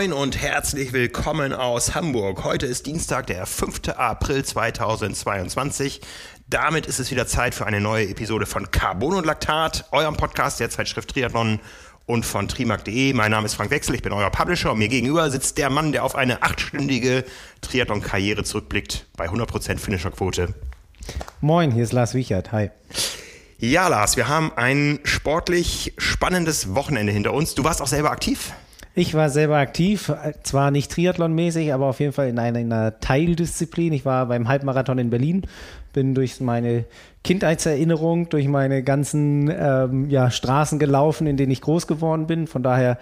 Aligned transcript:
moin 0.00 0.14
und 0.14 0.40
herzlich 0.40 0.94
willkommen 0.94 1.52
aus 1.52 1.94
Hamburg. 1.94 2.42
Heute 2.42 2.64
ist 2.64 2.86
Dienstag, 2.86 3.26
der 3.26 3.44
5. 3.44 3.90
April 3.90 4.42
2022. 4.42 6.00
Damit 6.48 6.86
ist 6.86 7.00
es 7.00 7.10
wieder 7.10 7.26
Zeit 7.26 7.54
für 7.54 7.66
eine 7.66 7.82
neue 7.82 8.08
Episode 8.08 8.46
von 8.46 8.70
Carbon 8.70 9.12
und 9.12 9.26
Laktat, 9.26 9.84
eurem 9.90 10.16
Podcast 10.16 10.58
der 10.58 10.70
Zeitschrift 10.70 11.10
Triathlon 11.10 11.60
und 12.06 12.24
von 12.24 12.48
trimark.de. 12.48 13.12
Mein 13.12 13.30
Name 13.30 13.44
ist 13.44 13.52
Frank 13.52 13.70
Wechsel, 13.70 13.94
ich 13.94 14.00
bin 14.00 14.14
euer 14.14 14.30
Publisher 14.30 14.72
und 14.72 14.78
mir 14.78 14.88
gegenüber 14.88 15.30
sitzt 15.30 15.58
der 15.58 15.68
Mann, 15.68 15.92
der 15.92 16.02
auf 16.02 16.14
eine 16.14 16.42
achtstündige 16.42 17.26
Triathlon-Karriere 17.60 18.42
zurückblickt, 18.42 19.04
bei 19.18 19.28
100% 19.28 19.76
Finisherquote. 19.76 20.54
Moin, 21.42 21.72
hier 21.72 21.84
ist 21.84 21.92
Lars 21.92 22.14
Wiechert. 22.14 22.52
Hi. 22.52 22.70
Ja, 23.58 23.88
Lars, 23.88 24.16
wir 24.16 24.28
haben 24.28 24.50
ein 24.56 25.00
sportlich 25.04 25.92
spannendes 25.98 26.74
Wochenende 26.74 27.12
hinter 27.12 27.34
uns. 27.34 27.54
Du 27.54 27.64
warst 27.64 27.82
auch 27.82 27.86
selber 27.86 28.10
aktiv? 28.12 28.54
Ich 29.00 29.14
war 29.14 29.30
selber 29.30 29.56
aktiv, 29.56 30.12
zwar 30.42 30.70
nicht 30.70 30.92
Triathlon-mäßig, 30.92 31.72
aber 31.72 31.86
auf 31.86 32.00
jeden 32.00 32.12
Fall 32.12 32.28
in 32.28 32.38
einer, 32.38 32.58
in 32.58 32.70
einer, 32.70 33.00
Teildisziplin. 33.00 33.94
Ich 33.94 34.04
war 34.04 34.26
beim 34.26 34.46
Halbmarathon 34.46 34.98
in 34.98 35.08
Berlin, 35.08 35.46
bin 35.94 36.14
durch 36.14 36.38
meine 36.42 36.84
Kindheitserinnerung, 37.24 38.28
durch 38.28 38.46
meine 38.46 38.82
ganzen 38.82 39.50
ähm, 39.50 40.10
ja, 40.10 40.30
Straßen 40.30 40.78
gelaufen, 40.78 41.26
in 41.26 41.38
denen 41.38 41.50
ich 41.50 41.62
groß 41.62 41.86
geworden 41.86 42.26
bin. 42.26 42.46
Von 42.46 42.62
daher 42.62 42.98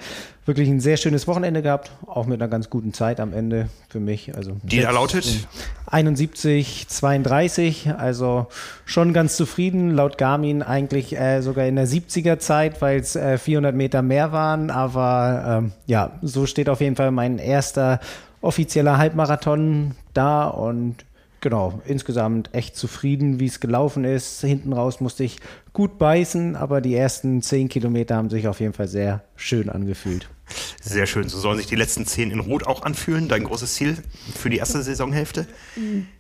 wirklich 0.49 0.69
ein 0.69 0.81
sehr 0.81 0.97
schönes 0.97 1.29
Wochenende 1.29 1.63
gehabt, 1.63 1.93
auch 2.07 2.27
mit 2.27 2.41
einer 2.41 2.51
ganz 2.51 2.71
guten 2.71 2.93
Zeit 2.93 3.21
am 3.21 3.33
Ende 3.33 3.69
für 3.89 4.01
mich. 4.01 4.35
Also 4.35 4.57
Die 4.63 4.81
da 4.81 4.91
lautet? 4.91 5.47
71, 5.87 6.89
32, 6.89 7.91
also 7.97 8.47
schon 8.85 9.13
ganz 9.13 9.37
zufrieden. 9.37 9.93
Laut 9.95 10.19
Garmin 10.19 10.63
eigentlich 10.63 11.17
äh, 11.17 11.43
sogar 11.43 11.67
in 11.67 11.77
der 11.77 11.87
70er 11.87 12.39
Zeit, 12.39 12.83
weil 12.83 12.99
es 12.99 13.15
äh, 13.15 13.39
400 13.39 13.77
Meter 13.77 14.03
mehr 14.03 14.33
waren. 14.33 14.71
Aber 14.71 15.61
ähm, 15.63 15.73
ja, 15.87 16.13
so 16.23 16.47
steht 16.47 16.69
auf 16.69 16.81
jeden 16.81 16.97
Fall 16.97 17.11
mein 17.11 17.39
erster 17.39 18.01
offizieller 18.41 18.99
Halbmarathon 18.99 19.95
da 20.15 20.47
und 20.49 21.05
Genau, 21.41 21.81
insgesamt 21.87 22.53
echt 22.53 22.75
zufrieden, 22.77 23.39
wie 23.39 23.47
es 23.47 23.61
gelaufen 23.61 24.05
ist. 24.05 24.41
Hinten 24.41 24.73
raus 24.73 25.01
musste 25.01 25.23
ich 25.23 25.39
gut 25.73 25.97
beißen, 25.99 26.57
aber 26.57 26.81
die 26.81 26.97
ersten 26.97 27.43
zehn 27.43 27.69
Kilometer 27.69 28.17
haben 28.17 28.29
sich 28.29 28.49
auf 28.49 28.59
jeden 28.59 28.73
Fall 28.73 28.89
sehr 28.89 29.23
schön 29.37 29.69
angefühlt. 29.71 30.29
Sehr 30.81 31.07
schön. 31.07 31.29
So 31.29 31.39
sollen 31.39 31.59
sich 31.59 31.67
die 31.67 31.77
letzten 31.77 32.07
zehn 32.07 32.31
in 32.31 32.41
Rot 32.41 32.67
auch 32.67 32.83
anfühlen. 32.83 33.29
Dein 33.29 33.45
großes 33.45 33.75
Ziel 33.75 33.99
für 34.35 34.51
die 34.51 34.59
erste 34.59 34.83
Saisonhälfte? 34.83 35.47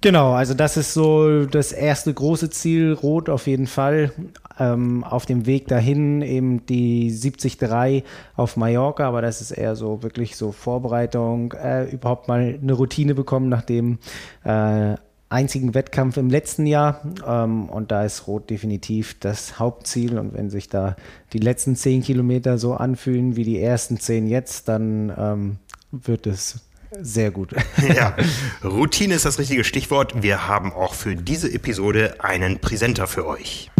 Genau, 0.00 0.32
also 0.32 0.54
das 0.54 0.76
ist 0.76 0.94
so 0.94 1.46
das 1.46 1.72
erste 1.72 2.12
große 2.12 2.50
Ziel. 2.50 2.92
Rot 2.92 3.28
auf 3.28 3.46
jeden 3.46 3.66
Fall. 3.66 4.12
Ähm, 4.58 5.04
auf 5.04 5.24
dem 5.24 5.46
Weg 5.46 5.68
dahin 5.68 6.20
eben 6.20 6.66
die 6.66 7.16
73 7.16 8.04
auf 8.34 8.56
Mallorca, 8.56 9.06
aber 9.06 9.22
das 9.22 9.40
ist 9.40 9.52
eher 9.52 9.76
so 9.76 10.02
wirklich 10.02 10.36
so 10.36 10.50
Vorbereitung, 10.50 11.52
äh, 11.52 11.84
überhaupt 11.84 12.26
mal 12.26 12.58
eine 12.60 12.72
Routine 12.72 13.14
bekommen, 13.14 13.48
nachdem 13.48 13.98
äh, 14.42 14.96
einzigen 15.30 15.74
Wettkampf 15.74 16.16
im 16.16 16.30
letzten 16.30 16.66
Jahr. 16.66 17.02
Ähm, 17.26 17.68
und 17.68 17.90
da 17.90 18.04
ist 18.04 18.26
Rot 18.26 18.50
definitiv 18.50 19.18
das 19.20 19.58
Hauptziel. 19.58 20.18
Und 20.18 20.34
wenn 20.34 20.50
sich 20.50 20.68
da 20.68 20.96
die 21.32 21.38
letzten 21.38 21.76
zehn 21.76 22.02
Kilometer 22.02 22.58
so 22.58 22.74
anfühlen 22.74 23.36
wie 23.36 23.44
die 23.44 23.60
ersten 23.60 23.98
zehn 23.98 24.26
jetzt, 24.26 24.68
dann 24.68 25.12
ähm, 25.16 25.56
wird 25.90 26.26
es 26.26 26.60
sehr 27.00 27.30
gut. 27.30 27.54
Ja, 27.94 28.16
Routine 28.64 29.14
ist 29.14 29.24
das 29.24 29.38
richtige 29.38 29.64
Stichwort. 29.64 30.22
Wir 30.22 30.48
haben 30.48 30.72
auch 30.72 30.94
für 30.94 31.14
diese 31.14 31.52
Episode 31.52 32.16
einen 32.20 32.58
Präsenter 32.58 33.06
für 33.06 33.26
euch. 33.26 33.70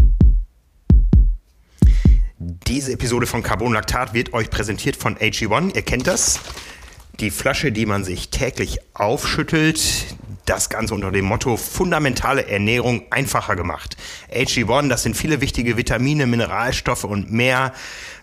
Diese 2.38 2.92
Episode 2.92 3.26
von 3.26 3.42
Carbon 3.42 3.72
Lactat 3.72 4.15
wird 4.15 4.32
euch 4.32 4.50
präsentiert 4.50 4.97
von 4.97 5.16
AG1. 5.16 5.75
Ihr 5.75 5.82
kennt 5.82 6.06
das. 6.06 6.41
Die 7.19 7.30
Flasche, 7.30 7.72
die 7.72 7.84
man 7.84 8.04
sich 8.04 8.30
täglich 8.30 8.78
aufschüttelt, 8.94 9.80
das 10.48 10.69
Ganze 10.69 10.94
unter 10.94 11.10
dem 11.10 11.25
Motto 11.25 11.56
fundamentale 11.56 12.47
Ernährung 12.47 13.03
einfacher 13.10 13.56
gemacht. 13.56 13.97
AG1, 14.32 14.88
das 14.88 15.03
sind 15.03 15.16
viele 15.16 15.41
wichtige 15.41 15.76
Vitamine, 15.76 16.26
Mineralstoffe 16.26 17.04
und 17.04 17.32
mehr. 17.32 17.72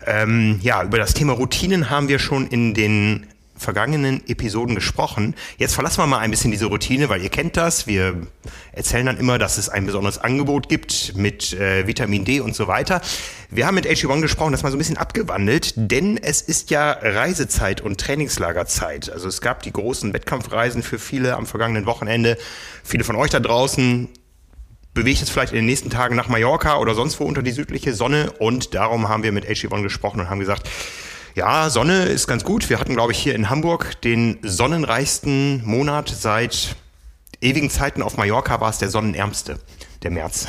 Ähm, 0.06 0.60
ja, 0.62 0.84
über 0.84 0.98
das 0.98 1.14
Thema 1.14 1.34
Routinen 1.34 1.90
haben 1.90 2.08
wir 2.08 2.20
schon 2.20 2.48
in 2.48 2.74
den 2.74 3.28
vergangenen 3.58 4.22
Episoden 4.28 4.76
gesprochen. 4.76 5.36
Jetzt 5.58 5.76
verlassen 5.76 6.00
wir 6.00 6.08
mal 6.08 6.20
ein 6.20 6.32
bisschen 6.32 6.52
diese 6.52 6.66
Routine, 6.66 7.10
weil 7.10 7.22
ihr 7.22 7.30
kennt 7.30 7.58
das. 7.58 7.88
Wir 7.88 8.28
erzählen 8.74 9.06
dann 9.06 9.18
immer, 9.18 9.38
dass 9.38 9.58
es 9.58 9.70
ein 9.70 9.86
besonderes 9.86 10.18
Angebot 10.18 10.68
gibt 10.68 11.16
mit 11.16 11.54
äh, 11.54 11.88
Vitamin 11.88 12.26
D 12.26 12.42
und 12.42 12.56
so 12.56 12.68
weiter. 12.68 13.02
Wir 13.50 13.66
haben 13.66 13.76
mit 13.76 13.86
AG1 13.88 14.22
gesprochen, 14.22 14.52
das 14.52 14.64
mal 14.64 14.72
so 14.72 14.76
ein 14.76 14.80
bisschen 14.80 14.98
abgewandelt, 14.98 15.74
denn 15.78 16.18
es 16.18 16.42
ist 16.42 16.70
ja 16.70 16.92
Reisezeit 16.92 17.82
und 17.82 18.00
Trainingslagerzeit. 18.00 19.10
Also 19.10 19.28
es 19.28 19.40
gab 19.40 19.64
die 19.64 19.72
großen 19.72 20.14
Wettkampfreisen 20.14 20.84
für 20.84 21.00
viele 21.00 21.36
am 21.36 21.46
vergangenen 21.46 21.86
Wochenende. 21.86 22.38
Viele 22.84 23.04
von 23.04 23.16
euch 23.16 23.30
da 23.30 23.40
draußen 23.40 24.10
bewegt 24.94 25.22
es 25.22 25.30
vielleicht 25.30 25.52
in 25.52 25.58
den 25.58 25.66
nächsten 25.66 25.90
Tagen 25.90 26.16
nach 26.16 26.30
Mallorca 26.30 26.78
oder 26.78 26.96
sonst 26.96 27.20
wo 27.20 27.26
unter 27.26 27.44
die 27.44 27.52
südliche 27.52 27.94
Sonne 27.94 28.32
und 28.40 28.74
darum 28.74 29.10
haben 29.10 29.24
wir 29.24 29.34
mit 29.34 29.46
AG1 29.46 29.84
gesprochen 29.84 30.22
und 30.22 30.30
haben 30.30 30.40
gesagt, 30.40 30.70
ja, 31.36 31.70
Sonne 31.70 32.06
ist 32.06 32.28
ganz 32.28 32.46
gut. 32.46 32.70
Wir 32.70 32.80
hatten, 32.80 32.94
glaube 32.94 33.12
ich, 33.12 33.20
hier 33.20 33.36
in 33.36 33.50
Hamburg 33.50 34.02
den 34.02 34.40
sonnenreichsten 34.42 35.66
Monat 35.66 36.08
seit 36.08 36.78
ewigen 37.42 37.70
Zeiten. 37.70 38.02
Auf 38.02 38.16
Mallorca 38.16 38.62
war 38.62 38.70
es 38.70 38.78
der 38.78 38.90
sonnenärmste, 38.90 39.60
der 40.02 40.12
März. 40.12 40.48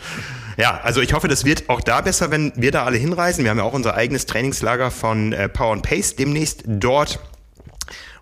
ja, 0.56 0.80
also 0.82 1.02
ich 1.02 1.12
hoffe, 1.12 1.28
das 1.28 1.44
wird 1.44 1.68
auch 1.68 1.82
da 1.82 2.00
besser, 2.00 2.30
wenn 2.30 2.50
wir 2.56 2.70
da 2.70 2.84
alle 2.84 2.96
hinreisen. 2.96 3.44
Wir 3.44 3.50
haben 3.50 3.58
ja 3.58 3.64
auch 3.64 3.74
unser 3.74 3.94
eigenes 3.94 4.24
Trainingslager 4.24 4.90
von 4.90 5.34
äh, 5.34 5.50
Power 5.50 5.74
and 5.74 5.82
Pace 5.82 6.16
demnächst 6.16 6.64
dort. 6.66 7.20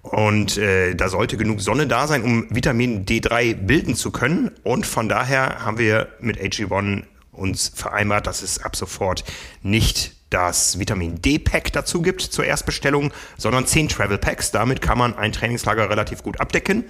Und 0.02 0.58
äh, 0.58 0.96
da 0.96 1.08
sollte 1.10 1.36
genug 1.36 1.60
Sonne 1.60 1.86
da 1.86 2.08
sein, 2.08 2.24
um 2.24 2.46
Vitamin 2.50 3.06
D3 3.06 3.54
bilden 3.54 3.94
zu 3.94 4.10
können. 4.10 4.50
Und 4.64 4.84
von 4.84 5.08
daher 5.08 5.64
haben 5.64 5.78
wir 5.78 6.08
mit 6.18 6.40
AG1 6.40 7.04
uns 7.30 7.70
vereinbart, 7.72 8.26
dass 8.26 8.42
es 8.42 8.58
ab 8.58 8.74
sofort 8.74 9.22
nicht 9.62 10.19
das 10.30 10.78
Vitamin 10.78 11.20
D-Pack 11.20 11.72
dazu 11.72 12.02
gibt 12.02 12.22
zur 12.22 12.44
Erstbestellung, 12.44 13.12
sondern 13.36 13.66
10 13.66 13.88
Travel 13.88 14.18
Packs. 14.18 14.50
Damit 14.50 14.80
kann 14.80 14.98
man 14.98 15.16
ein 15.16 15.32
Trainingslager 15.32 15.90
relativ 15.90 16.22
gut 16.22 16.40
abdecken. 16.40 16.84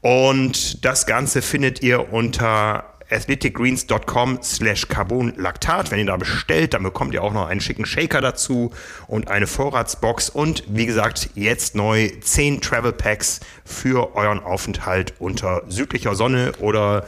Und 0.00 0.84
das 0.84 1.06
Ganze 1.06 1.42
findet 1.42 1.82
ihr 1.82 2.12
unter 2.12 2.94
athleticgreens.com 3.10 4.40
slash 4.42 4.88
carbonlactat. 4.88 5.90
Wenn 5.90 5.98
ihr 5.98 6.06
da 6.06 6.16
bestellt, 6.16 6.74
dann 6.74 6.82
bekommt 6.82 7.14
ihr 7.14 7.22
auch 7.22 7.32
noch 7.32 7.46
einen 7.46 7.60
schicken 7.60 7.86
Shaker 7.86 8.20
dazu 8.20 8.70
und 9.06 9.28
eine 9.28 9.46
Vorratsbox 9.46 10.28
und 10.28 10.64
wie 10.68 10.86
gesagt, 10.86 11.30
jetzt 11.34 11.74
neu 11.74 12.10
10 12.20 12.60
Travel 12.60 12.92
Packs 12.92 13.40
für 13.64 14.14
euren 14.14 14.40
Aufenthalt 14.40 15.14
unter 15.18 15.62
südlicher 15.68 16.14
Sonne 16.14 16.52
oder 16.60 17.06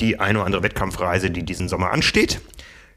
die 0.00 0.20
eine 0.20 0.38
oder 0.38 0.46
andere 0.46 0.62
Wettkampfreise, 0.62 1.30
die 1.30 1.44
diesen 1.44 1.68
Sommer 1.68 1.90
ansteht. 1.90 2.40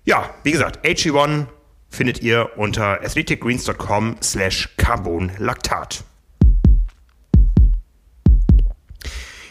Ja, 0.03 0.29
wie 0.43 0.51
gesagt, 0.51 0.85
AG1 0.85 1.45
findet 1.89 2.21
ihr 2.21 2.51
unter 2.57 3.01
athleticgreens.com 3.01 4.17
slash 4.21 4.69
carbonlactat. 4.77 6.03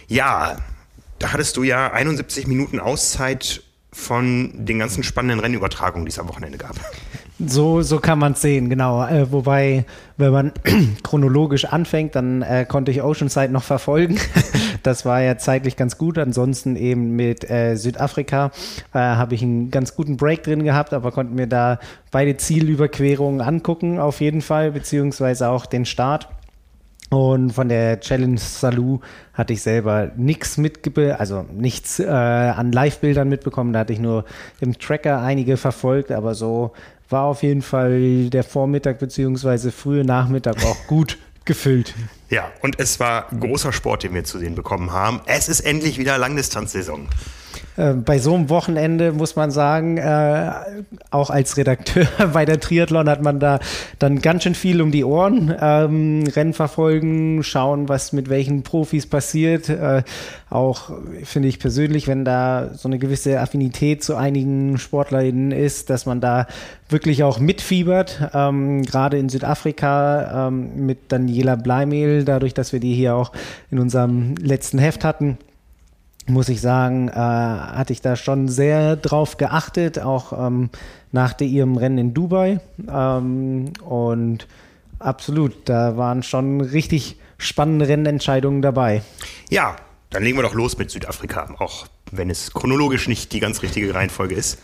Ja, 0.06 0.56
da 1.18 1.32
hattest 1.32 1.56
du 1.56 1.62
ja 1.62 1.92
71 1.92 2.46
Minuten 2.46 2.80
Auszeit 2.80 3.62
von 3.92 4.52
den 4.54 4.78
ganzen 4.78 5.02
spannenden 5.02 5.40
Rennübertragungen, 5.40 6.06
die 6.06 6.10
es 6.10 6.18
am 6.18 6.28
Wochenende 6.28 6.58
gab. 6.58 6.76
So, 7.44 7.82
so 7.82 7.98
kann 7.98 8.18
man 8.18 8.32
es 8.32 8.40
sehen, 8.40 8.68
genau. 8.68 9.06
Äh, 9.06 9.30
wobei, 9.30 9.84
wenn 10.16 10.32
man 10.32 10.52
chronologisch 11.02 11.64
anfängt, 11.66 12.16
dann 12.16 12.42
äh, 12.42 12.66
konnte 12.68 12.90
ich 12.90 13.02
Oceanside 13.02 13.52
noch 13.52 13.62
verfolgen. 13.62 14.18
das 14.82 15.04
war 15.04 15.20
ja 15.20 15.38
zeitlich 15.38 15.76
ganz 15.76 15.98
gut. 15.98 16.18
Ansonsten 16.18 16.76
eben 16.76 17.16
mit 17.16 17.48
äh, 17.48 17.76
Südafrika 17.76 18.50
äh, 18.92 18.98
habe 18.98 19.34
ich 19.34 19.42
einen 19.42 19.70
ganz 19.70 19.94
guten 19.94 20.16
Break 20.16 20.42
drin 20.42 20.64
gehabt, 20.64 20.92
aber 20.92 21.12
konnte 21.12 21.34
mir 21.34 21.46
da 21.46 21.78
beide 22.10 22.36
Zielüberquerungen 22.36 23.40
angucken, 23.40 23.98
auf 23.98 24.20
jeden 24.20 24.40
Fall, 24.40 24.72
beziehungsweise 24.72 25.48
auch 25.48 25.66
den 25.66 25.84
Start. 25.84 26.28
Und 27.10 27.52
von 27.52 27.70
der 27.70 28.00
Challenge 28.00 28.36
Salou 28.38 29.00
hatte 29.32 29.54
ich 29.54 29.62
selber 29.62 30.10
nichts 30.16 30.58
mitgebildet, 30.58 31.18
also 31.18 31.46
nichts 31.50 32.00
äh, 32.00 32.06
an 32.06 32.70
Live-Bildern 32.70 33.28
mitbekommen. 33.28 33.72
Da 33.72 33.80
hatte 33.80 33.94
ich 33.94 33.98
nur 33.98 34.24
im 34.60 34.78
Tracker 34.78 35.22
einige 35.22 35.56
verfolgt, 35.56 36.12
aber 36.12 36.34
so 36.34 36.72
war 37.08 37.24
auf 37.24 37.42
jeden 37.42 37.62
Fall 37.62 38.28
der 38.28 38.44
Vormittag 38.44 38.98
bzw. 38.98 39.70
frühe 39.70 40.04
Nachmittag 40.04 40.62
auch 40.66 40.86
gut 40.86 41.16
gefüllt. 41.48 41.94
Ja, 42.30 42.52
und 42.62 42.78
es 42.78 43.00
war 43.00 43.28
großer 43.30 43.72
Sport, 43.72 44.04
den 44.04 44.14
wir 44.14 44.22
zu 44.22 44.38
sehen 44.38 44.54
bekommen 44.54 44.92
haben. 44.92 45.20
Es 45.26 45.48
ist 45.48 45.60
endlich 45.60 45.98
wieder 45.98 46.16
Langdistanzsaison. 46.18 47.08
Äh, 47.78 47.94
bei 47.94 48.18
so 48.18 48.34
einem 48.34 48.50
Wochenende 48.50 49.12
muss 49.12 49.36
man 49.36 49.50
sagen, 49.52 49.98
äh, 49.98 50.50
auch 51.10 51.30
als 51.30 51.56
Redakteur 51.56 52.06
bei 52.32 52.44
der 52.44 52.58
Triathlon 52.58 53.08
hat 53.08 53.22
man 53.22 53.38
da 53.38 53.60
dann 53.98 54.20
ganz 54.20 54.42
schön 54.42 54.56
viel 54.56 54.82
um 54.82 54.90
die 54.90 55.04
Ohren. 55.04 55.54
Ähm, 55.60 56.24
Rennen 56.26 56.54
verfolgen, 56.54 57.42
schauen, 57.44 57.88
was 57.88 58.12
mit 58.12 58.28
welchen 58.28 58.64
Profis 58.64 59.06
passiert. 59.06 59.68
Äh, 59.68 60.02
auch 60.50 60.90
finde 61.22 61.48
ich 61.48 61.58
persönlich, 61.60 62.08
wenn 62.08 62.24
da 62.24 62.70
so 62.74 62.88
eine 62.88 62.98
gewisse 62.98 63.38
Affinität 63.40 64.02
zu 64.02 64.16
einigen 64.16 64.78
Sportlerinnen 64.78 65.52
ist, 65.52 65.88
dass 65.88 66.04
man 66.04 66.20
da 66.20 66.46
wirklich 66.88 67.22
auch 67.22 67.38
mitfiebert. 67.38 68.30
Ähm, 68.34 68.82
Gerade 68.82 69.18
in 69.18 69.28
Südafrika 69.28 70.48
ähm, 70.48 70.86
mit 70.86 71.12
Daniela 71.12 71.54
Bleimehl, 71.54 72.24
dadurch, 72.24 72.54
dass 72.54 72.72
wir 72.72 72.80
die 72.80 72.94
hier 72.94 73.14
auch 73.14 73.32
in 73.70 73.78
unserem 73.78 74.34
letzten 74.36 74.78
Heft 74.78 75.04
hatten 75.04 75.38
muss 76.28 76.48
ich 76.48 76.60
sagen, 76.60 77.08
äh, 77.08 77.12
hatte 77.12 77.92
ich 77.92 78.00
da 78.00 78.16
schon 78.16 78.48
sehr 78.48 78.96
drauf 78.96 79.36
geachtet, 79.36 79.98
auch 79.98 80.46
ähm, 80.46 80.70
nach 81.12 81.38
ihrem 81.40 81.76
Rennen 81.76 81.98
in 81.98 82.14
Dubai. 82.14 82.60
Ähm, 82.90 83.72
und 83.84 84.46
absolut, 84.98 85.68
da 85.68 85.96
waren 85.96 86.22
schon 86.22 86.60
richtig 86.60 87.16
spannende 87.38 87.88
Rennentscheidungen 87.88 88.62
dabei. 88.62 89.02
Ja, 89.50 89.76
dann 90.10 90.22
legen 90.22 90.38
wir 90.38 90.42
doch 90.42 90.54
los 90.54 90.78
mit 90.78 90.90
Südafrika, 90.90 91.54
auch 91.58 91.86
wenn 92.10 92.30
es 92.30 92.52
chronologisch 92.52 93.08
nicht 93.08 93.32
die 93.32 93.40
ganz 93.40 93.62
richtige 93.62 93.94
Reihenfolge 93.94 94.34
ist. 94.34 94.58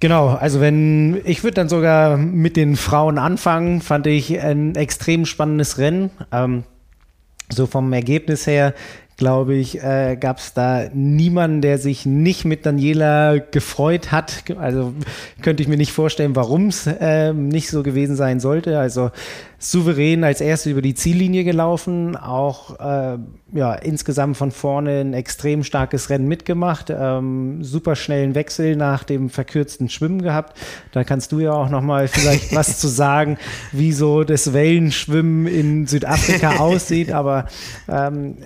Genau, 0.00 0.28
also 0.28 0.60
wenn 0.60 1.22
ich 1.24 1.42
würde 1.42 1.54
dann 1.54 1.68
sogar 1.70 2.18
mit 2.18 2.56
den 2.56 2.76
Frauen 2.76 3.18
anfangen, 3.18 3.80
fand 3.80 4.06
ich 4.06 4.38
ein 4.38 4.74
extrem 4.74 5.24
spannendes 5.24 5.78
Rennen. 5.78 6.10
Ähm, 6.32 6.64
so 7.48 7.66
vom 7.66 7.92
Ergebnis 7.92 8.46
her 8.46 8.74
glaube 9.16 9.54
ich, 9.54 9.82
äh, 9.82 10.16
gab 10.20 10.38
es 10.38 10.52
da 10.52 10.88
niemanden, 10.92 11.62
der 11.62 11.78
sich 11.78 12.04
nicht 12.04 12.44
mit 12.44 12.66
Daniela 12.66 13.38
gefreut 13.38 14.12
hat. 14.12 14.44
Also 14.58 14.92
könnte 15.40 15.62
ich 15.62 15.68
mir 15.68 15.78
nicht 15.78 15.92
vorstellen, 15.92 16.36
warum 16.36 16.68
es 16.68 16.86
äh, 16.86 17.32
nicht 17.32 17.70
so 17.70 17.82
gewesen 17.82 18.16
sein 18.16 18.40
sollte. 18.40 18.78
Also 18.78 19.10
souverän 19.58 20.24
als 20.24 20.40
erste 20.40 20.70
über 20.70 20.82
die 20.82 20.94
Ziellinie 20.94 21.44
gelaufen, 21.44 22.16
auch 22.16 22.78
äh, 22.78 23.18
ja, 23.52 23.74
insgesamt 23.74 24.36
von 24.36 24.50
vorne 24.50 25.00
ein 25.00 25.14
extrem 25.14 25.62
starkes 25.62 26.10
Rennen 26.10 26.28
mitgemacht, 26.28 26.90
ähm, 26.90 27.64
super 27.64 27.96
schnellen 27.96 28.34
Wechsel 28.34 28.76
nach 28.76 29.04
dem 29.04 29.30
verkürzten 29.30 29.88
Schwimmen 29.88 30.20
gehabt. 30.20 30.58
Da 30.92 31.04
kannst 31.04 31.32
du 31.32 31.40
ja 31.40 31.52
auch 31.52 31.70
noch 31.70 31.80
mal 31.80 32.08
vielleicht 32.08 32.54
was 32.54 32.78
zu 32.80 32.88
sagen, 32.88 33.38
wie 33.72 33.92
so 33.92 34.24
das 34.24 34.52
Wellenschwimmen 34.52 35.46
in 35.46 35.86
Südafrika 35.86 36.56
aussieht, 36.58 37.12
aber 37.12 37.46
ähm, 37.88 38.36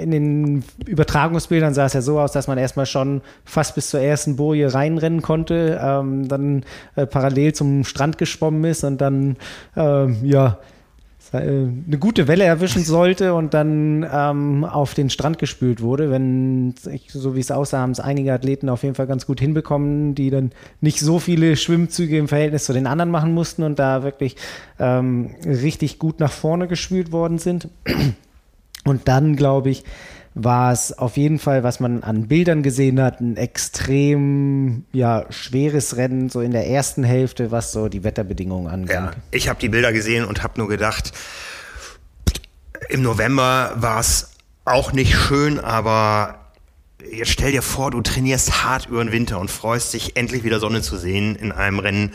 in 0.00 0.10
den 0.10 0.64
Übertragungsbildern 0.86 1.74
sah 1.74 1.86
es 1.86 1.94
ja 1.94 2.02
so 2.02 2.20
aus, 2.20 2.32
dass 2.32 2.46
man 2.46 2.58
erstmal 2.58 2.86
schon 2.86 3.22
fast 3.44 3.74
bis 3.74 3.90
zur 3.90 4.00
ersten 4.00 4.36
Boje 4.36 4.72
reinrennen 4.72 5.22
konnte, 5.22 5.80
ähm, 5.82 6.28
dann 6.28 6.64
äh, 6.94 7.06
parallel 7.06 7.54
zum 7.54 7.84
Strand 7.84 8.18
geschwommen 8.18 8.64
ist 8.64 8.84
und 8.84 9.00
dann 9.00 9.36
äh, 9.74 10.10
ja 10.22 10.58
eine 11.32 11.98
gute 11.98 12.26
Welle 12.26 12.44
erwischen 12.44 12.82
sollte 12.82 13.34
und 13.34 13.54
dann 13.54 14.04
ähm, 14.12 14.64
auf 14.64 14.94
den 14.94 15.10
Strand 15.10 15.38
gespült 15.38 15.80
wurde. 15.80 16.10
Wenn, 16.10 16.74
so 17.08 17.36
wie 17.36 17.40
es 17.40 17.50
aussah, 17.50 17.78
haben 17.78 17.92
es 17.92 18.00
einige 18.00 18.32
Athleten 18.32 18.68
auf 18.68 18.82
jeden 18.82 18.94
Fall 18.96 19.06
ganz 19.06 19.26
gut 19.26 19.40
hinbekommen, 19.40 20.14
die 20.14 20.30
dann 20.30 20.50
nicht 20.80 21.00
so 21.00 21.18
viele 21.18 21.56
Schwimmzüge 21.56 22.18
im 22.18 22.28
Verhältnis 22.28 22.64
zu 22.64 22.72
den 22.72 22.86
anderen 22.86 23.10
machen 23.10 23.32
mussten 23.32 23.62
und 23.62 23.78
da 23.78 24.02
wirklich 24.02 24.36
ähm, 24.78 25.30
richtig 25.44 25.98
gut 25.98 26.18
nach 26.18 26.32
vorne 26.32 26.66
gespült 26.66 27.12
worden 27.12 27.38
sind. 27.38 27.68
Und 28.84 29.08
dann, 29.08 29.36
glaube 29.36 29.70
ich, 29.70 29.84
war 30.34 30.72
es 30.72 30.96
auf 30.96 31.16
jeden 31.16 31.38
Fall, 31.38 31.64
was 31.64 31.80
man 31.80 32.02
an 32.02 32.28
Bildern 32.28 32.62
gesehen 32.62 33.00
hat, 33.00 33.20
ein 33.20 33.36
extrem 33.36 34.84
ja, 34.92 35.26
schweres 35.30 35.96
Rennen, 35.96 36.28
so 36.28 36.40
in 36.40 36.52
der 36.52 36.68
ersten 36.68 37.02
Hälfte, 37.02 37.50
was 37.50 37.72
so 37.72 37.88
die 37.88 38.04
Wetterbedingungen 38.04 38.68
angeht. 38.68 38.94
Ja, 38.94 39.12
ich 39.32 39.48
habe 39.48 39.58
die 39.58 39.68
Bilder 39.68 39.92
gesehen 39.92 40.24
und 40.24 40.42
habe 40.42 40.58
nur 40.58 40.68
gedacht, 40.68 41.12
im 42.88 43.02
November 43.02 43.72
war 43.76 44.00
es 44.00 44.30
auch 44.64 44.92
nicht 44.92 45.16
schön, 45.16 45.58
aber 45.58 46.36
jetzt 47.10 47.30
stell 47.30 47.50
dir 47.50 47.62
vor, 47.62 47.90
du 47.90 48.00
trainierst 48.00 48.64
hart 48.64 48.86
über 48.86 49.02
den 49.02 49.12
Winter 49.12 49.40
und 49.40 49.50
freust 49.50 49.94
dich, 49.94 50.16
endlich 50.16 50.44
wieder 50.44 50.60
Sonne 50.60 50.80
zu 50.80 50.96
sehen 50.96 51.34
in 51.34 51.50
einem 51.50 51.80
Rennen 51.80 52.12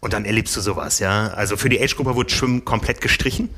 und 0.00 0.14
dann 0.14 0.24
erlebst 0.24 0.56
du 0.56 0.60
sowas, 0.60 0.98
ja. 0.98 1.28
Also 1.28 1.56
für 1.56 1.68
die 1.68 1.80
Age-Gruppe 1.80 2.14
wurde 2.14 2.30
Schwimmen 2.30 2.64
komplett 2.64 3.02
gestrichen. 3.02 3.50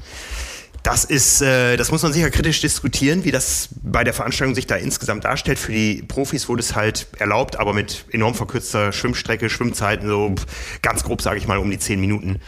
Das 0.82 1.04
ist, 1.04 1.40
äh, 1.42 1.76
das 1.76 1.92
muss 1.92 2.02
man 2.02 2.12
sicher 2.12 2.30
kritisch 2.30 2.60
diskutieren, 2.60 3.24
wie 3.24 3.30
das 3.30 3.68
bei 3.82 4.02
der 4.02 4.12
Veranstaltung 4.12 4.54
sich 4.54 4.66
da 4.66 4.74
insgesamt 4.74 5.24
darstellt. 5.24 5.58
Für 5.58 5.72
die 5.72 6.02
Profis 6.02 6.48
wurde 6.48 6.60
es 6.60 6.74
halt 6.74 7.06
erlaubt, 7.18 7.58
aber 7.58 7.72
mit 7.72 8.06
enorm 8.10 8.34
verkürzter 8.34 8.92
Schwimmstrecke, 8.92 9.48
Schwimmzeiten, 9.48 10.08
so 10.08 10.34
ganz 10.82 11.04
grob 11.04 11.22
sage 11.22 11.38
ich 11.38 11.46
mal 11.46 11.58
um 11.58 11.70
die 11.70 11.78
zehn 11.78 12.00
Minuten. 12.00 12.40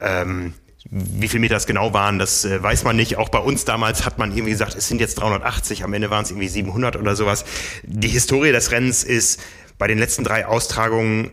Ähm, 0.00 0.54
wie 0.90 1.28
viel 1.28 1.40
Meter 1.40 1.54
das 1.54 1.66
genau 1.66 1.92
waren, 1.92 2.18
das 2.18 2.44
äh, 2.44 2.62
weiß 2.62 2.84
man 2.84 2.96
nicht. 2.96 3.16
Auch 3.16 3.28
bei 3.28 3.38
uns 3.38 3.64
damals 3.64 4.06
hat 4.06 4.18
man 4.18 4.30
irgendwie 4.30 4.52
gesagt, 4.52 4.74
es 4.74 4.88
sind 4.88 5.00
jetzt 5.00 5.16
380, 5.16 5.84
am 5.84 5.92
Ende 5.92 6.10
waren 6.10 6.24
es 6.24 6.30
irgendwie 6.30 6.48
700 6.48 6.96
oder 6.96 7.16
sowas. 7.16 7.44
Die 7.82 8.08
Historie 8.08 8.52
des 8.52 8.70
Rennens 8.70 9.04
ist 9.04 9.40
bei 9.78 9.88
den 9.88 9.98
letzten 9.98 10.24
drei 10.24 10.46
Austragungen 10.46 11.32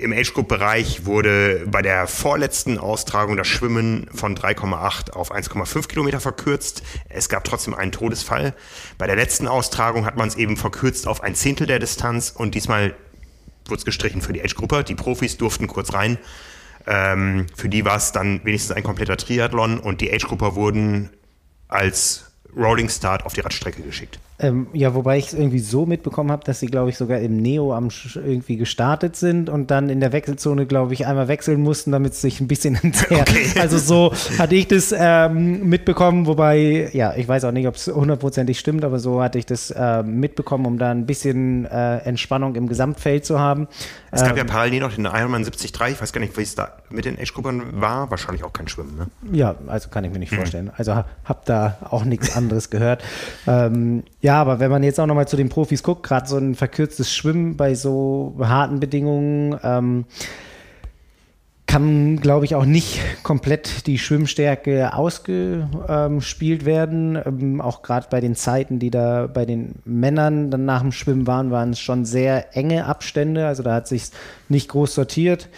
im 0.00 0.12
Age-Group-Bereich 0.12 1.04
wurde 1.04 1.66
bei 1.66 1.82
der 1.82 2.06
vorletzten 2.06 2.78
Austragung 2.78 3.36
das 3.36 3.46
Schwimmen 3.46 4.08
von 4.14 4.34
3,8 4.34 5.10
auf 5.12 5.32
1,5 5.32 5.88
Kilometer 5.88 6.20
verkürzt. 6.20 6.82
Es 7.08 7.28
gab 7.28 7.44
trotzdem 7.44 7.74
einen 7.74 7.92
Todesfall. 7.92 8.54
Bei 8.98 9.06
der 9.06 9.16
letzten 9.16 9.46
Austragung 9.46 10.06
hat 10.06 10.16
man 10.16 10.28
es 10.28 10.36
eben 10.36 10.56
verkürzt 10.56 11.06
auf 11.06 11.22
ein 11.22 11.34
Zehntel 11.34 11.66
der 11.66 11.78
Distanz 11.78 12.30
und 12.30 12.54
diesmal 12.54 12.94
wurde 13.66 13.78
es 13.78 13.84
gestrichen 13.84 14.22
für 14.22 14.32
die 14.32 14.42
Age-Gruppe. 14.42 14.84
Die 14.84 14.94
Profis 14.94 15.36
durften 15.36 15.66
kurz 15.66 15.92
rein. 15.92 16.18
Ähm, 16.86 17.46
für 17.54 17.68
die 17.68 17.84
war 17.84 17.96
es 17.96 18.12
dann 18.12 18.40
wenigstens 18.44 18.74
ein 18.74 18.82
kompletter 18.82 19.18
Triathlon 19.18 19.78
und 19.78 20.00
die 20.00 20.12
Age-Grupper 20.12 20.54
wurden 20.54 21.10
als 21.68 22.29
Rolling 22.56 22.88
Start 22.88 23.24
auf 23.24 23.32
die 23.32 23.40
Radstrecke 23.40 23.82
geschickt. 23.82 24.18
Ähm, 24.42 24.68
ja, 24.72 24.94
wobei 24.94 25.18
ich 25.18 25.26
es 25.28 25.34
irgendwie 25.34 25.58
so 25.58 25.84
mitbekommen 25.84 26.32
habe, 26.32 26.44
dass 26.44 26.60
sie, 26.60 26.66
glaube 26.66 26.88
ich, 26.88 26.96
sogar 26.96 27.18
im 27.18 27.42
Neo 27.42 27.74
am 27.74 27.88
irgendwie 28.14 28.56
gestartet 28.56 29.14
sind 29.14 29.50
und 29.50 29.70
dann 29.70 29.90
in 29.90 30.00
der 30.00 30.12
Wechselzone, 30.12 30.64
glaube 30.64 30.94
ich, 30.94 31.06
einmal 31.06 31.28
wechseln 31.28 31.60
mussten, 31.60 31.92
damit 31.92 32.14
es 32.14 32.22
sich 32.22 32.40
ein 32.40 32.48
bisschen 32.48 32.74
entzerrt. 32.82 33.28
Okay. 33.28 33.46
Also 33.60 33.76
so 33.76 34.12
hatte 34.38 34.54
ich 34.54 34.66
das 34.66 34.94
ähm, 34.96 35.68
mitbekommen, 35.68 36.26
wobei, 36.26 36.88
ja, 36.92 37.14
ich 37.16 37.28
weiß 37.28 37.44
auch 37.44 37.52
nicht, 37.52 37.68
ob 37.68 37.74
es 37.74 37.88
hundertprozentig 37.88 38.58
stimmt, 38.58 38.82
aber 38.82 38.98
so 38.98 39.22
hatte 39.22 39.38
ich 39.38 39.44
das 39.44 39.70
äh, 39.72 40.02
mitbekommen, 40.02 40.64
um 40.64 40.78
da 40.78 40.90
ein 40.90 41.04
bisschen 41.04 41.66
äh, 41.66 41.98
Entspannung 41.98 42.54
im 42.54 42.66
Gesamtfeld 42.66 43.26
zu 43.26 43.38
haben. 43.38 43.68
Es 44.10 44.22
gab 44.22 44.32
ähm, 44.32 44.38
ja 44.38 44.44
parallel 44.44 44.80
noch 44.80 44.94
den 44.94 45.04
Ironman 45.04 45.42
73, 45.42 45.72
ich 45.72 46.00
weiß 46.00 46.12
gar 46.12 46.20
nicht, 46.20 46.36
wie 46.38 46.42
es 46.42 46.54
da 46.54 46.78
mit 46.88 47.04
den 47.04 47.18
Age-Gruppern 47.18 47.80
war, 47.80 48.10
wahrscheinlich 48.10 48.42
auch 48.42 48.52
kein 48.52 48.68
Schwimmen, 48.68 48.96
ne? 48.96 49.06
Ja, 49.36 49.54
also 49.66 49.90
kann 49.90 50.04
ich 50.04 50.12
mir 50.12 50.18
nicht 50.18 50.30
hm. 50.30 50.38
vorstellen. 50.38 50.70
Also 50.76 50.94
habe 50.94 51.40
da 51.44 51.78
auch 51.90 52.04
nichts 52.04 52.36
anderes 52.40 52.70
gehört. 52.70 53.02
Ähm, 53.46 54.02
ja, 54.20 54.40
aber 54.40 54.60
wenn 54.60 54.70
man 54.70 54.82
jetzt 54.82 54.98
auch 54.98 55.06
nochmal 55.06 55.28
zu 55.28 55.36
den 55.36 55.48
Profis 55.48 55.82
guckt, 55.82 56.02
gerade 56.02 56.28
so 56.28 56.36
ein 56.36 56.54
verkürztes 56.54 57.14
Schwimmen 57.14 57.56
bei 57.56 57.74
so 57.74 58.34
harten 58.40 58.80
Bedingungen, 58.80 59.58
ähm, 59.62 60.04
kann, 61.70 62.16
glaube 62.16 62.44
ich, 62.46 62.56
auch 62.56 62.64
nicht 62.64 62.98
komplett 63.22 63.86
die 63.86 63.98
Schwimmstärke 63.98 64.92
ausgespielt 64.92 66.64
werden. 66.64 67.16
Ähm, 67.24 67.60
auch 67.60 67.82
gerade 67.82 68.08
bei 68.10 68.20
den 68.20 68.34
Zeiten, 68.34 68.80
die 68.80 68.90
da 68.90 69.28
bei 69.28 69.44
den 69.46 69.76
Männern 69.84 70.50
dann 70.50 70.64
nach 70.64 70.80
dem 70.80 70.90
Schwimmen 70.90 71.28
waren, 71.28 71.52
waren 71.52 71.70
es 71.70 71.78
schon 71.78 72.04
sehr 72.04 72.56
enge 72.56 72.86
Abstände. 72.86 73.46
Also 73.46 73.62
da 73.62 73.72
hat 73.72 73.86
sich 73.86 74.10
nicht 74.48 74.68
groß 74.68 74.96
sortiert. 74.96 75.48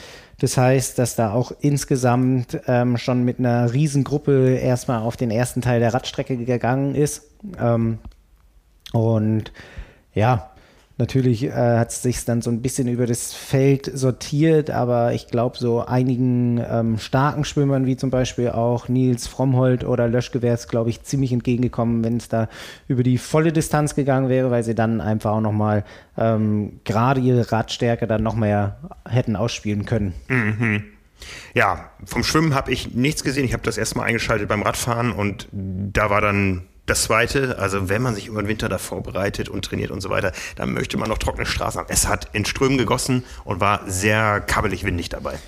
Das 0.42 0.56
heißt, 0.56 0.98
dass 0.98 1.14
da 1.14 1.32
auch 1.32 1.52
insgesamt 1.60 2.60
ähm, 2.66 2.96
schon 2.96 3.24
mit 3.24 3.38
einer 3.38 3.72
Riesengruppe 3.72 4.56
erstmal 4.56 4.98
auf 4.98 5.16
den 5.16 5.30
ersten 5.30 5.60
Teil 5.60 5.78
der 5.78 5.94
Radstrecke 5.94 6.36
gegangen 6.36 6.96
ist. 6.96 7.30
Ähm, 7.60 7.98
und 8.92 9.52
ja, 10.14 10.50
natürlich 10.98 11.44
äh, 11.44 11.52
hat 11.52 11.90
es 11.90 12.02
sich 12.02 12.24
dann 12.24 12.42
so 12.42 12.50
ein 12.50 12.62
bisschen 12.62 12.88
über 12.88 13.06
das 13.06 13.32
Feld 13.32 13.90
sortiert, 13.92 14.70
aber 14.70 15.12
ich 15.12 15.26
glaube, 15.26 15.58
so 15.58 15.84
einigen 15.84 16.58
ähm, 16.58 16.98
starken 16.98 17.44
Schwimmern, 17.44 17.86
wie 17.86 17.96
zum 17.96 18.10
Beispiel 18.10 18.50
auch 18.50 18.88
Nils 18.88 19.26
Frommholt 19.26 19.84
oder 19.84 20.08
Löschke, 20.08 20.42
wäre 20.42 20.54
es, 20.54 20.68
glaube 20.68 20.90
ich, 20.90 21.02
ziemlich 21.02 21.32
entgegengekommen, 21.32 22.04
wenn 22.04 22.16
es 22.16 22.28
da 22.28 22.48
über 22.88 23.02
die 23.02 23.18
volle 23.18 23.52
Distanz 23.52 23.94
gegangen 23.94 24.28
wäre, 24.28 24.50
weil 24.50 24.62
sie 24.62 24.74
dann 24.74 25.00
einfach 25.00 25.32
auch 25.32 25.40
nochmal 25.40 25.84
ähm, 26.16 26.80
gerade 26.84 27.20
ihre 27.20 27.50
Radstärke 27.50 28.06
dann 28.06 28.22
noch 28.22 28.36
mehr 28.36 28.78
hätten 29.08 29.36
ausspielen 29.36 29.84
können. 29.84 30.14
Mhm. 30.28 30.84
Ja, 31.54 31.90
vom 32.04 32.24
Schwimmen 32.24 32.54
habe 32.54 32.72
ich 32.72 32.94
nichts 32.94 33.22
gesehen. 33.22 33.44
Ich 33.44 33.52
habe 33.52 33.62
das 33.62 33.78
erstmal 33.78 34.06
eingeschaltet 34.06 34.48
beim 34.48 34.62
Radfahren 34.62 35.12
und 35.12 35.48
da 35.52 36.10
war 36.10 36.20
dann 36.20 36.62
das 36.86 37.04
Zweite, 37.04 37.58
also 37.58 37.88
wenn 37.88 38.02
man 38.02 38.14
sich 38.14 38.26
über 38.26 38.42
den 38.42 38.48
Winter 38.48 38.68
da 38.68 38.78
vorbereitet 38.78 39.48
und 39.48 39.64
trainiert 39.64 39.90
und 39.90 40.00
so 40.00 40.10
weiter, 40.10 40.32
dann 40.56 40.72
möchte 40.72 40.96
man 40.96 41.08
noch 41.08 41.18
trockene 41.18 41.46
Straßen 41.46 41.80
haben. 41.80 41.88
Es 41.88 42.08
hat 42.08 42.28
in 42.32 42.44
Strömen 42.44 42.78
gegossen 42.78 43.24
und 43.44 43.60
war 43.60 43.82
sehr 43.86 44.40
kabbelig 44.40 44.84
windig 44.84 45.08
dabei. 45.08 45.38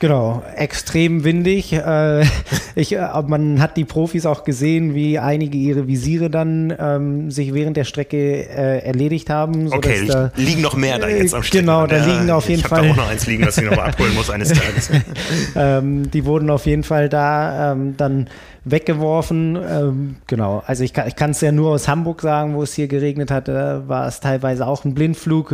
Genau, 0.00 0.42
extrem 0.56 1.24
windig. 1.24 1.72
Äh, 1.72 2.24
ich, 2.74 2.96
äh, 2.96 3.08
man 3.26 3.60
hat 3.60 3.76
die 3.76 3.84
Profis 3.84 4.26
auch 4.26 4.44
gesehen, 4.44 4.94
wie 4.94 5.18
einige 5.18 5.56
ihre 5.56 5.86
Visiere 5.86 6.30
dann 6.30 6.74
ähm, 6.78 7.30
sich 7.30 7.54
während 7.54 7.76
der 7.76 7.84
Strecke 7.84 8.16
äh, 8.16 8.78
erledigt 8.84 9.30
haben. 9.30 9.72
Okay, 9.72 10.06
da, 10.06 10.30
liegen 10.36 10.62
noch 10.62 10.76
mehr 10.76 10.98
da 10.98 11.08
jetzt 11.08 11.34
am 11.34 11.42
Strecke. 11.42 11.64
Genau, 11.64 11.86
da 11.86 12.04
liegen 12.04 12.30
auf 12.30 12.48
jeden 12.48 12.60
ich 12.60 12.66
Fall. 12.66 12.84
Ich 12.84 12.90
habe 12.90 12.96
da 12.96 13.02
auch 13.02 13.06
noch 13.06 13.12
eins 13.12 13.26
liegen, 13.26 13.46
was 13.46 13.58
ich 13.58 13.64
noch 13.64 13.76
mal 13.76 13.88
abholen 13.88 14.14
muss 14.14 14.30
eines 14.30 14.52
Tages. 14.52 14.90
ähm, 15.56 16.10
die 16.10 16.24
wurden 16.24 16.50
auf 16.50 16.66
jeden 16.66 16.82
Fall 16.82 17.08
da 17.08 17.72
ähm, 17.72 17.96
dann 17.96 18.28
weggeworfen. 18.64 19.56
Ähm, 19.56 20.16
genau, 20.26 20.62
also 20.66 20.84
ich 20.84 20.92
kann 20.92 21.30
es 21.30 21.40
ja 21.40 21.52
nur 21.52 21.70
aus 21.70 21.86
Hamburg 21.86 22.22
sagen, 22.22 22.54
wo 22.54 22.62
es 22.62 22.74
hier 22.74 22.88
geregnet 22.88 23.30
hat, 23.30 23.48
äh, 23.48 23.88
war 23.88 24.06
es 24.06 24.20
teilweise 24.20 24.66
auch 24.66 24.84
ein 24.84 24.94
Blindflug. 24.94 25.52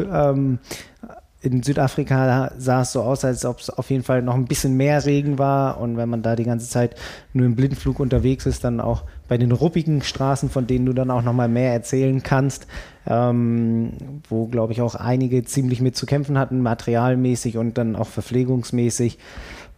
In 1.42 1.62
Südafrika 1.62 2.52
sah 2.59 2.82
es 2.82 2.92
so 2.92 3.00
aus, 3.00 3.25
als 3.25 3.47
ob 3.47 3.61
es 3.61 3.70
auf 3.70 3.88
jeden 3.88 4.02
Fall 4.02 4.20
noch 4.20 4.35
ein 4.35 4.44
bisschen 4.44 4.76
mehr 4.76 5.06
Regen 5.06 5.38
war. 5.38 5.80
Und 5.80 5.97
wenn 5.97 6.09
man 6.09 6.23
da 6.23 6.37
die 6.37 6.44
ganze 6.44 6.68
Zeit 6.68 6.97
nur 7.32 7.47
im 7.47 7.56
Blindflug 7.56 7.99
unterwegs 7.99 8.44
ist, 8.44 8.62
dann 8.62 8.78
auch 8.78 9.04
bei 9.26 9.38
den 9.38 9.50
ruppigen 9.50 10.02
Straßen, 10.02 10.50
von 10.50 10.66
denen 10.66 10.85
du 10.85 10.92
dann 10.92 11.11
auch 11.11 11.23
noch 11.23 11.32
mal 11.32 11.49
mehr 11.49 11.73
erzählen 11.73 12.23
kannst, 12.23 12.66
ähm, 13.06 13.92
wo, 14.28 14.49
glaube 14.49 14.75
ich, 14.75 14.82
auch 14.82 14.94
einige 14.94 15.42
ziemlich 15.44 15.80
mit 15.80 15.97
zu 15.97 16.04
kämpfen 16.04 16.37
hatten, 16.37 16.61
materialmäßig 16.61 17.56
und 17.56 17.78
dann 17.78 17.97
auch 17.97 18.09
verpflegungsmäßig. 18.09 19.18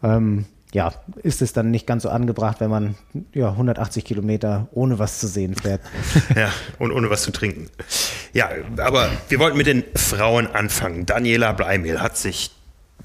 Ähm, 0.03 0.47
ja, 0.73 0.93
ist 1.23 1.43
es 1.43 1.53
dann 1.53 1.71
nicht 1.71 1.87
ganz 1.87 2.03
so 2.03 2.09
angebracht, 2.09 2.61
wenn 2.61 2.71
man 2.71 2.95
ja, 3.35 3.51
180 3.51 4.05
Kilometer 4.05 4.69
ohne 4.73 4.99
was 4.99 5.21
zu 5.21 5.27
sehen 5.27 5.55
fährt. 5.55 5.83
Ja, 6.35 6.51
und 6.79 6.93
ohne 6.93 7.11
was 7.11 7.23
zu 7.23 7.31
trinken. 7.31 7.69
Ja, 8.33 8.49
aber 8.79 9.11
wir 9.29 9.39
wollten 9.39 9.59
mit 9.59 9.67
den 9.67 9.85
Frauen 9.95 10.47
anfangen. 10.47 11.05
Daniela 11.05 11.53
Bleimehl 11.53 12.01
hat 12.01 12.17
sich 12.17 12.53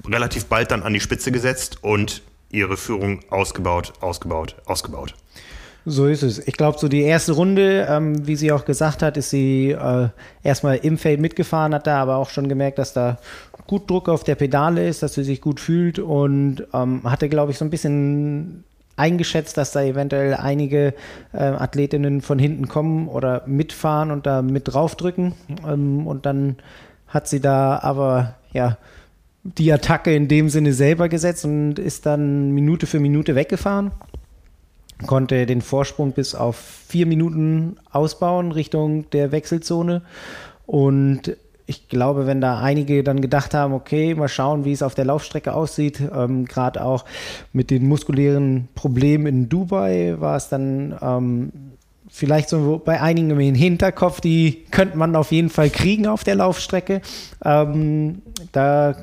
relativ 0.06 0.46
bald 0.46 0.70
dann 0.70 0.82
an 0.82 0.94
die 0.94 1.00
Spitze 1.00 1.30
gesetzt 1.30 1.78
und 1.82 2.22
ihre 2.50 2.76
Führung 2.76 3.20
ausgebaut, 3.30 3.92
ausgebaut, 4.00 4.56
ausgebaut. 4.64 5.14
So 5.88 6.06
ist 6.06 6.22
es. 6.22 6.46
Ich 6.46 6.54
glaube, 6.54 6.78
so 6.78 6.86
die 6.86 7.00
erste 7.00 7.32
Runde, 7.32 7.86
ähm, 7.88 8.26
wie 8.26 8.36
sie 8.36 8.52
auch 8.52 8.66
gesagt 8.66 9.02
hat, 9.02 9.16
ist 9.16 9.30
sie 9.30 9.70
äh, 9.70 10.08
erstmal 10.42 10.76
im 10.76 10.98
Feld 10.98 11.18
mitgefahren, 11.18 11.74
hat 11.74 11.86
da 11.86 12.02
aber 12.02 12.16
auch 12.16 12.28
schon 12.28 12.48
gemerkt, 12.48 12.78
dass 12.78 12.92
da 12.92 13.16
gut 13.66 13.88
Druck 13.88 14.10
auf 14.10 14.22
der 14.22 14.34
Pedale 14.34 14.86
ist, 14.86 15.02
dass 15.02 15.14
sie 15.14 15.24
sich 15.24 15.40
gut 15.40 15.60
fühlt 15.60 15.98
und 15.98 16.66
ähm, 16.74 17.02
hatte, 17.04 17.30
glaube 17.30 17.52
ich, 17.52 17.58
so 17.58 17.64
ein 17.64 17.70
bisschen 17.70 18.64
eingeschätzt, 18.96 19.56
dass 19.56 19.72
da 19.72 19.82
eventuell 19.82 20.34
einige 20.34 20.92
äh, 21.32 21.38
Athletinnen 21.38 22.20
von 22.20 22.38
hinten 22.38 22.68
kommen 22.68 23.08
oder 23.08 23.44
mitfahren 23.46 24.10
und 24.10 24.26
da 24.26 24.42
mit 24.42 24.72
draufdrücken. 24.72 25.32
Ähm, 25.66 26.06
und 26.06 26.26
dann 26.26 26.56
hat 27.06 27.28
sie 27.28 27.40
da 27.40 27.78
aber 27.78 28.34
ja 28.52 28.76
die 29.42 29.72
Attacke 29.72 30.14
in 30.14 30.28
dem 30.28 30.50
Sinne 30.50 30.74
selber 30.74 31.08
gesetzt 31.08 31.46
und 31.46 31.78
ist 31.78 32.04
dann 32.04 32.50
Minute 32.50 32.86
für 32.86 33.00
Minute 33.00 33.34
weggefahren 33.34 33.92
konnte 35.06 35.46
den 35.46 35.62
Vorsprung 35.62 36.12
bis 36.12 36.34
auf 36.34 36.56
vier 36.56 37.06
Minuten 37.06 37.76
ausbauen 37.90 38.52
Richtung 38.52 39.08
der 39.10 39.32
Wechselzone. 39.32 40.02
Und 40.66 41.36
ich 41.66 41.88
glaube, 41.88 42.26
wenn 42.26 42.40
da 42.40 42.60
einige 42.60 43.04
dann 43.04 43.20
gedacht 43.20 43.52
haben, 43.52 43.74
okay, 43.74 44.14
mal 44.14 44.28
schauen, 44.28 44.64
wie 44.64 44.72
es 44.72 44.82
auf 44.82 44.94
der 44.94 45.04
Laufstrecke 45.04 45.52
aussieht, 45.52 46.00
ähm, 46.00 46.46
gerade 46.46 46.82
auch 46.82 47.04
mit 47.52 47.70
den 47.70 47.86
muskulären 47.86 48.68
Problemen 48.74 49.26
in 49.26 49.48
Dubai 49.50 50.16
war 50.18 50.36
es 50.36 50.48
dann 50.48 50.96
ähm, 51.02 51.52
vielleicht 52.08 52.48
so 52.48 52.80
bei 52.82 53.02
einigen 53.02 53.30
im 53.30 53.54
Hinterkopf, 53.54 54.22
die 54.22 54.64
könnte 54.70 54.96
man 54.96 55.14
auf 55.14 55.30
jeden 55.30 55.50
Fall 55.50 55.68
kriegen 55.68 56.06
auf 56.06 56.24
der 56.24 56.36
Laufstrecke. 56.36 57.02
Ähm, 57.44 58.22
da, 58.52 58.96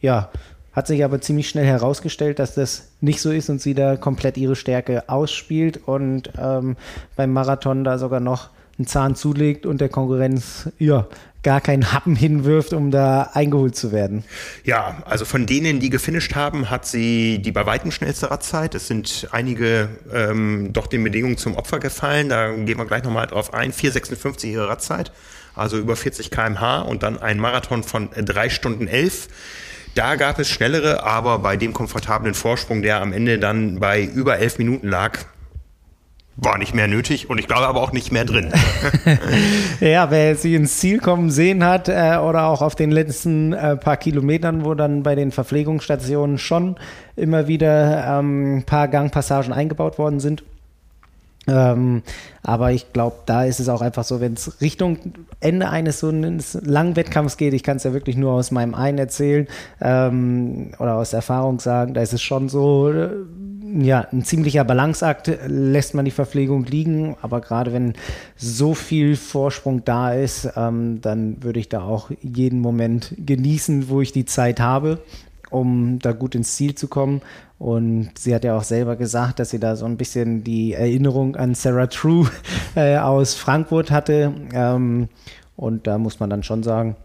ja, 0.00 0.30
hat 0.78 0.86
sich 0.86 1.02
aber 1.02 1.20
ziemlich 1.20 1.48
schnell 1.48 1.66
herausgestellt, 1.66 2.38
dass 2.38 2.54
das 2.54 2.90
nicht 3.00 3.20
so 3.20 3.32
ist 3.32 3.50
und 3.50 3.60
sie 3.60 3.74
da 3.74 3.96
komplett 3.96 4.36
ihre 4.36 4.54
Stärke 4.54 5.08
ausspielt 5.08 5.88
und 5.88 6.30
ähm, 6.40 6.76
beim 7.16 7.32
Marathon 7.32 7.82
da 7.82 7.98
sogar 7.98 8.20
noch 8.20 8.50
einen 8.78 8.86
Zahn 8.86 9.16
zulegt 9.16 9.66
und 9.66 9.80
der 9.80 9.88
Konkurrenz 9.88 10.68
ja 10.78 11.08
gar 11.42 11.60
keinen 11.60 11.92
Happen 11.92 12.14
hinwirft, 12.14 12.72
um 12.74 12.92
da 12.92 13.30
eingeholt 13.34 13.74
zu 13.74 13.90
werden. 13.90 14.22
Ja, 14.62 15.02
also 15.04 15.24
von 15.24 15.46
denen, 15.46 15.80
die 15.80 15.90
gefinisht 15.90 16.36
haben, 16.36 16.70
hat 16.70 16.86
sie 16.86 17.40
die 17.40 17.50
bei 17.50 17.66
weitem 17.66 17.90
schnellste 17.90 18.30
Radzeit. 18.30 18.76
Es 18.76 18.86
sind 18.86 19.26
einige 19.32 19.88
ähm, 20.14 20.72
doch 20.72 20.86
den 20.86 21.02
Bedingungen 21.02 21.38
zum 21.38 21.56
Opfer 21.56 21.80
gefallen. 21.80 22.28
Da 22.28 22.52
gehen 22.52 22.78
wir 22.78 22.86
gleich 22.86 23.02
nochmal 23.02 23.26
drauf 23.26 23.52
ein. 23.52 23.72
4,56 23.72 24.46
ihre 24.46 24.68
Radzeit, 24.68 25.10
also 25.56 25.76
über 25.76 25.96
40 25.96 26.30
km/h 26.30 26.82
und 26.82 27.02
dann 27.02 27.20
ein 27.20 27.40
Marathon 27.40 27.82
von 27.82 28.10
3 28.14 28.48
Stunden 28.48 28.86
11. 28.86 29.26
Da 29.98 30.14
gab 30.14 30.38
es 30.38 30.48
schnellere, 30.48 31.02
aber 31.02 31.40
bei 31.40 31.56
dem 31.56 31.72
komfortablen 31.72 32.32
Vorsprung, 32.32 32.82
der 32.82 33.00
am 33.00 33.12
Ende 33.12 33.40
dann 33.40 33.80
bei 33.80 34.04
über 34.04 34.38
elf 34.38 34.56
Minuten 34.58 34.86
lag, 34.86 35.18
war 36.36 36.56
nicht 36.56 36.72
mehr 36.72 36.86
nötig 36.86 37.28
und 37.28 37.38
ich 37.38 37.48
glaube 37.48 37.66
aber 37.66 37.82
auch 37.82 37.90
nicht 37.90 38.12
mehr 38.12 38.24
drin. 38.24 38.52
ja, 39.80 40.08
wer 40.08 40.36
sie 40.36 40.54
ins 40.54 40.78
Ziel 40.78 41.00
kommen 41.00 41.32
sehen 41.32 41.64
hat 41.64 41.88
äh, 41.88 42.16
oder 42.16 42.44
auch 42.44 42.62
auf 42.62 42.76
den 42.76 42.92
letzten 42.92 43.52
äh, 43.52 43.74
paar 43.76 43.96
Kilometern, 43.96 44.64
wo 44.64 44.74
dann 44.74 45.02
bei 45.02 45.16
den 45.16 45.32
Verpflegungsstationen 45.32 46.38
schon 46.38 46.76
immer 47.16 47.48
wieder 47.48 48.20
ein 48.20 48.58
ähm, 48.58 48.62
paar 48.64 48.86
Gangpassagen 48.86 49.52
eingebaut 49.52 49.98
worden 49.98 50.20
sind, 50.20 50.44
ähm, 51.48 52.02
aber 52.42 52.72
ich 52.72 52.92
glaube, 52.92 53.16
da 53.26 53.44
ist 53.44 53.60
es 53.60 53.68
auch 53.68 53.80
einfach 53.80 54.04
so, 54.04 54.20
wenn 54.20 54.34
es 54.34 54.60
Richtung 54.60 54.98
Ende 55.40 55.68
eines 55.68 56.00
so 56.00 56.08
eines 56.08 56.58
langen 56.62 56.96
Wettkampfs 56.96 57.36
geht, 57.36 57.54
ich 57.54 57.62
kann 57.62 57.78
es 57.78 57.84
ja 57.84 57.92
wirklich 57.92 58.16
nur 58.16 58.32
aus 58.32 58.50
meinem 58.50 58.74
einen 58.74 58.98
erzählen 58.98 59.46
ähm, 59.80 60.72
oder 60.78 60.96
aus 60.96 61.12
Erfahrung 61.12 61.60
sagen, 61.60 61.94
da 61.94 62.02
ist 62.02 62.12
es 62.12 62.22
schon 62.22 62.48
so, 62.48 62.90
äh, 62.90 63.10
ja, 63.80 64.06
ein 64.12 64.24
ziemlicher 64.24 64.64
Balanceakt, 64.64 65.30
lässt 65.46 65.94
man 65.94 66.04
die 66.04 66.10
Verpflegung 66.10 66.64
liegen, 66.64 67.16
aber 67.20 67.40
gerade 67.40 67.72
wenn 67.72 67.94
so 68.36 68.74
viel 68.74 69.16
Vorsprung 69.16 69.84
da 69.84 70.12
ist, 70.12 70.48
ähm, 70.56 71.00
dann 71.02 71.42
würde 71.42 71.60
ich 71.60 71.68
da 71.68 71.82
auch 71.82 72.10
jeden 72.22 72.60
Moment 72.60 73.14
genießen, 73.18 73.88
wo 73.88 74.00
ich 74.00 74.12
die 74.12 74.24
Zeit 74.24 74.60
habe 74.60 74.98
um 75.50 75.98
da 75.98 76.12
gut 76.12 76.34
ins 76.34 76.56
Ziel 76.56 76.74
zu 76.74 76.88
kommen. 76.88 77.22
Und 77.58 78.10
sie 78.16 78.34
hat 78.34 78.44
ja 78.44 78.56
auch 78.56 78.62
selber 78.62 78.96
gesagt, 78.96 79.40
dass 79.40 79.50
sie 79.50 79.58
da 79.58 79.74
so 79.74 79.84
ein 79.84 79.96
bisschen 79.96 80.44
die 80.44 80.74
Erinnerung 80.74 81.34
an 81.34 81.54
Sarah 81.54 81.88
True 81.88 82.30
äh, 82.76 82.98
aus 82.98 83.34
Frankfurt 83.34 83.90
hatte. 83.90 84.32
Ähm, 84.52 85.08
und 85.56 85.86
da 85.86 85.98
muss 85.98 86.20
man 86.20 86.30
dann 86.30 86.44
schon 86.44 86.62
sagen, 86.62 86.96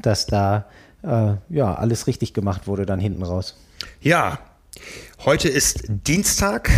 dass 0.00 0.26
da 0.26 0.64
äh, 1.02 1.34
ja 1.50 1.74
alles 1.74 2.06
richtig 2.06 2.32
gemacht 2.32 2.66
wurde 2.66 2.86
dann 2.86 3.00
hinten 3.00 3.22
raus. 3.22 3.56
Ja, 4.00 4.38
heute 5.24 5.48
ist 5.48 5.84
Dienstag. 5.88 6.70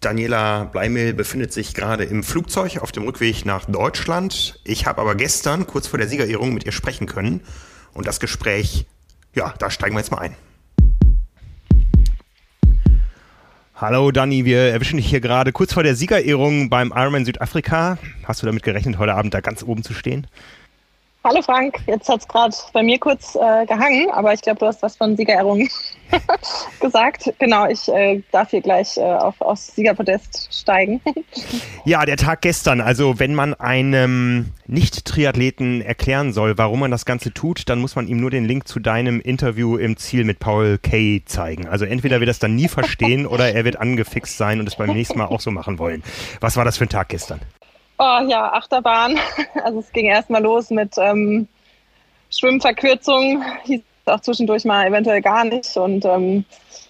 Daniela 0.00 0.64
Bleimehl 0.64 1.14
befindet 1.14 1.52
sich 1.52 1.74
gerade 1.74 2.04
im 2.04 2.24
Flugzeug 2.24 2.78
auf 2.78 2.90
dem 2.90 3.04
Rückweg 3.04 3.44
nach 3.44 3.66
Deutschland. 3.66 4.58
Ich 4.64 4.86
habe 4.86 5.00
aber 5.00 5.14
gestern 5.14 5.66
kurz 5.66 5.86
vor 5.86 5.98
der 5.98 6.08
Siegerehrung 6.08 6.52
mit 6.54 6.64
ihr 6.64 6.72
sprechen 6.72 7.06
können 7.06 7.42
und 7.92 8.06
das 8.06 8.18
Gespräch 8.18 8.86
ja, 9.34 9.54
da 9.58 9.70
steigen 9.70 9.94
wir 9.94 10.00
jetzt 10.00 10.10
mal 10.10 10.18
ein. 10.18 10.36
Hallo 13.82 14.12
Dani, 14.12 14.44
wir 14.44 14.58
erwischen 14.58 14.98
dich 14.98 15.10
hier 15.10 15.20
gerade 15.20 15.50
kurz 15.50 15.72
vor 15.72 15.82
der 15.82 15.96
Siegerehrung 15.96 16.70
beim 16.70 16.92
Ironman 16.94 17.24
Südafrika. 17.24 17.98
Hast 18.22 18.40
du 18.40 18.46
damit 18.46 18.62
gerechnet, 18.62 18.96
heute 18.96 19.14
Abend 19.14 19.34
da 19.34 19.40
ganz 19.40 19.64
oben 19.64 19.82
zu 19.82 19.92
stehen? 19.92 20.28
Hallo 21.24 21.40
Frank, 21.40 21.78
jetzt 21.86 22.08
hat 22.08 22.20
es 22.20 22.26
gerade 22.26 22.56
bei 22.72 22.82
mir 22.82 22.98
kurz 22.98 23.36
äh, 23.36 23.64
gehangen, 23.66 24.10
aber 24.10 24.34
ich 24.34 24.42
glaube, 24.42 24.58
du 24.58 24.66
hast 24.66 24.82
was 24.82 24.96
von 24.96 25.16
Siegerehrung 25.16 25.68
gesagt. 26.80 27.32
Genau, 27.38 27.68
ich 27.68 27.86
äh, 27.88 28.22
darf 28.32 28.50
hier 28.50 28.60
gleich 28.60 28.96
äh, 28.96 29.02
auf, 29.02 29.40
aufs 29.40 29.72
Siegerpodest 29.76 30.48
steigen. 30.52 31.00
ja, 31.84 32.04
der 32.04 32.16
Tag 32.16 32.40
gestern. 32.40 32.80
Also 32.80 33.20
wenn 33.20 33.36
man 33.36 33.54
einem 33.54 34.46
Nicht-Triathleten 34.66 35.80
erklären 35.80 36.32
soll, 36.32 36.58
warum 36.58 36.80
man 36.80 36.90
das 36.90 37.04
Ganze 37.04 37.32
tut, 37.32 37.68
dann 37.68 37.80
muss 37.80 37.94
man 37.94 38.08
ihm 38.08 38.18
nur 38.18 38.32
den 38.32 38.44
Link 38.44 38.66
zu 38.66 38.80
deinem 38.80 39.20
Interview 39.20 39.76
im 39.76 39.96
Ziel 39.96 40.24
mit 40.24 40.40
Paul 40.40 40.78
Kay 40.78 41.22
zeigen. 41.24 41.68
Also 41.68 41.84
entweder 41.84 42.18
wird 42.18 42.26
er 42.26 42.32
das 42.32 42.40
dann 42.40 42.56
nie 42.56 42.66
verstehen 42.66 43.26
oder 43.28 43.52
er 43.52 43.64
wird 43.64 43.76
angefixt 43.76 44.36
sein 44.36 44.58
und 44.58 44.66
es 44.66 44.74
beim 44.74 44.90
nächsten 44.90 45.18
Mal 45.18 45.26
auch 45.26 45.40
so 45.40 45.52
machen 45.52 45.78
wollen. 45.78 46.02
Was 46.40 46.56
war 46.56 46.64
das 46.64 46.78
für 46.78 46.84
ein 46.86 46.88
Tag 46.88 47.10
gestern? 47.10 47.40
Oh 48.04 48.18
ja, 48.26 48.52
Achterbahn. 48.52 49.16
Also 49.62 49.78
es 49.78 49.92
ging 49.92 50.06
erstmal 50.06 50.42
los 50.42 50.70
mit 50.70 50.94
ähm, 50.98 51.46
Schwimmverkürzung, 52.30 53.44
hieß 53.62 53.80
auch 54.06 54.18
zwischendurch 54.18 54.64
mal 54.64 54.88
eventuell 54.88 55.22
gar 55.22 55.44
nicht. 55.44 55.76
Und 55.76 56.04
ähm, 56.04 56.44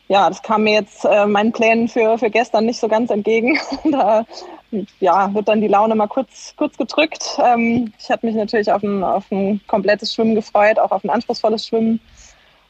ja, 0.09 0.31
das 0.31 0.41
kam 0.41 0.65
mir 0.65 0.73
jetzt 0.73 1.05
äh, 1.05 1.27
meinen 1.27 1.53
Plänen 1.53 1.89
für, 1.89 2.17
für 2.17 2.31
gestern 2.31 2.65
nicht 2.65 2.81
so 2.81 2.89
ganz 2.89 3.11
entgegen. 3.11 3.59
da 3.91 4.25
ja, 5.01 5.35
wird 5.35 5.49
dann 5.49 5.61
die 5.61 5.69
Laune 5.69 5.95
mal 5.97 6.07
kurz, 6.07 6.55
kurz 6.57 6.79
gedrückt. 6.79 7.39
Ähm, 7.45 7.93
ich 7.99 8.09
hatte 8.09 8.25
mich 8.25 8.35
natürlich 8.35 8.73
auf 8.73 8.83
ein, 8.83 9.05
auf 9.05 9.31
ein 9.31 9.61
komplettes 9.67 10.15
Schwimmen 10.15 10.35
gefreut, 10.35 10.79
auch 10.79 10.93
auf 10.93 11.05
ein 11.05 11.11
anspruchsvolles 11.11 11.67
Schwimmen. 11.67 12.01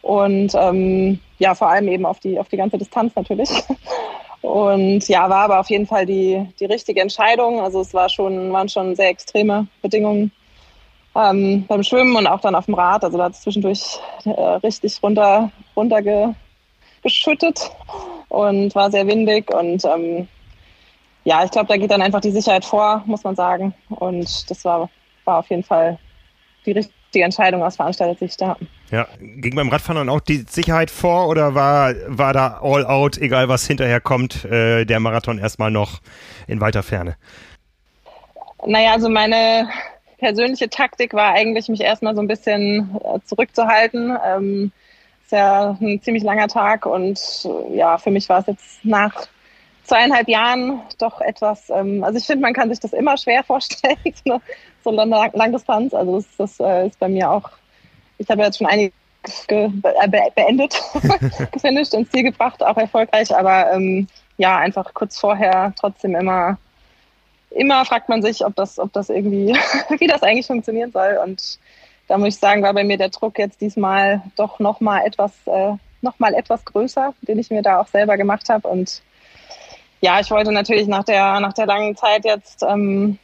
Und 0.00 0.52
ähm, 0.56 1.20
ja, 1.38 1.54
vor 1.54 1.68
allem 1.68 1.86
eben 1.86 2.06
auf 2.06 2.18
die, 2.18 2.40
auf 2.40 2.48
die 2.48 2.56
ganze 2.56 2.76
Distanz 2.76 3.14
natürlich. 3.14 3.50
Und 4.42 5.06
ja, 5.08 5.30
war 5.30 5.44
aber 5.44 5.60
auf 5.60 5.70
jeden 5.70 5.86
Fall 5.86 6.04
die, 6.04 6.46
die 6.58 6.64
richtige 6.64 7.00
Entscheidung. 7.00 7.60
Also 7.60 7.80
es 7.80 7.94
war 7.94 8.08
schon, 8.08 8.52
waren 8.52 8.68
schon 8.68 8.94
sehr 8.96 9.08
extreme 9.08 9.68
Bedingungen 9.80 10.32
ähm, 11.14 11.64
beim 11.66 11.82
Schwimmen 11.82 12.16
und 12.16 12.26
auch 12.26 12.40
dann 12.40 12.54
auf 12.54 12.66
dem 12.66 12.74
Rad. 12.74 13.04
Also 13.04 13.18
da 13.18 13.24
hat 13.24 13.32
es 13.32 13.42
zwischendurch 13.42 13.98
äh, 14.24 14.30
richtig 14.30 15.00
runter, 15.02 15.50
runter 15.76 16.02
ge, 16.02 16.28
geschüttet 17.02 17.70
und 18.28 18.74
war 18.74 18.90
sehr 18.90 19.06
windig 19.06 19.52
und 19.54 19.84
ähm, 19.84 20.28
ja, 21.24 21.44
ich 21.44 21.50
glaube, 21.50 21.68
da 21.68 21.76
geht 21.76 21.90
dann 21.90 22.02
einfach 22.02 22.20
die 22.20 22.30
Sicherheit 22.30 22.64
vor, 22.64 23.02
muss 23.06 23.22
man 23.22 23.36
sagen. 23.36 23.74
Und 23.90 24.50
das 24.50 24.64
war, 24.64 24.90
war 25.24 25.38
auf 25.38 25.50
jeden 25.50 25.62
Fall 25.62 25.98
die 26.66 26.72
richtige 26.72 27.24
Entscheidung 27.24 27.62
aus 27.62 27.76
Veranstalter-Sicht. 27.76 28.40
Ja. 28.40 28.56
Ja, 28.92 29.08
ging 29.20 29.56
beim 29.56 29.70
Radfahren 29.70 29.96
dann 29.96 30.08
auch 30.10 30.20
die 30.20 30.44
Sicherheit 30.48 30.90
vor 30.90 31.26
oder 31.28 31.54
war, 31.54 31.94
war 32.06 32.34
da 32.34 32.60
all 32.62 32.84
out, 32.84 33.16
egal 33.16 33.48
was 33.48 33.66
hinterher 33.66 34.00
kommt, 34.00 34.44
äh, 34.44 34.84
der 34.84 35.00
Marathon 35.00 35.38
erstmal 35.38 35.70
noch 35.70 36.00
in 36.46 36.60
weiter 36.60 36.82
Ferne? 36.82 37.16
Naja, 38.66 38.92
also 38.92 39.08
meine 39.08 39.68
persönliche 40.18 40.68
Taktik 40.68 41.14
war 41.14 41.32
eigentlich, 41.32 41.68
mich 41.68 41.80
erstmal 41.80 42.14
so 42.14 42.20
ein 42.20 42.28
bisschen 42.28 43.00
äh, 43.02 43.18
zurückzuhalten. 43.24 44.16
Ähm, 44.24 44.72
ist 45.24 45.32
ja 45.32 45.76
ein 45.80 46.00
ziemlich 46.02 46.22
langer 46.22 46.48
Tag 46.48 46.84
und 46.84 47.18
äh, 47.44 47.76
ja, 47.76 47.96
für 47.96 48.10
mich 48.10 48.28
war 48.28 48.40
es 48.40 48.46
jetzt 48.46 48.84
nach 48.84 49.26
zweieinhalb 49.84 50.28
Jahren 50.28 50.82
doch 50.98 51.22
etwas, 51.22 51.70
ähm, 51.70 52.04
also 52.04 52.18
ich 52.18 52.26
finde, 52.26 52.42
man 52.42 52.52
kann 52.52 52.68
sich 52.68 52.78
das 52.78 52.92
immer 52.92 53.16
schwer 53.16 53.42
vorstellen, 53.42 53.96
so 54.84 54.90
eine, 54.90 55.30
Langdistanz. 55.32 55.94
Also 55.94 56.16
das, 56.16 56.26
das 56.36 56.60
äh, 56.60 56.88
ist 56.88 56.98
bei 56.98 57.08
mir 57.08 57.30
auch, 57.30 57.50
ich 58.22 58.30
habe 58.30 58.42
jetzt 58.42 58.58
schon 58.58 58.66
einige 58.66 58.92
ge 59.46 59.64
äh, 59.66 60.08
be 60.08 60.20
beendet, 60.34 60.80
gefinisht, 61.52 61.94
ins 61.94 62.10
Ziel 62.10 62.24
gebracht, 62.24 62.62
auch 62.62 62.76
erfolgreich, 62.76 63.34
aber 63.34 63.72
ähm, 63.72 64.06
ja, 64.38 64.58
einfach 64.58 64.94
kurz 64.94 65.18
vorher 65.18 65.72
trotzdem 65.78 66.14
immer, 66.14 66.58
immer 67.50 67.84
fragt 67.84 68.08
man 68.08 68.22
sich, 68.22 68.44
ob 68.44 68.56
das, 68.56 68.78
ob 68.78 68.92
das 68.92 69.10
irgendwie, 69.10 69.54
wie 69.98 70.06
das 70.06 70.22
eigentlich 70.22 70.46
funktionieren 70.46 70.92
soll. 70.92 71.18
Und 71.22 71.58
da 72.08 72.18
muss 72.18 72.34
ich 72.34 72.38
sagen, 72.38 72.62
war 72.62 72.74
bei 72.74 72.84
mir 72.84 72.98
der 72.98 73.10
Druck 73.10 73.38
jetzt 73.38 73.60
diesmal 73.60 74.22
doch 74.36 74.58
nochmal 74.58 75.06
etwas, 75.06 75.32
äh, 75.46 75.74
noch 76.00 76.18
etwas 76.18 76.64
größer, 76.64 77.14
den 77.22 77.38
ich 77.38 77.50
mir 77.50 77.62
da 77.62 77.80
auch 77.80 77.86
selber 77.86 78.16
gemacht 78.16 78.48
habe 78.48 78.66
und 78.66 79.02
ja, 80.02 80.18
ich 80.18 80.30
wollte 80.32 80.50
natürlich 80.50 80.88
nach 80.88 81.04
der, 81.04 81.38
nach 81.38 81.52
der 81.52 81.66
langen 81.66 81.96
Zeit 81.96 82.24
jetzt 82.24 82.64
ähm, 82.68 83.18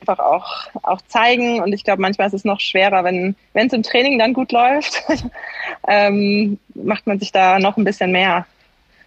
einfach 0.00 0.18
auch, 0.18 0.68
auch 0.82 1.00
zeigen. 1.08 1.62
Und 1.62 1.72
ich 1.72 1.84
glaube, 1.84 2.02
manchmal 2.02 2.26
ist 2.26 2.34
es 2.34 2.44
noch 2.44 2.60
schwerer, 2.60 3.02
wenn 3.02 3.34
es 3.54 3.72
im 3.72 3.82
Training 3.82 4.18
dann 4.18 4.34
gut 4.34 4.52
läuft, 4.52 5.02
ähm, 5.88 6.58
macht 6.74 7.06
man 7.06 7.18
sich 7.18 7.32
da 7.32 7.58
noch 7.58 7.78
ein 7.78 7.84
bisschen 7.84 8.12
mehr 8.12 8.46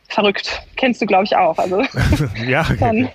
verrückt. 0.07 0.63
Kennst 0.77 0.99
du, 0.99 1.05
glaube 1.05 1.25
ich, 1.25 1.35
auch. 1.35 1.59
Also 1.59 1.83
ja, 2.47 2.63
dann, 2.79 3.09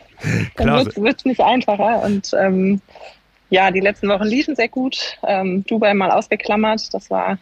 dann 0.55 0.87
wird 0.95 1.19
es 1.19 1.25
nicht 1.25 1.41
einfacher. 1.41 2.05
Und 2.05 2.31
ähm, 2.39 2.81
ja, 3.51 3.73
die 3.73 3.81
letzten 3.81 4.09
Wochen 4.09 4.25
liefen 4.25 4.55
sehr 4.55 4.69
gut. 4.69 5.19
Ähm, 5.27 5.65
Dubai 5.67 5.95
mal 5.95 6.13
ausgeklammert. 6.13 6.95
Das 6.95 7.11
war 7.11 7.39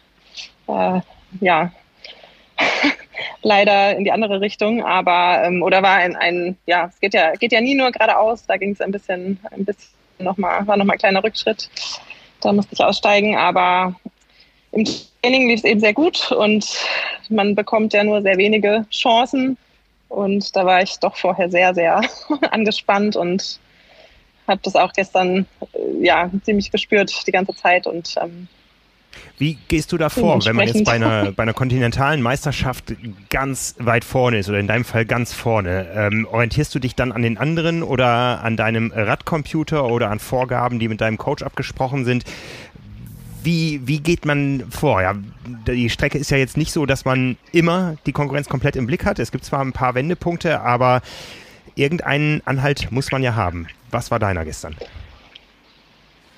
äh, 0.67 1.01
ja 1.41 1.71
leider 3.43 3.97
in 3.97 4.05
die 4.05 4.13
andere 4.13 4.41
Richtung, 4.41 4.85
aber 4.85 5.45
ähm, 5.45 5.63
oder 5.63 5.83
war 5.83 5.97
ein, 5.97 6.17
ein, 6.17 6.57
ja, 6.67 6.87
es 6.87 7.01
geht 7.01 7.15
ja, 7.15 7.33
geht 7.33 7.53
ja 7.53 7.61
nie 7.61 7.75
nur 7.75 7.91
geradeaus, 7.91 8.47
da 8.47 8.57
ging 8.57 8.73
es 8.73 8.81
ein 8.81 8.93
bisschen, 8.93 9.41
ein 9.51 9.65
bisschen 9.65 9.91
nochmal, 10.19 10.67
war 10.67 10.77
nochmal 10.77 10.97
ein 10.97 11.01
kleiner 11.01 11.25
Rückschritt. 11.25 11.69
Da 12.41 12.53
musste 12.53 12.75
ich 12.75 12.83
aussteigen, 12.83 13.37
aber 13.37 13.95
im 14.73 14.85
Training 14.85 15.49
lief 15.49 15.59
es 15.59 15.65
eben 15.65 15.81
sehr 15.81 15.93
gut 15.93 16.33
und 16.33 16.67
man 17.29 17.55
bekommt 17.55 17.93
ja 17.93 18.03
nur 18.05 18.23
sehr 18.23 18.37
wenige 18.37 18.87
Chancen. 18.91 19.57
Und 20.09 20.55
da 20.57 20.67
war 20.67 20.83
ich 20.83 20.99
doch 20.99 21.17
vorher 21.17 21.51
sehr, 21.51 21.75
sehr 21.75 22.01
angespannt 22.51 23.17
und 23.17 23.61
habe 24.49 24.61
das 24.63 24.77
auch 24.77 24.93
gestern 24.93 25.47
äh, 25.73 26.05
ja 26.05 26.31
ziemlich 26.45 26.71
gespürt 26.71 27.27
die 27.27 27.33
ganze 27.33 27.55
Zeit 27.55 27.87
und 27.87 28.15
ähm, 28.21 28.49
wie 29.39 29.59
gehst 29.69 29.93
du 29.93 29.99
da 29.99 30.09
vor, 30.09 30.45
wenn 30.45 30.57
man 30.57 30.67
jetzt 30.67 30.85
bei 30.85 30.93
einer, 30.93 31.33
bei 31.33 31.43
einer 31.43 31.53
kontinentalen 31.53 32.23
Meisterschaft 32.23 32.95
ganz 33.31 33.75
weit 33.79 34.05
vorne 34.05 34.39
ist 34.39 34.49
oder 34.49 34.59
in 34.59 34.67
deinem 34.67 34.85
Fall 34.85 35.05
ganz 35.05 35.33
vorne? 35.33 35.89
Ähm, 35.95 36.27
orientierst 36.31 36.75
du 36.75 36.79
dich 36.79 36.95
dann 36.95 37.13
an 37.13 37.23
den 37.23 37.39
anderen 37.39 37.83
oder 37.83 38.43
an 38.43 38.57
deinem 38.57 38.93
Radcomputer 38.95 39.87
oder 39.87 40.11
an 40.11 40.19
Vorgaben, 40.19 40.79
die 40.79 40.89
mit 40.89 41.01
deinem 41.01 41.19
Coach 41.19 41.43
abgesprochen 41.43 42.05
sind? 42.05 42.25
Wie, 43.43 43.81
wie 43.85 43.99
geht 43.99 44.25
man 44.25 44.65
vor? 44.71 45.03
Ja, 45.03 45.15
die 45.67 45.91
Strecke 45.91 46.19
ist 46.19 46.31
ja 46.31 46.37
jetzt 46.37 46.57
nicht 46.57 46.73
so, 46.73 46.87
dass 46.87 47.05
man 47.05 47.37
immer 47.51 47.97
die 48.07 48.13
Konkurrenz 48.13 48.49
komplett 48.49 48.77
im 48.77 48.87
Blick 48.87 49.05
hat. 49.05 49.19
Es 49.19 49.33
gibt 49.33 49.45
zwar 49.45 49.61
ein 49.61 49.73
paar 49.73 49.97
Wendepunkte, 49.97 50.61
aber 50.61 51.03
irgendeinen 51.75 52.43
Anhalt 52.45 52.93
muss 52.93 53.11
man 53.11 53.23
ja 53.23 53.35
haben. 53.35 53.67
Was 53.91 54.11
war 54.11 54.19
deiner 54.19 54.45
gestern? 54.45 54.77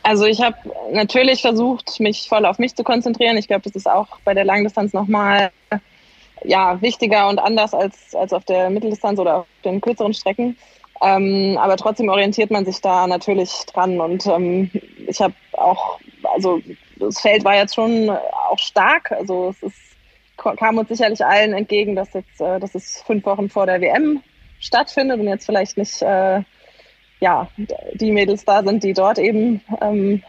Also 0.05 0.27
ich 0.27 0.43
habe 0.43 0.57
natürlich 0.93 1.41
versucht, 1.41 1.99
mich 1.99 2.29
voll 2.29 2.45
auf 2.45 2.59
mich 2.59 2.77
zu 2.77 2.85
konzentrieren. 2.85 3.39
Ich 3.39 3.49
glaube, 3.49 3.63
das 3.63 3.75
ist 3.75 3.89
auch 3.89 4.19
bei 4.25 4.35
der 4.35 4.45
Langdistanz 4.45 4.93
nochmal 4.93 5.51
ja, 6.45 6.81
wichtiger 6.83 7.27
und 7.29 7.39
anders 7.39 7.73
als, 7.73 8.15
als 8.15 8.35
auf 8.35 8.45
der 8.45 8.69
Mitteldistanz 8.69 9.19
oder 9.19 9.39
auf 9.39 9.47
den 9.65 9.81
kürzeren 9.81 10.13
Strecken. 10.13 10.59
Ähm, 11.03 11.59
aber 11.59 11.79
trotzdem 11.79 12.11
orientiert 12.11 12.51
man 12.51 12.67
sich 12.67 12.83
da 12.83 13.07
natürlich 13.07 13.51
dran. 13.73 13.99
Und 13.99 14.27
ähm, 14.27 14.71
ich 15.07 15.21
habe 15.23 15.35
auch, 15.53 15.99
also 16.23 16.61
das 16.97 17.21
Feld 17.21 17.43
war 17.45 17.57
jetzt 17.57 17.75
schon 17.75 18.11
auch 18.11 18.59
stark. 18.59 19.11
Also 19.11 19.49
es 19.49 19.63
ist, 19.63 19.79
kam 20.37 20.77
uns 20.77 20.89
sicherlich 20.91 21.25
allen 21.25 21.55
entgegen, 21.55 21.97
dass 21.97 22.13
jetzt, 22.13 22.43
äh, 22.43 22.61
dass 22.61 22.75
es 22.75 23.03
fünf 23.07 23.25
Wochen 23.25 23.49
vor 23.49 23.65
der 23.65 23.81
WM 23.81 24.23
stattfindet 24.61 25.19
und 25.19 25.29
jetzt 25.29 25.47
vielleicht 25.47 25.79
nicht 25.79 26.03
äh, 26.03 26.43
ja, 27.21 27.49
die 27.95 28.13
Mädels 28.13 28.45
da 28.45 28.63
sind, 28.63 28.83
die 28.85 28.93
dort 28.93 29.19
eben 29.19 29.61
ähm, 29.81 30.23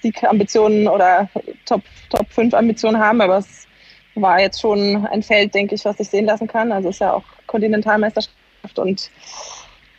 Siegambitionen 0.00 0.88
oder 0.88 1.28
Top, 1.66 1.82
Top 2.10 2.30
5 2.30 2.54
Ambitionen 2.54 2.98
haben. 2.98 3.20
Aber 3.20 3.38
es 3.38 3.66
war 4.14 4.40
jetzt 4.40 4.60
schon 4.60 5.06
ein 5.06 5.22
Feld, 5.22 5.54
denke 5.54 5.74
ich, 5.74 5.84
was 5.84 5.98
sich 5.98 6.08
sehen 6.08 6.26
lassen 6.26 6.46
kann. 6.46 6.72
Also 6.72 6.88
es 6.88 6.96
ist 6.96 7.00
ja 7.00 7.12
auch 7.12 7.24
Kontinentalmeisterschaft 7.46 8.78
und 8.78 9.10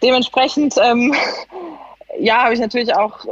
dementsprechend, 0.01 0.75
ähm, 0.81 1.13
ja, 2.19 2.43
habe 2.43 2.53
ich 2.53 2.59
natürlich 2.59 2.95
auch, 2.95 3.25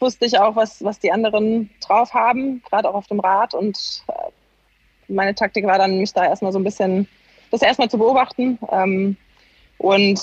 wusste 0.00 0.26
ich 0.26 0.38
auch, 0.38 0.56
was, 0.56 0.82
was 0.84 0.98
die 0.98 1.12
anderen 1.12 1.70
drauf 1.80 2.14
haben, 2.14 2.62
gerade 2.68 2.88
auch 2.88 2.94
auf 2.94 3.06
dem 3.06 3.20
Rad. 3.20 3.54
Und 3.54 4.04
äh, 4.08 5.12
meine 5.12 5.34
Taktik 5.34 5.66
war 5.66 5.78
dann, 5.78 5.98
mich 5.98 6.12
da 6.12 6.24
erstmal 6.24 6.52
so 6.52 6.58
ein 6.58 6.64
bisschen, 6.64 7.08
das 7.50 7.62
erstmal 7.62 7.90
zu 7.90 7.98
beobachten. 7.98 8.58
Ähm, 8.70 9.16
und 9.78 10.20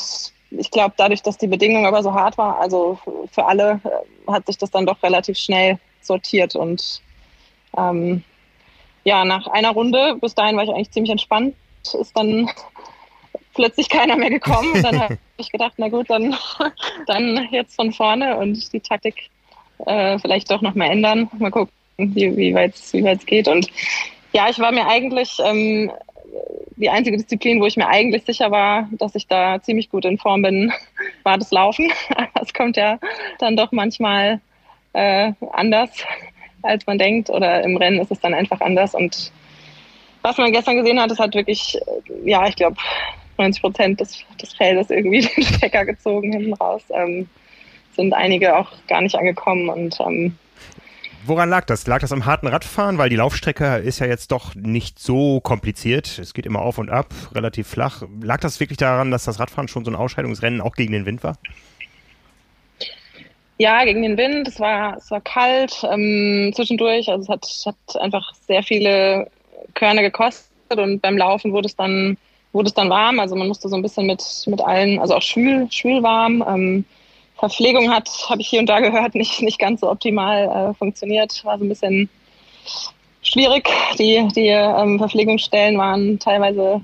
ich 0.51 0.69
glaube, 0.69 0.93
dadurch, 0.97 1.21
dass 1.21 1.37
die 1.37 1.47
Bedingung 1.47 1.85
aber 1.85 2.03
so 2.03 2.13
hart 2.13 2.37
war, 2.37 2.59
also 2.59 2.99
für 3.31 3.45
alle, 3.45 3.79
äh, 3.83 4.31
hat 4.31 4.45
sich 4.45 4.57
das 4.57 4.71
dann 4.71 4.85
doch 4.85 5.01
relativ 5.01 5.37
schnell 5.37 5.79
sortiert. 6.01 6.55
Und 6.55 7.01
ähm, 7.77 8.23
ja, 9.03 9.25
nach 9.25 9.47
einer 9.47 9.71
Runde, 9.71 10.17
bis 10.19 10.35
dahin 10.35 10.57
war 10.57 10.63
ich 10.63 10.69
eigentlich 10.69 10.91
ziemlich 10.91 11.11
entspannt, 11.11 11.55
ist 11.83 12.15
dann 12.15 12.49
plötzlich 13.53 13.89
keiner 13.89 14.17
mehr 14.17 14.29
gekommen. 14.29 14.73
Und 14.73 14.83
dann 14.83 14.99
habe 14.99 15.17
ich 15.37 15.51
gedacht, 15.51 15.73
na 15.77 15.87
gut, 15.87 16.09
dann, 16.09 16.35
dann 17.07 17.47
jetzt 17.51 17.75
von 17.75 17.93
vorne 17.93 18.37
und 18.37 18.71
die 18.73 18.81
Taktik 18.81 19.29
äh, 19.85 20.19
vielleicht 20.19 20.51
doch 20.51 20.61
nochmal 20.61 20.91
ändern. 20.91 21.29
Mal 21.39 21.51
gucken, 21.51 21.73
wie, 21.97 22.35
wie 22.35 22.53
weit 22.53 22.75
es 22.75 22.93
wie 22.93 23.01
geht. 23.25 23.47
Und 23.47 23.67
ja, 24.33 24.49
ich 24.49 24.59
war 24.59 24.71
mir 24.71 24.87
eigentlich 24.87 25.37
ähm, 25.43 25.91
die 26.75 26.89
einzige 26.89 27.17
Disziplin, 27.17 27.61
wo 27.61 27.65
ich 27.65 27.77
mir 27.77 27.87
eigentlich 27.87 28.23
sicher 28.23 28.51
war, 28.51 28.89
dass 28.91 29.15
ich 29.15 29.27
da 29.27 29.61
ziemlich 29.61 29.89
gut 29.89 30.05
in 30.05 30.17
Form 30.17 30.41
bin, 30.41 30.71
war 31.23 31.37
das 31.37 31.51
Laufen. 31.51 31.91
Das 32.33 32.53
kommt 32.53 32.75
ja 32.75 32.99
dann 33.39 33.55
doch 33.55 33.71
manchmal 33.71 34.41
äh, 34.93 35.33
anders, 35.51 35.91
als 36.63 36.85
man 36.87 36.97
denkt. 36.97 37.29
Oder 37.29 37.63
im 37.63 37.77
Rennen 37.77 37.99
ist 37.99 38.11
es 38.11 38.19
dann 38.19 38.33
einfach 38.33 38.59
anders. 38.61 38.95
Und 38.95 39.31
was 40.21 40.37
man 40.37 40.51
gestern 40.51 40.77
gesehen 40.77 40.99
hat, 40.99 41.11
ist 41.11 41.19
halt 41.19 41.35
wirklich, 41.35 41.77
äh, 41.77 42.29
ja, 42.29 42.47
ich 42.47 42.55
glaube, 42.55 42.77
90 43.37 43.61
Prozent 43.61 43.99
des, 43.99 44.23
des 44.41 44.53
Feldes 44.53 44.89
irgendwie 44.89 45.21
den 45.35 45.43
Stecker 45.43 45.85
gezogen 45.85 46.31
hinten 46.31 46.53
raus. 46.53 46.83
Ähm, 46.89 47.29
sind 47.95 48.13
einige 48.13 48.57
auch 48.57 48.71
gar 48.87 49.01
nicht 49.01 49.15
angekommen 49.15 49.69
und 49.69 49.99
ähm, 49.99 50.37
Woran 51.25 51.49
lag 51.49 51.65
das? 51.65 51.85
Lag 51.85 51.99
das 51.99 52.11
am 52.11 52.25
harten 52.25 52.47
Radfahren? 52.47 52.97
Weil 52.97 53.09
die 53.09 53.15
Laufstrecke 53.15 53.77
ist 53.77 53.99
ja 53.99 54.07
jetzt 54.07 54.31
doch 54.31 54.55
nicht 54.55 54.97
so 54.97 55.39
kompliziert. 55.39 56.17
Es 56.19 56.33
geht 56.33 56.45
immer 56.45 56.61
auf 56.61 56.77
und 56.77 56.89
ab, 56.89 57.13
relativ 57.33 57.67
flach. 57.67 58.03
Lag 58.21 58.39
das 58.39 58.59
wirklich 58.59 58.77
daran, 58.77 59.11
dass 59.11 59.25
das 59.25 59.39
Radfahren 59.39 59.67
schon 59.67 59.85
so 59.85 59.91
ein 59.91 59.95
Ausscheidungsrennen 59.95 60.61
auch 60.61 60.75
gegen 60.75 60.93
den 60.93 61.05
Wind 61.05 61.23
war? 61.23 61.37
Ja, 63.59 63.83
gegen 63.85 64.01
den 64.01 64.17
Wind. 64.17 64.47
Es 64.47 64.59
war, 64.59 64.97
es 64.97 65.11
war 65.11 65.21
kalt 65.21 65.85
ähm, 65.91 66.51
zwischendurch. 66.55 67.07
Also 67.09 67.23
es 67.23 67.29
hat, 67.29 67.75
hat 67.91 68.01
einfach 68.01 68.33
sehr 68.47 68.63
viele 68.63 69.29
Körner 69.75 70.01
gekostet 70.01 70.49
und 70.75 71.01
beim 71.01 71.17
Laufen 71.17 71.51
wurde 71.51 71.67
es 71.67 71.75
dann, 71.75 72.17
wurde 72.51 72.69
es 72.69 72.73
dann 72.73 72.89
warm. 72.89 73.19
Also 73.19 73.35
man 73.35 73.47
musste 73.47 73.69
so 73.69 73.75
ein 73.75 73.83
bisschen 73.83 74.07
mit, 74.07 74.23
mit 74.47 74.61
allen, 74.61 74.97
also 74.97 75.15
auch 75.15 75.21
schwül, 75.21 75.67
schwül 75.71 76.01
warm. 76.01 76.43
Ähm, 76.47 76.85
Verpflegung 77.41 77.91
hat, 77.91 78.07
habe 78.29 78.39
ich 78.41 78.47
hier 78.47 78.59
und 78.59 78.67
da 78.67 78.79
gehört, 78.79 79.15
nicht, 79.21 79.41
nicht 79.41 79.59
ganz 79.59 79.81
so 79.81 79.89
optimal 79.89 80.69
äh, 80.69 80.73
funktioniert. 80.75 81.43
War 81.43 81.57
so 81.57 81.65
ein 81.65 81.69
bisschen 81.69 82.07
schwierig. 83.23 83.67
Die, 83.97 84.27
die 84.35 84.47
ähm, 84.47 84.99
Verpflegungsstellen 84.99 85.77
waren 85.77 86.19
teilweise 86.19 86.81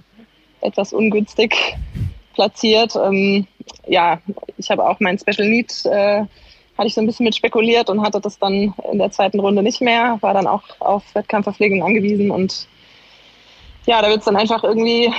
etwas 0.62 0.94
ungünstig 0.94 1.56
platziert. 2.34 2.96
Ähm, 2.96 3.46
ja, 3.88 4.20
ich 4.58 4.72
habe 4.72 4.84
auch 4.84 5.00
mein 5.00 5.20
Special 5.20 5.48
Need, 5.48 5.86
äh, 5.86 6.26
hatte 6.76 6.88
ich 6.88 6.96
so 6.96 7.02
ein 7.02 7.08
bisschen 7.08 7.26
mit 7.26 7.36
spekuliert 7.36 7.92
und 7.92 8.02
hatte 8.02 8.20
das 8.20 8.40
dann 8.40 8.74
in 8.92 8.98
der 8.98 9.12
zweiten 9.12 9.40
Runde 9.40 9.62
nicht 9.62 9.82
mehr. 9.82 10.18
War 10.22 10.34
dann 10.34 10.48
auch 10.48 10.64
auf 10.80 11.04
Wettkampfverpflegung 11.14 11.84
angewiesen 11.84 12.32
und 12.32 12.68
ja, 13.86 14.02
da 14.02 14.10
wird 14.10 14.20
es 14.20 14.26
dann 14.26 14.36
einfach 14.36 14.64
irgendwie, 14.64 15.14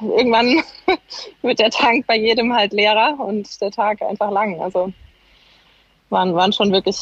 irgendwann 0.00 0.62
wird 1.42 1.58
der 1.58 1.70
Tank 1.70 2.06
bei 2.06 2.16
jedem 2.16 2.52
halt 2.54 2.72
leerer 2.72 3.18
und 3.18 3.60
der 3.60 3.70
Tag 3.70 4.02
einfach 4.02 4.30
lang. 4.30 4.60
Also 4.60 4.92
waren, 6.10 6.34
waren 6.34 6.52
schon 6.52 6.72
wirklich 6.72 6.98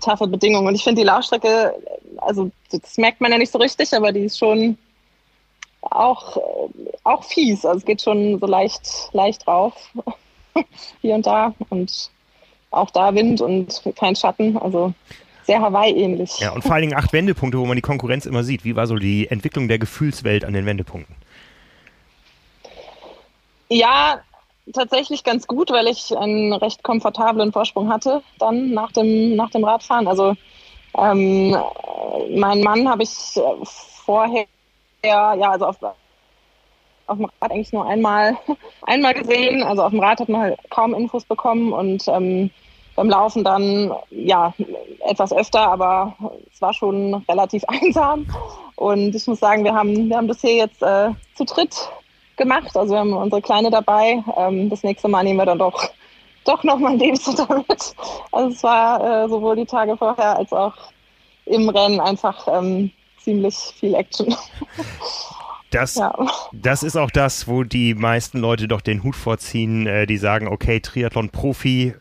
taffe 0.00 0.26
Bedingungen. 0.26 0.66
Und 0.66 0.74
ich 0.74 0.84
finde 0.84 1.02
die 1.02 1.06
Laufstrecke, 1.06 1.74
also 2.18 2.50
das 2.70 2.96
merkt 2.96 3.20
man 3.20 3.32
ja 3.32 3.38
nicht 3.38 3.52
so 3.52 3.58
richtig, 3.58 3.92
aber 3.94 4.12
die 4.12 4.20
ist 4.20 4.38
schon 4.38 4.78
auch, 5.82 6.36
auch 7.04 7.24
fies. 7.24 7.64
Also 7.64 7.78
es 7.78 7.84
geht 7.84 8.02
schon 8.02 8.38
so 8.38 8.46
leicht, 8.46 9.10
leicht 9.12 9.46
rauf 9.46 9.74
hier 11.00 11.14
und 11.14 11.26
da. 11.26 11.54
Und 11.68 12.10
auch 12.70 12.90
da 12.90 13.14
Wind 13.14 13.40
und 13.40 13.82
kein 13.96 14.16
Schatten. 14.16 14.56
Also 14.56 14.92
sehr 15.44 15.60
Hawaii-ähnlich. 15.60 16.38
Ja, 16.38 16.52
und 16.52 16.62
vor 16.62 16.72
allen 16.72 16.82
Dingen 16.82 16.94
acht 16.94 17.12
Wendepunkte, 17.12 17.58
wo 17.58 17.66
man 17.66 17.76
die 17.76 17.82
Konkurrenz 17.82 18.26
immer 18.26 18.44
sieht. 18.44 18.64
Wie 18.64 18.76
war 18.76 18.86
so 18.86 18.96
die 18.96 19.28
Entwicklung 19.28 19.68
der 19.68 19.78
Gefühlswelt 19.78 20.44
an 20.44 20.52
den 20.52 20.66
Wendepunkten? 20.66 21.16
Ja, 23.70 24.20
tatsächlich 24.72 25.22
ganz 25.22 25.46
gut, 25.46 25.70
weil 25.70 25.86
ich 25.86 26.16
einen 26.16 26.52
recht 26.52 26.82
komfortablen 26.82 27.52
Vorsprung 27.52 27.88
hatte 27.90 28.22
dann 28.38 28.72
nach 28.72 28.90
dem, 28.92 29.36
nach 29.36 29.50
dem 29.50 29.64
Radfahren. 29.64 30.08
Also 30.08 30.34
ähm, 30.98 31.56
meinen 32.34 32.64
Mann 32.64 32.88
habe 32.88 33.04
ich 33.04 33.10
vorher, 34.04 34.46
ja, 35.04 35.30
also 35.50 35.66
auf, 35.66 35.76
auf 37.06 37.16
dem 37.16 37.26
Rad 37.40 37.52
eigentlich 37.52 37.72
nur 37.72 37.86
einmal, 37.86 38.36
einmal 38.82 39.14
gesehen. 39.14 39.62
Also 39.62 39.84
auf 39.84 39.90
dem 39.90 40.00
Rad 40.00 40.18
hat 40.18 40.28
man 40.28 40.40
halt 40.40 40.58
kaum 40.70 40.92
Infos 40.92 41.24
bekommen 41.24 41.72
und 41.72 42.08
ähm, 42.08 42.50
beim 42.96 43.08
Laufen 43.08 43.44
dann 43.44 43.94
ja 44.10 44.52
etwas 45.06 45.32
öfter, 45.32 45.60
aber 45.60 46.16
es 46.52 46.60
war 46.60 46.74
schon 46.74 47.14
relativ 47.28 47.62
einsam. 47.68 48.26
Und 48.74 49.14
ich 49.14 49.26
muss 49.28 49.38
sagen, 49.38 49.62
wir 49.62 49.74
haben, 49.74 50.08
wir 50.08 50.16
haben 50.16 50.28
das 50.28 50.40
hier 50.40 50.54
jetzt 50.54 50.82
äh, 50.82 51.10
zu 51.34 51.44
dritt 51.44 51.88
gemacht. 52.40 52.76
Also 52.76 52.94
wir 52.94 53.00
haben 53.00 53.12
unsere 53.12 53.42
Kleine 53.42 53.70
dabei. 53.70 54.24
Ähm, 54.36 54.70
das 54.70 54.82
nächste 54.82 55.08
Mal 55.08 55.22
nehmen 55.22 55.38
wir 55.38 55.46
dann 55.46 55.58
doch, 55.58 55.90
doch 56.44 56.64
nochmal 56.64 56.92
ein 56.92 56.98
Lebensfutter 56.98 57.64
mit. 57.68 57.94
Also 58.32 58.50
es 58.50 58.62
war 58.62 59.24
äh, 59.24 59.28
sowohl 59.28 59.56
die 59.56 59.66
Tage 59.66 59.96
vorher 59.96 60.38
als 60.38 60.52
auch 60.52 60.74
im 61.44 61.68
Rennen 61.68 62.00
einfach 62.00 62.48
ähm, 62.50 62.90
ziemlich 63.22 63.56
viel 63.78 63.94
Action. 63.94 64.34
Das, 65.70 65.94
ja. 65.94 66.12
das 66.52 66.82
ist 66.82 66.96
auch 66.96 67.12
das, 67.12 67.46
wo 67.46 67.62
die 67.62 67.94
meisten 67.94 68.38
Leute 68.38 68.66
doch 68.66 68.80
den 68.80 69.04
Hut 69.04 69.14
vorziehen, 69.14 69.86
äh, 69.86 70.06
die 70.06 70.16
sagen, 70.16 70.48
okay, 70.48 70.80
Triathlon-Profi 70.80 71.94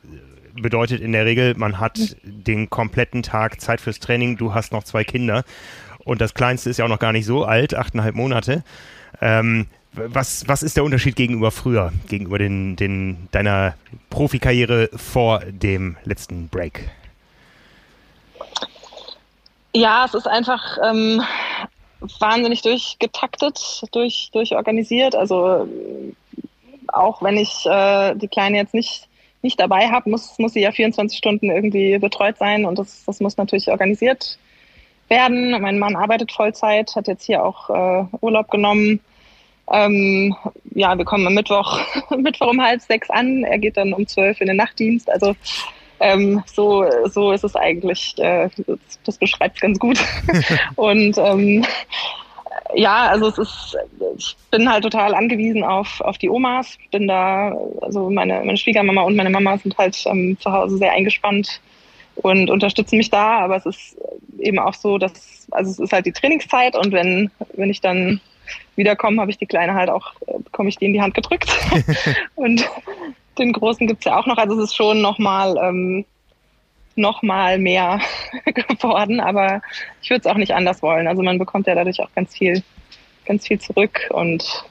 bedeutet 0.55 1.01
in 1.01 1.11
der 1.11 1.25
Regel, 1.25 1.53
man 1.55 1.79
hat 1.79 2.17
den 2.23 2.69
kompletten 2.71 3.21
Tag 3.21 3.61
Zeit 3.61 3.79
fürs 3.79 3.99
Training, 3.99 4.37
du 4.37 4.55
hast 4.55 4.71
noch 4.71 4.83
zwei 4.83 5.03
Kinder 5.03 5.43
und 6.03 6.19
das 6.19 6.33
Kleinste 6.33 6.71
ist 6.71 6.77
ja 6.77 6.85
auch 6.85 6.89
noch 6.89 6.99
gar 6.99 7.11
nicht 7.11 7.27
so 7.27 7.45
alt, 7.45 7.75
achteinhalb 7.75 8.15
Monate. 8.15 8.63
Ähm, 9.21 9.67
was, 9.93 10.47
was 10.47 10.63
ist 10.63 10.77
der 10.77 10.83
Unterschied 10.83 11.15
gegenüber 11.15 11.51
früher, 11.51 11.91
gegenüber 12.07 12.37
den, 12.37 12.75
den, 12.75 13.27
deiner 13.31 13.75
Profikarriere 14.09 14.89
vor 14.95 15.39
dem 15.39 15.97
letzten 16.03 16.47
Break? 16.49 16.89
Ja, 19.73 20.05
es 20.05 20.13
ist 20.13 20.27
einfach 20.27 20.77
ähm, 20.83 21.21
wahnsinnig 22.19 22.61
durchgetaktet, 22.61 23.83
durch, 23.91 24.29
durchorganisiert. 24.33 25.15
Also 25.15 25.67
auch 26.87 27.21
wenn 27.21 27.37
ich 27.37 27.65
äh, 27.65 28.15
die 28.15 28.27
Kleine 28.27 28.57
jetzt 28.57 28.73
nicht, 28.73 29.07
nicht 29.41 29.59
dabei 29.59 29.89
habe, 29.89 30.09
muss, 30.09 30.37
muss 30.39 30.53
sie 30.53 30.61
ja 30.61 30.71
24 30.71 31.17
Stunden 31.17 31.49
irgendwie 31.49 31.97
betreut 31.99 32.37
sein 32.37 32.65
und 32.65 32.79
das, 32.79 33.05
das 33.05 33.19
muss 33.19 33.37
natürlich 33.37 33.69
organisiert 33.69 34.37
werden. 35.07 35.51
Mein 35.61 35.79
Mann 35.79 35.95
arbeitet 35.95 36.31
Vollzeit, 36.31 36.95
hat 36.95 37.07
jetzt 37.07 37.25
hier 37.25 37.43
auch 37.43 37.69
äh, 37.69 38.05
Urlaub 38.21 38.49
genommen. 38.49 38.99
Ähm, 39.71 40.35
ja, 40.73 40.97
wir 40.97 41.05
kommen 41.05 41.27
am 41.27 41.33
Mittwoch, 41.33 41.79
Mittwoch 42.17 42.47
um 42.47 42.61
halb 42.61 42.81
sechs 42.81 43.09
an. 43.09 43.43
Er 43.43 43.59
geht 43.59 43.77
dann 43.77 43.93
um 43.93 44.07
zwölf 44.07 44.41
in 44.41 44.47
den 44.47 44.57
Nachtdienst. 44.57 45.09
Also 45.09 45.35
ähm, 45.99 46.43
so, 46.45 46.85
so 47.05 47.31
ist 47.31 47.43
es 47.43 47.55
eigentlich. 47.55 48.15
Äh, 48.17 48.49
das, 49.03 49.17
beschreibt 49.17 49.55
es 49.57 49.61
ganz 49.61 49.79
gut. 49.79 49.99
Und 50.75 51.17
ähm, 51.17 51.65
ja, 52.75 53.07
also 53.07 53.27
es 53.27 53.37
ist, 53.37 53.77
ich 54.17 54.35
bin 54.51 54.71
halt 54.71 54.83
total 54.83 55.15
angewiesen 55.15 55.63
auf, 55.63 56.01
auf 56.01 56.17
die 56.17 56.29
Omas. 56.29 56.77
Bin 56.91 57.07
da, 57.07 57.55
also 57.81 58.09
meine, 58.09 58.43
meine 58.43 58.57
Schwiegermama 58.57 59.01
und 59.01 59.15
meine 59.15 59.29
Mama 59.29 59.57
sind 59.57 59.77
halt 59.77 60.01
ähm, 60.05 60.37
zu 60.39 60.51
Hause 60.51 60.77
sehr 60.77 60.91
eingespannt 60.91 61.61
und 62.15 62.49
unterstützen 62.49 62.97
mich 62.97 63.09
da. 63.09 63.39
Aber 63.39 63.55
es 63.57 63.65
ist 63.65 63.97
eben 64.39 64.59
auch 64.59 64.73
so, 64.73 64.97
dass, 64.97 65.47
also 65.51 65.71
es 65.71 65.79
ist 65.79 65.93
halt 65.93 66.05
die 66.05 66.11
Trainingszeit 66.11 66.75
und 66.75 66.91
wenn, 66.91 67.31
wenn 67.53 67.69
ich 67.69 67.81
dann 67.81 68.21
wiederkommen, 68.75 69.19
habe 69.19 69.31
ich 69.31 69.37
die 69.37 69.45
Kleine 69.45 69.73
halt 69.73 69.89
auch, 69.89 70.13
äh, 70.27 70.39
bekomme 70.39 70.69
ich 70.69 70.77
die 70.77 70.85
in 70.85 70.93
die 70.93 71.01
Hand 71.01 71.13
gedrückt. 71.13 71.49
und 72.35 72.67
den 73.37 73.53
Großen 73.53 73.87
gibt 73.87 73.99
es 73.99 74.05
ja 74.05 74.19
auch 74.19 74.25
noch. 74.25 74.37
Also 74.37 74.57
es 74.57 74.71
ist 74.71 74.75
schon 74.75 75.01
nochmal 75.01 75.57
ähm, 75.57 76.05
noch 76.95 77.23
mal 77.23 77.57
mehr 77.57 77.99
geworden, 78.45 79.19
aber 79.19 79.61
ich 80.01 80.09
würde 80.09 80.21
es 80.21 80.27
auch 80.27 80.37
nicht 80.37 80.53
anders 80.53 80.81
wollen. 80.81 81.07
Also 81.07 81.23
man 81.23 81.39
bekommt 81.39 81.67
ja 81.67 81.75
dadurch 81.75 81.99
auch 82.01 82.09
ganz 82.15 82.35
viel, 82.35 82.63
ganz 83.25 83.47
viel 83.47 83.59
zurück. 83.59 84.09
Und 84.11 84.65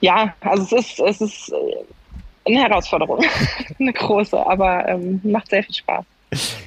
ja, 0.00 0.34
also 0.40 0.62
es 0.62 0.72
ist, 0.72 1.00
es 1.00 1.20
ist 1.20 1.52
äh, 1.52 2.50
eine 2.50 2.62
Herausforderung, 2.62 3.24
eine 3.78 3.92
große, 3.92 4.38
aber 4.46 4.88
ähm, 4.88 5.20
macht 5.24 5.50
sehr 5.50 5.62
viel 5.64 5.74
Spaß. 5.74 6.04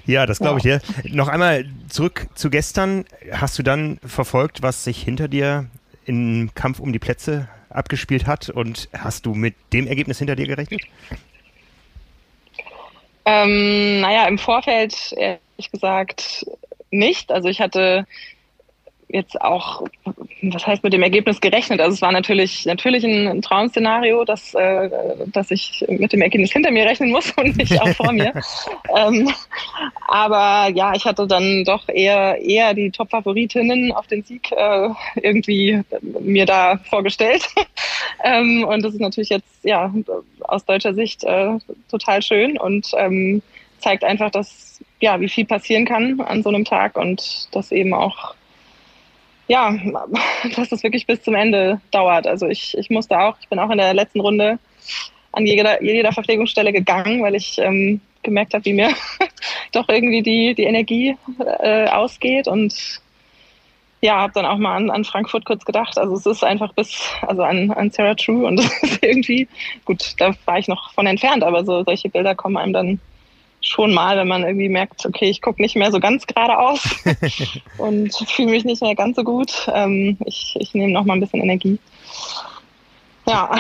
Ja, 0.06 0.26
das 0.26 0.40
glaube 0.40 0.58
ich 0.58 0.64
dir. 0.64 0.82
Noch 1.04 1.28
einmal 1.28 1.66
zurück 1.90 2.28
zu 2.34 2.50
gestern. 2.50 3.06
Hast 3.32 3.60
du 3.60 3.64
dann 3.64 4.00
verfolgt, 4.06 4.62
was 4.64 4.84
sich 4.84 5.02
hinter 5.02 5.28
dir 5.28 5.68
im 6.10 6.50
Kampf 6.56 6.80
um 6.80 6.92
die 6.92 6.98
Plätze 6.98 7.48
abgespielt 7.70 8.26
hat. 8.26 8.50
Und 8.50 8.90
hast 8.98 9.28
du 9.28 9.36
mit 9.36 9.54
dem 9.72 9.86
Ergebnis 9.86 10.18
hinter 10.18 10.36
dir 10.36 10.48
gerechnet? 10.48 10.82
Ähm, 13.26 14.02
naja, 14.02 14.28
im 14.28 14.40
Vorfeld 14.40 15.14
ehrlich 15.16 15.72
gesagt 15.72 16.48
nicht. 16.90 17.32
Also 17.32 17.48
ich 17.48 17.62
hatte 17.62 18.08
jetzt 19.10 19.42
auch, 19.42 19.84
was 20.44 20.68
heißt 20.68 20.84
mit 20.84 20.94
dem 20.94 21.02
Ergebnis 21.02 21.42
gerechnet? 21.42 21.82
Also 21.82 21.96
es 21.96 22.02
war 22.02 22.12
natürlich 22.12 22.66
natürlich 22.66 23.04
ein, 23.04 23.42
Traum-Szenario, 23.42 24.24
dass, 24.24 24.54
äh, 24.54 24.90
dass 25.28 25.50
ich 25.52 25.84
mit 25.88 26.14
dem 26.14 26.22
Ergebnis 26.22 26.52
hinter 26.52 26.72
mir 26.72 26.86
rechnen 26.86 27.12
muss 27.12 27.32
und 27.32 27.58
nicht 27.58 27.80
auch 27.82 27.90
vor 27.90 28.12
mir. 28.12 28.32
ähm, 28.96 29.30
aber 30.08 30.72
ja, 30.74 30.94
ich 30.94 31.06
hatte 31.06 31.28
dann 31.28 31.64
doch 31.66 31.90
eher 31.90 32.38
eher 32.40 32.74
die 32.74 32.92
Top-Favoritinnen 32.92 33.92
auf 33.92 34.08
den 34.08 34.24
Sieg 34.24 34.52
äh, 34.52 34.90
irgendwie 35.16 35.82
mir 36.20 36.46
da 36.46 36.78
vorgestellt. 36.90 37.44
ähm, 38.24 38.64
und 38.64 38.84
das 38.84 38.94
ist 38.94 39.02
natürlich 39.02 39.30
jetzt 39.30 39.64
ja 39.64 39.92
aus 40.42 40.66
deutscher 40.66 40.94
Sicht 40.94 41.24
äh, 41.24 41.58
total 41.90 42.22
schön 42.22 42.58
und 42.58 42.92
ähm, 42.96 43.42
zeigt 43.80 44.04
einfach, 44.04 44.30
dass 44.30 44.80
ja 45.00 45.20
wie 45.20 45.30
viel 45.30 45.46
passieren 45.46 45.86
kann 45.86 46.22
an 46.22 46.44
so 46.44 46.50
einem 46.50 46.66
Tag 46.66 46.98
und 46.98 47.48
dass 47.52 47.72
eben 47.72 47.94
auch 47.94 48.36
ja, 49.50 49.76
dass 50.56 50.72
es 50.72 50.84
wirklich 50.84 51.06
bis 51.06 51.22
zum 51.22 51.36
Ende 51.36 51.82
dauert. 51.92 52.26
Also 52.26 52.48
ich, 52.48 52.78
ich 52.78 52.90
musste 52.90 53.20
auch, 53.20 53.36
ich 53.42 53.50
bin 53.50 53.60
auch 53.60 53.70
in 53.72 53.80
der 53.80 53.94
letzten 53.94 54.22
Runde 54.22 54.60
an 55.34 55.46
jeder, 55.46 55.84
jeder 55.84 56.14
Verpflegungsstelle 56.14 56.72
gegangen, 56.72 57.22
weil 57.22 57.36
ich 57.36 57.58
ähm, 57.58 58.00
gemerkt 58.24 58.54
habe, 58.54 58.66
wie 58.66 58.74
mir 58.74 58.90
doch 59.74 59.90
irgendwie 59.90 60.22
die, 60.22 60.54
die 60.54 60.64
Energie 60.64 61.18
äh, 61.60 61.88
ausgeht 61.88 62.48
und 62.48 63.02
ja, 64.02 64.16
habe 64.16 64.32
dann 64.34 64.46
auch 64.46 64.58
mal 64.58 64.78
an, 64.78 64.90
an 64.90 65.04
Frankfurt 65.04 65.44
kurz 65.44 65.66
gedacht. 65.66 65.98
Also 65.98 66.16
es 66.16 66.26
ist 66.26 66.44
einfach 66.44 66.72
bis, 66.74 67.12
also 67.22 67.44
an, 67.44 67.72
an 67.72 67.92
Sarah 67.92 68.16
True 68.16 68.46
und 68.46 68.58
das 68.60 68.84
ist 68.84 69.04
irgendwie, 69.04 69.48
gut, 69.84 70.14
da 70.20 70.34
war 70.46 70.60
ich 70.60 70.68
noch 70.68 70.94
von 70.94 71.06
entfernt, 71.06 71.44
aber 71.44 71.66
so 71.66 71.84
solche 71.84 72.10
Bilder 72.10 72.36
kommen 72.36 72.56
einem 72.56 72.74
dann 72.74 73.00
schon 73.62 73.94
mal, 73.94 74.18
wenn 74.18 74.28
man 74.28 74.44
irgendwie 74.44 74.70
merkt, 74.70 75.06
okay, 75.06 75.30
ich 75.30 75.42
gucke 75.42 75.62
nicht 75.62 75.76
mehr 75.76 75.92
so 75.92 76.00
ganz 76.00 76.26
geradeaus 76.26 76.82
und 77.78 78.14
fühle 78.28 78.52
mich 78.52 78.66
nicht 78.66 78.82
mehr 78.82 78.96
ganz 78.96 79.16
so 79.16 79.24
gut. 79.24 79.70
Ähm, 79.74 80.18
ich 80.26 80.56
ich 80.60 80.74
nehme 80.74 80.94
noch 80.94 81.06
mal 81.06 81.14
ein 81.14 81.20
bisschen 81.20 81.42
Energie. 81.42 81.80
Ja. 83.30 83.52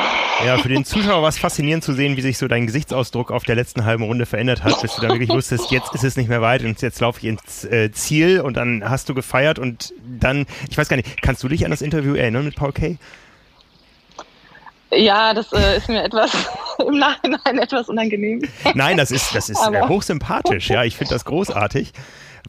Ja, 0.45 0.57
für 0.57 0.69
den 0.69 0.83
Zuschauer 0.83 1.21
war 1.21 1.29
es 1.29 1.37
faszinierend 1.37 1.83
zu 1.83 1.93
sehen, 1.93 2.17
wie 2.17 2.21
sich 2.21 2.37
so 2.37 2.47
dein 2.47 2.65
Gesichtsausdruck 2.65 3.29
auf 3.31 3.43
der 3.43 3.55
letzten 3.55 3.85
halben 3.85 4.03
Runde 4.03 4.25
verändert 4.25 4.63
hat, 4.63 4.81
bis 4.81 4.95
du 4.95 5.01
dann 5.01 5.11
wirklich 5.11 5.29
wusstest, 5.29 5.69
jetzt 5.69 5.93
ist 5.93 6.03
es 6.03 6.15
nicht 6.15 6.29
mehr 6.29 6.41
weit 6.41 6.63
und 6.63 6.81
jetzt 6.81 6.99
laufe 7.01 7.19
ich 7.19 7.25
ins 7.25 7.65
äh, 7.65 7.91
Ziel 7.91 8.41
und 8.41 8.57
dann 8.57 8.89
hast 8.89 9.09
du 9.09 9.13
gefeiert 9.13 9.59
und 9.59 9.93
dann, 10.19 10.45
ich 10.69 10.77
weiß 10.77 10.89
gar 10.89 10.97
nicht, 10.97 11.21
kannst 11.21 11.43
du 11.43 11.49
dich 11.49 11.65
an 11.65 11.71
das 11.71 11.81
Interview 11.81 12.15
erinnern 12.15 12.45
mit 12.45 12.55
Paul 12.55 12.71
Kay? 12.71 12.97
Ja, 14.91 15.33
das 15.33 15.51
äh, 15.53 15.77
ist 15.77 15.87
mir 15.87 16.03
etwas 16.03 16.31
im 16.79 16.97
Nachhinein 16.97 17.59
etwas 17.59 17.89
unangenehm. 17.89 18.41
Nein, 18.73 18.97
das 18.97 19.11
ist, 19.11 19.35
das 19.35 19.49
ist 19.49 19.61
äh, 19.67 19.87
hochsympathisch. 19.87 20.69
Ja, 20.69 20.83
ich 20.83 20.95
finde 20.95 21.13
das 21.13 21.25
großartig, 21.25 21.93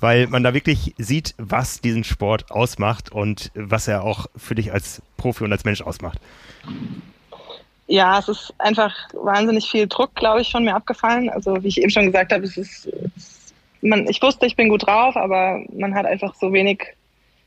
weil 0.01 0.27
man 0.27 0.43
da 0.43 0.55
wirklich 0.55 0.95
sieht, 0.97 1.35
was 1.37 1.81
diesen 1.81 2.05
Sport 2.05 2.51
ausmacht 2.51 3.13
und 3.13 3.51
was 3.55 3.89
er 3.89 4.05
auch 4.05 4.27
für 4.37 4.55
dich 4.55 4.73
als 4.73 5.03
Profi 5.17 5.45
und 5.45 5.53
als 5.53 5.65
Mensch 5.65 5.83
ausmacht. 5.83 6.19
Ja, 7.87 8.21
es 8.21 8.29
ist 8.29 8.55
einfach 8.59 8.95
wahnsinnig 9.13 9.69
viel 9.69 9.89
Druck, 9.89 10.15
glaube 10.15 10.41
ich, 10.41 10.51
von 10.51 10.65
mir 10.65 10.77
abgefallen. 10.77 11.29
Also 11.29 11.63
wie 11.63 11.69
ich 11.69 11.79
eben 11.79 11.91
schon 11.91 12.07
gesagt 12.07 12.33
habe, 12.33 12.45
es 12.45 12.57
ist, 12.57 12.87
es, 13.17 13.53
man, 13.83 14.07
ich 14.09 14.23
wusste, 14.23 14.47
ich 14.47 14.57
bin 14.57 14.69
gut 14.69 14.87
drauf, 14.87 15.17
aber 15.17 15.61
man 15.77 15.95
hat 15.95 16.07
einfach 16.07 16.35
so 16.37 16.53
wenig 16.53 16.85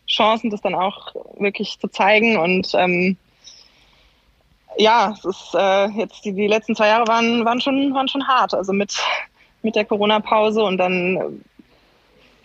Chancen, 0.05 0.49
das 0.49 0.61
dann 0.61 0.75
auch 0.75 1.15
wirklich 1.39 1.79
zu 1.79 1.87
zeigen. 1.87 2.37
Und 2.37 2.73
ähm, 2.73 3.17
ja, 4.77 5.13
es 5.17 5.25
ist 5.25 5.55
äh, 5.55 5.87
jetzt 5.89 6.25
die, 6.25 6.33
die 6.33 6.47
letzten 6.47 6.75
zwei 6.75 6.87
Jahre 6.87 7.07
waren, 7.07 7.45
waren 7.45 7.61
schon, 7.61 7.93
waren 7.93 8.07
schon 8.07 8.27
hart. 8.27 8.53
Also 8.53 8.73
mit, 8.73 8.95
mit 9.61 9.75
der 9.75 9.85
Corona-Pause 9.85 10.63
und 10.63 10.77
dann 10.77 11.43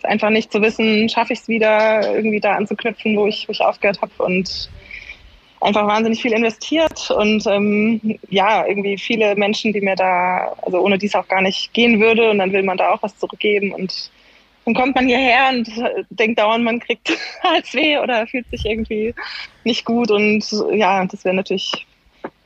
einfach 0.03 0.29
nicht 0.29 0.51
zu 0.51 0.61
wissen, 0.61 1.09
schaffe 1.09 1.33
ich 1.33 1.39
es 1.39 1.47
wieder, 1.47 2.15
irgendwie 2.15 2.39
da 2.39 2.55
anzuknüpfen, 2.55 3.17
wo 3.17 3.27
ich, 3.27 3.47
wo 3.47 3.51
ich 3.51 3.61
aufgehört 3.61 4.01
habe 4.01 4.11
und 4.23 4.69
einfach 5.61 5.85
wahnsinnig 5.87 6.21
viel 6.21 6.31
investiert 6.31 7.11
und 7.11 7.45
ähm, 7.47 8.17
ja, 8.29 8.65
irgendwie 8.65 8.97
viele 8.97 9.35
Menschen, 9.35 9.73
die 9.73 9.81
mir 9.81 9.95
da, 9.95 10.55
also 10.61 10.79
ohne 10.79 10.97
die 10.97 11.07
es 11.07 11.15
auch 11.15 11.27
gar 11.27 11.41
nicht 11.41 11.73
gehen 11.73 11.99
würde 11.99 12.29
und 12.29 12.37
dann 12.37 12.53
will 12.53 12.63
man 12.63 12.77
da 12.77 12.91
auch 12.91 13.03
was 13.03 13.17
zurückgeben 13.17 13.73
und 13.73 14.09
dann 14.65 14.73
kommt 14.73 14.95
man 14.95 15.07
hierher 15.07 15.49
und 15.49 15.67
denkt 16.11 16.39
dauernd, 16.39 16.63
man 16.63 16.79
kriegt 16.79 17.09
weh 17.73 17.97
oder 17.97 18.25
fühlt 18.27 18.49
sich 18.51 18.65
irgendwie 18.65 19.13
nicht 19.63 19.83
gut 19.83 20.11
und 20.11 20.45
ja, 20.71 21.05
das 21.05 21.25
wäre 21.25 21.35
natürlich 21.35 21.85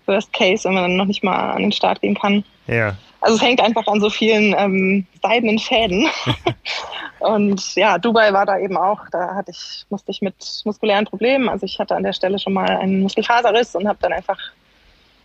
Worst 0.08 0.34
Case, 0.34 0.66
wenn 0.66 0.74
man 0.74 0.84
dann 0.84 0.96
noch 0.96 1.06
nicht 1.06 1.24
mal 1.24 1.52
an 1.52 1.62
den 1.62 1.72
Start 1.72 2.02
gehen 2.02 2.16
kann. 2.16 2.44
Ja. 2.68 2.96
Also 3.22 3.38
es 3.38 3.42
hängt 3.42 3.62
einfach 3.62 3.88
an 3.88 4.02
so 4.02 4.10
vielen 4.10 4.54
ähm, 4.58 5.06
seidenen 5.22 5.60
Fäden. 5.60 6.10
und 7.20 7.76
ja, 7.76 7.98
Dubai 7.98 8.34
war 8.34 8.46
da 8.46 8.60
eben 8.60 8.76
auch, 8.76 9.00
da 9.12 9.36
hatte 9.36 9.52
ich, 9.52 9.86
musste 9.89 10.12
ich 10.12 10.22
mit 10.22 10.36
muskulären 10.66 11.06
Problemen, 11.06 11.48
also 11.48 11.66
ich 11.66 11.80
hatte 11.80 11.96
an 11.96 12.04
der 12.04 12.13
Stelle 12.13 12.38
schon 12.38 12.54
mal 12.54 12.70
einen 12.70 13.02
Muskelfaserriss 13.02 13.76
und 13.76 13.88
habe 13.88 14.00
dann 14.02 14.12
einfach 14.12 14.38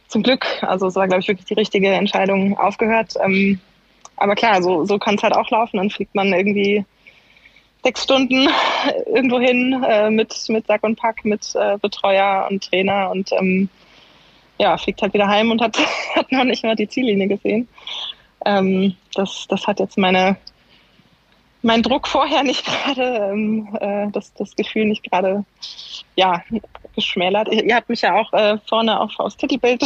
zum 0.07 0.23
Glück, 0.23 0.47
also 0.63 0.87
es 0.87 0.95
war 0.95 1.09
glaube 1.09 1.23
ich 1.23 1.29
wirklich 1.29 1.47
die 1.47 1.55
richtige 1.55 1.89
Entscheidung, 1.89 2.57
aufgehört. 2.57 3.15
Ähm, 3.23 3.61
aber 4.19 4.35
klar, 4.35 4.63
so, 4.63 4.85
so 4.85 4.99
kann 4.99 5.15
es 5.15 5.23
halt 5.23 5.35
auch 5.35 5.51
laufen. 5.51 5.77
Dann 5.77 5.91
fliegt 5.91 6.15
man 6.15 6.33
irgendwie 6.33 6.85
sechs 7.83 8.03
Stunden 8.03 8.49
irgendwo 9.07 9.39
hin 9.39 9.85
äh, 9.89 10.11
mit, 10.11 10.35
mit 10.49 10.67
Sack 10.67 10.83
und 10.83 10.97
Pack, 10.97 11.25
mit 11.25 11.55
äh, 11.55 11.79
Betreuer 11.79 12.47
und 12.51 12.65
Trainer 12.65 13.11
und 13.11 13.31
ähm, 13.33 13.69
ja, 14.59 14.77
fliegt 14.77 15.03
halt 15.03 15.15
wieder 15.15 15.29
heim 15.29 15.51
und 15.51 15.61
hat, 15.61 15.79
hat 16.15 16.31
noch 16.33 16.45
nicht 16.45 16.65
mal 16.65 16.77
die 16.77 16.89
Ziellinie 16.89 17.29
gesehen. 17.29 17.69
Ähm, 18.45 18.95
das, 19.15 19.47
das 19.49 19.67
hat 19.67 19.81
jetzt 19.81 19.99
meine, 19.99 20.37
mein 21.63 21.83
Druck 21.83 22.07
vorher 22.07 22.43
nicht 22.43 22.65
gerade, 22.85 23.31
ähm, 23.33 23.77
äh, 23.81 24.11
das, 24.11 24.33
das 24.35 24.55
Gefühl 24.57 24.87
nicht 24.87 25.09
gerade, 25.09 25.45
ja, 26.17 26.43
geschmälert. 26.95 27.49
Ihr, 27.49 27.75
habt 27.75 27.89
mich 27.89 28.03
ja 28.03 28.15
auch 28.15 28.33
äh, 28.33 28.59
vorne 28.67 29.01
auf, 29.01 29.19
aufs 29.19 29.37
Titelbild 29.37 29.85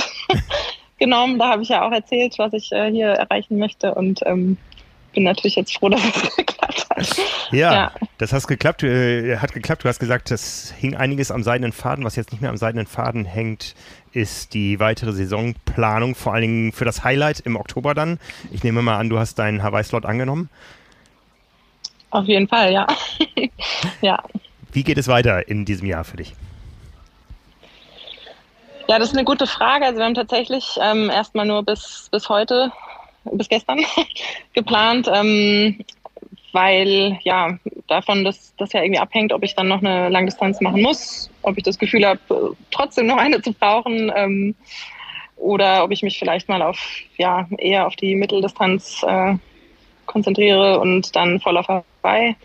genommen. 0.98 1.38
Da 1.38 1.48
habe 1.48 1.62
ich 1.62 1.68
ja 1.68 1.86
auch 1.86 1.92
erzählt, 1.92 2.38
was 2.38 2.52
ich 2.52 2.72
äh, 2.72 2.90
hier 2.90 3.08
erreichen 3.08 3.58
möchte 3.58 3.94
und 3.94 4.20
ähm, 4.24 4.56
bin 5.12 5.24
natürlich 5.24 5.56
jetzt 5.56 5.76
froh, 5.76 5.88
dass 5.90 6.04
es 6.04 6.36
geklappt 6.36 6.86
hat. 6.90 7.16
Ja, 7.50 7.72
ja, 7.72 7.92
das 8.18 8.32
hat 8.32 8.46
geklappt. 8.46 8.82
Äh, 8.82 9.36
hat 9.38 9.52
geklappt. 9.52 9.84
Du 9.84 9.88
hast 9.88 9.98
gesagt, 9.98 10.30
das 10.30 10.72
hing 10.78 10.96
einiges 10.96 11.30
am 11.30 11.42
seidenen 11.42 11.72
Faden. 11.72 12.04
Was 12.04 12.16
jetzt 12.16 12.32
nicht 12.32 12.40
mehr 12.40 12.50
am 12.50 12.56
seidenen 12.56 12.86
Faden 12.86 13.24
hängt, 13.24 13.74
ist 14.12 14.54
die 14.54 14.80
weitere 14.80 15.12
Saisonplanung, 15.12 16.14
vor 16.14 16.34
allen 16.34 16.42
Dingen 16.42 16.72
für 16.72 16.84
das 16.84 17.04
Highlight 17.04 17.40
im 17.40 17.56
Oktober 17.56 17.94
dann. 17.94 18.18
Ich 18.50 18.62
nehme 18.62 18.82
mal 18.82 18.98
an, 18.98 19.08
du 19.08 19.18
hast 19.18 19.38
deinen 19.38 19.62
Hawaii-Slot 19.62 20.04
angenommen. 20.04 20.50
Auf 22.10 22.26
jeden 22.26 22.46
Fall, 22.46 22.72
ja. 22.72 22.86
ja. 24.02 24.22
Wie 24.72 24.84
geht 24.84 24.98
es 24.98 25.08
weiter 25.08 25.48
in 25.48 25.64
diesem 25.64 25.86
Jahr 25.86 26.04
für 26.04 26.18
dich? 26.18 26.34
Ja, 28.88 28.98
das 28.98 29.08
ist 29.08 29.16
eine 29.16 29.24
gute 29.24 29.46
Frage. 29.46 29.86
Also 29.86 29.98
wir 29.98 30.04
haben 30.04 30.14
tatsächlich 30.14 30.78
ähm, 30.82 31.08
erstmal 31.08 31.46
nur 31.46 31.62
bis, 31.62 32.08
bis 32.10 32.28
heute, 32.28 32.70
bis 33.24 33.48
gestern 33.48 33.84
geplant, 34.52 35.08
ähm, 35.12 35.84
weil 36.52 37.18
ja 37.22 37.58
davon, 37.88 38.24
dass 38.24 38.54
das 38.56 38.72
ja 38.72 38.82
irgendwie 38.82 39.00
abhängt, 39.00 39.32
ob 39.32 39.42
ich 39.42 39.54
dann 39.54 39.68
noch 39.68 39.78
eine 39.78 40.08
Langdistanz 40.08 40.60
machen 40.60 40.82
muss, 40.82 41.30
ob 41.42 41.56
ich 41.56 41.64
das 41.64 41.78
Gefühl 41.78 42.06
habe, 42.06 42.56
trotzdem 42.70 43.06
noch 43.06 43.16
eine 43.16 43.40
zu 43.40 43.52
brauchen 43.52 44.12
ähm, 44.14 44.54
oder 45.36 45.84
ob 45.84 45.90
ich 45.90 46.02
mich 46.02 46.18
vielleicht 46.18 46.48
mal 46.48 46.62
auf 46.62 46.78
ja 47.16 47.48
eher 47.58 47.86
auf 47.86 47.96
die 47.96 48.14
Mitteldistanz 48.14 49.02
äh, 49.06 49.34
konzentriere 50.06 50.78
und 50.78 51.16
dann 51.16 51.40
voller 51.40 51.64
vorbei. 51.64 52.36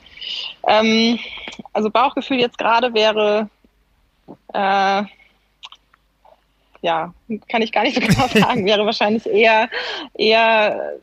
Ähm, 0.67 1.19
also 1.73 1.89
Bauchgefühl 1.89 2.39
jetzt 2.39 2.57
gerade 2.57 2.93
wäre 2.93 3.49
äh, 4.53 5.03
ja, 6.81 7.13
kann 7.49 7.61
ich 7.61 7.71
gar 7.71 7.83
nicht 7.83 7.95
so 7.95 8.01
genau 8.07 8.27
sagen, 8.27 8.65
wäre 8.65 8.85
wahrscheinlich 8.85 9.25
eher, 9.25 9.69
eher 10.13 10.93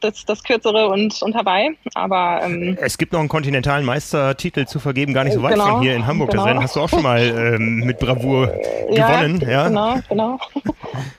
das, 0.00 0.24
das 0.24 0.42
Kürzere 0.42 0.88
und, 0.88 1.20
und 1.22 1.34
Hawaii. 1.34 1.76
Aber 1.94 2.40
ähm, 2.42 2.78
es 2.80 2.98
gibt 2.98 3.12
noch 3.12 3.20
einen 3.20 3.28
kontinentalen 3.28 3.84
Meistertitel 3.84 4.66
zu 4.66 4.78
vergeben, 4.78 5.12
gar 5.12 5.24
nicht 5.24 5.34
so 5.34 5.42
weit 5.42 5.54
genau, 5.54 5.66
von 5.66 5.82
hier 5.82 5.94
in 5.94 6.06
Hamburg. 6.06 6.30
Genau. 6.30 6.42
Das 6.42 6.50
Rennen 6.50 6.62
hast 6.62 6.76
du 6.76 6.80
auch 6.80 6.88
schon 6.88 7.02
mal 7.02 7.20
ähm, 7.20 7.80
mit 7.80 7.98
Bravour 7.98 8.46
gewonnen. 8.88 9.40
Ja, 9.42 9.50
ja, 9.50 9.68
genau, 9.68 9.98
genau. 10.08 10.38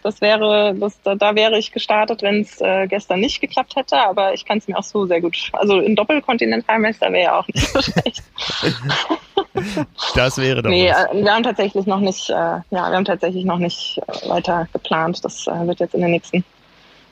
Das 0.04 0.22
wäre, 0.22 0.76
das, 0.76 1.02
da, 1.02 1.16
da 1.16 1.36
wäre 1.36 1.58
ich 1.58 1.72
gestartet, 1.72 2.22
wenn 2.22 2.42
es 2.42 2.62
äh, 2.62 2.88
gestern 2.88 3.20
nicht 3.20 3.42
geklappt 3.42 3.76
hätte. 3.76 3.98
Aber 3.98 4.34
ich 4.34 4.46
kann 4.46 4.60
es 4.60 4.68
mir 4.68 4.78
auch 4.78 4.84
so 4.84 5.06
sehr 5.06 5.22
gut. 5.22 5.50
Also 5.54 5.80
ein 5.80 5.96
Doppelkontinentalmeister 5.96 7.12
wäre 7.12 7.24
ja 7.24 7.40
auch 7.40 7.48
nicht 7.48 7.68
so 7.68 7.82
schlecht. 7.82 8.24
das 10.16 10.38
wäre 10.38 10.62
doch. 10.62 10.70
Nee, 10.70 10.90
was. 10.90 11.14
Äh, 11.14 11.24
wir 11.24 11.34
haben 11.34 11.44
tatsächlich 11.44 11.86
noch 11.86 12.00
nicht, 12.00 12.30
äh, 12.30 12.34
ja, 12.34 12.64
wir 12.70 12.84
haben 12.84 13.06
tatsächlich 13.06 13.46
noch 13.46 13.60
nicht 13.60 14.00
äh, 14.08 14.28
weiter 14.40 14.68
geplant. 14.72 15.24
Das 15.24 15.48
äh, 15.48 15.68
wird 15.68 15.80
jetzt 15.80 15.94
in 15.94 16.02
den 16.02 16.12
nächsten 16.12 16.44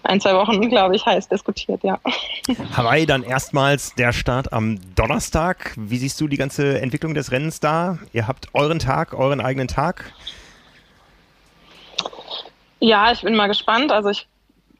ein, 0.03 0.21
zwei 0.21 0.33
Wochen, 0.35 0.61
glaube 0.69 0.95
ich, 0.95 1.05
heiß 1.05 1.27
diskutiert, 1.27 1.83
ja. 1.83 1.99
Hawaii 2.75 3.05
dann 3.05 3.23
erstmals 3.23 3.93
der 3.95 4.13
Start 4.13 4.53
am 4.53 4.79
Donnerstag. 4.95 5.73
Wie 5.75 5.97
siehst 5.97 6.19
du 6.21 6.27
die 6.27 6.37
ganze 6.37 6.79
Entwicklung 6.79 7.13
des 7.13 7.31
Rennens 7.31 7.59
da? 7.59 7.99
Ihr 8.13 8.27
habt 8.27 8.47
euren 8.53 8.79
Tag, 8.79 9.13
euren 9.13 9.41
eigenen 9.41 9.67
Tag. 9.67 10.13
Ja, 12.79 13.11
ich 13.11 13.21
bin 13.21 13.35
mal 13.35 13.47
gespannt. 13.47 13.91
Also 13.91 14.09
ich 14.09 14.27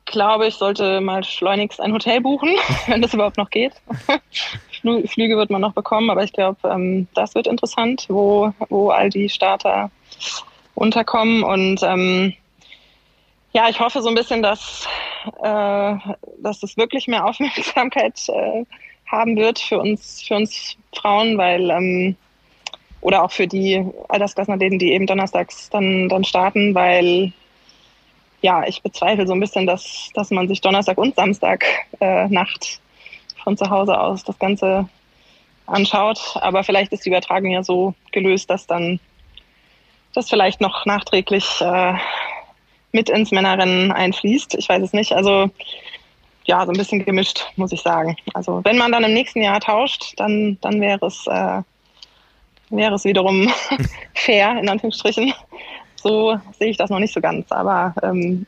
glaube, 0.05 0.47
ich 0.47 0.55
sollte 0.55 1.01
mal 1.01 1.23
schleunigst 1.23 1.81
ein 1.81 1.91
Hotel 1.91 2.21
buchen, 2.21 2.49
wenn 2.87 3.01
das 3.01 3.13
überhaupt 3.13 3.37
noch 3.37 3.49
geht. 3.49 3.73
Flüge 4.81 5.35
wird 5.35 5.49
man 5.49 5.59
noch 5.59 5.73
bekommen, 5.73 6.09
aber 6.09 6.23
ich 6.23 6.31
glaube, 6.31 6.59
ähm, 6.69 7.07
das 7.13 7.35
wird 7.35 7.47
interessant, 7.47 8.05
wo, 8.07 8.53
wo 8.69 8.91
all 8.91 9.09
die 9.09 9.27
Starter 9.27 9.91
unterkommen. 10.77 11.43
Und 11.43 11.81
ähm, 11.81 12.33
ja, 13.51 13.67
ich 13.67 13.79
hoffe 13.79 14.01
so 14.01 14.09
ein 14.09 14.15
bisschen, 14.15 14.43
dass, 14.43 14.87
äh, 15.41 15.95
dass 16.37 16.61
es 16.63 16.77
wirklich 16.77 17.07
mehr 17.07 17.25
Aufmerksamkeit 17.27 18.19
äh, 18.29 18.63
haben 19.07 19.35
wird 19.35 19.59
für 19.59 19.79
uns, 19.79 20.21
für 20.21 20.35
uns 20.35 20.77
Frauen, 20.95 21.37
weil 21.37 21.69
ähm, 21.69 22.15
oder 23.01 23.23
auch 23.23 23.31
für 23.31 23.47
die 23.47 23.83
Altersklassenathleten, 24.09 24.79
die 24.79 24.91
eben 24.91 25.07
donnerstags 25.07 25.69
dann, 25.69 26.09
dann 26.09 26.23
starten, 26.23 26.75
weil 26.75 27.31
ja, 28.41 28.67
ich 28.67 28.81
bezweifle 28.81 29.25
so 29.25 29.33
ein 29.33 29.39
bisschen, 29.39 29.65
dass, 29.65 30.09
dass 30.13 30.29
man 30.29 30.47
sich 30.47 30.61
Donnerstag 30.61 30.97
und 30.97 31.15
Samstag 31.15 31.65
äh, 31.99 32.27
Nacht 32.27 32.81
von 33.43 33.57
zu 33.57 33.69
Hause 33.69 33.99
aus 33.99 34.23
das 34.23 34.37
Ganze 34.37 34.89
anschaut. 35.65 36.19
Aber 36.35 36.63
vielleicht 36.63 36.91
ist 36.91 37.05
die 37.05 37.09
Übertragung 37.09 37.49
ja 37.49 37.63
so 37.63 37.93
gelöst, 38.11 38.49
dass 38.49 38.67
dann 38.67 38.99
das 40.17 40.29
vielleicht 40.29 40.59
noch 40.61 40.85
nachträglich 40.85 41.61
äh, 41.61 41.93
mit 42.91 43.09
ins 43.09 43.31
Männerrennen 43.31 43.91
einfließt. 43.91 44.55
Ich 44.55 44.67
weiß 44.67 44.81
es 44.83 44.93
nicht. 44.93 45.13
Also 45.13 45.49
ja, 46.45 46.65
so 46.65 46.71
ein 46.71 46.77
bisschen 46.77 47.05
gemischt, 47.05 47.45
muss 47.55 47.71
ich 47.71 47.81
sagen. 47.81 48.15
Also 48.33 48.61
wenn 48.63 48.77
man 48.77 48.91
dann 48.91 49.03
im 49.03 49.13
nächsten 49.13 49.41
Jahr 49.41 49.59
tauscht, 49.59 50.13
dann, 50.17 50.57
dann 50.61 50.81
wäre 50.81 51.05
es, 51.05 51.27
äh, 51.27 51.61
wäre 52.69 52.95
es 52.95 53.05
wiederum 53.05 53.51
fair, 54.13 54.57
in 54.59 54.67
Anführungsstrichen. 54.67 55.33
So 55.95 56.39
sehe 56.57 56.69
ich 56.69 56.77
das 56.77 56.89
noch 56.89 56.99
nicht 56.99 57.13
so 57.13 57.21
ganz, 57.21 57.51
aber 57.51 57.93
ähm, 58.01 58.45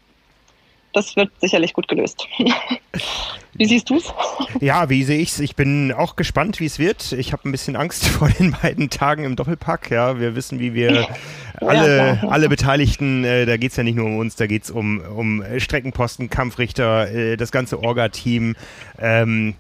das 0.94 1.16
wird 1.16 1.32
sicherlich 1.40 1.74
gut 1.74 1.88
gelöst. 1.88 2.28
Wie 3.54 3.66
siehst 3.66 3.90
du 3.90 3.98
es? 3.98 4.14
Ja, 4.62 4.90
wie 4.90 5.04
sehe 5.04 5.20
ich 5.20 5.30
es? 5.30 5.40
Ich 5.40 5.56
bin 5.56 5.92
auch 5.92 6.16
gespannt, 6.16 6.60
wie 6.60 6.66
es 6.66 6.80
wird. 6.80 7.12
Ich 7.12 7.34
habe 7.34 7.50
ein 7.50 7.52
bisschen 7.52 7.76
Angst 7.76 8.08
vor 8.08 8.30
den 8.30 8.52
beiden 8.52 8.90
Tagen 8.90 9.26
im 9.26 9.36
Doppelpack. 9.36 9.92
Ja, 9.92 10.20
wir 10.20 10.36
wissen, 10.36 10.60
wie 10.60 10.74
wir 10.74 11.08
alle, 11.60 12.20
ja, 12.22 12.30
alle 12.30 12.48
Beteiligten, 12.48 13.26
äh, 13.26 13.46
da 13.46 13.58
geht 13.58 13.72
es 13.72 13.78
ja 13.78 13.84
nicht 13.84 13.96
nur 13.96 14.06
um 14.06 14.18
uns, 14.18 14.36
da 14.36 14.48
geht 14.48 14.64
es 14.64 14.72
um, 14.72 15.02
um 15.02 15.44
Streckenposten, 15.58 16.30
Kampfrichter, 16.30 17.12
äh, 17.12 17.38
das 17.38 17.52
ganze 17.52 17.84
Orga-Team. 17.84 18.56
Ähm, 18.98 19.56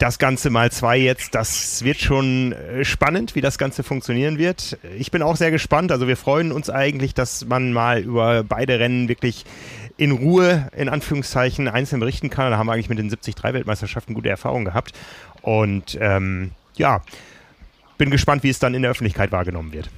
das 0.00 0.18
Ganze 0.18 0.48
mal 0.48 0.72
zwei 0.72 0.96
jetzt, 0.96 1.34
das 1.34 1.84
wird 1.84 1.98
schon 1.98 2.52
äh, 2.52 2.84
spannend, 2.84 3.34
wie 3.34 3.42
das 3.42 3.58
Ganze 3.58 3.82
funktionieren 3.82 4.38
wird. 4.38 4.78
Ich 4.98 5.10
bin 5.10 5.20
auch 5.20 5.36
sehr 5.36 5.50
gespannt. 5.50 5.92
Also 5.92 6.08
wir 6.08 6.16
freuen 6.16 6.52
uns 6.52 6.70
eigentlich, 6.70 7.12
dass 7.12 7.44
man 7.44 7.72
mal 7.72 8.00
über 8.00 8.42
beide 8.42 8.80
Rennen 8.80 9.08
wirklich 9.08 9.44
in 10.00 10.12
Ruhe, 10.12 10.66
in 10.74 10.88
Anführungszeichen, 10.88 11.68
einzeln 11.68 12.00
berichten 12.00 12.30
kann. 12.30 12.50
Da 12.50 12.56
haben 12.56 12.66
wir 12.66 12.72
eigentlich 12.72 12.88
mit 12.88 12.98
den 12.98 13.10
73-Weltmeisterschaften 13.10 14.14
gute 14.14 14.30
Erfahrungen 14.30 14.64
gehabt. 14.64 14.94
Und 15.42 15.98
ähm, 16.00 16.52
ja, 16.76 17.02
bin 17.98 18.08
gespannt, 18.10 18.42
wie 18.42 18.48
es 18.48 18.58
dann 18.58 18.72
in 18.72 18.80
der 18.80 18.92
Öffentlichkeit 18.92 19.30
wahrgenommen 19.30 19.74
wird. 19.74 19.90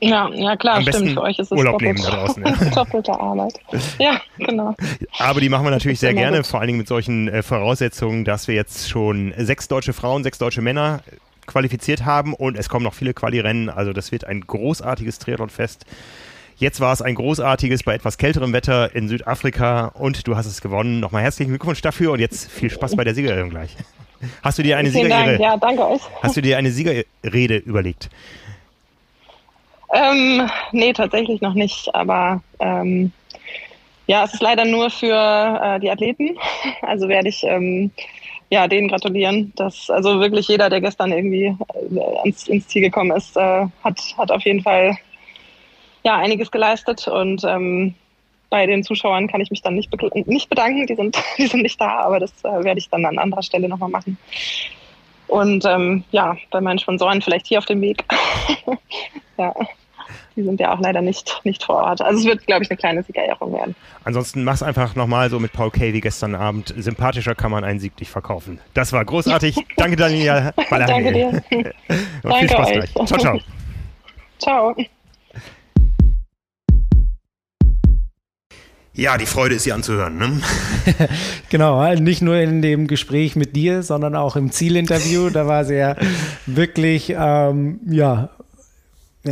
Ja, 0.00 0.28
ja 0.30 0.56
klar, 0.56 0.78
Am 0.78 0.82
stimmt. 0.82 1.12
Für 1.12 1.22
euch 1.22 1.38
ist 1.38 1.52
es 1.52 1.56
Urlaub 1.56 1.74
doppelt, 1.74 1.98
nehmen 1.98 2.10
da 2.10 2.16
draußen. 2.16 2.44
Ja. 2.64 2.70
doppelte 2.74 3.12
Arbeit. 3.12 3.60
Ja, 4.00 4.20
genau. 4.38 4.74
Aber 5.20 5.40
die 5.40 5.48
machen 5.48 5.64
wir 5.64 5.70
natürlich 5.70 6.00
sehr 6.00 6.14
gerne, 6.14 6.38
gut. 6.38 6.48
vor 6.48 6.58
allen 6.58 6.66
Dingen 6.66 6.78
mit 6.78 6.88
solchen 6.88 7.28
äh, 7.28 7.44
Voraussetzungen, 7.44 8.24
dass 8.24 8.48
wir 8.48 8.56
jetzt 8.56 8.88
schon 8.88 9.32
sechs 9.38 9.68
deutsche 9.68 9.92
Frauen, 9.92 10.24
sechs 10.24 10.38
deutsche 10.38 10.62
Männer 10.62 11.04
qualifiziert 11.46 12.04
haben 12.04 12.34
und 12.34 12.56
es 12.58 12.68
kommen 12.68 12.84
noch 12.84 12.94
viele 12.94 13.14
Quali-Rennen. 13.14 13.68
Also 13.68 13.92
das 13.92 14.10
wird 14.10 14.24
ein 14.24 14.40
großartiges 14.40 15.20
Triathlon-Fest. 15.20 15.86
Jetzt 16.60 16.78
war 16.78 16.92
es 16.92 17.00
ein 17.00 17.14
großartiges 17.14 17.84
bei 17.84 17.94
etwas 17.94 18.18
kälterem 18.18 18.52
Wetter 18.52 18.94
in 18.94 19.08
Südafrika 19.08 19.86
und 19.94 20.26
du 20.26 20.36
hast 20.36 20.44
es 20.44 20.60
gewonnen. 20.60 21.00
Nochmal 21.00 21.22
herzlichen 21.22 21.52
Glückwunsch 21.52 21.80
dafür 21.80 22.12
und 22.12 22.20
jetzt 22.20 22.50
viel 22.50 22.68
Spaß 22.68 22.96
bei 22.96 23.04
der 23.04 23.14
Siegerehrung 23.14 23.48
gleich. 23.48 23.74
Hast 24.42 24.58
du 24.58 24.62
dir 24.62 24.76
eine 24.76 24.90
Siegerrede? 24.90 25.42
Ja, 25.42 25.56
danke 25.56 25.88
euch. 25.88 26.02
Hast 26.22 26.36
du 26.36 26.42
dir 26.42 26.58
eine 26.58 26.70
Siegerrede 26.70 27.56
überlegt? 27.56 28.10
Ähm, 29.94 30.50
nee, 30.72 30.92
tatsächlich 30.92 31.40
noch 31.40 31.54
nicht. 31.54 31.94
Aber 31.94 32.42
ähm, 32.58 33.10
ja, 34.06 34.24
es 34.24 34.34
ist 34.34 34.42
leider 34.42 34.66
nur 34.66 34.90
für 34.90 35.14
äh, 35.62 35.80
die 35.80 35.90
Athleten. 35.90 36.36
Also 36.82 37.08
werde 37.08 37.30
ich 37.30 37.42
ähm, 37.42 37.90
ja, 38.50 38.68
denen 38.68 38.88
gratulieren. 38.88 39.54
Dass, 39.56 39.88
also 39.88 40.20
wirklich 40.20 40.46
jeder, 40.48 40.68
der 40.68 40.82
gestern 40.82 41.10
irgendwie 41.10 41.46
äh, 41.46 42.18
ans, 42.18 42.48
ins 42.48 42.68
Ziel 42.68 42.82
gekommen 42.82 43.12
ist, 43.12 43.34
äh, 43.38 43.64
hat, 43.82 43.98
hat 44.18 44.30
auf 44.30 44.42
jeden 44.42 44.62
Fall 44.62 44.98
ja, 46.02 46.16
einiges 46.16 46.50
geleistet. 46.50 47.06
Und 47.08 47.44
ähm, 47.44 47.94
bei 48.50 48.66
den 48.66 48.82
Zuschauern 48.82 49.28
kann 49.28 49.40
ich 49.40 49.50
mich 49.50 49.62
dann 49.62 49.74
nicht, 49.74 49.90
be 49.90 50.10
nicht 50.26 50.48
bedanken. 50.48 50.86
Die 50.86 50.94
sind, 50.94 51.16
die 51.38 51.46
sind 51.46 51.62
nicht 51.62 51.80
da, 51.80 52.00
aber 52.00 52.20
das 52.20 52.32
äh, 52.44 52.64
werde 52.64 52.78
ich 52.78 52.90
dann 52.90 53.04
an 53.06 53.18
anderer 53.18 53.42
Stelle 53.42 53.68
nochmal 53.68 53.90
machen. 53.90 54.18
Und 55.28 55.64
ähm, 55.64 56.02
ja, 56.10 56.36
bei 56.50 56.60
meinen 56.60 56.80
Sponsoren 56.80 57.22
vielleicht 57.22 57.46
hier 57.46 57.58
auf 57.58 57.66
dem 57.66 57.80
Weg. 57.80 58.04
ja, 59.38 59.54
die 60.34 60.42
sind 60.42 60.58
ja 60.58 60.74
auch 60.74 60.80
leider 60.80 61.02
nicht, 61.02 61.40
nicht 61.44 61.62
vor 61.62 61.76
Ort. 61.76 62.00
Also 62.00 62.18
es 62.18 62.26
wird, 62.26 62.46
glaube 62.46 62.64
ich, 62.64 62.70
eine 62.70 62.76
kleine 62.76 63.02
Siegerehrung 63.04 63.52
werden. 63.52 63.76
Ansonsten 64.02 64.42
mach's 64.42 64.62
einfach 64.62 64.96
nochmal 64.96 65.30
so 65.30 65.38
mit 65.38 65.52
Paul 65.52 65.70
Kay 65.70 65.92
wie 65.92 66.00
gestern 66.00 66.34
Abend. 66.34 66.74
Sympathischer 66.76 67.36
kann 67.36 67.52
man 67.52 67.62
einen 67.62 67.78
Sieg 67.78 67.98
nicht 68.00 68.10
verkaufen. 68.10 68.60
Das 68.74 68.92
war 68.92 69.04
großartig. 69.04 69.56
Danke, 69.76 69.96
Daniela. 69.96 70.52
Danke 70.68 71.12
dir. 71.12 71.28
Und 71.28 71.50
viel 71.52 71.72
Danke 72.22 72.48
Spaß 72.48 72.68
euch. 72.68 72.74
gleich. 72.74 73.06
Ciao, 73.06 73.18
ciao. 73.18 73.40
Ciao. 74.38 74.74
Ja, 79.00 79.16
die 79.16 79.24
Freude 79.24 79.54
ist 79.54 79.62
sie 79.62 79.72
anzuhören. 79.72 80.18
Ne? 80.18 80.40
Genau, 81.48 81.94
nicht 81.94 82.20
nur 82.20 82.36
in 82.36 82.60
dem 82.60 82.86
Gespräch 82.86 83.34
mit 83.34 83.56
dir, 83.56 83.82
sondern 83.82 84.14
auch 84.14 84.36
im 84.36 84.52
Zielinterview. 84.52 85.30
Da 85.30 85.46
war 85.46 85.64
sie 85.64 85.76
ja 85.76 85.96
wirklich, 86.44 87.14
ähm, 87.16 87.80
ja, 87.88 88.28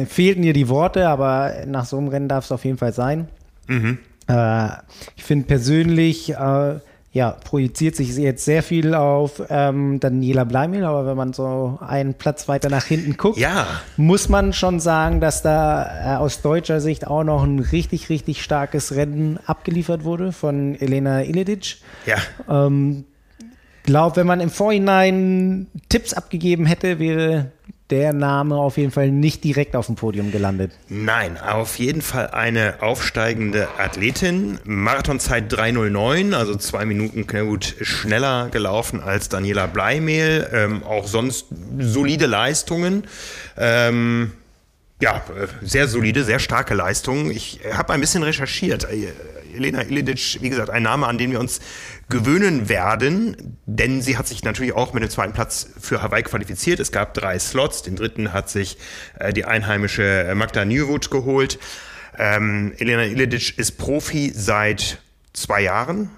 fehlten 0.08 0.42
ihr 0.42 0.54
die 0.54 0.70
Worte, 0.70 1.06
aber 1.06 1.52
nach 1.66 1.84
so 1.84 1.98
einem 1.98 2.08
Rennen 2.08 2.28
darf 2.28 2.46
es 2.46 2.52
auf 2.52 2.64
jeden 2.64 2.78
Fall 2.78 2.94
sein. 2.94 3.28
Mhm. 3.66 3.98
Äh, 4.26 4.68
ich 5.16 5.24
finde 5.24 5.46
persönlich, 5.46 6.30
äh, 6.30 6.80
ja, 7.10 7.30
projiziert 7.30 7.96
sich 7.96 8.14
jetzt 8.16 8.44
sehr 8.44 8.62
viel 8.62 8.94
auf 8.94 9.42
ähm, 9.48 9.98
Daniela 9.98 10.44
Bleimel, 10.44 10.84
aber 10.84 11.06
wenn 11.06 11.16
man 11.16 11.32
so 11.32 11.78
einen 11.86 12.14
Platz 12.14 12.48
weiter 12.48 12.68
nach 12.68 12.84
hinten 12.84 13.16
guckt, 13.16 13.38
Ja. 13.38 13.66
muss 13.96 14.28
man 14.28 14.52
schon 14.52 14.78
sagen, 14.78 15.20
dass 15.20 15.42
da 15.42 16.14
äh, 16.14 16.16
aus 16.18 16.42
deutscher 16.42 16.80
Sicht 16.80 17.06
auch 17.06 17.24
noch 17.24 17.42
ein 17.44 17.60
richtig, 17.60 18.10
richtig 18.10 18.42
starkes 18.42 18.94
Rennen 18.94 19.38
abgeliefert 19.46 20.04
wurde 20.04 20.32
von 20.32 20.74
Elena 20.78 21.22
Iledic. 21.22 21.78
Ja. 22.04 22.16
Ähm, 22.66 23.04
glaube, 23.84 24.16
wenn 24.16 24.26
man 24.26 24.40
im 24.40 24.50
Vorhinein 24.50 25.66
Tipps 25.88 26.12
abgegeben 26.12 26.66
hätte, 26.66 26.98
wäre 26.98 27.52
der 27.90 28.12
Name 28.12 28.56
auf 28.56 28.76
jeden 28.76 28.90
Fall 28.90 29.10
nicht 29.10 29.44
direkt 29.44 29.74
auf 29.74 29.86
dem 29.86 29.94
Podium 29.94 30.30
gelandet. 30.30 30.72
Nein, 30.88 31.38
auf 31.38 31.78
jeden 31.78 32.02
Fall 32.02 32.28
eine 32.28 32.82
aufsteigende 32.82 33.68
Athletin. 33.78 34.58
Marathonzeit 34.64 35.52
3.09, 35.52 36.34
also 36.34 36.54
zwei 36.56 36.84
Minuten 36.84 37.26
gut 37.26 37.76
schneller 37.80 38.48
gelaufen 38.50 39.02
als 39.02 39.28
Daniela 39.28 39.66
Bleimehl. 39.66 40.48
Ähm, 40.52 40.82
auch 40.84 41.06
sonst 41.06 41.46
solide 41.78 42.26
Leistungen. 42.26 43.04
Ähm, 43.56 44.32
ja, 45.00 45.16
äh, 45.16 45.46
sehr 45.62 45.88
solide, 45.88 46.24
sehr 46.24 46.40
starke 46.40 46.74
Leistungen. 46.74 47.30
Ich 47.30 47.60
habe 47.72 47.92
ein 47.92 48.00
bisschen 48.00 48.22
recherchiert. 48.22 48.84
Äh, 48.84 49.12
Elena 49.54 49.82
Ilidic, 49.82 50.38
wie 50.42 50.50
gesagt, 50.50 50.70
ein 50.70 50.82
Name, 50.82 51.06
an 51.06 51.18
den 51.18 51.30
wir 51.30 51.40
uns 51.40 51.60
gewöhnen 52.08 52.68
werden, 52.68 53.58
denn 53.66 54.00
sie 54.00 54.16
hat 54.16 54.26
sich 54.26 54.42
natürlich 54.42 54.72
auch 54.72 54.94
mit 54.94 55.02
dem 55.02 55.10
zweiten 55.10 55.34
Platz 55.34 55.68
für 55.78 56.02
Hawaii 56.02 56.22
qualifiziert. 56.22 56.80
Es 56.80 56.90
gab 56.90 57.14
drei 57.14 57.38
Slots, 57.38 57.82
den 57.82 57.96
dritten 57.96 58.32
hat 58.32 58.48
sich 58.48 58.78
äh, 59.18 59.32
die 59.32 59.44
einheimische 59.44 60.32
Magda 60.34 60.64
Nieuwood 60.64 61.10
geholt. 61.10 61.58
Ähm, 62.16 62.72
Elena 62.78 63.04
Ilidic 63.04 63.58
ist 63.58 63.72
Profi 63.78 64.32
seit 64.34 64.98
zwei 65.32 65.62
Jahren, 65.62 66.10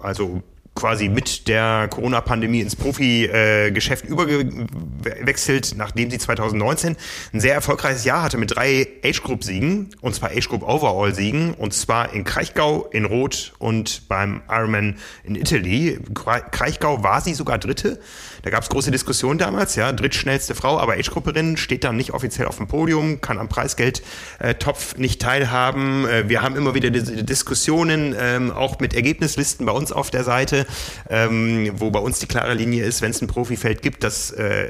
also 0.00 0.42
quasi 0.76 1.08
mit 1.08 1.48
der 1.48 1.88
Corona-Pandemie 1.90 2.60
ins 2.60 2.76
Profi-Geschäft 2.76 4.04
übergewechselt, 4.04 5.74
nachdem 5.76 6.10
sie 6.10 6.18
2019 6.18 6.96
ein 7.32 7.40
sehr 7.40 7.54
erfolgreiches 7.54 8.04
Jahr 8.04 8.22
hatte 8.22 8.38
mit 8.38 8.54
drei 8.54 8.86
Age-Group-Siegen, 9.04 9.90
und 10.00 10.14
zwar 10.14 10.30
Age-Group-Overall-Siegen, 10.30 11.54
und 11.54 11.74
zwar 11.74 12.12
in 12.12 12.22
Kraichgau, 12.22 12.86
in 12.92 13.04
Rot 13.06 13.54
und 13.58 14.06
beim 14.08 14.42
Ironman 14.48 14.98
in 15.24 15.34
Italy. 15.34 15.98
Kraichgau 16.14 17.02
war 17.02 17.20
sie 17.20 17.34
sogar 17.34 17.58
Dritte. 17.58 17.98
Da 18.46 18.50
gab 18.50 18.62
es 18.62 18.68
große 18.68 18.92
Diskussionen 18.92 19.40
damals, 19.40 19.74
ja, 19.74 19.90
drittschnellste 19.90 20.54
Frau, 20.54 20.78
aber 20.78 20.92
Age-Grupperin 20.92 21.56
steht 21.56 21.82
dann 21.82 21.96
nicht 21.96 22.12
offiziell 22.12 22.46
auf 22.46 22.58
dem 22.58 22.68
Podium, 22.68 23.20
kann 23.20 23.38
am 23.40 23.48
Preisgeldtopf 23.48 24.96
nicht 24.98 25.20
teilhaben. 25.20 26.06
Äh, 26.06 26.28
Wir 26.28 26.42
haben 26.42 26.54
immer 26.54 26.72
wieder 26.72 26.90
diese 26.90 27.24
Diskussionen, 27.24 28.14
ähm, 28.16 28.52
auch 28.52 28.78
mit 28.78 28.94
Ergebnislisten 28.94 29.66
bei 29.66 29.72
uns 29.72 29.90
auf 29.90 30.10
der 30.12 30.22
Seite, 30.22 30.64
ähm, 31.10 31.72
wo 31.74 31.90
bei 31.90 31.98
uns 31.98 32.20
die 32.20 32.26
klare 32.26 32.54
Linie 32.54 32.84
ist, 32.84 33.02
wenn 33.02 33.10
es 33.10 33.20
ein 33.20 33.26
Profifeld 33.26 33.82
gibt, 33.82 34.04
das 34.04 34.30
äh, 34.30 34.68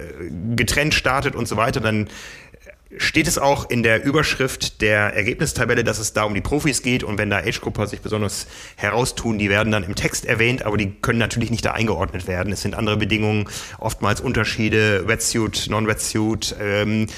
getrennt 0.57 0.95
startet 0.95 1.35
und 1.35 1.47
so 1.47 1.59
weiter, 1.59 1.83
dann 1.83 2.09
steht 2.99 3.27
es 3.27 3.37
auch 3.37 3.69
in 3.69 3.83
der 3.83 4.05
Überschrift 4.05 4.81
der 4.81 5.13
Ergebnistabelle, 5.15 5.83
dass 5.83 5.99
es 5.99 6.13
da 6.13 6.23
um 6.23 6.35
die 6.35 6.41
Profis 6.41 6.83
geht 6.83 7.03
und 7.03 7.19
wenn 7.19 7.31
da 7.31 7.39
Age-Grupper 7.39 7.89
sich 7.89 8.01
besonders 8.01 8.47
heraustun, 8.77 9.39
die 9.39 9.51
werden 9.51 9.73
dann 9.73 9.83
im 9.83 9.97
Text 9.97 10.25
erwähnt, 10.25 10.65
aber 10.65 10.77
die 10.77 10.93
können 11.03 11.19
natürlich 11.19 11.51
nicht 11.51 11.65
da 11.65 11.73
eingeordnet 11.73 12.29
werden. 12.29 12.53
Es 12.53 12.63
sind 12.63 12.77
andere 12.77 12.97
Bedingungen, 12.97 13.49
oftmals 13.79 14.21
Unterschiede, 14.21 15.09
Wetsuit, 15.09 15.67
Non-Wetsuit, 15.69 16.55
ähm, 16.61 17.09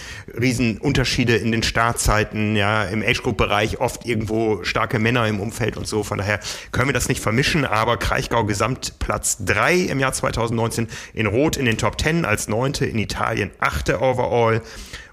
Riesenunterschiede 0.41 1.37
in 1.37 1.53
den 1.53 1.63
Startzeiten, 1.63 2.57
ja, 2.57 2.85
im 2.85 3.03
Age-Group-Bereich 3.03 3.79
oft 3.79 4.07
irgendwo 4.07 4.65
starke 4.65 4.99
Männer 4.99 5.27
im 5.27 5.39
Umfeld 5.39 5.77
und 5.77 5.87
so. 5.87 6.03
Von 6.03 6.17
daher 6.17 6.41
können 6.73 6.89
wir 6.89 6.95
das 6.95 7.11
nicht 7.11 7.21
vermischen, 7.21 7.67
aber 7.67 7.99
Kraichgau 7.99 8.45
Gesamtplatz 8.45 9.45
3 9.45 9.77
im 9.77 10.01
Jahr 10.01 10.15
2019 10.15 10.89
in 11.13 11.27
Rot 11.27 11.59
in 11.59 11.67
den 11.67 11.77
Top 11.77 12.01
10 12.01 12.25
als 12.25 12.49
Neunte, 12.49 12.87
in 12.87 12.99
Italien 12.99 13.51
Achte 13.59 14.01
overall 14.01 14.63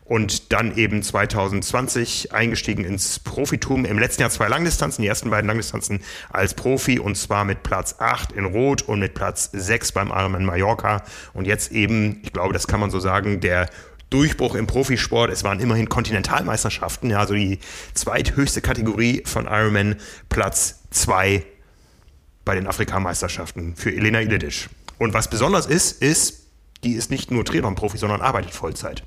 und 0.05 0.53
dann 0.53 0.77
eben 0.77 1.01
2020 1.01 2.31
eingestiegen 2.31 2.85
ins 2.85 3.19
Profitum. 3.19 3.85
Im 3.85 3.99
letzten 3.99 4.21
Jahr 4.21 4.29
zwei 4.29 4.47
Langdistanzen, 4.47 5.01
die 5.01 5.07
ersten 5.07 5.31
beiden 5.31 5.47
Langdistanzen 5.47 5.99
als 6.29 6.53
Profi 6.53 6.99
und 6.99 7.17
zwar 7.17 7.43
mit 7.43 7.63
Platz 7.63 7.95
8 7.97 8.31
in 8.31 8.45
Rot 8.45 8.83
und 8.83 8.99
mit 8.99 9.15
Platz 9.15 9.49
6 9.51 9.91
beim 9.93 10.09
Ironman 10.09 10.45
Mallorca. 10.45 11.03
Und 11.33 11.45
jetzt 11.45 11.71
eben, 11.71 12.21
ich 12.23 12.31
glaube, 12.31 12.53
das 12.53 12.67
kann 12.67 12.79
man 12.79 12.91
so 12.91 12.99
sagen, 12.99 13.41
der 13.41 13.67
Durchbruch 14.11 14.53
im 14.53 14.67
Profisport. 14.67 15.31
Es 15.31 15.43
waren 15.43 15.59
immerhin 15.59 15.89
Kontinentalmeisterschaften, 15.89 17.09
ja, 17.09 17.19
also 17.19 17.33
die 17.33 17.59
zweithöchste 17.95 18.61
Kategorie 18.61 19.23
von 19.25 19.45
Ironman, 19.45 19.95
Platz 20.29 20.83
2 20.91 21.43
bei 22.45 22.53
den 22.53 22.67
Afrikameisterschaften 22.67 23.75
für 23.75 23.91
Elena 23.91 24.21
Iledic. 24.21 24.69
Und 24.99 25.15
was 25.15 25.31
besonders 25.31 25.65
ist, 25.65 25.99
ist, 26.03 26.43
die 26.83 26.93
ist 26.93 27.09
nicht 27.09 27.31
nur 27.31 27.43
Triathlon-Profi, 27.43 27.97
sondern 27.97 28.21
arbeitet 28.21 28.51
Vollzeit. 28.51 29.03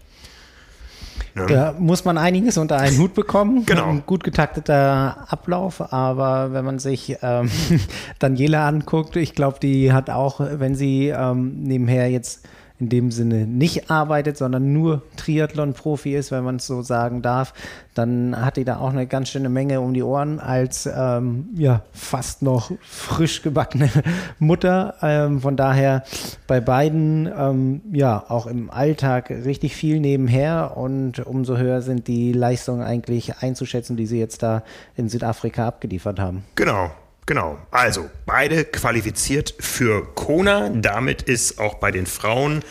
Ne? 1.35 1.47
Da 1.47 1.75
muss 1.79 2.05
man 2.05 2.19
einiges 2.19 2.59
unter 2.59 2.79
einen 2.79 2.99
Hut 2.99 3.15
bekommen. 3.15 3.65
Genau. 3.79 3.89
Ein 3.89 4.03
gut 4.07 4.25
getakteter 4.25 5.27
Ablauf, 5.29 5.93
aber 5.93 6.53
wenn 6.53 6.65
man 6.65 6.79
sich 6.79 7.17
ähm, 7.23 7.51
Daniela 8.19 8.67
anguckt, 8.67 9.17
ich 9.17 9.35
glaube, 9.35 9.59
die 9.61 9.93
hat 9.93 10.11
auch, 10.11 10.41
wenn 10.41 10.75
sie 10.75 11.09
ähm, 11.09 11.63
nebenher 11.63 12.11
jetzt 12.11 12.47
in 12.81 12.89
dem 12.89 13.11
Sinne 13.11 13.47
nicht 13.47 13.91
arbeitet, 13.91 14.37
sondern 14.37 14.73
nur 14.73 15.03
Triathlon-Profi 15.17 16.15
ist, 16.15 16.31
wenn 16.31 16.45
man 16.45 16.57
es 16.57 16.67
so 16.67 16.83
sagen 16.83 17.23
darf, 17.23 17.53
dann 17.95 18.41
hat 18.41 18.57
die 18.57 18.65
da 18.65 18.79
auch 18.79 18.91
eine 18.91 19.07
ganz 19.07 19.31
schöne 19.31 19.49
Menge 19.49 19.81
um 19.81 19.93
die 19.93 20.03
Ohren 20.03 20.39
als 20.39 20.87
ähm, 20.87 21.49
ja 21.57 21.83
fast 21.93 22.43
noch 22.43 22.71
frisch 22.83 23.43
gebackene 23.43 23.91
Mutter. 24.39 24.95
Ähm, 25.03 25.41
von 25.41 25.57
daher 25.57 26.05
bei 26.47 26.61
beiden 26.61 27.27
ähm, 27.27 27.81
ja 27.93 28.25
auch 28.29 28.47
im 28.47 28.71
Alltag 28.71 29.31
richtig 29.31 29.75
viel 29.75 29.99
nebenher 29.99 30.77
und 30.77 31.27
umso 31.27 31.57
höher 31.57 31.83
sind 31.83 32.07
die 32.07 32.33
Leistungen 32.33 32.83
eigentlich 32.83 33.39
einzuschätzen, 33.39 33.97
die 33.97 34.07
sie 34.07 34.21
jetzt 34.21 34.43
da 34.43 34.63
in 34.97 35.09
Südafrika 35.09 35.67
abgeliefert 35.67 36.21
haben. 36.21 36.45
Genau, 36.55 36.91
genau. 37.29 37.59
Also, 37.71 38.11
beide 38.27 38.65
qualifiziert 38.65 39.55
für 39.61 40.05
Kona. 40.15 40.71
Damit 40.71 41.23
ist 41.23 41.61
auch 41.61 41.75
bei 41.75 41.93
den 41.93 42.07
Frauen 42.07 42.65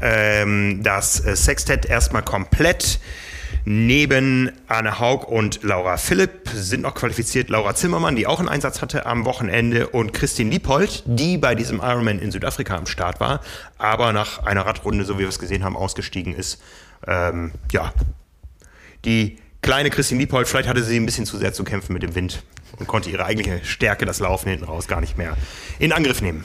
ähm, 0.00 0.82
das 0.82 1.24
äh, 1.24 1.36
Sextett 1.36 1.86
erstmal 1.86 2.22
komplett. 2.22 2.98
Neben 3.64 4.50
Anne 4.66 4.98
Haug 4.98 5.26
und 5.28 5.62
Laura 5.62 5.98
Philipp 5.98 6.48
sind 6.54 6.82
noch 6.82 6.94
qualifiziert 6.94 7.50
Laura 7.50 7.74
Zimmermann, 7.74 8.16
die 8.16 8.26
auch 8.26 8.38
einen 8.38 8.48
Einsatz 8.48 8.80
hatte 8.80 9.04
am 9.04 9.26
Wochenende, 9.26 9.88
und 9.88 10.14
Christine 10.14 10.50
Liephold, 10.50 11.02
die 11.04 11.36
bei 11.36 11.54
diesem 11.54 11.80
Ironman 11.80 12.18
in 12.18 12.30
Südafrika 12.30 12.76
am 12.76 12.86
Start 12.86 13.20
war, 13.20 13.40
aber 13.76 14.12
nach 14.12 14.44
einer 14.44 14.64
Radrunde, 14.64 15.04
so 15.04 15.16
wie 15.16 15.20
wir 15.20 15.28
es 15.28 15.38
gesehen 15.38 15.64
haben, 15.64 15.76
ausgestiegen 15.76 16.34
ist. 16.34 16.62
Ähm, 17.06 17.52
ja, 17.70 17.92
die 19.04 19.38
kleine 19.60 19.90
Christine 19.90 20.20
Liephold, 20.20 20.48
vielleicht 20.48 20.68
hatte 20.68 20.82
sie 20.82 20.96
ein 20.96 21.04
bisschen 21.04 21.26
zu 21.26 21.36
sehr 21.36 21.52
zu 21.52 21.62
kämpfen 21.62 21.92
mit 21.92 22.02
dem 22.02 22.14
Wind 22.14 22.42
und 22.78 22.86
konnte 22.86 23.10
ihre 23.10 23.24
eigentliche 23.24 23.64
Stärke, 23.64 24.06
das 24.06 24.20
Laufen 24.20 24.50
hinten 24.50 24.64
raus, 24.64 24.88
gar 24.88 25.00
nicht 25.00 25.18
mehr 25.18 25.36
in 25.78 25.92
Angriff 25.92 26.20
nehmen. 26.20 26.44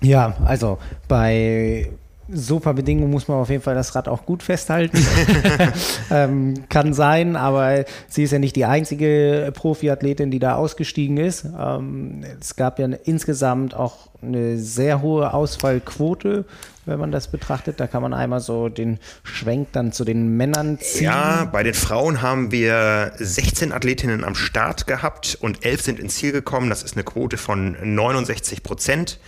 Ja, 0.00 0.36
also 0.44 0.78
bei 1.08 1.90
super 2.28 2.74
Bedingungen 2.74 3.10
muss 3.10 3.28
man 3.28 3.38
auf 3.38 3.50
jeden 3.50 3.62
Fall 3.62 3.74
das 3.74 3.94
Rad 3.94 4.08
auch 4.08 4.26
gut 4.26 4.42
festhalten. 4.42 4.98
ähm, 6.10 6.54
kann 6.68 6.92
sein, 6.92 7.36
aber 7.36 7.84
sie 8.08 8.24
ist 8.24 8.32
ja 8.32 8.38
nicht 8.38 8.56
die 8.56 8.64
einzige 8.64 9.52
Profiathletin, 9.54 10.30
die 10.30 10.38
da 10.38 10.56
ausgestiegen 10.56 11.16
ist. 11.16 11.46
Ähm, 11.58 12.24
es 12.40 12.56
gab 12.56 12.78
ja 12.78 12.86
insgesamt 13.04 13.74
auch 13.74 14.08
eine 14.22 14.58
sehr 14.58 15.02
hohe 15.02 15.32
Ausfallquote, 15.32 16.44
wenn 16.84 16.98
man 16.98 17.12
das 17.12 17.28
betrachtet. 17.28 17.80
Da 17.80 17.86
kann 17.86 18.02
man 18.02 18.14
einmal 18.14 18.40
so 18.40 18.68
den 18.68 18.98
Schwenk 19.22 19.68
dann 19.72 19.92
zu 19.92 20.04
den 20.04 20.36
Männern 20.36 20.78
ziehen. 20.80 21.04
Ja, 21.04 21.48
bei 21.50 21.62
den 21.62 21.74
Frauen 21.74 22.22
haben 22.22 22.50
wir 22.50 23.12
16 23.18 23.72
Athletinnen 23.72 24.24
am 24.24 24.34
Start 24.34 24.86
gehabt 24.86 25.38
und 25.40 25.64
11 25.64 25.82
sind 25.82 26.00
ins 26.00 26.16
Ziel 26.16 26.32
gekommen. 26.32 26.70
Das 26.70 26.82
ist 26.82 26.94
eine 26.96 27.04
Quote 27.04 27.36
von 27.36 27.76
69 27.82 28.62
Prozent. 28.62 29.18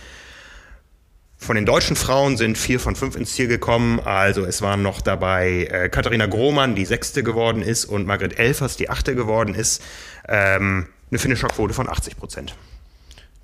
Von 1.41 1.55
den 1.55 1.65
deutschen 1.65 1.95
Frauen 1.95 2.35
sind 2.35 2.57
vier 2.57 2.81
von 2.81 2.97
fünf 2.97 3.15
ins 3.15 3.33
Ziel 3.33 3.47
gekommen. 3.47 4.01
Also 4.01 4.43
es 4.43 4.61
waren 4.61 4.81
noch 4.81 4.99
dabei 4.99 5.69
äh, 5.71 5.89
Katharina 5.89 6.25
Grohmann, 6.25 6.75
die 6.75 6.85
sechste 6.85 7.23
geworden 7.23 7.61
ist, 7.61 7.85
und 7.85 8.05
Margret 8.05 8.37
Elfers, 8.37 8.75
die 8.75 8.89
achte 8.89 9.15
geworden 9.15 9.55
ist. 9.55 9.81
Ähm, 10.27 10.87
eine 11.09 11.17
Finisherquote 11.17 11.73
von 11.73 11.89
80 11.89 12.17
Prozent. 12.17 12.55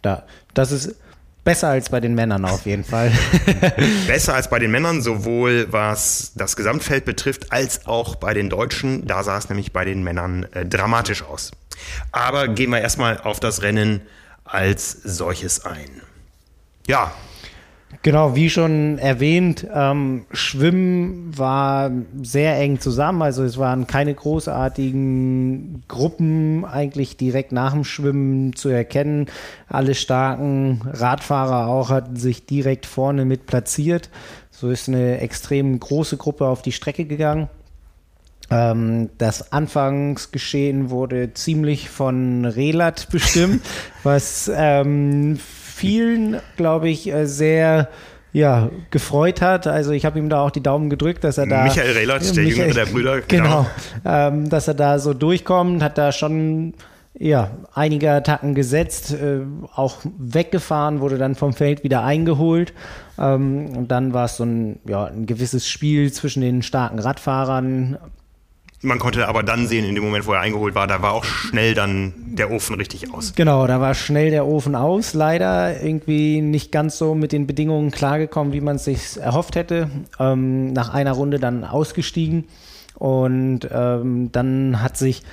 Da, 0.01 0.23
das 0.53 0.71
ist 0.71 0.95
besser 1.45 1.69
als 1.69 1.89
bei 1.89 2.01
den 2.01 2.15
Männern 2.15 2.43
auf 2.43 2.65
jeden 2.65 2.83
Fall. 2.83 3.13
besser 4.07 4.35
als 4.35 4.49
bei 4.49 4.59
den 4.59 4.71
Männern, 4.71 5.01
sowohl 5.01 5.67
was 5.71 6.33
das 6.35 6.57
Gesamtfeld 6.57 7.05
betrifft, 7.05 7.53
als 7.53 7.87
auch 7.87 8.15
bei 8.15 8.33
den 8.33 8.49
Deutschen. 8.49 9.07
Da 9.07 9.23
sah 9.23 9.37
es 9.37 9.47
nämlich 9.47 9.71
bei 9.71 9.85
den 9.85 10.03
Männern 10.03 10.45
äh, 10.51 10.65
dramatisch 10.65 11.23
aus. 11.23 11.51
Aber 12.11 12.49
gehen 12.49 12.71
wir 12.71 12.81
erstmal 12.81 13.19
auf 13.19 13.39
das 13.39 13.61
Rennen 13.61 14.01
als 14.43 14.91
solches 14.91 15.65
ein. 15.65 16.01
Ja, 16.87 17.13
Genau, 18.01 18.35
wie 18.35 18.49
schon 18.49 18.97
erwähnt, 18.97 19.65
ähm, 19.73 20.25
Schwimmen 20.31 21.37
war 21.37 21.91
sehr 22.21 22.57
eng 22.57 22.79
zusammen. 22.79 23.21
Also 23.21 23.43
es 23.43 23.57
waren 23.57 23.87
keine 23.87 24.13
großartigen 24.13 25.83
Gruppen 25.87 26.65
eigentlich 26.65 27.17
direkt 27.17 27.51
nach 27.51 27.73
dem 27.73 27.83
Schwimmen 27.83 28.55
zu 28.55 28.69
erkennen. 28.69 29.27
Alle 29.67 29.95
starken 29.95 30.81
Radfahrer 30.85 31.67
auch 31.67 31.89
hatten 31.89 32.15
sich 32.15 32.45
direkt 32.45 32.85
vorne 32.85 33.25
mit 33.25 33.45
platziert. 33.45 34.09
So 34.51 34.69
ist 34.69 34.87
eine 34.87 35.19
extrem 35.19 35.79
große 35.79 36.17
Gruppe 36.17 36.47
auf 36.47 36.61
die 36.61 36.71
Strecke 36.71 37.05
gegangen. 37.05 37.49
Ähm, 38.51 39.09
das 39.17 39.51
Anfangsgeschehen 39.51 40.89
wurde 40.89 41.33
ziemlich 41.33 41.89
von 41.89 42.45
Relat 42.45 43.09
bestimmt, 43.11 43.61
was 44.03 44.51
ähm, 44.53 45.39
vielen, 45.76 46.39
glaube 46.55 46.89
ich, 46.89 47.11
äh, 47.11 47.26
sehr 47.26 47.89
ja, 48.32 48.69
gefreut 48.91 49.41
hat. 49.41 49.67
Also 49.67 49.91
ich 49.91 50.05
habe 50.05 50.19
ihm 50.19 50.30
da 50.30 50.41
auch 50.41 50.51
die 50.51 50.61
Daumen 50.61 50.89
gedrückt, 50.89 51.23
dass 51.23 51.38
er 51.38 51.47
da. 51.47 51.63
Michael 51.63 51.91
Rehlert, 51.93 52.36
der 52.36 52.43
jüngere 52.43 52.73
der 52.73 52.86
Brüder. 52.86 53.21
Genau. 53.21 53.65
genau 54.03 54.15
ähm, 54.15 54.49
dass 54.49 54.67
er 54.67 54.73
da 54.73 54.99
so 54.99 55.13
durchkommt, 55.13 55.82
hat 55.82 55.97
da 55.97 56.11
schon 56.11 56.73
ja, 57.17 57.51
einige 57.73 58.11
Attacken 58.11 58.55
gesetzt, 58.55 59.13
äh, 59.13 59.39
auch 59.73 59.99
weggefahren, 60.17 60.99
wurde 60.99 61.17
dann 61.17 61.36
vom 61.36 61.53
Feld 61.53 61.84
wieder 61.86 62.03
eingeholt. 62.03 62.73
Ähm, 63.17 63.69
und 63.78 63.89
dann 63.89 64.13
war 64.13 64.26
es 64.26 64.38
so 64.38 64.43
ein, 64.43 64.80
ja, 64.86 65.05
ein 65.05 65.26
gewisses 65.26 65.67
Spiel 65.67 66.11
zwischen 66.11 66.41
den 66.41 66.61
starken 66.61 66.99
Radfahrern. 66.99 67.97
Man 68.82 68.99
konnte 68.99 69.28
aber 69.28 69.41
dann 69.41 69.67
sehen, 69.67 69.86
in 69.86 69.95
dem 69.95 70.03
Moment, 70.03 70.28
wo 70.28 70.34
er 70.34 70.41
eingeholt 70.41 70.76
war, 70.76 70.86
da 70.86 71.01
war 71.01 71.13
auch 71.13 71.23
schnell 71.23 71.73
dann 71.73 72.13
der 72.28 72.51
Ofen 72.51 72.76
richtig 72.76 73.13
aus. 73.13 73.34
Genau, 73.36 73.65
da 73.67 73.80
war 73.82 73.95
schnell 73.95 74.30
der 74.30 74.45
Ofen 74.45 74.76
aus. 74.76 75.13
Leider 75.13 75.82
irgendwie 75.82 76.41
nicht 76.41 76.71
ganz 76.71 76.97
so 76.97 77.15
mit 77.15 77.32
den 77.32 77.47
Bedingungen 77.47 77.91
klargekommen, 77.91 78.53
wie 78.53 78.61
man 78.61 78.76
es 78.76 78.86
sich 78.86 79.17
erhofft 79.17 79.55
hätte. 79.55 79.89
Ähm, 80.19 80.73
nach 80.73 80.93
einer 80.93 81.13
Runde 81.13 81.39
dann 81.39 81.63
ausgestiegen. 81.63 82.45
Und 82.97 83.67
ähm, 83.71 84.31
dann 84.31 84.81
hat 84.81 84.97
sich 84.97 85.23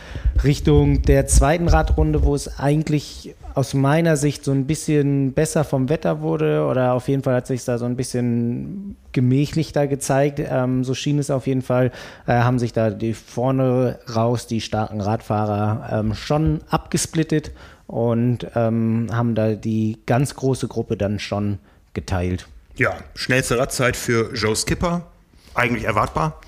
Richtung 0.42 1.02
der 1.02 1.26
zweiten 1.26 1.68
Radrunde, 1.68 2.24
wo 2.24 2.34
es 2.34 2.58
eigentlich 2.58 3.34
aus 3.54 3.74
meiner 3.74 4.16
Sicht 4.16 4.44
so 4.44 4.52
ein 4.52 4.66
bisschen 4.66 5.32
besser 5.32 5.64
vom 5.64 5.88
Wetter 5.88 6.20
wurde, 6.22 6.66
oder 6.66 6.94
auf 6.94 7.08
jeden 7.08 7.22
Fall 7.22 7.34
hat 7.34 7.46
sich 7.46 7.64
da 7.64 7.78
so 7.78 7.84
ein 7.84 7.96
bisschen 7.96 8.96
gemächlicher 9.12 9.86
gezeigt, 9.86 10.40
ähm, 10.40 10.84
so 10.84 10.94
schien 10.94 11.18
es 11.18 11.30
auf 11.30 11.46
jeden 11.46 11.62
Fall, 11.62 11.92
äh, 12.26 12.32
haben 12.32 12.58
sich 12.58 12.72
da 12.72 12.90
die 12.90 13.14
vorne 13.14 13.98
raus 14.14 14.46
die 14.46 14.60
starken 14.60 15.00
Radfahrer 15.00 16.00
ähm, 16.00 16.14
schon 16.14 16.60
abgesplittet 16.70 17.52
und 17.86 18.46
ähm, 18.54 19.08
haben 19.12 19.34
da 19.34 19.52
die 19.52 19.98
ganz 20.06 20.34
große 20.34 20.68
Gruppe 20.68 20.96
dann 20.96 21.18
schon 21.18 21.58
geteilt. 21.94 22.48
Ja, 22.76 22.94
schnellste 23.14 23.58
Radzeit 23.58 23.96
für 23.96 24.32
Joe 24.34 24.56
Skipper, 24.56 25.02
eigentlich 25.54 25.84
erwartbar. 25.84 26.40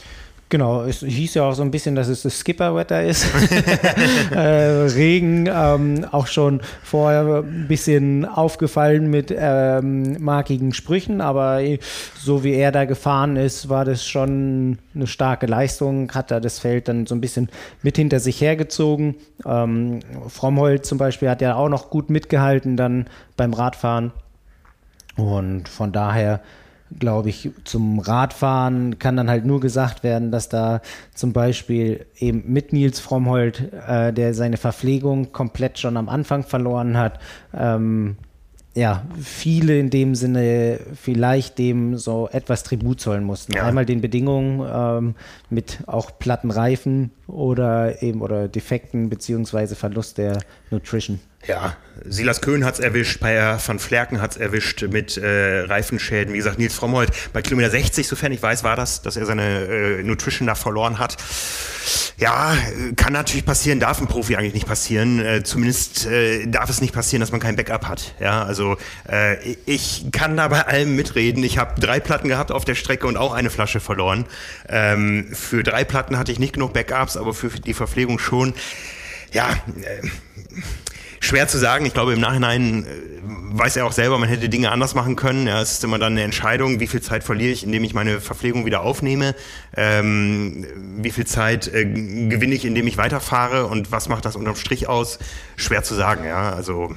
Genau, 0.54 0.84
es 0.84 1.00
hieß 1.00 1.34
ja 1.34 1.48
auch 1.48 1.54
so 1.54 1.62
ein 1.62 1.72
bisschen, 1.72 1.96
dass 1.96 2.06
es 2.06 2.22
das 2.22 2.38
Skipper-Wetter 2.38 3.02
ist. 3.02 3.26
äh, 4.30 4.38
Regen, 4.38 5.48
ähm, 5.52 6.06
auch 6.12 6.28
schon 6.28 6.60
vorher 6.84 7.42
ein 7.42 7.66
bisschen 7.66 8.24
aufgefallen 8.24 9.10
mit 9.10 9.34
ähm, 9.36 10.22
markigen 10.22 10.72
Sprüchen, 10.72 11.20
aber 11.20 11.58
so 12.16 12.44
wie 12.44 12.52
er 12.52 12.70
da 12.70 12.84
gefahren 12.84 13.34
ist, 13.34 13.68
war 13.68 13.84
das 13.84 14.06
schon 14.06 14.78
eine 14.94 15.08
starke 15.08 15.46
Leistung, 15.46 16.12
hat 16.12 16.30
er 16.30 16.40
das 16.40 16.60
Feld 16.60 16.86
dann 16.86 17.06
so 17.06 17.16
ein 17.16 17.20
bisschen 17.20 17.48
mit 17.82 17.96
hinter 17.96 18.20
sich 18.20 18.40
hergezogen. 18.40 19.16
Ähm, 19.44 19.98
Frommholt 20.28 20.86
zum 20.86 20.98
Beispiel 20.98 21.30
hat 21.30 21.40
ja 21.40 21.56
auch 21.56 21.68
noch 21.68 21.90
gut 21.90 22.10
mitgehalten 22.10 22.76
dann 22.76 23.06
beim 23.36 23.54
Radfahren 23.54 24.12
und 25.16 25.68
von 25.68 25.90
daher 25.90 26.40
glaube 26.98 27.28
ich, 27.28 27.50
zum 27.64 27.98
Radfahren 27.98 28.98
kann 28.98 29.16
dann 29.16 29.28
halt 29.28 29.44
nur 29.44 29.60
gesagt 29.60 30.02
werden, 30.02 30.30
dass 30.30 30.48
da 30.48 30.80
zum 31.14 31.32
Beispiel 31.32 32.06
eben 32.18 32.44
mit 32.46 32.72
Nils 32.72 33.00
Frommholt, 33.00 33.72
äh, 33.86 34.12
der 34.12 34.34
seine 34.34 34.56
Verpflegung 34.56 35.32
komplett 35.32 35.78
schon 35.78 35.96
am 35.96 36.08
Anfang 36.08 36.44
verloren 36.44 36.96
hat, 36.96 37.20
ähm, 37.52 38.16
ja, 38.76 39.04
viele 39.20 39.78
in 39.78 39.88
dem 39.88 40.16
Sinne 40.16 40.80
vielleicht 41.00 41.58
dem 41.58 41.96
so 41.96 42.28
etwas 42.32 42.64
Tribut 42.64 43.00
zollen 43.00 43.22
mussten. 43.22 43.52
Ja. 43.52 43.64
Einmal 43.64 43.86
den 43.86 44.00
Bedingungen 44.00 44.68
ähm, 44.68 45.14
mit 45.48 45.78
auch 45.86 46.18
platten 46.18 46.50
Reifen 46.50 47.12
oder 47.28 48.02
eben 48.02 48.20
oder 48.20 48.48
Defekten 48.48 49.08
beziehungsweise 49.08 49.76
Verlust 49.76 50.18
der 50.18 50.40
Nutrition. 50.70 51.20
Ja, 51.46 51.76
Silas 52.06 52.40
Köhn 52.40 52.64
hat 52.64 52.74
es 52.74 52.80
erwischt, 52.80 53.20
Bayer 53.20 53.58
van 53.64 53.78
Flerken 53.78 54.20
hat 54.20 54.32
es 54.32 54.36
erwischt 54.36 54.82
mit 54.82 55.16
äh, 55.16 55.60
Reifenschäden. 55.60 56.32
Wie 56.32 56.38
gesagt, 56.38 56.58
Nils 56.58 56.74
Frommold 56.74 57.10
bei 57.32 57.42
Kilometer 57.42 57.70
60, 57.70 58.06
sofern 58.06 58.32
ich 58.32 58.42
weiß, 58.42 58.64
war 58.64 58.76
das, 58.76 59.02
dass 59.02 59.16
er 59.16 59.26
seine 59.26 59.64
äh, 59.64 60.02
Nutrition 60.02 60.46
da 60.46 60.54
verloren 60.54 60.98
hat. 60.98 61.16
Ja, 62.18 62.56
kann 62.96 63.12
natürlich 63.12 63.44
passieren, 63.44 63.80
darf 63.80 64.00
ein 64.00 64.06
Profi 64.06 64.36
eigentlich 64.36 64.54
nicht 64.54 64.66
passieren. 64.66 65.24
Äh, 65.24 65.42
zumindest 65.44 66.06
äh, 66.06 66.46
darf 66.46 66.70
es 66.70 66.80
nicht 66.80 66.94
passieren, 66.94 67.20
dass 67.20 67.32
man 67.32 67.40
kein 67.40 67.56
Backup 67.56 67.86
hat. 67.86 68.14
Ja, 68.20 68.42
also 68.44 68.76
äh, 69.08 69.54
ich 69.66 70.06
kann 70.12 70.36
da 70.36 70.48
bei 70.48 70.66
allem 70.66 70.96
mitreden. 70.96 71.42
Ich 71.44 71.58
habe 71.58 71.80
drei 71.80 72.00
Platten 72.00 72.28
gehabt 72.28 72.52
auf 72.52 72.64
der 72.64 72.74
Strecke 72.74 73.06
und 73.06 73.16
auch 73.16 73.32
eine 73.32 73.50
Flasche 73.50 73.80
verloren. 73.80 74.26
Ähm, 74.68 75.28
für 75.32 75.62
drei 75.62 75.84
Platten 75.84 76.18
hatte 76.18 76.32
ich 76.32 76.38
nicht 76.38 76.54
genug 76.54 76.72
Backups, 76.72 77.16
aber 77.16 77.34
für 77.34 77.48
die 77.48 77.74
Verpflegung 77.74 78.18
schon. 78.18 78.54
Ja, 79.32 79.50
äh, 79.82 80.08
schwer 81.24 81.48
zu 81.48 81.58
sagen. 81.58 81.86
Ich 81.86 81.94
glaube, 81.94 82.12
im 82.12 82.20
Nachhinein 82.20 82.84
äh, 82.84 82.86
weiß 83.58 83.76
er 83.76 83.86
auch 83.86 83.92
selber, 83.92 84.18
man 84.18 84.28
hätte 84.28 84.48
Dinge 84.48 84.70
anders 84.70 84.94
machen 84.94 85.16
können. 85.16 85.46
Ja, 85.46 85.60
es 85.60 85.72
ist 85.72 85.84
immer 85.84 85.98
dann 85.98 86.12
eine 86.12 86.22
Entscheidung, 86.22 86.80
wie 86.80 86.86
viel 86.86 87.00
Zeit 87.00 87.24
verliere 87.24 87.52
ich, 87.52 87.64
indem 87.64 87.84
ich 87.84 87.94
meine 87.94 88.20
Verpflegung 88.20 88.66
wieder 88.66 88.82
aufnehme. 88.82 89.34
Ähm, 89.76 90.66
wie 90.98 91.10
viel 91.10 91.26
Zeit 91.26 91.68
äh, 91.72 91.84
gewinne 91.84 92.54
ich, 92.54 92.64
indem 92.64 92.86
ich 92.86 92.96
weiterfahre 92.96 93.66
und 93.66 93.92
was 93.92 94.08
macht 94.08 94.24
das 94.24 94.36
unterm 94.36 94.56
Strich 94.56 94.88
aus? 94.88 95.18
Schwer 95.56 95.82
zu 95.82 95.94
sagen, 95.94 96.24
ja. 96.24 96.52
Also 96.52 96.94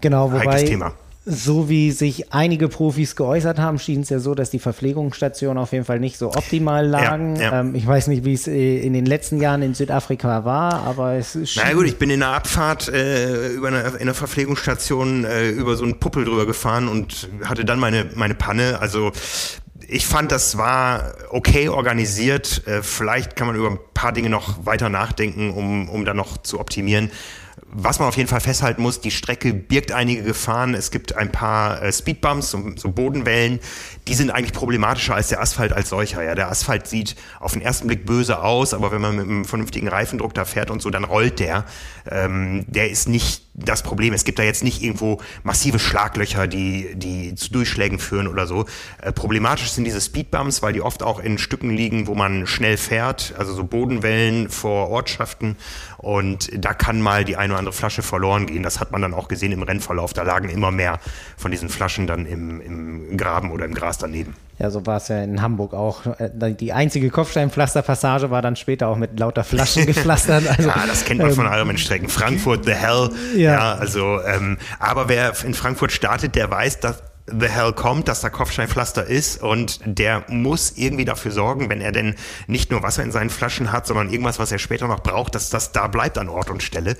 genau, 0.00 0.32
wobei, 0.32 0.62
Thema 0.62 0.94
so 1.28 1.68
wie 1.68 1.90
sich 1.90 2.32
einige 2.32 2.68
Profis 2.68 3.16
geäußert 3.16 3.58
haben, 3.58 3.80
schien 3.80 4.02
es 4.02 4.10
ja 4.10 4.20
so, 4.20 4.36
dass 4.36 4.50
die 4.50 4.60
Verpflegungsstationen 4.60 5.58
auf 5.58 5.72
jeden 5.72 5.84
Fall 5.84 5.98
nicht 5.98 6.18
so 6.18 6.28
optimal 6.28 6.86
lagen. 6.86 7.34
Ja, 7.34 7.42
ja. 7.42 7.60
Ähm, 7.60 7.74
ich 7.74 7.84
weiß 7.84 8.06
nicht, 8.06 8.24
wie 8.24 8.32
es 8.32 8.46
äh, 8.46 8.78
in 8.78 8.92
den 8.92 9.06
letzten 9.06 9.40
Jahren 9.40 9.60
in 9.62 9.74
Südafrika 9.74 10.44
war, 10.44 10.84
aber 10.84 11.14
es 11.14 11.34
ist. 11.34 11.56
Na 11.56 11.72
gut, 11.72 11.86
ich 11.86 11.98
bin 11.98 12.10
in 12.10 12.20
der 12.20 12.28
Abfahrt 12.28 12.88
äh, 12.88 13.48
über 13.48 13.68
eine, 13.68 13.80
in 13.80 14.02
einer 14.02 14.14
Verpflegungsstation 14.14 15.24
äh, 15.24 15.48
über 15.48 15.74
so 15.74 15.82
einen 15.82 15.98
Puppel 15.98 16.24
drüber 16.24 16.46
gefahren 16.46 16.86
und 16.86 17.28
hatte 17.44 17.64
dann 17.64 17.80
meine, 17.80 18.06
meine 18.14 18.36
Panne. 18.36 18.78
Also 18.80 19.10
ich 19.88 20.06
fand, 20.06 20.30
das 20.30 20.58
war 20.58 21.12
okay 21.30 21.68
organisiert. 21.68 22.62
Äh, 22.68 22.82
vielleicht 22.84 23.34
kann 23.34 23.48
man 23.48 23.56
über 23.56 23.68
ein 23.68 23.78
paar 23.94 24.12
Dinge 24.12 24.30
noch 24.30 24.64
weiter 24.64 24.90
nachdenken, 24.90 25.50
um, 25.50 25.88
um 25.88 26.04
da 26.04 26.14
noch 26.14 26.38
zu 26.38 26.60
optimieren. 26.60 27.10
Was 27.78 27.98
man 27.98 28.08
auf 28.08 28.16
jeden 28.16 28.28
Fall 28.28 28.40
festhalten 28.40 28.80
muss, 28.80 29.02
die 29.02 29.10
Strecke 29.10 29.52
birgt 29.52 29.92
einige 29.92 30.22
Gefahren. 30.22 30.72
Es 30.72 30.90
gibt 30.90 31.14
ein 31.14 31.30
paar 31.30 31.82
äh, 31.82 31.92
Speedbumps, 31.92 32.50
so, 32.50 32.72
so, 32.74 32.90
Bodenwellen. 32.90 33.60
Die 34.08 34.14
sind 34.14 34.30
eigentlich 34.30 34.54
problematischer 34.54 35.14
als 35.14 35.28
der 35.28 35.42
Asphalt 35.42 35.74
als 35.74 35.90
solcher. 35.90 36.22
Ja, 36.22 36.34
der 36.34 36.50
Asphalt 36.50 36.86
sieht 36.86 37.16
auf 37.38 37.52
den 37.52 37.60
ersten 37.60 37.86
Blick 37.86 38.06
böse 38.06 38.42
aus, 38.42 38.72
aber 38.72 38.92
wenn 38.92 39.02
man 39.02 39.16
mit 39.16 39.26
einem 39.26 39.44
vernünftigen 39.44 39.88
Reifendruck 39.88 40.32
da 40.32 40.46
fährt 40.46 40.70
und 40.70 40.80
so, 40.80 40.88
dann 40.88 41.04
rollt 41.04 41.38
der. 41.38 41.66
Ähm, 42.10 42.64
der 42.66 42.88
ist 42.88 43.10
nicht 43.10 43.42
das 43.52 43.82
Problem. 43.82 44.14
Es 44.14 44.24
gibt 44.24 44.38
da 44.38 44.42
jetzt 44.42 44.64
nicht 44.64 44.82
irgendwo 44.82 45.20
massive 45.42 45.78
Schlaglöcher, 45.78 46.46
die, 46.46 46.94
die 46.94 47.34
zu 47.34 47.52
Durchschlägen 47.52 47.98
führen 47.98 48.26
oder 48.26 48.46
so. 48.46 48.64
Äh, 49.02 49.12
problematisch 49.12 49.70
sind 49.70 49.84
diese 49.84 50.00
Speedbumps, 50.00 50.62
weil 50.62 50.72
die 50.72 50.82
oft 50.82 51.02
auch 51.02 51.20
in 51.20 51.36
Stücken 51.38 51.70
liegen, 51.70 52.06
wo 52.06 52.14
man 52.14 52.46
schnell 52.46 52.76
fährt, 52.76 53.34
also 53.36 53.52
so 53.52 53.64
Bodenwellen 53.64 54.48
vor 54.48 54.88
Ortschaften. 54.88 55.56
Und 55.98 56.50
da 56.54 56.74
kann 56.74 57.00
mal 57.00 57.24
die 57.24 57.36
eine 57.36 57.54
oder 57.54 57.58
andere 57.58 57.65
Flasche 57.72 58.02
verloren 58.02 58.46
gehen. 58.46 58.62
Das 58.62 58.80
hat 58.80 58.92
man 58.92 59.02
dann 59.02 59.14
auch 59.14 59.28
gesehen 59.28 59.52
im 59.52 59.62
Rennverlauf. 59.62 60.12
Da 60.12 60.22
lagen 60.22 60.48
immer 60.48 60.70
mehr 60.70 60.98
von 61.36 61.50
diesen 61.50 61.68
Flaschen 61.68 62.06
dann 62.06 62.26
im, 62.26 62.60
im 62.60 63.16
Graben 63.16 63.50
oder 63.50 63.64
im 63.64 63.74
Gras 63.74 63.98
daneben. 63.98 64.34
Ja, 64.58 64.70
so 64.70 64.86
war 64.86 64.96
es 64.96 65.08
ja 65.08 65.22
in 65.22 65.42
Hamburg 65.42 65.74
auch. 65.74 66.06
Äh, 66.18 66.54
die 66.54 66.72
einzige 66.72 67.10
Kopfsteinpflasterpassage 67.10 68.30
war 68.30 68.40
dann 68.40 68.56
später 68.56 68.88
auch 68.88 68.96
mit 68.96 69.18
lauter 69.18 69.44
Flaschen 69.44 69.84
gepflastert. 69.86 70.48
Also, 70.48 70.68
ja, 70.70 70.84
das 70.86 71.04
kennt 71.04 71.20
man 71.20 71.30
ähm, 71.30 71.36
von 71.36 71.46
Ironman-Strecken. 71.46 72.08
Frankfurt, 72.08 72.64
The 72.64 72.72
Hell. 72.72 73.10
Ja, 73.34 73.52
ja 73.52 73.74
also, 73.74 74.20
ähm, 74.22 74.56
aber 74.78 75.08
wer 75.08 75.32
in 75.44 75.52
Frankfurt 75.52 75.92
startet, 75.92 76.34
der 76.34 76.50
weiß, 76.50 76.80
dass 76.80 77.02
The 77.26 77.48
Hell 77.48 77.72
kommt, 77.72 78.08
dass 78.08 78.20
da 78.20 78.30
Kopfsteinpflaster 78.30 79.04
ist 79.04 79.42
und 79.42 79.80
der 79.84 80.24
muss 80.28 80.74
irgendwie 80.76 81.04
dafür 81.04 81.32
sorgen, 81.32 81.68
wenn 81.68 81.80
er 81.80 81.90
denn 81.90 82.14
nicht 82.46 82.70
nur 82.70 82.84
Wasser 82.84 83.02
in 83.02 83.10
seinen 83.10 83.30
Flaschen 83.30 83.72
hat, 83.72 83.86
sondern 83.86 84.10
irgendwas, 84.10 84.38
was 84.38 84.52
er 84.52 84.58
später 84.58 84.86
noch 84.86 85.02
braucht, 85.02 85.34
dass 85.34 85.50
das 85.50 85.72
da 85.72 85.88
bleibt 85.88 86.18
an 86.18 86.28
Ort 86.28 86.50
und 86.50 86.62
Stelle 86.62 86.96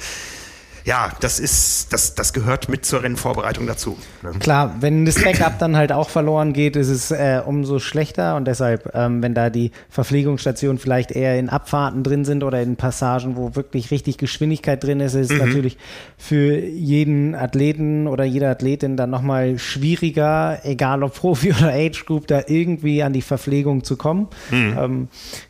ja, 0.87 1.11
das 1.19 1.41
ist, 1.41 1.93
das, 1.93 2.15
das 2.15 2.33
gehört 2.33 2.69
mit 2.69 2.87
zur 2.87 3.03
Rennvorbereitung 3.03 3.67
dazu. 3.67 3.99
Ne? 4.23 4.31
Klar, 4.39 4.77
wenn 4.79 5.05
das 5.05 5.21
Backup 5.21 5.59
dann 5.59 5.77
halt 5.77 5.91
auch 5.91 6.09
verloren 6.09 6.53
geht, 6.53 6.77
ist 6.77 6.91
es 6.91 7.11
äh, 7.11 7.43
umso 7.45 7.81
schlechter 7.81 8.37
und 8.37 8.47
deshalb, 8.47 8.95
ähm, 8.95 9.21
wenn 9.21 9.35
da 9.35 9.51
die 9.51 9.73
Verpflegungsstationen 9.91 10.79
vielleicht 10.79 11.11
eher 11.11 11.41
in 11.41 11.49
Abfahrten 11.49 12.05
drin 12.05 12.25
sind 12.25 12.45
oder 12.45 12.63
in 12.63 12.77
Passagen, 12.77 13.35
wo 13.35 13.57
wirklich 13.57 13.91
richtig 13.91 14.17
Geschwindigkeit 14.17 14.83
drin 14.83 15.01
ist, 15.01 15.15
ist 15.15 15.33
es 15.33 15.41
mhm. 15.41 15.47
natürlich 15.49 15.77
für 16.17 16.57
jeden 16.57 17.35
Athleten 17.35 18.07
oder 18.07 18.23
jede 18.23 18.49
Athletin 18.49 18.97
dann 18.97 19.11
nochmal 19.11 19.59
schwieriger, 19.59 20.61
egal 20.63 21.03
ob 21.03 21.15
Profi 21.15 21.53
oder 21.59 21.73
Age 21.73 22.05
Group, 22.07 22.29
da 22.29 22.43
irgendwie 22.47 23.03
an 23.03 23.13
die 23.13 23.23
Verpflegung 23.23 23.83
zu 23.83 23.97
kommen. 23.97 24.29
Mhm. 24.53 24.79
Ähm, 24.79 25.09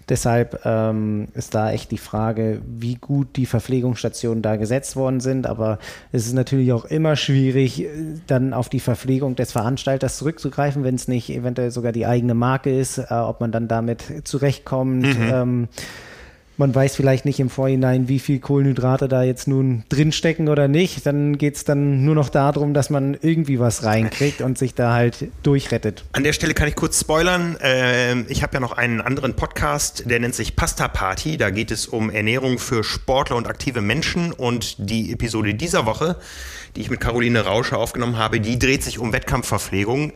deshalb 0.09 0.61
ähm, 0.64 1.28
ist 1.34 1.54
da 1.54 1.72
echt 1.72 1.90
die 1.90 1.98
Frage, 1.98 2.61
wie 2.66 2.94
gut 2.94 3.36
die 3.36 3.46
Verpflegungsstationen 3.46 4.42
da 4.42 4.57
gesetzt 4.57 4.96
worden 4.96 5.20
sind 5.20 5.46
aber 5.46 5.78
es 6.12 6.26
ist 6.26 6.34
natürlich 6.34 6.72
auch 6.72 6.84
immer 6.84 7.16
schwierig, 7.16 7.82
äh, 7.82 7.88
dann 8.26 8.52
auf 8.52 8.68
die 8.68 8.80
Verpflegung 8.80 9.36
des 9.36 9.52
Veranstalters 9.52 10.18
zurückzugreifen, 10.18 10.84
wenn 10.84 10.94
es 10.94 11.09
nicht 11.09 11.30
eventuell 11.30 11.70
sogar 11.70 11.92
die 11.92 12.07
eigene 12.07 12.34
Marke 12.34 12.76
ist, 12.76 12.98
äh, 12.98 13.07
ob 13.11 13.40
man 13.40 13.52
dann 13.52 13.68
damit 13.68 14.04
zurechtkommt. 14.24 15.02
Mhm. 15.02 15.30
Ähm, 15.32 15.68
man 16.59 16.74
weiß 16.74 16.96
vielleicht 16.96 17.24
nicht 17.24 17.40
im 17.40 17.50
Vorhinein, 17.50 18.09
wie 18.09 18.18
viel 18.18 18.38
Kohlenhydrate 18.38 19.09
da 19.09 19.22
jetzt 19.22 19.48
nun 19.48 19.84
drinstecken 19.88 20.48
oder 20.48 20.68
nicht. 20.68 21.07
Dann 21.07 21.38
geht 21.38 21.57
es 21.57 21.64
dann 21.64 22.04
nur 22.04 22.14
noch 22.14 22.28
darum, 22.28 22.74
dass 22.74 22.90
man 22.90 23.16
irgendwie 23.20 23.59
was 23.59 23.84
reinkriegt 23.84 24.40
und 24.40 24.59
sich 24.59 24.74
da 24.74 24.92
halt 24.92 25.28
durchrettet. 25.42 26.04
An 26.12 26.24
der 26.24 26.32
Stelle 26.32 26.54
kann 26.54 26.68
ich 26.68 26.74
kurz 26.74 27.00
spoilern. 27.00 27.57
Ähm, 27.61 28.26
ich 28.28 28.42
habe 28.42 28.54
ja 28.54 28.61
noch 28.61 28.72
einen 28.72 29.00
anderen 29.00 29.34
Podcast, 29.34 30.04
der 30.07 30.20
nennt 30.20 30.34
sich 30.34 30.57
Pasta 30.57 30.88
Party. 30.88 31.36
Da 31.36 31.50
geht 31.50 31.70
es 31.70 31.86
um 31.86 32.11
Ernährung 32.11 32.59
für 32.59 32.84
Sportler 32.84 33.36
und 33.36 33.46
aktive 33.46 33.80
Menschen. 33.80 34.32
Und 34.32 34.76
die 34.78 35.12
Episode 35.12 35.54
dieser 35.54 35.86
Woche, 35.86 36.16
die 36.74 36.80
ich 36.80 36.90
mit 36.90 37.00
Caroline 37.00 37.40
Rauscher 37.40 37.78
aufgenommen 37.78 38.16
habe, 38.16 38.40
die 38.40 38.59
dreht 38.59 38.82
sich 38.82 38.98
um 38.98 39.12
Wettkampfverpflegung 39.12 40.12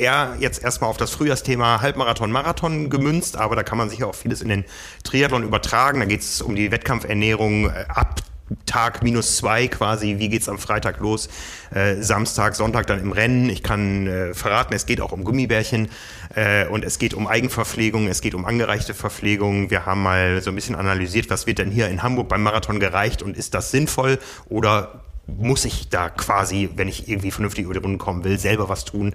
eher 0.00 0.36
jetzt 0.40 0.62
erstmal 0.62 0.90
auf 0.90 0.96
das 0.96 1.10
Frühjahrsthema 1.10 1.80
Halbmarathon, 1.80 2.32
Marathon 2.32 2.90
gemünzt, 2.90 3.36
aber 3.36 3.56
da 3.56 3.62
kann 3.62 3.78
man 3.78 3.90
sicher 3.90 4.08
auch 4.08 4.14
vieles 4.14 4.42
in 4.42 4.48
den 4.48 4.64
Triathlon 5.04 5.44
übertragen. 5.44 6.00
Da 6.00 6.06
geht 6.06 6.22
es 6.22 6.42
um 6.42 6.56
die 6.56 6.70
Wettkampfernährung 6.70 7.66
äh, 7.66 7.84
ab 7.88 8.22
Tag 8.66 9.02
minus 9.02 9.36
zwei 9.36 9.68
quasi, 9.68 10.18
wie 10.18 10.28
geht's 10.28 10.48
am 10.48 10.58
Freitag 10.58 10.98
los, 10.98 11.28
äh, 11.72 12.02
Samstag, 12.02 12.56
Sonntag 12.56 12.86
dann 12.88 13.00
im 13.00 13.12
Rennen. 13.12 13.48
Ich 13.48 13.62
kann 13.62 14.06
äh, 14.06 14.34
verraten, 14.34 14.74
es 14.74 14.86
geht 14.86 15.00
auch 15.00 15.12
um 15.12 15.22
Gummibärchen 15.22 15.88
äh, 16.34 16.66
und 16.66 16.84
es 16.84 16.98
geht 16.98 17.14
um 17.14 17.28
Eigenverpflegung, 17.28 18.08
es 18.08 18.20
geht 18.20 18.34
um 18.34 18.44
angereichte 18.44 18.92
Verpflegung. 18.92 19.70
Wir 19.70 19.86
haben 19.86 20.02
mal 20.02 20.42
so 20.42 20.50
ein 20.50 20.56
bisschen 20.56 20.74
analysiert, 20.74 21.30
was 21.30 21.46
wird 21.46 21.58
denn 21.58 21.70
hier 21.70 21.88
in 21.88 22.02
Hamburg 22.02 22.28
beim 22.28 22.42
Marathon 22.42 22.80
gereicht 22.80 23.22
und 23.22 23.36
ist 23.36 23.54
das 23.54 23.70
sinnvoll 23.70 24.18
oder 24.48 25.04
muss 25.26 25.64
ich 25.64 25.88
da 25.88 26.08
quasi, 26.08 26.70
wenn 26.74 26.88
ich 26.88 27.08
irgendwie 27.08 27.30
vernünftig 27.30 27.64
über 27.64 27.74
die 27.74 27.80
Runde 27.80 27.98
kommen 27.98 28.24
will, 28.24 28.38
selber 28.38 28.68
was 28.68 28.84
tun? 28.84 29.14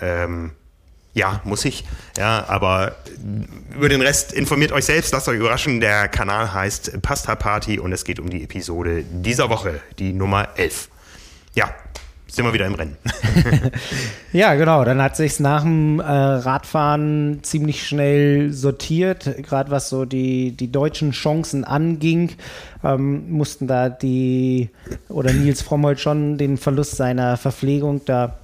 Ähm, 0.00 0.52
ja, 1.12 1.40
muss 1.44 1.64
ich. 1.64 1.84
Ja, 2.16 2.44
aber 2.48 2.96
über 3.74 3.88
den 3.88 4.00
Rest 4.00 4.32
informiert 4.32 4.72
euch 4.72 4.84
selbst, 4.84 5.12
lasst 5.12 5.28
euch 5.28 5.38
überraschen. 5.38 5.80
Der 5.80 6.08
Kanal 6.08 6.52
heißt 6.52 7.02
Pasta 7.02 7.34
Party 7.34 7.78
und 7.78 7.92
es 7.92 8.04
geht 8.04 8.20
um 8.20 8.30
die 8.30 8.44
Episode 8.44 9.02
dieser 9.02 9.50
Woche, 9.50 9.80
die 9.98 10.12
Nummer 10.12 10.48
11. 10.56 10.88
Ja, 11.54 11.74
sind 12.28 12.44
wir 12.44 12.52
wieder 12.52 12.66
im 12.66 12.74
Rennen. 12.74 12.96
ja, 14.32 14.54
genau. 14.54 14.84
Dann 14.84 15.02
hat 15.02 15.16
sich 15.16 15.40
nach 15.40 15.62
dem 15.62 15.98
äh, 15.98 16.04
Radfahren 16.04 17.40
ziemlich 17.42 17.86
schnell 17.86 18.52
sortiert, 18.52 19.28
gerade 19.42 19.72
was 19.72 19.88
so 19.88 20.04
die, 20.04 20.52
die 20.52 20.70
deutschen 20.70 21.10
Chancen 21.10 21.64
anging. 21.64 22.32
Ähm, 22.84 23.30
mussten 23.32 23.66
da 23.66 23.88
die 23.88 24.70
oder 25.08 25.32
Nils 25.32 25.60
Frommold 25.60 25.98
schon 25.98 26.38
den 26.38 26.56
Verlust 26.56 26.96
seiner 26.96 27.36
Verpflegung 27.36 28.04
da 28.04 28.38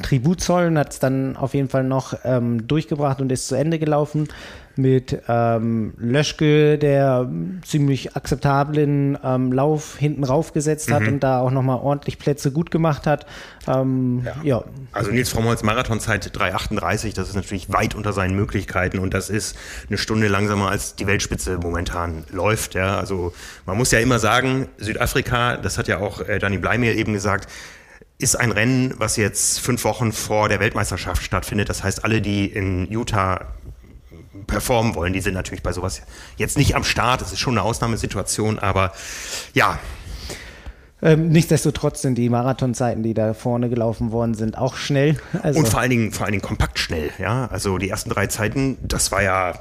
Tribut 0.00 0.40
zollen, 0.40 0.78
hat 0.78 0.92
es 0.92 0.98
dann 0.98 1.36
auf 1.36 1.54
jeden 1.54 1.68
Fall 1.68 1.84
noch 1.84 2.14
ähm, 2.24 2.66
durchgebracht 2.66 3.20
und 3.20 3.30
ist 3.30 3.48
zu 3.48 3.54
Ende 3.54 3.78
gelaufen 3.78 4.28
mit 4.76 5.22
ähm, 5.28 5.92
Löschke, 5.98 6.78
der 6.78 7.28
ziemlich 7.64 8.16
akzeptablen 8.16 9.18
ähm, 9.22 9.52
Lauf 9.52 9.98
hinten 9.98 10.24
raufgesetzt 10.24 10.90
hat 10.90 11.02
mhm. 11.02 11.08
und 11.08 11.20
da 11.20 11.40
auch 11.40 11.50
nochmal 11.50 11.78
ordentlich 11.78 12.18
Plätze 12.18 12.52
gut 12.52 12.70
gemacht 12.70 13.06
hat. 13.06 13.26
Ähm, 13.66 14.22
ja. 14.24 14.36
ja. 14.42 14.64
Also 14.92 15.10
Nils 15.10 15.28
Frommholz 15.28 15.62
Marathonzeit 15.62 16.34
3,38, 16.34 17.14
das 17.14 17.28
ist 17.28 17.34
natürlich 17.34 17.72
weit 17.72 17.94
unter 17.94 18.12
seinen 18.12 18.34
Möglichkeiten 18.34 18.98
und 18.98 19.14
das 19.14 19.30
ist 19.30 19.56
eine 19.88 19.98
Stunde 19.98 20.28
langsamer 20.28 20.70
als 20.70 20.96
die 20.96 21.06
Weltspitze 21.06 21.58
momentan 21.58 22.24
läuft. 22.30 22.74
Ja. 22.74 22.98
Also 22.98 23.32
man 23.66 23.76
muss 23.76 23.90
ja 23.90 23.98
immer 24.00 24.18
sagen, 24.18 24.68
Südafrika, 24.78 25.56
das 25.56 25.78
hat 25.78 25.88
ja 25.88 25.98
auch 25.98 26.20
äh, 26.20 26.38
Dani 26.38 26.58
Bleimehl 26.58 26.96
eben 26.96 27.12
gesagt, 27.12 27.48
ist 28.22 28.36
ein 28.36 28.52
Rennen, 28.52 28.94
was 28.98 29.16
jetzt 29.16 29.60
fünf 29.60 29.84
Wochen 29.84 30.12
vor 30.12 30.48
der 30.48 30.60
Weltmeisterschaft 30.60 31.22
stattfindet. 31.22 31.68
Das 31.68 31.82
heißt, 31.82 32.04
alle, 32.04 32.20
die 32.20 32.46
in 32.46 32.90
Utah 32.90 33.46
performen 34.46 34.94
wollen, 34.94 35.12
die 35.12 35.20
sind 35.20 35.34
natürlich 35.34 35.62
bei 35.62 35.72
sowas 35.72 36.02
jetzt 36.36 36.56
nicht 36.56 36.74
am 36.76 36.84
Start. 36.84 37.20
Das 37.20 37.32
ist 37.32 37.38
schon 37.38 37.54
eine 37.54 37.62
Ausnahmesituation, 37.62 38.58
aber 38.58 38.92
ja. 39.54 39.78
Ähm, 41.02 41.30
nichtsdestotrotz 41.30 42.02
sind 42.02 42.16
die 42.16 42.28
Marathonzeiten, 42.28 43.02
die 43.02 43.12
da 43.12 43.34
vorne 43.34 43.68
gelaufen 43.68 44.12
worden 44.12 44.34
sind, 44.34 44.56
auch 44.56 44.76
schnell. 44.76 45.16
Also 45.42 45.58
Und 45.58 45.68
vor 45.68 45.80
allen 45.80 45.90
Dingen, 45.90 46.12
vor 46.12 46.26
allen 46.26 46.32
Dingen 46.32 46.42
kompakt 46.42 46.78
schnell. 46.78 47.10
Ja, 47.18 47.46
also 47.46 47.76
die 47.78 47.88
ersten 47.88 48.10
drei 48.10 48.28
Zeiten, 48.28 48.78
das 48.82 49.10
war 49.10 49.22
ja 49.22 49.54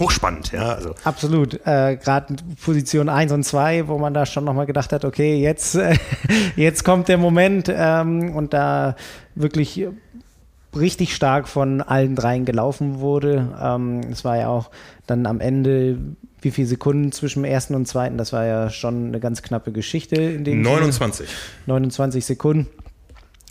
hochspannend. 0.00 0.50
Ja, 0.52 0.74
also. 0.74 0.94
Absolut. 1.04 1.54
Äh, 1.66 1.96
Gerade 1.96 2.34
Position 2.64 3.08
1 3.08 3.30
und 3.32 3.44
2, 3.44 3.86
wo 3.86 3.98
man 3.98 4.14
da 4.14 4.26
schon 4.26 4.44
nochmal 4.44 4.66
gedacht 4.66 4.92
hat, 4.92 5.04
okay, 5.04 5.36
jetzt, 5.36 5.76
äh, 5.76 5.96
jetzt 6.56 6.84
kommt 6.84 7.08
der 7.08 7.18
Moment 7.18 7.72
ähm, 7.72 8.34
und 8.34 8.52
da 8.52 8.96
wirklich 9.34 9.86
richtig 10.76 11.14
stark 11.14 11.48
von 11.48 11.80
allen 11.80 12.16
dreien 12.16 12.44
gelaufen 12.44 13.00
wurde. 13.00 13.48
Ähm, 13.60 14.00
es 14.10 14.24
war 14.24 14.36
ja 14.36 14.48
auch 14.48 14.70
dann 15.06 15.26
am 15.26 15.40
Ende, 15.40 15.98
wie 16.40 16.50
viele 16.50 16.68
Sekunden 16.68 17.12
zwischen 17.12 17.42
dem 17.42 17.50
ersten 17.50 17.74
und 17.74 17.86
zweiten, 17.86 18.16
das 18.16 18.32
war 18.32 18.44
ja 18.44 18.70
schon 18.70 19.08
eine 19.08 19.20
ganz 19.20 19.42
knappe 19.42 19.72
Geschichte. 19.72 20.16
In 20.16 20.44
dem 20.44 20.62
29. 20.62 21.28
29 21.66 22.24
Sekunden. 22.24 22.68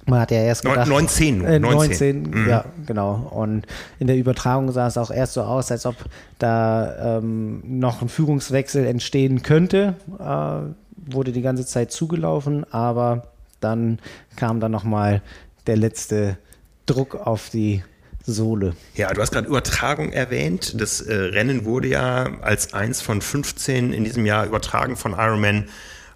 Man 0.10 0.22
hat 0.22 0.32
ja 0.32 0.40
erst 0.40 0.64
gedacht, 0.64 0.88
19, 0.88 1.46
äh, 1.46 1.60
19, 1.60 2.22
19 2.22 2.22
mhm. 2.22 2.50
ja, 2.50 2.66
genau. 2.86 3.30
Und 3.32 3.66
in 4.00 4.08
der 4.08 4.18
Übertragung 4.18 4.72
sah 4.72 4.88
es 4.88 4.98
auch 4.98 5.12
erst 5.12 5.34
so 5.34 5.42
aus, 5.42 5.72
als 5.72 5.86
ob 5.86 5.96
da 6.38 7.18
ähm, 7.18 7.62
noch 7.66 8.02
ein 8.02 8.10
Führungswechsel 8.10 8.86
entstehen 8.86 9.44
könnte. 9.44 9.96
Äh, 10.20 10.74
wurde 11.12 11.32
die 11.32 11.42
ganze 11.42 11.66
Zeit 11.66 11.92
zugelaufen, 11.92 12.66
aber 12.72 13.28
dann 13.60 14.00
kam 14.36 14.60
dann 14.60 14.72
nochmal 14.72 15.22
der 15.68 15.78
letzte 15.78 16.38
Druck 16.86 17.16
auf 17.16 17.50
die 17.50 17.84
Sohle. 18.26 18.74
Ja, 18.96 19.12
du 19.14 19.22
hast 19.22 19.32
gerade 19.32 19.48
Übertragung 19.48 20.12
erwähnt. 20.12 20.80
Das 20.80 21.02
äh, 21.02 21.14
Rennen 21.14 21.66
wurde 21.66 21.88
ja 21.88 22.30
als 22.42 22.74
eins 22.74 23.02
von 23.02 23.22
15 23.22 23.94
in 23.94 24.04
diesem 24.04 24.26
Jahr 24.26 24.46
übertragen 24.46 24.96
von 24.96 25.14
Ironman 25.14 25.66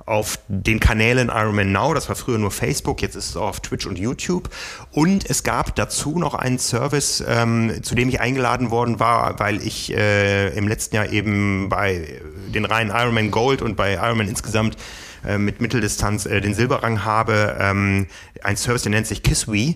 auf 0.06 0.40
den 0.48 0.80
Kanälen 0.80 1.30
Ironman 1.30 1.72
Now, 1.72 1.94
das 1.94 2.10
war 2.10 2.16
früher 2.16 2.38
nur 2.38 2.52
Facebook, 2.52 3.02
jetzt 3.02 3.16
ist 3.16 3.30
es 3.30 3.38
auch 3.38 3.50
auf 3.50 3.60
Twitch 3.62 3.86
und 3.86 3.98
YouTube. 3.98 4.50
Und 4.92 5.30
es 5.30 5.44
gab 5.44 5.76
dazu 5.76 6.20
noch 6.20 6.34
einen 6.34 6.60
Service, 6.60 7.24
ähm, 7.26 7.82
zu 7.84 7.96
dem 7.96 8.10
ich 8.10 8.20
eingeladen 8.20 8.72
worden 8.72 9.00
war, 9.00 9.40
weil 9.40 9.66
ich 9.66 9.94
äh, 9.96 10.50
im 10.58 10.68
letzten 10.68 10.96
Jahr 10.96 11.10
eben 11.10 11.70
bei 11.70 12.20
den 12.54 12.66
Reihen 12.66 12.90
Ironman 12.90 13.32
Gold 13.32 13.62
und 13.62 13.76
bei 13.76 13.94
Ironman 13.94 14.28
insgesamt 14.28 14.78
äh, 15.26 15.38
mit 15.38 15.62
Mitteldistanz 15.62 16.26
äh, 16.26 16.42
den 16.42 16.54
Silberrang 16.54 17.06
habe. 17.06 17.56
Ähm, 17.60 18.08
ein 18.44 18.58
Service, 18.58 18.84
der 18.84 18.92
nennt 18.92 19.08
sich 19.08 19.24
KissWe. 19.24 19.76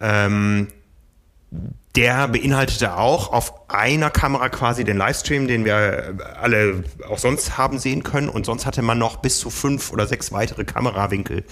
Ähm, 0.00 0.68
der 1.96 2.28
beinhaltete 2.28 2.96
auch 2.96 3.32
auf 3.32 3.70
einer 3.70 4.10
Kamera 4.10 4.50
quasi 4.50 4.84
den 4.84 4.98
Livestream, 4.98 5.48
den 5.48 5.64
wir 5.64 6.14
alle 6.40 6.84
auch 7.08 7.18
sonst 7.18 7.56
haben 7.56 7.78
sehen 7.78 8.02
können. 8.02 8.28
Und 8.28 8.44
sonst 8.44 8.66
hatte 8.66 8.82
man 8.82 8.98
noch 8.98 9.16
bis 9.16 9.38
zu 9.38 9.48
fünf 9.48 9.92
oder 9.92 10.06
sechs 10.06 10.30
weitere 10.30 10.64
Kamerawinkel, 10.64 11.44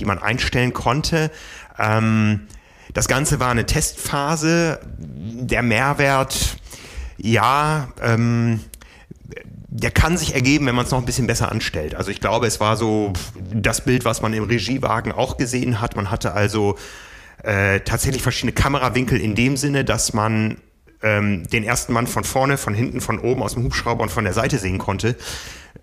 die 0.00 0.04
man 0.04 0.18
einstellen 0.18 0.72
konnte. 0.72 1.30
Ähm, 1.78 2.48
das 2.94 3.06
Ganze 3.06 3.38
war 3.38 3.50
eine 3.50 3.64
Testphase. 3.64 4.80
Der 4.88 5.62
Mehrwert, 5.62 6.56
ja, 7.16 7.88
ähm, 8.02 8.60
der 9.68 9.90
kann 9.90 10.18
sich 10.18 10.34
ergeben, 10.34 10.66
wenn 10.66 10.74
man 10.74 10.84
es 10.84 10.90
noch 10.90 10.98
ein 10.98 11.06
bisschen 11.06 11.26
besser 11.26 11.50
anstellt. 11.50 11.94
Also 11.94 12.10
ich 12.10 12.20
glaube, 12.20 12.46
es 12.46 12.60
war 12.60 12.76
so 12.76 13.12
das 13.54 13.84
Bild, 13.84 14.04
was 14.04 14.20
man 14.20 14.34
im 14.34 14.44
Regiewagen 14.44 15.12
auch 15.12 15.36
gesehen 15.36 15.80
hat. 15.80 15.96
Man 15.96 16.10
hatte 16.10 16.32
also 16.32 16.76
äh, 17.42 17.80
tatsächlich 17.80 18.22
verschiedene 18.22 18.52
Kamerawinkel 18.52 19.20
in 19.20 19.34
dem 19.34 19.56
Sinne, 19.56 19.84
dass 19.84 20.12
man 20.12 20.58
ähm, 21.02 21.48
den 21.48 21.64
ersten 21.64 21.92
Mann 21.92 22.06
von 22.06 22.24
vorne, 22.24 22.56
von 22.56 22.74
hinten, 22.74 23.00
von 23.00 23.18
oben 23.18 23.42
aus 23.42 23.54
dem 23.54 23.64
Hubschrauber 23.64 24.02
und 24.02 24.10
von 24.10 24.24
der 24.24 24.32
Seite 24.32 24.58
sehen 24.58 24.78
konnte. 24.78 25.16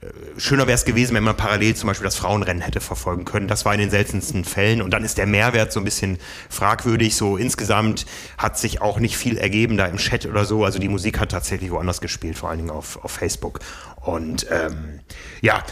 Äh, 0.01 0.39
schöner 0.39 0.67
wäre 0.67 0.75
es 0.75 0.85
gewesen, 0.85 1.13
wenn 1.15 1.23
man 1.23 1.35
parallel 1.35 1.75
zum 1.75 1.87
Beispiel 1.87 2.05
das 2.05 2.15
Frauenrennen 2.15 2.61
hätte 2.61 2.79
verfolgen 2.79 3.25
können. 3.25 3.47
Das 3.47 3.65
war 3.65 3.73
in 3.73 3.79
den 3.79 3.89
seltensten 3.89 4.45
Fällen. 4.45 4.81
Und 4.81 4.91
dann 4.91 5.03
ist 5.03 5.17
der 5.17 5.25
Mehrwert 5.25 5.73
so 5.73 5.81
ein 5.81 5.83
bisschen 5.83 6.17
fragwürdig. 6.49 7.15
So 7.15 7.35
insgesamt 7.35 8.05
hat 8.37 8.57
sich 8.57 8.81
auch 8.81 8.99
nicht 8.99 9.17
viel 9.17 9.37
ergeben 9.37 9.75
da 9.75 9.85
im 9.85 9.97
Chat 9.97 10.25
oder 10.25 10.45
so. 10.45 10.63
Also 10.63 10.79
die 10.79 10.89
Musik 10.89 11.19
hat 11.19 11.31
tatsächlich 11.31 11.71
woanders 11.71 11.99
gespielt, 11.99 12.37
vor 12.37 12.49
allen 12.49 12.59
Dingen 12.59 12.71
auf, 12.71 13.03
auf 13.03 13.11
Facebook. 13.11 13.59
Und 13.97 14.47
ähm, 14.49 15.01
ja, 15.41 15.63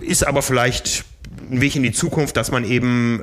ist 0.00 0.26
aber 0.26 0.40
vielleicht 0.40 1.04
ein 1.50 1.60
Weg 1.60 1.76
in 1.76 1.82
die 1.82 1.92
Zukunft, 1.92 2.36
dass 2.36 2.50
man 2.50 2.64
eben 2.64 3.22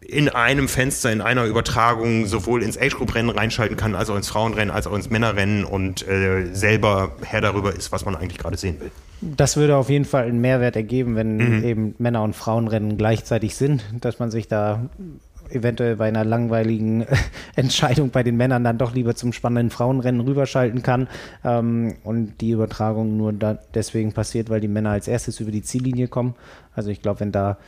in 0.00 0.28
einem 0.28 0.68
Fenster, 0.68 1.10
in 1.10 1.20
einer 1.20 1.44
Übertragung 1.44 2.26
sowohl 2.26 2.62
ins 2.62 2.78
Age-Group-Rennen 2.78 3.30
reinschalten 3.30 3.76
kann, 3.76 3.94
als 3.94 4.10
auch 4.10 4.16
ins 4.16 4.28
Frauenrennen, 4.28 4.70
als 4.70 4.86
auch 4.86 4.94
ins 4.94 5.08
Männerrennen 5.10 5.64
und 5.64 6.06
äh, 6.06 6.52
selber 6.52 7.16
Herr 7.22 7.40
darüber 7.40 7.74
ist, 7.74 7.92
was 7.92 8.04
man 8.04 8.14
eigentlich 8.14 8.38
gerade 8.38 8.56
sehen 8.56 8.80
will. 8.80 8.90
Das 9.22 9.56
würde 9.56 9.76
auf 9.76 9.88
jeden 9.88 10.04
Fall 10.04 10.24
einen 10.24 10.40
Mehrwert 10.40 10.76
ergeben, 10.76 11.16
wenn 11.16 11.36
mhm. 11.36 11.64
eben 11.64 11.94
Männer- 11.98 12.22
und 12.22 12.34
Frauenrennen 12.34 12.98
gleichzeitig 12.98 13.54
sind, 13.54 13.84
dass 14.00 14.18
man 14.18 14.30
sich 14.30 14.48
da 14.48 14.90
eventuell 15.54 15.96
bei 15.96 16.08
einer 16.08 16.24
langweiligen 16.24 17.06
Entscheidung 17.56 18.10
bei 18.10 18.22
den 18.22 18.36
Männern 18.36 18.64
dann 18.64 18.78
doch 18.78 18.94
lieber 18.94 19.14
zum 19.14 19.32
spannenden 19.32 19.70
Frauenrennen 19.70 20.20
rüberschalten 20.20 20.82
kann 20.82 21.08
ähm, 21.44 21.94
und 22.04 22.40
die 22.40 22.50
Übertragung 22.50 23.16
nur 23.16 23.32
deswegen 23.74 24.12
passiert, 24.12 24.50
weil 24.50 24.60
die 24.60 24.68
Männer 24.68 24.90
als 24.90 25.08
erstes 25.08 25.40
über 25.40 25.50
die 25.50 25.62
Ziellinie 25.62 26.08
kommen. 26.08 26.34
Also 26.74 26.90
ich 26.90 27.02
glaube, 27.02 27.20
wenn 27.20 27.32
da 27.32 27.58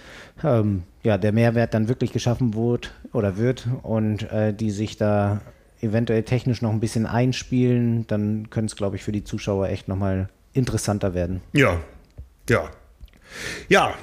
ähm, 0.43 0.83
ja, 1.03 1.19
der 1.19 1.33
Mehrwert 1.33 1.75
dann 1.75 1.89
wirklich 1.89 2.13
geschaffen 2.13 2.55
wurde 2.55 2.89
oder 3.13 3.37
wird 3.37 3.69
und 3.83 4.31
äh, 4.33 4.55
die 4.55 4.71
sich 4.71 4.97
da 4.97 5.41
eventuell 5.81 6.23
technisch 6.23 6.63
noch 6.63 6.71
ein 6.71 6.81
bisschen 6.81 7.07
einspielen, 7.07 8.07
dann 8.07 8.49
könnte 8.51 8.73
es, 8.73 8.77
glaube 8.77 8.97
ich, 8.97 9.05
für 9.05 9.13
die 9.13 9.25
Zuschauer 9.25 9.69
echt 9.69 9.87
nochmal 9.87 10.29
interessanter 10.55 11.15
werden. 11.15 11.43
Ja, 11.53 11.81
ja. 12.49 12.71
Ja, 13.69 13.95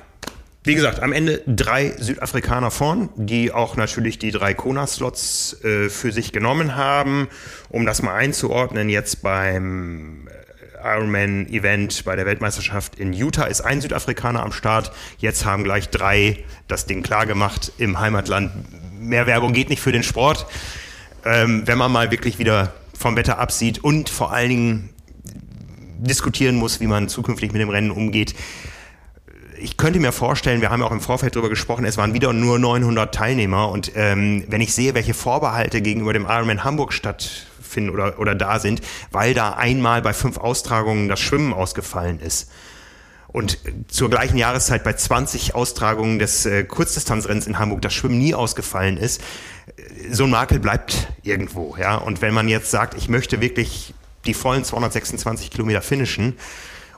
wie 0.64 0.76
gesagt, 0.76 1.02
am 1.02 1.12
Ende 1.12 1.42
drei 1.48 1.94
Südafrikaner 1.98 2.70
vorn, 2.70 3.10
die 3.16 3.52
auch 3.52 3.78
natürlich 3.78 4.20
die 4.20 4.32
drei 4.32 4.54
Kona-Slots 4.54 5.64
äh, 5.64 5.90
für 5.90 6.12
sich 6.12 6.32
genommen 6.32 6.76
haben. 6.76 7.30
Um 7.70 7.88
das 7.88 8.04
mal 8.04 8.14
einzuordnen, 8.14 8.88
jetzt 8.88 9.24
beim 9.24 10.28
äh, 10.28 10.96
Ironman-Event 10.96 12.06
bei 12.06 12.16
der 12.16 12.28
Weltmeisterschaft 12.28 13.00
in 13.00 13.12
Utah 13.12 13.46
ist 13.46 13.62
ein 13.62 13.82
Südafrikaner 13.82 14.44
am 14.44 14.52
Start. 14.52 14.92
Jetzt 15.18 15.46
haben 15.46 15.64
gleich 15.64 15.90
drei 15.90 16.44
das 16.68 16.86
Ding 16.86 17.02
klar 17.02 17.26
gemacht 17.26 17.72
im 17.80 18.00
Heimatland. 18.00 18.52
Mehr 19.00 19.26
Werbung 19.26 19.54
geht 19.54 19.70
nicht 19.70 19.82
für 19.82 19.92
den 19.92 20.04
Sport. 20.04 20.46
Ähm, 21.26 21.64
wenn 21.66 21.80
man 21.80 21.92
mal 21.92 22.12
wirklich 22.12 22.38
wieder 22.38 22.74
vom 22.98 23.16
Wetter 23.16 23.40
absieht 23.40 23.84
und 23.84 24.10
vor 24.10 24.32
allen 24.32 24.50
Dingen 24.50 24.90
diskutieren 25.98 26.56
muss, 26.56 26.80
wie 26.80 26.88
man 26.88 27.10
zukünftig 27.10 27.52
mit 27.52 27.62
dem 27.62 27.70
Rennen 27.70 27.92
umgeht, 27.92 28.36
ich 29.62 29.78
könnte 29.78 30.00
mir 30.00 30.12
vorstellen, 30.12 30.62
wir 30.62 30.72
haben 30.72 30.82
ja 30.82 30.88
auch 30.88 30.92
im 30.92 31.02
Vorfeld 31.02 31.36
darüber 31.36 31.50
gesprochen, 31.50 31.86
es 31.86 31.98
waren 31.98 32.14
wieder 32.14 32.34
nur 32.34 32.60
900 32.60 33.14
Teilnehmer 33.14 33.70
und 33.70 33.92
ähm, 33.96 34.44
wenn 34.48 34.62
ich 34.62 34.74
sehe, 34.74 34.94
welche 34.94 35.14
Vorbehalte 35.14 35.82
gegenüber 35.82 36.14
dem 36.14 36.26
Ironman 36.26 36.64
Hamburg 36.64 36.94
stattfinden 36.94 37.92
oder, 37.92 38.20
oder 38.20 38.36
da 38.36 38.60
sind, 38.60 38.82
weil 39.12 39.34
da 39.34 39.52
einmal 39.52 40.02
bei 40.02 40.14
fünf 40.14 40.38
Austragungen 40.38 41.08
das 41.08 41.20
Schwimmen 41.20 41.54
ausgefallen 41.54 42.20
ist. 42.20 42.50
Und 43.28 43.60
zur 43.88 44.10
gleichen 44.10 44.36
Jahreszeit 44.36 44.84
bei 44.84 44.92
20 44.92 45.56
Austragungen 45.56 46.20
des 46.20 46.46
äh, 46.46 46.66
Kurzdistanzrennens 46.66 47.48
in 47.48 47.60
Hamburg 47.60 47.82
das 47.82 47.94
Schwimmen 47.94 48.18
nie 48.18 48.34
ausgefallen 48.34 48.98
ist, 48.98 49.22
so 50.10 50.26
ein 50.26 50.32
Makel 50.32 50.60
bleibt 50.60 51.08
irgendwo, 51.24 51.78
ja. 51.80 51.96
Und 51.96 52.22
wenn 52.22 52.34
man 52.34 52.50
jetzt 52.50 52.72
sagt, 52.72 52.96
ich 52.96 53.08
möchte 53.08 53.40
wirklich 53.40 53.94
die 54.26 54.34
vollen 54.34 54.66
226 54.66 55.50
Kilometer 55.50 55.82
finishen, 55.82 56.36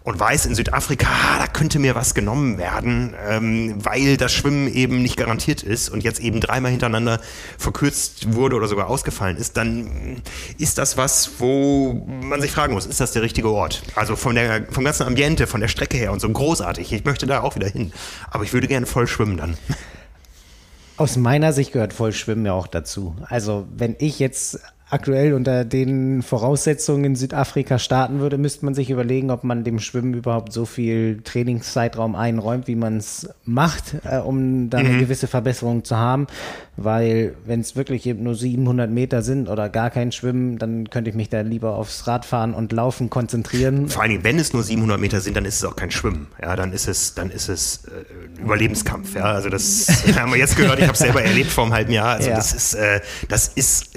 und 0.04 0.20
weiß 0.20 0.46
in 0.46 0.56
Südafrika, 0.56 1.08
da 1.40 1.48
könnte 1.48 1.80
mir 1.80 1.96
was 1.96 2.14
genommen 2.14 2.58
werden, 2.58 3.16
ähm, 3.28 3.76
weil 3.84 4.18
das 4.18 4.34
Schwimmen 4.34 4.68
eben 4.68 5.02
nicht 5.02 5.18
garantiert 5.18 5.64
ist 5.64 5.90
und 5.90 6.04
jetzt 6.04 6.20
eben 6.20 6.42
dreimal 6.42 6.72
hintereinander 6.72 7.22
verkürzt 7.58 8.34
wurde 8.34 8.56
oder 8.58 8.68
sogar 8.68 8.88
ausgefallen 8.88 9.38
ist, 9.38 9.56
dann 9.56 10.22
ist 10.58 10.78
das 10.78 10.98
was, 10.98 11.40
wo 11.40 12.06
man 12.22 12.42
sich 12.42 12.52
fragen 12.52 12.74
muss, 12.74 12.86
ist 12.86 13.00
das 13.00 13.14
der 13.14 13.22
richtige 13.22 13.50
Ort? 13.50 13.84
Also 13.96 14.16
von 14.16 14.36
der, 14.36 14.66
vom 14.72 14.84
ganzen 14.84 15.04
Ambiente, 15.04 15.48
von 15.48 15.62
der 15.62 15.70
Strecke 15.70 15.98
her 15.98 16.12
und 16.12 16.20
so 16.20 16.30
großartig. 16.30 16.92
Ich 16.92 17.06
möchte 17.06 17.26
da 17.26 17.42
auch 17.42 17.56
wieder 17.56 17.68
hin. 17.68 17.94
Aber 18.30 18.44
ich 18.44 18.54
würde 18.54 18.68
gerne 18.68 18.86
voll 18.86 19.08
schwimmen 19.08 19.38
dann. 19.38 19.58
Aus 20.96 21.18
meiner 21.18 21.54
Sicht 21.54 21.72
gehört 21.72 21.92
Vollschwimmen 21.92 22.46
ja 22.46 22.54
auch 22.54 22.68
dazu. 22.68 23.16
Also 23.28 23.68
wenn 23.76 23.96
ich 23.98 24.20
jetzt 24.20 24.60
aktuell 24.94 25.34
unter 25.34 25.66
den 25.66 26.22
Voraussetzungen 26.22 27.04
in 27.04 27.16
Südafrika 27.16 27.80
starten 27.80 28.20
würde, 28.20 28.38
müsste 28.38 28.64
man 28.64 28.76
sich 28.76 28.92
überlegen, 28.92 29.32
ob 29.32 29.44
man 29.44 29.64
dem 29.64 29.80
Schwimmen 29.80 30.14
überhaupt 30.14 30.54
so 30.54 30.66
viel 30.66 31.22
Trainingszeitraum 31.24 32.16
einräumt, 32.16 32.68
wie 32.68 32.76
man 32.76 32.98
es 32.98 33.28
macht, 33.44 33.96
äh, 34.04 34.18
um 34.18 34.70
dann 34.70 34.84
mhm. 34.84 34.90
eine 34.90 35.00
gewisse 35.00 35.28
Verbesserung 35.28 35.84
zu 35.84 35.98
haben. 35.98 36.28
Weil 36.78 37.36
wenn 37.46 37.60
es 37.60 37.76
wirklich 37.76 38.06
eben 38.06 38.24
nur 38.24 38.36
700 38.36 38.90
Meter 38.90 39.22
sind 39.22 39.50
oder 39.50 39.70
gar 39.70 39.90
kein 39.90 40.12
Schwimmen, 40.12 40.58
dann 40.60 40.90
könnte 40.90 41.10
ich 41.10 41.16
mich 41.16 41.30
da 41.30 41.42
lieber 41.42 41.76
aufs 41.76 42.08
Radfahren 42.08 42.54
und 42.54 42.72
Laufen 42.72 43.10
konzentrieren. 43.10 43.90
Vor 43.90 44.04
allen 44.04 44.12
Dingen, 44.12 44.24
wenn 44.24 44.40
es 44.40 44.54
nur 44.54 44.64
700 44.64 45.00
Meter 45.00 45.22
sind, 45.22 45.36
dann 45.36 45.46
ist 45.46 45.56
es 45.56 45.66
auch 45.66 45.76
kein 45.76 45.92
Schwimmen. 45.92 46.28
Ja, 46.42 46.56
dann 46.56 46.72
ist 46.72 46.88
es, 46.88 47.16
dann 47.16 47.32
ist 47.32 47.50
es 47.50 47.86
äh, 47.86 48.42
Überlebenskampf. 48.42 49.16
Ja, 49.16 49.26
also 49.26 49.50
das 49.50 49.88
haben 50.16 50.32
wir 50.32 50.40
jetzt 50.40 50.56
gehört. 50.56 50.78
Ich 50.78 50.86
habe 50.86 50.94
es 50.94 51.00
selber 51.00 51.24
erlebt 51.24 51.50
vor 51.50 51.64
einem 51.64 51.74
halben 51.74 51.92
Jahr. 51.92 52.16
Also 52.16 52.30
ja. 52.30 52.36
das 52.36 52.54
ist, 52.54 52.76
äh, 52.76 53.02
das 53.28 53.48
ist 53.50 53.92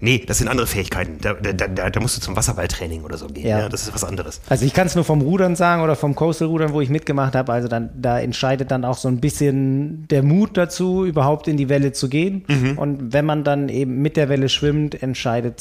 nee, 0.00 0.22
das 0.26 0.38
sind 0.38 0.48
andere 0.48 0.66
Fähigkeiten. 0.66 1.18
Da, 1.20 1.34
da, 1.34 1.52
da, 1.52 1.90
da 1.90 2.00
musst 2.00 2.16
du 2.16 2.20
zum 2.20 2.36
Wasserballtraining 2.36 3.02
oder 3.04 3.16
so 3.16 3.26
gehen. 3.26 3.46
Ja. 3.46 3.60
ja 3.60 3.68
das 3.68 3.82
ist 3.82 3.94
was 3.94 4.04
anderes. 4.04 4.40
Also 4.48 4.64
ich 4.64 4.74
kann 4.74 4.86
es 4.86 4.94
nur 4.94 5.04
vom 5.04 5.20
Rudern 5.20 5.56
sagen 5.56 5.82
oder 5.82 5.96
vom 5.96 6.14
Coastal-Rudern, 6.14 6.72
wo 6.72 6.80
ich 6.80 6.88
mitgemacht 6.88 7.34
habe. 7.34 7.52
Also 7.52 7.68
dann, 7.68 7.90
da 7.94 8.18
entscheidet 8.18 8.70
dann 8.70 8.84
auch 8.84 8.96
so 8.96 9.08
ein 9.08 9.20
bisschen 9.20 10.06
der 10.08 10.22
Mut 10.22 10.56
dazu, 10.56 11.04
überhaupt 11.04 11.48
in 11.48 11.56
die 11.56 11.68
Welle 11.68 11.92
zu 11.92 12.08
gehen. 12.08 12.44
Mhm. 12.48 12.78
Und 12.78 13.12
wenn 13.12 13.24
man 13.24 13.44
dann 13.44 13.68
eben 13.68 14.02
mit 14.02 14.16
der 14.16 14.28
Welle 14.28 14.48
schwimmt, 14.48 15.02
entscheidet 15.02 15.60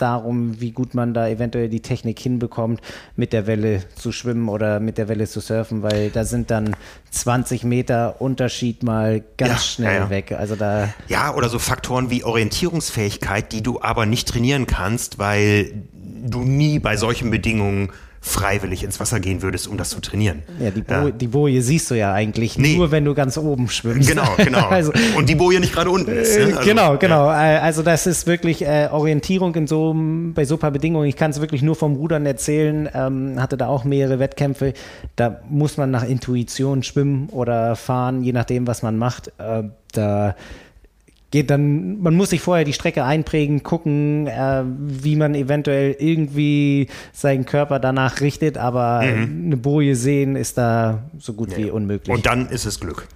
darum, 0.00 0.60
wie 0.60 0.72
gut 0.72 0.94
man 0.94 1.14
da 1.14 1.28
eventuell 1.28 1.68
die 1.68 1.80
Technik 1.80 2.18
hinbekommt, 2.18 2.80
mit 3.16 3.32
der 3.32 3.46
Welle 3.46 3.82
zu 3.94 4.12
schwimmen 4.12 4.48
oder 4.48 4.80
mit 4.80 4.98
der 4.98 5.08
Welle 5.08 5.26
zu 5.26 5.40
surfen, 5.40 5.82
weil 5.82 6.10
da 6.10 6.24
sind 6.24 6.50
dann 6.50 6.74
20 7.10 7.64
Meter 7.64 8.20
Unterschied 8.20 8.82
mal 8.82 9.22
ganz 9.36 9.52
ja, 9.52 9.58
schnell 9.58 10.00
ja, 10.00 10.10
weg. 10.10 10.32
Also 10.32 10.56
da 10.56 10.88
ja, 11.08 11.34
oder 11.34 11.48
so 11.48 11.58
Faktoren 11.58 12.10
wie 12.10 12.24
Orientierungsfähigkeit, 12.24 13.52
die 13.52 13.62
du 13.62 13.80
aber 13.80 14.06
nicht 14.06 14.28
trainieren 14.28 14.66
kannst, 14.66 15.18
weil 15.18 15.72
du 15.92 16.40
nie 16.42 16.78
bei 16.78 16.96
solchen 16.96 17.30
Bedingungen 17.30 17.90
freiwillig 18.22 18.84
ins 18.84 19.00
Wasser 19.00 19.18
gehen 19.18 19.40
würdest, 19.40 19.66
um 19.66 19.78
das 19.78 19.90
zu 19.90 20.00
trainieren. 20.00 20.42
Ja, 20.58 20.70
die, 20.70 20.82
Bo 20.82 20.92
ja. 20.92 21.10
die 21.10 21.26
Boje 21.26 21.62
siehst 21.62 21.90
du 21.90 21.94
ja 21.94 22.12
eigentlich 22.12 22.58
nee. 22.58 22.76
nur, 22.76 22.90
wenn 22.90 23.04
du 23.06 23.14
ganz 23.14 23.38
oben 23.38 23.68
schwimmst. 23.68 24.08
Genau, 24.08 24.34
genau. 24.36 24.66
also, 24.70 24.92
Und 25.16 25.28
die 25.28 25.34
Boje 25.34 25.58
nicht 25.58 25.72
gerade 25.72 25.90
unten 25.90 26.10
ist. 26.10 26.36
Ne? 26.38 26.56
Also, 26.56 26.68
genau, 26.68 26.98
genau. 26.98 27.26
Ja. 27.26 27.56
Äh, 27.56 27.58
also 27.60 27.82
das 27.82 28.06
ist 28.06 28.26
wirklich 28.26 28.62
äh, 28.62 28.88
Orientierung 28.92 29.54
in 29.54 29.66
so, 29.66 29.94
bei 29.96 30.44
so 30.44 30.58
paar 30.58 30.70
Bedingungen. 30.70 31.08
Ich 31.08 31.16
kann 31.16 31.30
es 31.30 31.40
wirklich 31.40 31.62
nur 31.62 31.76
vom 31.76 31.94
Rudern 31.94 32.26
erzählen. 32.26 32.90
Ähm, 32.92 33.40
hatte 33.40 33.56
da 33.56 33.68
auch 33.68 33.84
mehrere 33.84 34.18
Wettkämpfe. 34.18 34.74
Da 35.16 35.40
muss 35.48 35.78
man 35.78 35.90
nach 35.90 36.04
Intuition 36.04 36.82
schwimmen 36.82 37.30
oder 37.30 37.74
fahren, 37.74 38.22
je 38.22 38.32
nachdem, 38.32 38.66
was 38.66 38.82
man 38.82 38.98
macht. 38.98 39.32
Äh, 39.38 39.62
da 39.92 40.36
geht 41.30 41.50
dann, 41.50 42.00
man 42.00 42.14
muss 42.14 42.30
sich 42.30 42.40
vorher 42.40 42.64
die 42.64 42.72
Strecke 42.72 43.04
einprägen, 43.04 43.62
gucken, 43.62 44.26
äh, 44.26 44.62
wie 44.64 45.16
man 45.16 45.34
eventuell 45.34 45.96
irgendwie 45.98 46.88
seinen 47.12 47.44
Körper 47.44 47.78
danach 47.78 48.20
richtet, 48.20 48.58
aber 48.58 49.02
mhm. 49.02 49.44
eine 49.46 49.56
Boje 49.56 49.94
sehen 49.94 50.36
ist 50.36 50.58
da 50.58 51.04
so 51.18 51.34
gut 51.34 51.52
ja. 51.52 51.58
wie 51.58 51.70
unmöglich. 51.70 52.14
Und 52.14 52.26
dann 52.26 52.48
ist 52.48 52.64
es 52.64 52.80
Glück. 52.80 53.06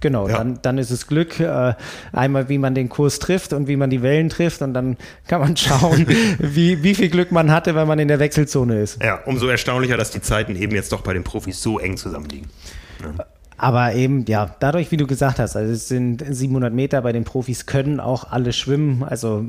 Genau, 0.00 0.28
ja. 0.28 0.38
dann, 0.38 0.58
dann 0.62 0.78
ist 0.78 0.90
es 0.90 1.06
Glück. 1.06 1.38
Äh, 1.40 1.74
einmal, 2.12 2.48
wie 2.48 2.58
man 2.58 2.74
den 2.74 2.88
Kurs 2.88 3.20
trifft 3.20 3.52
und 3.52 3.68
wie 3.68 3.76
man 3.76 3.88
die 3.88 4.02
Wellen 4.02 4.28
trifft 4.28 4.60
und 4.60 4.74
dann 4.74 4.96
kann 5.28 5.40
man 5.40 5.56
schauen, 5.56 6.06
wie, 6.38 6.82
wie 6.82 6.94
viel 6.94 7.08
Glück 7.08 7.32
man 7.32 7.50
hatte, 7.50 7.74
wenn 7.74 7.86
man 7.86 7.98
in 7.98 8.08
der 8.08 8.18
Wechselzone 8.18 8.80
ist. 8.80 9.02
Ja, 9.02 9.20
umso 9.24 9.46
erstaunlicher, 9.46 9.96
dass 9.96 10.10
die 10.10 10.20
Zeiten 10.20 10.56
eben 10.56 10.74
jetzt 10.74 10.92
doch 10.92 11.02
bei 11.02 11.14
den 11.14 11.24
Profis 11.24 11.62
so 11.62 11.78
eng 11.78 11.96
zusammenliegen. 11.96 12.48
Ja. 13.00 13.24
Aber 13.62 13.94
eben, 13.94 14.24
ja, 14.26 14.56
dadurch, 14.58 14.90
wie 14.90 14.96
du 14.96 15.06
gesagt 15.06 15.38
hast, 15.38 15.54
also 15.54 15.72
es 15.72 15.86
sind 15.86 16.24
700 16.28 16.74
Meter, 16.74 17.00
bei 17.00 17.12
den 17.12 17.22
Profis 17.22 17.64
können 17.64 18.00
auch 18.00 18.24
alle 18.28 18.52
schwimmen. 18.52 19.04
Also 19.04 19.44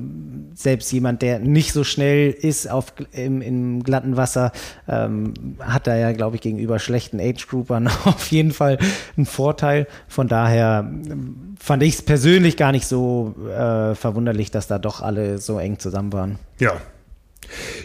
selbst 0.54 0.92
jemand, 0.92 1.24
der 1.24 1.40
nicht 1.40 1.74
so 1.74 1.84
schnell 1.84 2.30
ist 2.30 2.70
auf, 2.70 2.94
im, 3.12 3.42
im 3.42 3.82
glatten 3.82 4.16
Wasser, 4.16 4.52
ähm, 4.88 5.34
hat 5.60 5.88
da 5.88 5.96
ja, 5.96 6.12
glaube 6.12 6.36
ich, 6.36 6.44
gegenüber 6.44 6.78
schlechten 6.78 7.20
Age-Groupern 7.20 7.88
auf 8.06 8.28
jeden 8.28 8.52
Fall 8.52 8.78
einen 9.18 9.26
Vorteil. 9.26 9.88
Von 10.08 10.28
daher 10.28 10.86
ähm, 10.88 11.56
fand 11.60 11.82
ich 11.82 11.96
es 11.96 12.02
persönlich 12.04 12.56
gar 12.56 12.72
nicht 12.72 12.86
so 12.86 13.34
äh, 13.50 13.96
verwunderlich, 13.96 14.52
dass 14.52 14.68
da 14.68 14.78
doch 14.78 15.02
alle 15.02 15.40
so 15.40 15.58
eng 15.58 15.80
zusammen 15.80 16.14
waren. 16.14 16.38
Ja, 16.60 16.74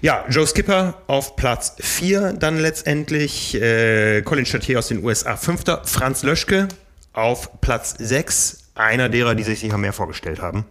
ja, 0.01 0.25
Joe 0.29 0.47
Skipper 0.47 0.95
auf 1.07 1.37
Platz 1.37 1.77
4 1.81 2.35
dann 2.35 2.59
letztendlich. 2.59 3.61
Äh, 3.61 4.23
Colin 4.23 4.47
Chatier 4.47 4.79
aus 4.79 4.89
den 4.89 5.05
USA 5.05 5.37
5. 5.37 5.65
Franz 5.85 6.23
Löschke 6.23 6.69
auf 7.13 7.61
Platz 7.61 7.95
6. 7.99 8.71
Einer 8.75 9.09
derer, 9.09 9.35
die 9.35 9.43
sich 9.43 9.61
sicher 9.61 9.79
mehr 9.79 9.93
vorgestellt 9.93 10.41
haben. 10.41 10.65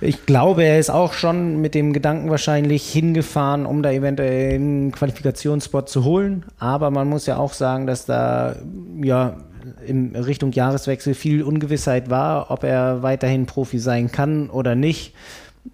Ich 0.00 0.26
glaube, 0.26 0.62
er 0.62 0.78
ist 0.78 0.90
auch 0.90 1.12
schon 1.12 1.60
mit 1.60 1.74
dem 1.74 1.92
Gedanken 1.92 2.30
wahrscheinlich 2.30 2.88
hingefahren, 2.88 3.66
um 3.66 3.82
da 3.82 3.90
eventuell 3.90 4.54
einen 4.54 4.92
Qualifikationsspot 4.92 5.88
zu 5.88 6.04
holen. 6.04 6.44
Aber 6.58 6.90
man 6.90 7.08
muss 7.08 7.26
ja 7.26 7.36
auch 7.36 7.52
sagen, 7.52 7.88
dass 7.88 8.06
da 8.06 8.56
ja 9.02 9.38
in 9.84 10.14
Richtung 10.14 10.52
Jahreswechsel 10.52 11.14
viel 11.14 11.42
Ungewissheit 11.42 12.10
war, 12.10 12.50
ob 12.50 12.62
er 12.62 13.02
weiterhin 13.02 13.46
Profi 13.46 13.78
sein 13.80 14.12
kann 14.12 14.50
oder 14.50 14.76
nicht 14.76 15.14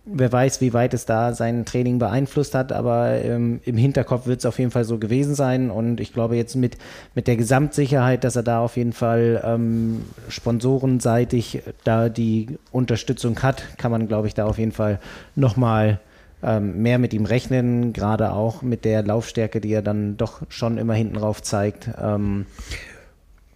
wer 0.04 0.32
weiß, 0.32 0.60
wie 0.60 0.72
weit 0.72 0.94
es 0.94 1.06
da 1.06 1.32
sein 1.32 1.64
Training 1.64 1.98
beeinflusst 1.98 2.54
hat, 2.54 2.72
aber 2.72 3.22
ähm, 3.22 3.60
im 3.64 3.76
Hinterkopf 3.76 4.26
wird 4.26 4.40
es 4.40 4.46
auf 4.46 4.58
jeden 4.58 4.70
Fall 4.70 4.84
so 4.84 4.98
gewesen 4.98 5.34
sein 5.34 5.70
und 5.70 6.00
ich 6.00 6.12
glaube 6.12 6.36
jetzt 6.36 6.56
mit, 6.56 6.76
mit 7.14 7.26
der 7.26 7.36
Gesamtsicherheit, 7.36 8.24
dass 8.24 8.36
er 8.36 8.42
da 8.42 8.60
auf 8.60 8.76
jeden 8.76 8.92
Fall 8.92 9.42
ähm, 9.44 10.04
sponsorenseitig 10.28 11.62
da 11.84 12.08
die 12.08 12.58
Unterstützung 12.72 13.42
hat, 13.42 13.76
kann 13.78 13.90
man 13.90 14.08
glaube 14.08 14.28
ich 14.28 14.34
da 14.34 14.46
auf 14.46 14.58
jeden 14.58 14.72
Fall 14.72 15.00
nochmal 15.34 16.00
ähm, 16.42 16.82
mehr 16.82 16.98
mit 16.98 17.14
ihm 17.14 17.24
rechnen, 17.24 17.92
gerade 17.92 18.32
auch 18.32 18.62
mit 18.62 18.84
der 18.84 19.02
Laufstärke, 19.02 19.60
die 19.60 19.72
er 19.72 19.82
dann 19.82 20.16
doch 20.16 20.42
schon 20.50 20.78
immer 20.78 20.94
hinten 20.94 21.16
rauf 21.16 21.42
zeigt. 21.42 21.88
Ähm, 22.00 22.46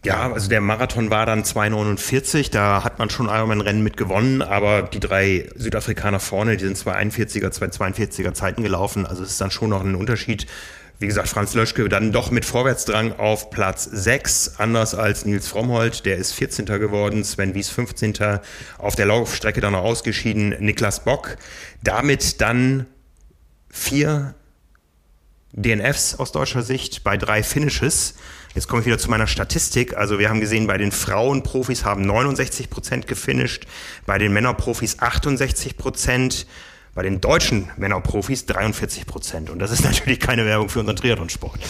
ja, 0.05 0.33
also 0.33 0.49
der 0.49 0.61
Marathon 0.61 1.11
war 1.11 1.27
dann 1.27 1.43
2,49, 1.43 2.51
da 2.51 2.85
hat 2.85 2.99
man 2.99 3.11
schon 3.11 3.27
Ironman-Rennen 3.27 3.83
mit 3.83 3.97
gewonnen, 3.97 4.43
aber 4.43 4.83
die 4.83 5.01
drei 5.01 5.49
Südafrikaner 5.57 6.21
vorne, 6.21 6.57
die 6.57 6.65
sind 6.65 6.79
2,41er, 6.79 7.49
2,42er 7.49 8.33
Zeiten 8.33 8.63
gelaufen, 8.63 9.07
also 9.07 9.23
es 9.23 9.31
ist 9.31 9.41
dann 9.41 9.51
schon 9.51 9.71
noch 9.71 9.83
ein 9.83 9.97
Unterschied. 9.97 10.47
Wie 11.01 11.07
gesagt, 11.07 11.29
Franz 11.29 11.55
Löschke 11.55 11.89
dann 11.89 12.11
doch 12.11 12.33
mit 12.33 12.45
Vorwärtsdrang 12.45 13.13
auf 13.19 13.51
Platz 13.51 13.85
6, 13.85 14.55
anders 14.59 14.97
als 14.97 15.25
Nils 15.25 15.47
Frommholt, 15.47 16.05
der 16.07 16.17
ist 16.17 16.33
14. 16.33 16.67
geworden, 16.67 17.23
Sven 17.23 17.55
Wies 17.55 17.69
15. 17.69 18.41
Auf 18.79 18.97
der 18.97 19.07
Laufstrecke 19.07 19.61
dann 19.61 19.75
noch 19.75 19.85
ausgeschieden, 19.85 20.57
Niklas 20.59 21.05
Bock. 21.05 21.37
Damit 21.85 22.41
dann 22.41 22.87
vier 23.71 24.35
DNFs 25.53 26.17
aus 26.17 26.33
deutscher 26.33 26.63
Sicht 26.63 27.05
bei 27.05 27.17
drei 27.17 27.45
Finishes. 27.45 28.15
Jetzt 28.55 28.69
komme 28.69 28.81
ich 28.81 28.87
wieder 28.87 28.99
zu 28.99 29.11
meiner 29.11 29.27
Statistik. 29.27 29.97
Also 29.97 30.19
wir 30.19 30.29
haben 30.29 30.41
gesehen, 30.41 30.67
bei 30.67 30.79
den 30.79 30.93
Frauenprofis 30.93 31.85
haben 31.85 32.03
69 32.03 32.71
Prozent 32.71 33.07
gefinisht, 33.07 33.67
bei 34.07 34.19
den 34.19 34.33
Männerprofis 34.33 34.99
68 35.01 35.77
Prozent, 35.77 36.47
bei 36.95 37.03
den 37.03 37.21
deutschen 37.21 37.71
Männerprofis 37.77 38.47
43 38.47 39.07
Prozent. 39.07 39.51
Und 39.51 39.59
das 39.59 39.71
ist 39.71 39.85
natürlich 39.85 40.21
keine 40.21 40.47
Werbung 40.47 40.69
für 40.69 40.81
unseren 40.81 40.97
Triathlonsport. 40.97 41.61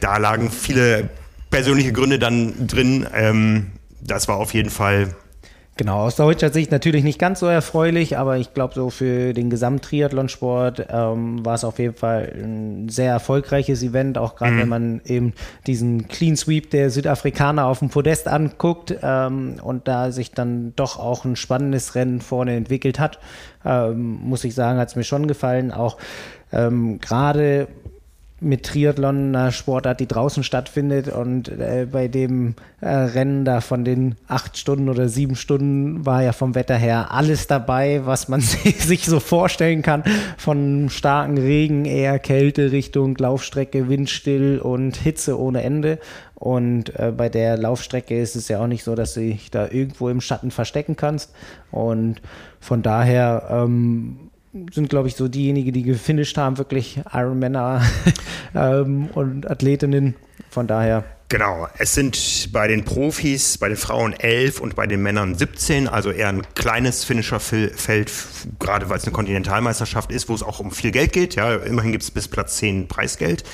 Da 0.00 0.16
lagen 0.16 0.50
viele 0.50 1.10
persönliche 1.50 1.92
Gründe 1.92 2.18
dann 2.18 2.66
drin. 2.66 3.06
Ähm, 3.14 3.72
das 4.00 4.26
war 4.26 4.36
auf 4.36 4.54
jeden 4.54 4.70
Fall 4.70 5.14
Genau, 5.78 6.00
aus 6.00 6.16
deutscher 6.16 6.50
Sicht 6.50 6.70
natürlich 6.70 7.02
nicht 7.02 7.18
ganz 7.18 7.40
so 7.40 7.46
erfreulich, 7.46 8.18
aber 8.18 8.36
ich 8.36 8.52
glaube, 8.52 8.74
so 8.74 8.90
für 8.90 9.32
den 9.32 9.48
Gesamttriathlonsport 9.48 10.86
ähm, 10.90 11.44
war 11.46 11.54
es 11.54 11.64
auf 11.64 11.78
jeden 11.78 11.94
Fall 11.94 12.30
ein 12.36 12.90
sehr 12.90 13.10
erfolgreiches 13.10 13.82
Event, 13.82 14.18
auch 14.18 14.36
gerade 14.36 14.52
mhm. 14.52 14.58
wenn 14.58 14.68
man 14.68 15.00
eben 15.06 15.32
diesen 15.66 16.08
Clean 16.08 16.36
Sweep 16.36 16.70
der 16.70 16.90
Südafrikaner 16.90 17.64
auf 17.64 17.78
dem 17.78 17.88
Podest 17.88 18.28
anguckt 18.28 18.94
ähm, 19.02 19.56
und 19.62 19.88
da 19.88 20.12
sich 20.12 20.32
dann 20.32 20.74
doch 20.76 20.98
auch 20.98 21.24
ein 21.24 21.36
spannendes 21.36 21.94
Rennen 21.94 22.20
vorne 22.20 22.54
entwickelt 22.54 23.00
hat, 23.00 23.18
ähm, 23.64 24.20
muss 24.22 24.44
ich 24.44 24.54
sagen, 24.54 24.78
hat 24.78 24.88
es 24.88 24.96
mir 24.96 25.04
schon 25.04 25.26
gefallen. 25.26 25.72
Auch 25.72 25.96
ähm, 26.52 27.00
gerade 27.00 27.68
mit 28.42 28.64
Triathlon 28.64 29.34
einer 29.34 29.52
Sportart, 29.52 30.00
die 30.00 30.06
draußen 30.06 30.42
stattfindet 30.44 31.08
und 31.08 31.48
äh, 31.48 31.86
bei 31.90 32.08
dem 32.08 32.54
äh, 32.80 32.88
Rennen 32.88 33.44
da 33.44 33.60
von 33.60 33.84
den 33.84 34.16
acht 34.26 34.58
Stunden 34.58 34.88
oder 34.88 35.08
sieben 35.08 35.36
Stunden 35.36 36.04
war 36.04 36.22
ja 36.22 36.32
vom 36.32 36.54
Wetter 36.54 36.76
her 36.76 37.12
alles 37.12 37.46
dabei, 37.46 38.02
was 38.04 38.28
man 38.28 38.40
sich 38.40 39.06
so 39.06 39.20
vorstellen 39.20 39.82
kann, 39.82 40.02
von 40.36 40.88
starken 40.90 41.38
Regen, 41.38 41.84
eher 41.84 42.18
Kälte 42.18 42.72
Richtung 42.72 43.16
Laufstrecke, 43.16 43.88
windstill 43.88 44.58
und 44.58 44.96
Hitze 44.96 45.38
ohne 45.38 45.62
Ende. 45.62 45.98
Und 46.34 46.98
äh, 46.98 47.12
bei 47.16 47.28
der 47.28 47.56
Laufstrecke 47.56 48.20
ist 48.20 48.34
es 48.34 48.48
ja 48.48 48.60
auch 48.60 48.66
nicht 48.66 48.82
so, 48.82 48.96
dass 48.96 49.14
du 49.14 49.20
dich 49.20 49.52
da 49.52 49.68
irgendwo 49.68 50.08
im 50.08 50.20
Schatten 50.20 50.50
verstecken 50.50 50.96
kannst. 50.96 51.32
Und 51.70 52.20
von 52.58 52.82
daher 52.82 53.46
ähm, 53.48 54.31
sind, 54.72 54.90
glaube 54.90 55.08
ich, 55.08 55.16
so 55.16 55.28
diejenigen, 55.28 55.72
die 55.72 55.82
gefinisht 55.82 56.36
haben, 56.36 56.58
wirklich 56.58 57.00
Ironmänner 57.12 57.82
ähm, 58.54 59.08
und 59.14 59.50
Athletinnen. 59.50 60.14
Von 60.50 60.66
daher. 60.66 61.04
Genau, 61.30 61.66
es 61.78 61.94
sind 61.94 62.50
bei 62.52 62.68
den 62.68 62.84
Profis, 62.84 63.56
bei 63.56 63.68
den 63.68 63.78
Frauen 63.78 64.12
11 64.12 64.60
und 64.60 64.76
bei 64.76 64.86
den 64.86 65.02
Männern 65.02 65.34
17, 65.34 65.88
also 65.88 66.10
eher 66.10 66.28
ein 66.28 66.42
kleines 66.54 67.04
Finisherfeld, 67.04 68.12
gerade 68.58 68.90
weil 68.90 68.98
es 68.98 69.04
eine 69.04 69.14
Kontinentalmeisterschaft 69.14 70.12
ist, 70.12 70.28
wo 70.28 70.34
es 70.34 70.42
auch 70.42 70.60
um 70.60 70.72
viel 70.72 70.90
Geld 70.90 71.14
geht. 71.14 71.36
Ja, 71.36 71.54
immerhin 71.54 71.92
gibt 71.92 72.04
es 72.04 72.10
bis 72.10 72.28
Platz 72.28 72.58
10 72.58 72.86
Preisgeld. 72.86 73.44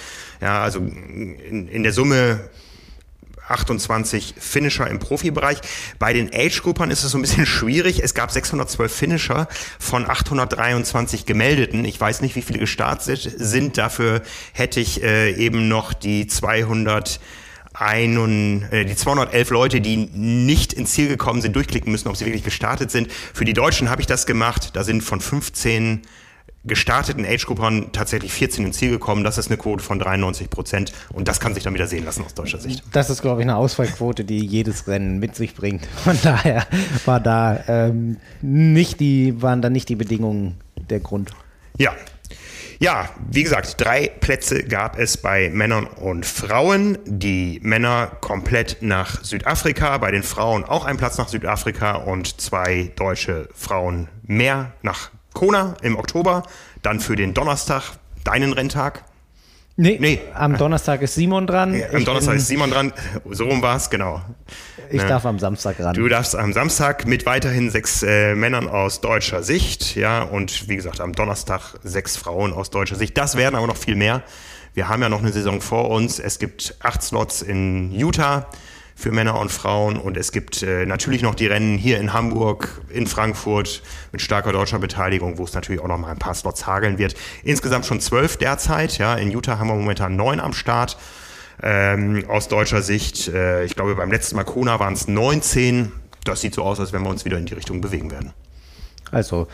Ja, 0.40 0.60
also 0.60 0.80
in, 0.80 1.68
in 1.68 1.84
der 1.84 1.92
Summe 1.92 2.40
28 3.48 4.34
Finisher 4.38 4.88
im 4.88 4.98
Profibereich. 4.98 5.58
Bei 5.98 6.12
den 6.12 6.30
Age-Gruppern 6.32 6.90
ist 6.90 7.04
es 7.04 7.12
so 7.12 7.18
ein 7.18 7.22
bisschen 7.22 7.46
schwierig. 7.58 8.02
Es 8.02 8.14
gab 8.14 8.30
612 8.30 8.92
Finisher 8.92 9.48
von 9.78 10.08
823 10.08 11.26
gemeldeten. 11.26 11.84
Ich 11.84 12.00
weiß 12.00 12.20
nicht, 12.20 12.36
wie 12.36 12.42
viele 12.42 12.58
gestartet 12.58 13.34
sind. 13.36 13.78
Dafür 13.78 14.22
hätte 14.52 14.80
ich 14.80 15.02
äh, 15.02 15.32
eben 15.32 15.68
noch 15.68 15.92
die 15.92 16.26
200 16.26 17.20
ein, 17.74 18.66
äh, 18.72 18.84
die 18.84 18.96
211 18.96 19.50
Leute, 19.50 19.80
die 19.80 19.96
nicht 19.96 20.72
ins 20.72 20.92
Ziel 20.92 21.08
gekommen 21.08 21.40
sind, 21.40 21.54
durchklicken 21.54 21.92
müssen, 21.92 22.08
ob 22.08 22.16
sie 22.16 22.24
wirklich 22.24 22.44
gestartet 22.44 22.90
sind. 22.90 23.12
Für 23.12 23.44
die 23.44 23.52
Deutschen 23.52 23.88
habe 23.88 24.00
ich 24.00 24.06
das 24.06 24.26
gemacht. 24.26 24.70
Da 24.74 24.84
sind 24.84 25.02
von 25.02 25.20
15 25.20 26.02
gestarteten 26.64 27.24
Age-Groupern 27.24 27.92
tatsächlich 27.92 28.32
14 28.32 28.66
ins 28.66 28.78
Ziel 28.78 28.90
gekommen. 28.90 29.24
Das 29.24 29.38
ist 29.38 29.48
eine 29.48 29.56
Quote 29.56 29.82
von 29.82 29.98
93 29.98 30.50
Prozent 30.50 30.92
und 31.12 31.28
das 31.28 31.40
kann 31.40 31.54
sich 31.54 31.62
dann 31.62 31.74
wieder 31.74 31.86
sehen 31.86 32.04
lassen 32.04 32.24
aus 32.24 32.34
deutscher 32.34 32.58
Sicht. 32.58 32.82
Das 32.92 33.10
ist, 33.10 33.22
glaube 33.22 33.40
ich, 33.40 33.46
eine 33.46 33.56
Ausfallquote, 33.56 34.24
die 34.24 34.44
jedes 34.44 34.86
Rennen 34.88 35.18
mit 35.18 35.34
sich 35.36 35.54
bringt. 35.54 35.86
Von 36.04 36.18
daher 36.22 36.66
war 37.04 37.20
da 37.20 37.60
ähm, 37.68 38.18
nicht 38.42 39.00
die, 39.00 39.40
waren 39.40 39.62
da 39.62 39.70
nicht 39.70 39.88
die 39.88 39.96
Bedingungen 39.96 40.56
der 40.90 41.00
Grund. 41.00 41.30
Ja, 41.78 41.92
ja, 42.80 43.08
wie 43.28 43.42
gesagt, 43.42 43.80
drei 43.80 44.06
Plätze 44.06 44.62
gab 44.62 45.00
es 45.00 45.16
bei 45.16 45.50
Männern 45.50 45.86
und 45.86 46.24
Frauen. 46.24 46.96
Die 47.06 47.58
Männer 47.64 48.06
komplett 48.20 48.78
nach 48.82 49.24
Südafrika, 49.24 49.98
bei 49.98 50.12
den 50.12 50.22
Frauen 50.22 50.62
auch 50.62 50.84
ein 50.84 50.96
Platz 50.96 51.18
nach 51.18 51.26
Südafrika 51.26 51.96
und 51.96 52.40
zwei 52.40 52.92
deutsche 52.94 53.48
Frauen 53.52 54.06
mehr 54.22 54.74
nach 54.82 55.10
Kona 55.32 55.74
im 55.82 55.96
Oktober, 55.96 56.42
dann 56.82 57.00
für 57.00 57.16
den 57.16 57.34
Donnerstag 57.34 57.98
deinen 58.24 58.52
Renntag. 58.52 59.04
Nee, 59.80 59.96
nee. 60.00 60.20
am 60.34 60.56
Donnerstag 60.56 61.02
ist 61.02 61.14
Simon 61.14 61.46
dran. 61.46 61.72
Ja, 61.72 61.90
am 61.90 61.98
ich 61.98 62.04
Donnerstag 62.04 62.34
ist 62.34 62.48
Simon 62.48 62.68
dran. 62.68 62.92
So 63.30 63.44
rum 63.44 63.62
war 63.62 63.76
es, 63.76 63.88
genau. 63.88 64.20
Ich 64.90 65.02
ne? 65.02 65.06
darf 65.06 65.24
am 65.24 65.38
Samstag 65.38 65.78
ran. 65.78 65.94
Du 65.94 66.08
darfst 66.08 66.34
am 66.34 66.52
Samstag 66.52 67.06
mit 67.06 67.26
weiterhin 67.26 67.70
sechs 67.70 68.02
äh, 68.02 68.34
Männern 68.34 68.68
aus 68.68 69.00
deutscher 69.00 69.44
Sicht, 69.44 69.94
ja, 69.94 70.22
und 70.22 70.68
wie 70.68 70.74
gesagt, 70.74 71.00
am 71.00 71.12
Donnerstag 71.12 71.74
sechs 71.84 72.16
Frauen 72.16 72.52
aus 72.52 72.70
deutscher 72.70 72.96
Sicht. 72.96 73.16
Das 73.16 73.36
werden 73.36 73.54
aber 73.54 73.68
noch 73.68 73.76
viel 73.76 73.94
mehr. 73.94 74.24
Wir 74.74 74.88
haben 74.88 75.00
ja 75.00 75.08
noch 75.08 75.20
eine 75.20 75.30
Saison 75.30 75.60
vor 75.60 75.90
uns. 75.90 76.18
Es 76.18 76.40
gibt 76.40 76.74
acht 76.80 77.02
Slots 77.02 77.42
in 77.42 77.92
Utah, 77.92 78.48
für 78.98 79.12
Männer 79.12 79.38
und 79.38 79.52
Frauen. 79.52 79.96
Und 79.96 80.16
es 80.16 80.32
gibt 80.32 80.62
äh, 80.64 80.84
natürlich 80.84 81.22
noch 81.22 81.36
die 81.36 81.46
Rennen 81.46 81.78
hier 81.78 82.00
in 82.00 82.12
Hamburg, 82.12 82.82
in 82.88 83.06
Frankfurt 83.06 83.80
mit 84.10 84.20
starker 84.20 84.50
deutscher 84.50 84.80
Beteiligung, 84.80 85.38
wo 85.38 85.44
es 85.44 85.54
natürlich 85.54 85.80
auch 85.80 85.86
noch 85.86 85.98
mal 85.98 86.10
ein 86.10 86.18
paar 86.18 86.34
Slots 86.34 86.66
hageln 86.66 86.98
wird. 86.98 87.14
Insgesamt 87.44 87.86
schon 87.86 88.00
zwölf 88.00 88.36
derzeit. 88.36 88.98
Ja, 88.98 89.14
in 89.14 89.30
Utah 89.30 89.60
haben 89.60 89.68
wir 89.68 89.76
momentan 89.76 90.16
neun 90.16 90.40
am 90.40 90.52
Start. 90.52 90.98
Ähm, 91.62 92.24
aus 92.28 92.48
deutscher 92.48 92.82
Sicht, 92.82 93.28
äh, 93.28 93.64
ich 93.64 93.76
glaube 93.76 93.94
beim 93.94 94.10
letzten 94.10 94.34
Mal 94.34 94.44
Kona 94.44 94.80
waren 94.80 94.94
es 94.94 95.06
19. 95.06 95.92
Das 96.24 96.40
sieht 96.40 96.54
so 96.54 96.64
aus, 96.64 96.80
als 96.80 96.92
wenn 96.92 97.02
wir 97.02 97.10
uns 97.10 97.24
wieder 97.24 97.38
in 97.38 97.46
die 97.46 97.54
Richtung 97.54 97.80
bewegen 97.80 98.10
werden. 98.10 98.32
Also 99.12 99.46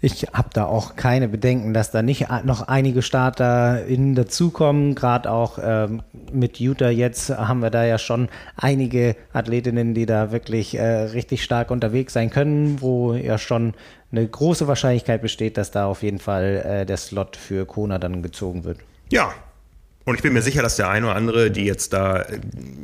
ich 0.00 0.26
habe 0.32 0.50
da 0.52 0.64
auch 0.64 0.94
keine 0.94 1.28
Bedenken, 1.28 1.74
dass 1.74 1.90
da 1.90 2.02
nicht 2.02 2.26
noch 2.44 2.68
einige 2.68 3.02
Starter 3.02 3.84
in 3.86 4.14
dazukommen. 4.14 4.94
Gerade 4.94 5.30
auch 5.30 5.58
ähm, 5.62 6.02
mit 6.32 6.60
Utah 6.60 6.90
jetzt 6.90 7.30
haben 7.30 7.60
wir 7.60 7.70
da 7.70 7.84
ja 7.84 7.98
schon 7.98 8.28
einige 8.56 9.16
Athletinnen, 9.32 9.94
die 9.94 10.06
da 10.06 10.30
wirklich 10.30 10.78
äh, 10.78 10.82
richtig 10.84 11.42
stark 11.42 11.70
unterwegs 11.70 12.12
sein 12.12 12.30
können, 12.30 12.80
wo 12.80 13.14
ja 13.14 13.38
schon 13.38 13.74
eine 14.12 14.26
große 14.26 14.68
Wahrscheinlichkeit 14.68 15.20
besteht, 15.20 15.56
dass 15.56 15.70
da 15.70 15.86
auf 15.86 16.02
jeden 16.02 16.20
Fall 16.20 16.62
äh, 16.64 16.86
der 16.86 16.96
Slot 16.96 17.36
für 17.36 17.66
Kona 17.66 17.98
dann 17.98 18.22
gezogen 18.22 18.64
wird. 18.64 18.78
Ja, 19.10 19.32
und 20.08 20.14
ich 20.14 20.22
bin 20.22 20.32
mir 20.32 20.40
sicher, 20.40 20.62
dass 20.62 20.76
der 20.76 20.88
eine 20.88 21.06
oder 21.06 21.16
andere, 21.16 21.50
die 21.50 21.64
jetzt 21.64 21.92
da 21.92 22.22
äh, 22.22 22.40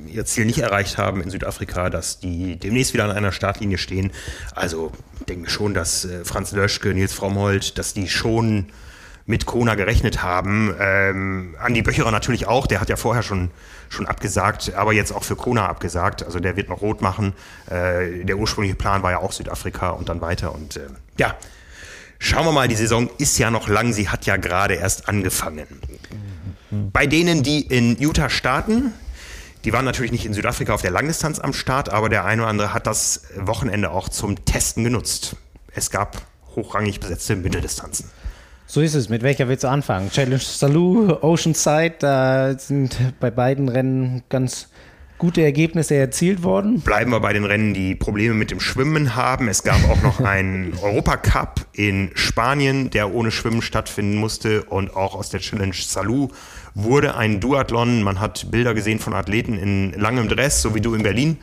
ihr 0.08 0.26
Ziel 0.26 0.44
nicht 0.44 0.58
erreicht 0.58 0.98
haben 0.98 1.22
in 1.22 1.30
Südafrika, 1.30 1.88
dass 1.88 2.20
die 2.20 2.56
demnächst 2.56 2.92
wieder 2.92 3.04
an 3.04 3.12
einer 3.12 3.32
Startlinie 3.32 3.78
stehen. 3.78 4.12
Also 4.54 4.92
ich 5.20 5.24
denke 5.24 5.48
schon, 5.48 5.72
dass 5.72 6.04
äh, 6.04 6.24
Franz 6.24 6.52
Löschke, 6.52 6.92
Nils 6.92 7.14
Frommholt, 7.14 7.78
dass 7.78 7.94
die 7.94 8.08
schon 8.08 8.66
mit 9.24 9.46
Kona 9.46 9.74
gerechnet 9.74 10.22
haben. 10.22 10.74
Ähm, 10.78 11.56
Andi 11.58 11.80
Böcherer 11.80 12.10
natürlich 12.10 12.46
auch, 12.46 12.66
der 12.66 12.82
hat 12.82 12.90
ja 12.90 12.96
vorher 12.96 13.22
schon, 13.22 13.50
schon 13.88 14.06
abgesagt, 14.06 14.74
aber 14.74 14.92
jetzt 14.92 15.10
auch 15.10 15.24
für 15.24 15.34
Kona 15.34 15.66
abgesagt. 15.66 16.22
Also 16.22 16.40
der 16.40 16.56
wird 16.56 16.68
noch 16.68 16.82
rot 16.82 17.00
machen. 17.00 17.32
Äh, 17.70 18.24
der 18.24 18.36
ursprüngliche 18.36 18.76
Plan 18.76 19.02
war 19.02 19.12
ja 19.12 19.18
auch 19.18 19.32
Südafrika 19.32 19.90
und 19.90 20.10
dann 20.10 20.20
weiter. 20.20 20.54
Und 20.54 20.76
äh, 20.76 20.88
ja, 21.18 21.34
schauen 22.18 22.44
wir 22.44 22.52
mal, 22.52 22.68
die 22.68 22.76
Saison 22.76 23.08
ist 23.16 23.38
ja 23.38 23.50
noch 23.50 23.66
lang, 23.66 23.94
sie 23.94 24.10
hat 24.10 24.26
ja 24.26 24.36
gerade 24.36 24.74
erst 24.74 25.08
angefangen. 25.08 25.80
Bei 26.92 27.06
denen, 27.06 27.42
die 27.42 27.60
in 27.60 27.96
Utah 28.00 28.30
starten, 28.30 28.92
die 29.64 29.72
waren 29.72 29.84
natürlich 29.84 30.12
nicht 30.12 30.26
in 30.26 30.34
Südafrika 30.34 30.74
auf 30.74 30.82
der 30.82 30.90
Langdistanz 30.90 31.38
am 31.38 31.52
Start, 31.52 31.88
aber 31.88 32.08
der 32.08 32.24
eine 32.24 32.42
oder 32.42 32.50
andere 32.50 32.74
hat 32.74 32.86
das 32.86 33.22
Wochenende 33.36 33.90
auch 33.90 34.08
zum 34.08 34.44
Testen 34.44 34.84
genutzt. 34.84 35.36
Es 35.72 35.90
gab 35.90 36.20
hochrangig 36.54 37.00
besetzte 37.00 37.36
Mitteldistanzen. 37.36 38.10
So 38.66 38.80
ist 38.80 38.94
es. 38.94 39.08
Mit 39.08 39.22
welcher 39.22 39.48
willst 39.48 39.64
du 39.64 39.68
anfangen? 39.68 40.10
Challenge 40.10 40.38
Salou, 40.38 41.18
Oceanside, 41.20 41.94
da 41.98 42.58
sind 42.58 42.96
bei 43.20 43.30
beiden 43.30 43.68
Rennen 43.68 44.22
ganz 44.28 44.68
gute 45.18 45.42
Ergebnisse 45.42 45.94
erzielt 45.94 46.42
worden. 46.42 46.80
Bleiben 46.80 47.10
wir 47.10 47.20
bei 47.20 47.32
den 47.32 47.44
Rennen, 47.44 47.72
die 47.72 47.94
Probleme 47.94 48.34
mit 48.34 48.50
dem 48.50 48.60
Schwimmen 48.60 49.14
haben. 49.14 49.48
Es 49.48 49.62
gab 49.62 49.88
auch 49.88 50.02
noch 50.02 50.20
einen 50.20 50.74
Europacup 50.82 51.66
in 51.72 52.10
Spanien, 52.14 52.90
der 52.90 53.14
ohne 53.14 53.30
Schwimmen 53.30 53.62
stattfinden 53.62 54.16
musste 54.16 54.64
und 54.64 54.94
auch 54.94 55.14
aus 55.14 55.30
der 55.30 55.40
Challenge 55.40 55.74
Salou 55.74 56.30
wurde 56.74 57.16
ein 57.16 57.40
Duathlon. 57.40 58.02
Man 58.02 58.20
hat 58.20 58.50
Bilder 58.50 58.74
gesehen 58.74 58.98
von 58.98 59.14
Athleten 59.14 59.58
in 59.58 59.92
langem 59.92 60.28
Dress, 60.28 60.62
so 60.62 60.74
wie 60.74 60.80
du 60.80 60.94
in 60.94 61.02
Berlin. 61.02 61.38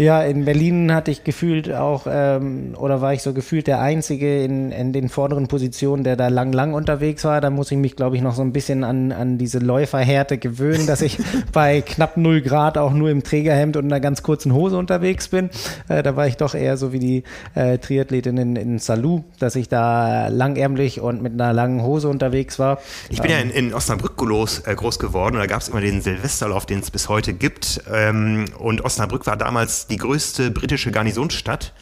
Ja, 0.00 0.22
in 0.22 0.46
Berlin 0.46 0.94
hatte 0.94 1.10
ich 1.10 1.24
gefühlt 1.24 1.70
auch, 1.70 2.06
ähm, 2.10 2.74
oder 2.78 3.02
war 3.02 3.12
ich 3.12 3.20
so 3.20 3.34
gefühlt 3.34 3.66
der 3.66 3.82
Einzige 3.82 4.42
in, 4.42 4.72
in 4.72 4.94
den 4.94 5.10
vorderen 5.10 5.46
Positionen, 5.46 6.04
der 6.04 6.16
da 6.16 6.28
lang, 6.28 6.54
lang 6.54 6.72
unterwegs 6.72 7.22
war. 7.24 7.42
Da 7.42 7.50
muss 7.50 7.70
ich 7.70 7.76
mich, 7.76 7.96
glaube 7.96 8.16
ich, 8.16 8.22
noch 8.22 8.34
so 8.34 8.40
ein 8.40 8.54
bisschen 8.54 8.82
an, 8.82 9.12
an 9.12 9.36
diese 9.36 9.58
Läuferhärte 9.58 10.38
gewöhnen, 10.38 10.86
dass 10.86 11.02
ich 11.02 11.18
bei 11.52 11.82
knapp 11.82 12.16
0 12.16 12.40
Grad 12.40 12.78
auch 12.78 12.94
nur 12.94 13.10
im 13.10 13.22
Trägerhemd 13.22 13.76
und 13.76 13.84
einer 13.84 14.00
ganz 14.00 14.22
kurzen 14.22 14.54
Hose 14.54 14.78
unterwegs 14.78 15.28
bin. 15.28 15.50
Äh, 15.88 16.02
da 16.02 16.16
war 16.16 16.26
ich 16.26 16.38
doch 16.38 16.54
eher 16.54 16.78
so 16.78 16.94
wie 16.94 16.98
die 16.98 17.24
äh, 17.54 17.76
Triathletin 17.76 18.38
in, 18.38 18.56
in 18.56 18.78
Salou, 18.78 19.24
dass 19.38 19.54
ich 19.54 19.68
da 19.68 20.28
langärmlich 20.28 21.02
und 21.02 21.20
mit 21.20 21.34
einer 21.34 21.52
langen 21.52 21.82
Hose 21.82 22.08
unterwegs 22.08 22.58
war. 22.58 22.78
Ich 23.10 23.20
bin 23.20 23.30
ähm, 23.32 23.36
ja 23.36 23.42
in, 23.42 23.50
in 23.50 23.74
Osnabrück 23.74 24.16
groß, 24.16 24.60
äh, 24.60 24.74
groß 24.74 24.98
geworden 24.98 25.34
und 25.34 25.40
da 25.40 25.46
gab 25.46 25.60
es 25.60 25.68
immer 25.68 25.82
den 25.82 26.00
Silvesterlauf, 26.00 26.64
den 26.64 26.78
es 26.78 26.90
bis 26.90 27.10
heute 27.10 27.34
gibt. 27.34 27.82
Ähm, 27.92 28.46
und 28.58 28.82
Osnabrück 28.82 29.26
war 29.26 29.36
damals 29.36 29.89
die 29.90 29.98
größte 29.98 30.50
britische 30.50 30.90
Garnisonsstadt. 30.90 31.72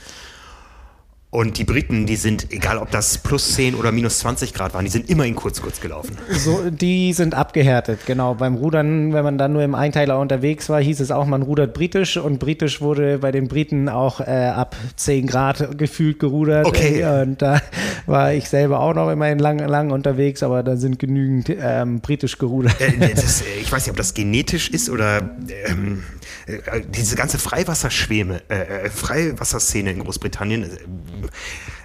Und 1.30 1.58
die 1.58 1.64
Briten, 1.64 2.06
die 2.06 2.16
sind, 2.16 2.50
egal 2.52 2.78
ob 2.78 2.90
das 2.90 3.18
plus 3.18 3.52
10 3.52 3.74
oder 3.74 3.92
minus 3.92 4.20
20 4.20 4.54
Grad 4.54 4.72
waren, 4.72 4.86
die 4.86 4.90
sind 4.90 5.10
immer 5.10 5.26
in 5.26 5.34
kurz 5.34 5.60
kurz 5.60 5.78
gelaufen. 5.78 6.16
So, 6.30 6.70
die 6.70 7.12
sind 7.12 7.34
abgehärtet, 7.34 8.06
genau. 8.06 8.32
Beim 8.32 8.54
Rudern, 8.54 9.12
wenn 9.12 9.24
man 9.24 9.36
dann 9.36 9.52
nur 9.52 9.62
im 9.62 9.74
Einteiler 9.74 10.18
unterwegs 10.18 10.70
war, 10.70 10.80
hieß 10.80 11.00
es 11.00 11.10
auch, 11.10 11.26
man 11.26 11.42
rudert 11.42 11.74
britisch 11.74 12.16
und 12.16 12.38
britisch 12.38 12.80
wurde 12.80 13.18
bei 13.18 13.30
den 13.30 13.46
Briten 13.46 13.90
auch 13.90 14.20
äh, 14.20 14.24
ab 14.24 14.74
10 14.96 15.26
Grad 15.26 15.76
gefühlt 15.76 16.18
gerudert. 16.18 16.64
Okay. 16.64 17.04
Und 17.20 17.42
da 17.42 17.60
war 18.06 18.32
ich 18.32 18.48
selber 18.48 18.80
auch 18.80 18.94
noch 18.94 19.10
immerhin 19.10 19.38
lang, 19.38 19.58
lang 19.58 19.90
unterwegs, 19.90 20.42
aber 20.42 20.62
da 20.62 20.78
sind 20.78 20.98
genügend 20.98 21.50
ähm, 21.60 22.00
britisch 22.00 22.38
gerudert. 22.38 22.80
Äh, 22.80 23.14
das, 23.14 23.42
äh, 23.42 23.60
ich 23.60 23.70
weiß 23.70 23.84
nicht, 23.84 23.90
ob 23.90 23.98
das 23.98 24.14
genetisch 24.14 24.70
ist 24.70 24.88
oder 24.88 25.36
ähm, 25.66 26.04
äh, 26.48 26.82
diese 26.88 27.16
ganze 27.16 27.38
Freiwasserschwäme, 27.38 28.42
äh, 28.48 28.86
äh, 28.86 28.90
Freiwasserszene 28.90 29.92
in 29.92 30.00
Großbritannien. 30.00 30.64
Äh, 30.64 30.68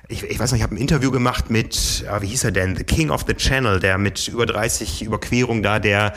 ich, 0.09 0.23
ich 0.23 0.39
weiß 0.39 0.51
noch, 0.51 0.57
ich 0.57 0.63
habe 0.63 0.75
ein 0.75 0.77
Interview 0.77 1.11
gemacht 1.11 1.49
mit, 1.49 2.05
ah, 2.09 2.21
wie 2.21 2.27
hieß 2.27 2.43
er 2.43 2.51
denn, 2.51 2.75
The 2.75 2.83
King 2.83 3.09
of 3.09 3.25
the 3.27 3.33
Channel, 3.33 3.79
der 3.79 3.97
mit 3.97 4.27
über 4.27 4.45
30 4.45 5.01
Überquerungen 5.03 5.63
da, 5.63 5.79
der 5.79 6.13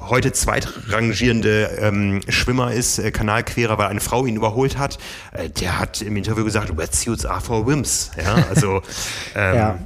heute 0.00 0.32
zweitrangierende 0.32 1.78
ähm, 1.80 2.20
Schwimmer 2.28 2.72
ist, 2.72 2.98
äh, 2.98 3.10
Kanalquerer, 3.10 3.78
weil 3.78 3.88
eine 3.88 4.00
Frau 4.00 4.26
ihn 4.26 4.36
überholt 4.36 4.78
hat. 4.78 4.98
Äh, 5.32 5.50
der 5.50 5.78
hat 5.78 6.02
im 6.02 6.16
Interview 6.16 6.44
gesagt, 6.44 6.76
Wetsuits 6.76 7.26
are 7.26 7.40
for 7.40 7.66
Wims. 7.66 8.10
Ja, 8.22 8.46
also 8.48 8.82
ähm, 9.34 9.54
ja. 9.54 9.78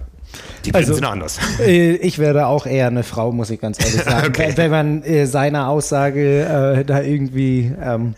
Die 0.65 0.75
also, 0.75 0.95
sind 0.95 1.05
anders. 1.05 1.39
Äh, 1.61 1.97
ich 1.97 2.19
wäre 2.19 2.47
auch 2.47 2.67
eher 2.67 2.87
eine 2.87 3.03
Frau, 3.03 3.33
muss 3.33 3.51
ich 3.51 3.61
ganz 3.61 3.79
ehrlich 3.81 4.03
sagen. 4.05 4.29
okay. 4.29 4.53
Wenn 4.57 4.71
man 4.71 5.03
äh, 5.03 5.27
seiner 5.27 5.69
Aussage 5.69 6.79
äh, 6.81 6.85
da 6.85 7.01
irgendwie 7.01 7.73
ähm, 7.83 8.15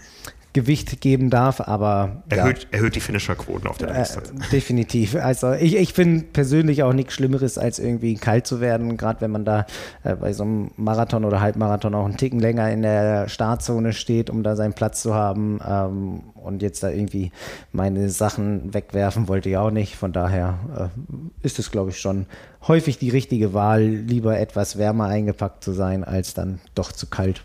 Gewicht 0.52 1.00
geben 1.00 1.30
darf, 1.30 1.60
aber. 1.60 2.22
Erhöht, 2.28 2.64
ja. 2.64 2.78
erhöht 2.78 2.94
die 2.94 3.00
Finisher-Quoten 3.00 3.66
auf 3.66 3.78
der 3.78 3.90
äh, 3.90 4.06
Definitiv. 4.50 5.14
Also 5.16 5.52
ich, 5.52 5.76
ich 5.76 5.94
finde 5.94 6.24
persönlich 6.24 6.82
auch 6.82 6.92
nichts 6.92 7.14
Schlimmeres, 7.14 7.56
als 7.56 7.78
irgendwie 7.78 8.16
kalt 8.16 8.46
zu 8.46 8.60
werden, 8.60 8.96
gerade 8.98 9.22
wenn 9.22 9.30
man 9.30 9.44
da 9.44 9.66
äh, 10.04 10.14
bei 10.14 10.32
so 10.32 10.42
einem 10.44 10.70
Marathon 10.76 11.24
oder 11.24 11.40
Halbmarathon 11.40 11.94
auch 11.94 12.04
einen 12.04 12.18
Ticken 12.18 12.38
länger 12.38 12.70
in 12.70 12.82
der 12.82 13.28
Startzone 13.28 13.94
steht, 13.94 14.28
um 14.28 14.42
da 14.42 14.54
seinen 14.54 14.74
Platz 14.74 15.00
zu 15.00 15.14
haben. 15.14 15.58
Ähm, 15.66 16.20
und 16.34 16.60
jetzt 16.60 16.82
da 16.82 16.90
irgendwie 16.90 17.32
meine 17.72 18.10
Sachen 18.10 18.74
wegwerfen 18.74 19.28
wollte 19.28 19.48
ich 19.48 19.56
auch 19.56 19.70
nicht. 19.70 19.96
Von 19.96 20.12
daher 20.12 20.58
äh, 20.76 21.46
ist 21.46 21.58
es, 21.58 21.70
glaube 21.70 21.90
ich, 21.90 21.98
schon 21.98 22.26
häufig 22.68 22.98
die 22.98 23.10
richtige 23.10 23.54
Wahl, 23.54 23.82
lieber 23.82 24.38
etwas 24.38 24.76
wärmer 24.76 25.06
eingepackt 25.06 25.64
zu 25.64 25.72
sein, 25.72 26.04
als 26.04 26.34
dann 26.34 26.60
doch 26.74 26.92
zu 26.92 27.06
kalt 27.06 27.42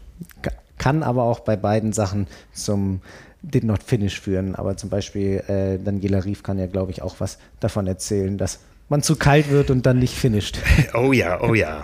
kann 0.78 1.03
aber 1.03 1.23
auch 1.23 1.39
bei 1.41 1.55
beiden 1.55 1.93
Sachen 1.93 2.28
zum 2.53 3.01
Did 3.41 3.63
Not 3.63 3.84
Finish 3.84 4.19
führen. 4.19 4.55
Aber 4.55 4.78
zum 4.78 4.89
Beispiel 4.89 5.43
äh, 5.47 5.78
Daniela 5.84 6.23
Rief 6.23 6.43
kann 6.43 6.59
ja, 6.59 6.67
glaube 6.67 6.91
ich, 6.91 7.01
auch 7.01 7.15
was 7.19 7.38
davon 7.59 7.88
erzählen, 7.88 8.38
dass 8.38 8.59
man 8.89 9.01
zu 9.01 9.15
kalt 9.15 9.49
wird 9.49 9.69
und 9.69 9.86
dann 9.86 9.99
nicht 9.99 10.15
finisht. 10.15 10.59
Oh 10.93 11.11
ja, 11.11 11.41
oh 11.41 11.53
ja. 11.53 11.84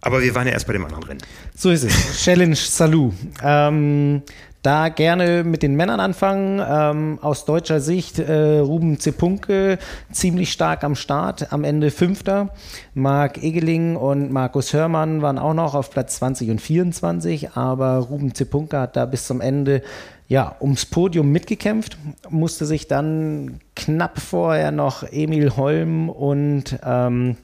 Aber 0.00 0.22
wir 0.22 0.34
waren 0.34 0.46
ja 0.46 0.52
erst 0.52 0.66
bei 0.66 0.72
dem 0.72 0.84
anderen 0.84 1.02
Rennen. 1.04 1.20
So 1.54 1.70
ist 1.70 1.84
es. 1.84 2.22
Challenge 2.22 2.54
Salou. 2.54 3.12
Ähm, 3.42 4.22
da 4.62 4.88
gerne 4.88 5.44
mit 5.44 5.62
den 5.62 5.76
Männern 5.76 6.00
anfangen. 6.00 6.60
Ähm, 6.66 7.18
aus 7.22 7.44
deutscher 7.44 7.80
Sicht 7.80 8.18
äh, 8.18 8.58
Ruben 8.58 8.98
Zepunke 8.98 9.78
ziemlich 10.10 10.52
stark 10.52 10.84
am 10.84 10.94
Start, 10.94 11.52
am 11.52 11.64
Ende 11.64 11.90
Fünfter. 11.90 12.50
Marc 12.94 13.42
Egeling 13.42 13.96
und 13.96 14.32
Markus 14.32 14.72
Hörmann 14.72 15.22
waren 15.22 15.38
auch 15.38 15.54
noch 15.54 15.74
auf 15.74 15.90
Platz 15.90 16.16
20 16.16 16.50
und 16.50 16.60
24, 16.60 17.52
aber 17.52 17.98
Ruben 17.98 18.34
Zepunke 18.34 18.78
hat 18.78 18.96
da 18.96 19.06
bis 19.06 19.26
zum 19.26 19.40
Ende 19.40 19.82
ja, 20.28 20.56
ums 20.60 20.84
Podium 20.84 21.32
mitgekämpft, 21.32 21.96
musste 22.28 22.66
sich 22.66 22.86
dann 22.86 23.60
knapp 23.74 24.20
vorher 24.20 24.72
noch 24.72 25.02
Emil 25.02 25.56
Holm 25.56 26.10
und 26.10 26.78
ähm, 26.84 27.36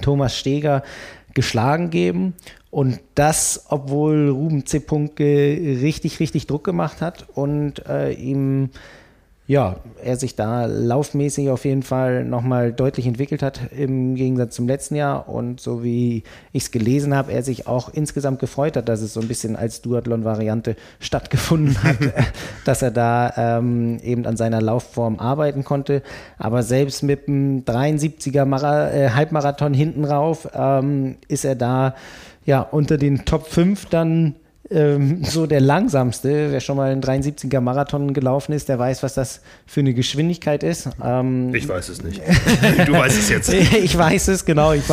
Thomas 0.00 0.36
Steger 0.36 0.82
geschlagen 1.34 1.90
geben 1.90 2.34
und 2.70 3.00
das, 3.14 3.66
obwohl 3.68 4.28
Ruben 4.28 4.66
C. 4.66 4.80
Punke 4.80 5.24
richtig, 5.24 6.20
richtig 6.20 6.46
Druck 6.46 6.64
gemacht 6.64 7.00
hat 7.00 7.26
und 7.34 7.86
äh, 7.86 8.12
ihm, 8.12 8.70
ja, 9.50 9.78
er 10.00 10.16
sich 10.16 10.36
da 10.36 10.66
laufmäßig 10.66 11.50
auf 11.50 11.64
jeden 11.64 11.82
Fall 11.82 12.24
nochmal 12.24 12.72
deutlich 12.72 13.08
entwickelt 13.08 13.42
hat 13.42 13.60
im 13.76 14.14
Gegensatz 14.14 14.54
zum 14.54 14.68
letzten 14.68 14.94
Jahr. 14.94 15.28
Und 15.28 15.60
so 15.60 15.82
wie 15.82 16.22
ich 16.52 16.62
es 16.62 16.70
gelesen 16.70 17.16
habe, 17.16 17.32
er 17.32 17.42
sich 17.42 17.66
auch 17.66 17.88
insgesamt 17.92 18.38
gefreut 18.38 18.76
hat, 18.76 18.88
dass 18.88 19.00
es 19.00 19.12
so 19.12 19.20
ein 19.20 19.26
bisschen 19.26 19.56
als 19.56 19.82
Duathlon-Variante 19.82 20.76
stattgefunden 21.00 21.82
hat, 21.82 21.96
dass 22.64 22.80
er 22.82 22.92
da 22.92 23.58
ähm, 23.58 23.98
eben 24.04 24.24
an 24.24 24.36
seiner 24.36 24.62
Laufform 24.62 25.18
arbeiten 25.18 25.64
konnte. 25.64 26.04
Aber 26.38 26.62
selbst 26.62 27.02
mit 27.02 27.26
einem 27.26 27.64
73er 27.64 28.44
Mara 28.44 28.92
äh, 28.92 29.10
Halbmarathon 29.10 29.74
hinten 29.74 30.04
rauf 30.04 30.48
ähm, 30.54 31.16
ist 31.26 31.44
er 31.44 31.56
da 31.56 31.96
ja, 32.44 32.60
unter 32.60 32.98
den 32.98 33.24
Top 33.24 33.48
5 33.48 33.86
dann 33.86 34.36
ähm, 34.70 35.24
so 35.24 35.46
der 35.46 35.60
langsamste. 35.60 36.50
Wer 36.50 36.60
schon 36.60 36.76
mal 36.76 36.90
einen 36.90 37.02
73er 37.02 37.60
Marathon 37.60 38.14
gelaufen 38.14 38.52
ist, 38.52 38.68
der 38.68 38.78
weiß, 38.78 39.02
was 39.02 39.14
das 39.14 39.40
für 39.66 39.80
eine 39.80 39.94
Geschwindigkeit 39.94 40.62
ist. 40.62 40.88
Ähm, 41.04 41.54
ich 41.54 41.68
weiß 41.68 41.88
es 41.88 42.02
nicht. 42.02 42.20
du 42.86 42.92
weißt 42.92 43.18
es 43.18 43.28
jetzt. 43.28 43.52
ich 43.52 43.96
weiß 43.96 44.28
es, 44.28 44.44
genau. 44.44 44.72
Ich 44.72 44.84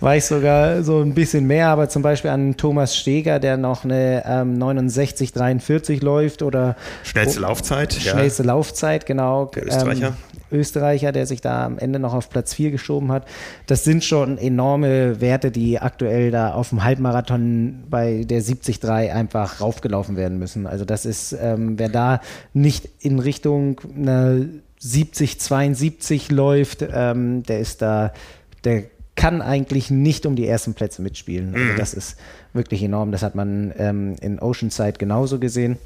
weiß 0.00 0.28
sogar 0.28 0.82
so 0.82 1.00
ein 1.00 1.14
bisschen 1.14 1.46
mehr, 1.46 1.68
aber 1.68 1.88
zum 1.88 2.02
Beispiel 2.02 2.30
an 2.30 2.56
Thomas 2.56 2.96
Steger, 2.96 3.38
der 3.38 3.56
noch 3.56 3.84
eine 3.84 4.24
ähm, 4.26 4.58
69,43 4.58 6.02
läuft 6.02 6.42
oder. 6.42 6.76
Schnellste 7.02 7.40
Laufzeit. 7.40 7.94
Schnellste 7.94 8.42
ja. 8.42 8.48
Laufzeit, 8.48 9.06
genau. 9.06 9.46
Der 9.54 9.66
Österreicher. 9.66 10.14
Österreicher, 10.50 11.12
der 11.12 11.26
sich 11.26 11.40
da 11.40 11.64
am 11.64 11.78
Ende 11.78 11.98
noch 11.98 12.14
auf 12.14 12.30
Platz 12.30 12.54
4 12.54 12.70
geschoben 12.70 13.12
hat. 13.12 13.26
Das 13.66 13.84
sind 13.84 14.04
schon 14.04 14.38
enorme 14.38 15.20
Werte, 15.20 15.50
die 15.50 15.78
aktuell 15.78 16.30
da 16.30 16.52
auf 16.52 16.70
dem 16.70 16.84
Halbmarathon 16.84 17.84
bei 17.88 18.24
der 18.24 18.40
73 18.40 18.84
einfach 18.88 19.60
raufgelaufen 19.60 20.16
werden 20.16 20.38
müssen. 20.38 20.66
Also 20.66 20.84
das 20.84 21.04
ist, 21.06 21.36
ähm, 21.40 21.78
wer 21.78 21.88
da 21.88 22.20
nicht 22.52 22.88
in 23.00 23.18
Richtung 23.18 23.80
einer 23.96 24.40
70, 24.78 25.40
72 25.40 26.30
läuft, 26.30 26.86
ähm, 26.92 27.42
der 27.42 27.60
ist 27.60 27.82
da, 27.82 28.12
der 28.64 28.84
kann 29.16 29.40
eigentlich 29.40 29.90
nicht 29.90 30.26
um 30.26 30.36
die 30.36 30.46
ersten 30.46 30.74
Plätze 30.74 31.02
mitspielen. 31.02 31.54
Also 31.54 31.72
mhm. 31.72 31.76
das 31.76 31.94
ist 31.94 32.16
wirklich 32.52 32.82
enorm. 32.82 33.12
Das 33.12 33.22
hat 33.22 33.34
man 33.34 33.72
ähm, 33.78 34.14
in 34.20 34.38
Oceanside 34.38 34.94
genauso 34.98 35.38
gesehen. 35.38 35.78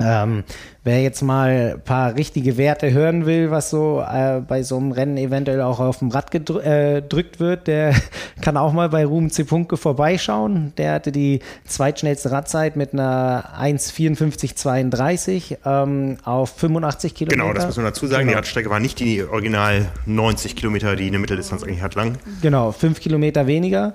Ähm, 0.00 0.44
wer 0.84 1.02
jetzt 1.02 1.22
mal 1.22 1.74
ein 1.74 1.80
paar 1.82 2.14
richtige 2.14 2.56
Werte 2.56 2.92
hören 2.92 3.26
will, 3.26 3.50
was 3.50 3.70
so 3.70 4.00
äh, 4.00 4.40
bei 4.40 4.62
so 4.62 4.76
einem 4.78 4.92
Rennen 4.92 5.16
eventuell 5.16 5.60
auch 5.60 5.80
auf 5.80 5.98
dem 5.98 6.08
Rad 6.10 6.30
gedrückt 6.30 7.36
äh, 7.36 7.40
wird, 7.40 7.66
der 7.66 7.94
kann 8.40 8.56
auch 8.56 8.72
mal 8.72 8.88
bei 8.88 9.04
Ruben 9.04 9.30
Zepunke 9.30 9.76
vorbeischauen. 9.76 10.72
Der 10.78 10.94
hatte 10.94 11.12
die 11.12 11.40
zweitschnellste 11.64 12.30
Radzeit 12.32 12.76
mit 12.76 12.92
einer 12.92 13.44
1,54,32 13.60 15.58
ähm, 15.64 16.16
auf 16.24 16.56
85 16.56 17.14
Kilometer. 17.14 17.42
Genau, 17.42 17.52
das 17.54 17.66
muss 17.66 17.76
man 17.76 17.84
dazu 17.86 18.06
sagen. 18.06 18.22
Genau. 18.22 18.32
Die 18.32 18.36
Radstrecke 18.36 18.70
war 18.70 18.80
nicht 18.80 19.00
die 19.00 19.22
original 19.22 19.86
90 20.06 20.56
Kilometer, 20.56 20.96
die 20.96 21.08
eine 21.08 21.18
Mitteldistanz 21.18 21.62
eigentlich 21.62 21.82
hat, 21.82 21.94
lang. 21.94 22.16
Genau, 22.40 22.72
fünf 22.72 23.00
Kilometer 23.00 23.46
weniger. 23.46 23.94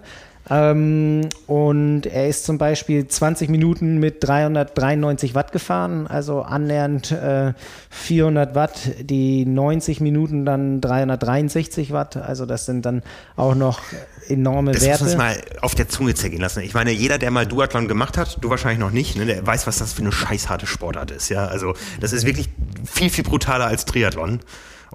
Ähm, 0.49 1.27
und 1.47 2.05
er 2.05 2.27
ist 2.27 2.45
zum 2.45 2.57
Beispiel 2.57 3.07
20 3.07 3.49
Minuten 3.49 3.97
mit 3.97 4.23
393 4.23 5.33
Watt 5.33 5.51
gefahren, 5.51 6.05
also 6.05 6.41
annähernd 6.41 7.11
äh, 7.11 7.53
400 7.89 8.53
Watt, 8.53 8.91
die 8.99 9.45
90 9.45 10.01
Minuten 10.01 10.45
dann 10.45 10.81
363 10.81 11.91
Watt, 11.91 12.17
also 12.17 12.45
das 12.45 12.65
sind 12.65 12.85
dann 12.85 13.01
auch 13.35 13.55
noch 13.55 13.81
enorme 14.27 14.73
das 14.73 14.83
Werte. 14.83 15.05
Das 15.05 15.13
muss 15.13 15.17
man 15.17 15.35
mal 15.35 15.41
auf 15.61 15.73
der 15.73 15.89
Zunge 15.89 16.13
zergehen 16.13 16.41
lassen. 16.41 16.61
Ich 16.61 16.75
meine, 16.75 16.91
jeder, 16.91 17.17
der 17.17 17.31
mal 17.31 17.47
Duathlon 17.47 17.87
gemacht 17.87 18.17
hat, 18.17 18.37
du 18.41 18.49
wahrscheinlich 18.49 18.79
noch 18.79 18.91
nicht, 18.91 19.17
ne, 19.17 19.25
der 19.25 19.45
weiß, 19.45 19.65
was 19.65 19.79
das 19.79 19.93
für 19.93 20.01
eine 20.01 20.11
scheißharte 20.11 20.67
Sportart 20.67 21.09
ist. 21.09 21.29
Ja? 21.29 21.47
Also 21.47 21.73
das 21.99 22.13
ist 22.13 22.25
wirklich 22.25 22.49
viel, 22.85 23.09
viel 23.09 23.23
brutaler 23.23 23.65
als 23.65 23.85
Triathlon 23.85 24.41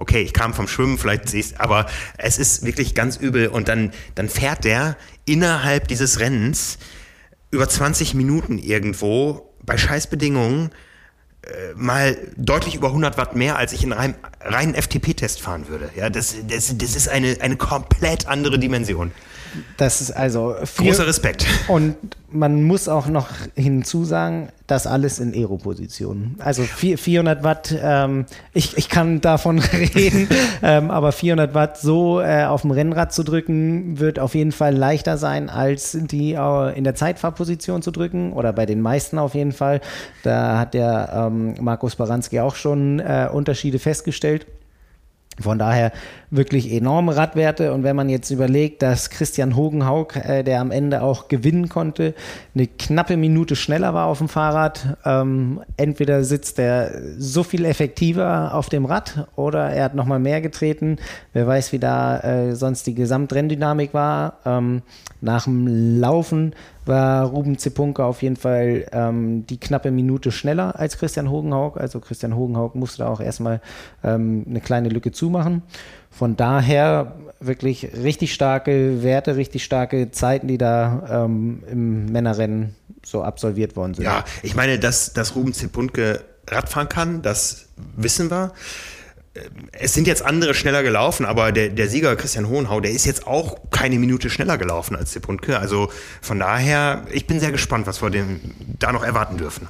okay, 0.01 0.21
ich 0.21 0.33
kam 0.33 0.53
vom 0.53 0.67
Schwimmen, 0.67 0.97
vielleicht 0.97 1.31
ich 1.33 1.59
aber 1.59 1.85
es 2.17 2.39
ist 2.39 2.65
wirklich 2.65 2.95
ganz 2.95 3.17
übel. 3.17 3.47
Und 3.47 3.67
dann, 3.67 3.91
dann 4.15 4.29
fährt 4.29 4.63
der 4.63 4.97
innerhalb 5.25 5.87
dieses 5.87 6.19
Rennens 6.19 6.77
über 7.51 7.67
20 7.67 8.13
Minuten 8.13 8.57
irgendwo 8.57 9.53
bei 9.63 9.77
Scheißbedingungen 9.77 10.71
äh, 11.43 11.73
mal 11.75 12.17
deutlich 12.37 12.75
über 12.75 12.87
100 12.87 13.17
Watt 13.17 13.35
mehr, 13.35 13.57
als 13.57 13.73
ich 13.73 13.83
in 13.83 13.93
einem 13.93 14.15
reinen 14.39 14.75
FTP-Test 14.75 15.41
fahren 15.41 15.67
würde. 15.67 15.89
Ja, 15.95 16.09
das, 16.09 16.35
das, 16.47 16.77
das 16.77 16.95
ist 16.95 17.09
eine, 17.09 17.37
eine 17.41 17.57
komplett 17.57 18.27
andere 18.27 18.59
Dimension. 18.59 19.11
Das 19.77 20.01
ist 20.01 20.11
also 20.11 20.55
großer 20.77 21.05
Respekt. 21.07 21.45
Und 21.67 21.95
man 22.29 22.63
muss 22.63 22.87
auch 22.87 23.07
noch 23.07 23.27
hinzusagen, 23.55 24.49
das 24.67 24.87
alles 24.87 25.19
in 25.19 25.33
Aero-Positionen. 25.33 26.35
Also 26.39 26.63
400 26.63 27.43
Watt, 27.43 27.75
ähm, 27.81 28.25
ich, 28.53 28.77
ich 28.77 28.87
kann 28.87 29.19
davon 29.19 29.59
reden, 29.95 30.29
ähm, 30.63 30.91
aber 30.91 31.11
400 31.11 31.53
Watt 31.53 31.77
so 31.77 32.21
äh, 32.21 32.45
auf 32.45 32.61
dem 32.61 32.71
Rennrad 32.71 33.13
zu 33.13 33.23
drücken, 33.23 33.99
wird 33.99 34.19
auf 34.19 34.33
jeden 34.33 34.53
Fall 34.53 34.75
leichter 34.75 35.17
sein, 35.17 35.49
als 35.49 35.97
die 35.99 36.33
äh, 36.33 36.77
in 36.77 36.83
der 36.83 36.95
Zeitfahrposition 36.95 37.81
zu 37.81 37.91
drücken 37.91 38.31
oder 38.33 38.53
bei 38.53 38.65
den 38.65 38.81
meisten 38.81 39.19
auf 39.19 39.35
jeden 39.35 39.51
Fall. 39.51 39.81
Da 40.23 40.59
hat 40.59 40.73
der 40.73 41.29
ähm, 41.31 41.55
Markus 41.59 41.95
Baranski 41.97 42.39
auch 42.39 42.55
schon 42.55 42.99
äh, 42.99 43.27
Unterschiede 43.31 43.79
festgestellt. 43.79 44.45
Von 45.39 45.57
daher 45.57 45.91
wirklich 46.29 46.71
enorme 46.71 47.15
Radwerte. 47.15 47.73
Und 47.73 47.83
wenn 47.83 47.95
man 47.95 48.09
jetzt 48.09 48.31
überlegt, 48.31 48.81
dass 48.81 49.09
Christian 49.09 49.55
Hogenhaug, 49.55 50.15
äh, 50.15 50.43
der 50.43 50.59
am 50.59 50.71
Ende 50.71 51.01
auch 51.01 51.29
gewinnen 51.29 51.69
konnte, 51.69 52.13
eine 52.53 52.67
knappe 52.67 53.17
Minute 53.17 53.55
schneller 53.55 53.93
war 53.93 54.07
auf 54.07 54.17
dem 54.17 54.27
Fahrrad, 54.27 54.97
ähm, 55.05 55.61
entweder 55.77 56.23
sitzt 56.23 56.59
er 56.59 56.91
so 57.17 57.43
viel 57.43 57.65
effektiver 57.65 58.53
auf 58.53 58.69
dem 58.69 58.85
Rad 58.85 59.27
oder 59.35 59.69
er 59.69 59.85
hat 59.85 59.95
nochmal 59.95 60.19
mehr 60.19 60.41
getreten. 60.41 60.97
Wer 61.33 61.47
weiß, 61.47 61.71
wie 61.71 61.79
da 61.79 62.19
äh, 62.19 62.55
sonst 62.55 62.85
die 62.87 62.95
Gesamtrennendynamik 62.95 63.93
war. 63.93 64.37
Ähm, 64.45 64.81
nach 65.21 65.45
dem 65.45 65.99
Laufen 65.99 66.53
war 66.85 67.25
Ruben 67.25 67.57
Zepunke 67.57 68.03
auf 68.03 68.21
jeden 68.21 68.35
Fall 68.35 68.87
ähm, 68.91 69.45
die 69.45 69.59
knappe 69.59 69.91
Minute 69.91 70.31
schneller 70.31 70.79
als 70.79 70.97
Christian 70.97 71.29
Hogenhaug. 71.29 71.77
Also 71.77 71.99
Christian 71.99 72.35
Hogenhaug 72.35 72.75
musste 72.75 72.99
da 72.99 73.07
auch 73.07 73.21
erstmal 73.21 73.61
ähm, 74.03 74.45
eine 74.49 74.61
kleine 74.61 74.89
Lücke 74.89 75.11
zumachen. 75.11 75.61
Von 76.09 76.35
daher 76.35 77.15
wirklich 77.39 77.89
richtig 78.03 78.33
starke 78.33 79.03
Werte, 79.03 79.35
richtig 79.35 79.63
starke 79.63 80.11
Zeiten, 80.11 80.47
die 80.47 80.57
da 80.57 81.25
ähm, 81.25 81.63
im 81.69 82.05
Männerrennen 82.05 82.75
so 83.05 83.23
absolviert 83.23 83.75
worden 83.75 83.93
sind. 83.93 84.05
Ja, 84.05 84.23
ich 84.43 84.55
meine, 84.55 84.77
dass, 84.79 85.13
dass 85.13 85.35
Ruben 85.35 85.53
Zepunke 85.53 86.21
Radfahren 86.47 86.89
kann, 86.89 87.21
das 87.21 87.67
wissen 87.95 88.29
wir 88.29 88.51
es 89.71 89.93
sind 89.93 90.07
jetzt 90.07 90.23
andere 90.23 90.53
schneller 90.53 90.83
gelaufen, 90.83 91.25
aber 91.25 91.51
der, 91.51 91.69
der 91.69 91.87
Sieger 91.87 92.15
Christian 92.15 92.49
Hohenhau, 92.49 92.81
der 92.81 92.91
ist 92.91 93.05
jetzt 93.05 93.27
auch 93.27 93.57
keine 93.71 93.97
Minute 93.97 94.29
schneller 94.29 94.57
gelaufen 94.57 94.95
als 94.95 95.13
Sepunke. 95.13 95.57
Also 95.57 95.89
von 96.21 96.39
daher, 96.39 97.05
ich 97.11 97.27
bin 97.27 97.39
sehr 97.39 97.51
gespannt, 97.51 97.87
was 97.87 98.01
wir 98.01 98.09
dem 98.09 98.41
da 98.79 98.91
noch 98.91 99.03
erwarten 99.03 99.37
dürfen. 99.37 99.69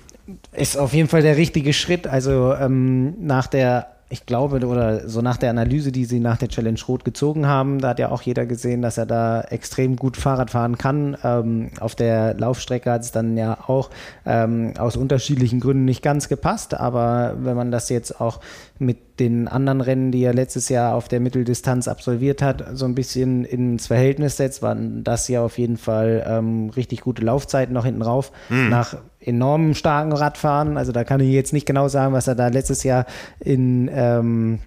Ist 0.54 0.78
auf 0.78 0.94
jeden 0.94 1.10
Fall 1.10 1.22
der 1.22 1.38
richtige 1.38 1.74
Schritt. 1.74 2.08
Also 2.08 2.56
ähm, 2.56 3.14
nach 3.20 3.48
der 3.48 3.88
ich 4.12 4.26
glaube, 4.26 4.66
oder 4.66 5.08
so 5.08 5.22
nach 5.22 5.38
der 5.38 5.50
Analyse, 5.50 5.92
die 5.92 6.06
sie 6.06 6.20
nach 6.20 6.38
der 6.38 6.50
Challenge 6.50 6.80
Rot 6.88 7.06
gezogen 7.06 7.48
haben, 7.48 7.80
da 7.80 7.90
hat 7.90 8.00
ja 8.00 8.12
auch 8.12 8.22
jeder 8.22 8.46
gesehen, 8.46 8.82
dass 8.82 8.98
er 8.98 9.06
da 9.06 9.42
extrem 9.42 9.96
gut 9.96 10.18
Fahrrad 10.18 10.52
fahren 10.52 10.78
kann. 10.78 11.18
Ähm, 11.24 11.72
auf 11.80 11.96
der 11.96 12.34
Laufstrecke 12.34 12.92
hat 12.92 13.02
es 13.02 13.12
dann 13.12 13.38
ja 13.38 13.58
auch 13.68 13.90
ähm, 14.26 14.74
aus 14.78 14.98
unterschiedlichen 14.98 15.62
Gründen 15.62 15.86
nicht 15.86 16.04
ganz 16.04 16.28
gepasst, 16.28 16.74
aber 16.74 17.36
wenn 17.40 17.56
man 17.56 17.72
das 17.72 17.90
jetzt 17.90 18.20
auch 18.20 18.42
mit 18.80 19.20
den 19.20 19.48
anderen 19.48 19.82
Rennen, 19.82 20.12
die 20.12 20.24
er 20.24 20.34
letztes 20.34 20.68
Jahr 20.68 20.96
auf 20.96 21.08
der 21.08 21.20
Mitteldistanz 21.20 21.88
absolviert 21.88 22.42
hat, 22.42 22.66
so 22.74 22.86
ein 22.86 22.96
bisschen 22.96 23.46
ins 23.46 23.88
Verhältnis 23.88 24.38
setzt, 24.38 24.62
waren 24.62 25.04
das 25.04 25.28
ja 25.28 25.42
auf 25.42 25.58
jeden 25.58 25.78
Fall 25.78 26.26
ähm, 26.28 26.70
richtig 26.76 27.02
gute 27.02 27.24
Laufzeiten 27.24 27.74
noch 27.74 27.86
hinten 27.86 28.02
rauf. 28.02 28.32
Mhm. 28.50 28.70
Nach 28.70 28.96
enorm 29.22 29.74
starken 29.74 30.12
Radfahren. 30.14 30.78
Also 30.78 30.92
da 30.92 31.04
kann 31.04 31.20
ich 31.20 31.32
jetzt 31.32 31.54
nicht 31.54 31.66
genau 31.66 31.88
sagen, 31.88 32.14
was 32.14 32.28
er 32.28 32.36
da 32.36 32.48
letztes 32.48 32.84
Jahr 32.84 33.06
in 33.40 33.90
ähm, 33.94 34.60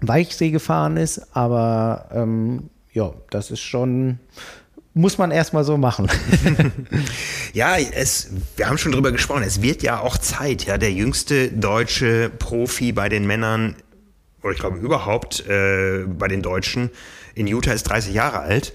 Weichsee 0.00 0.50
gefahren 0.50 0.96
ist, 0.96 1.36
aber 1.36 2.08
ähm, 2.12 2.70
ja, 2.92 3.12
das 3.30 3.50
ist 3.50 3.60
schon 3.60 4.18
muss 4.98 5.16
man 5.16 5.30
erstmal 5.30 5.62
so 5.62 5.76
machen. 5.76 6.08
ja, 7.52 7.76
es, 7.76 8.30
wir 8.56 8.68
haben 8.68 8.78
schon 8.78 8.90
drüber 8.90 9.12
gesprochen. 9.12 9.44
Es 9.44 9.62
wird 9.62 9.84
ja 9.84 10.00
auch 10.00 10.18
Zeit. 10.18 10.64
Ja, 10.64 10.76
der 10.76 10.92
jüngste 10.92 11.52
deutsche 11.52 12.30
Profi 12.30 12.90
bei 12.90 13.08
den 13.08 13.24
Männern, 13.24 13.76
oder 14.42 14.52
ich 14.52 14.58
glaube 14.58 14.78
überhaupt 14.78 15.46
äh, 15.46 16.04
bei 16.04 16.26
den 16.26 16.42
Deutschen 16.42 16.90
in 17.36 17.46
Utah 17.46 17.72
ist 17.72 17.84
30 17.84 18.12
Jahre 18.12 18.40
alt. 18.40 18.72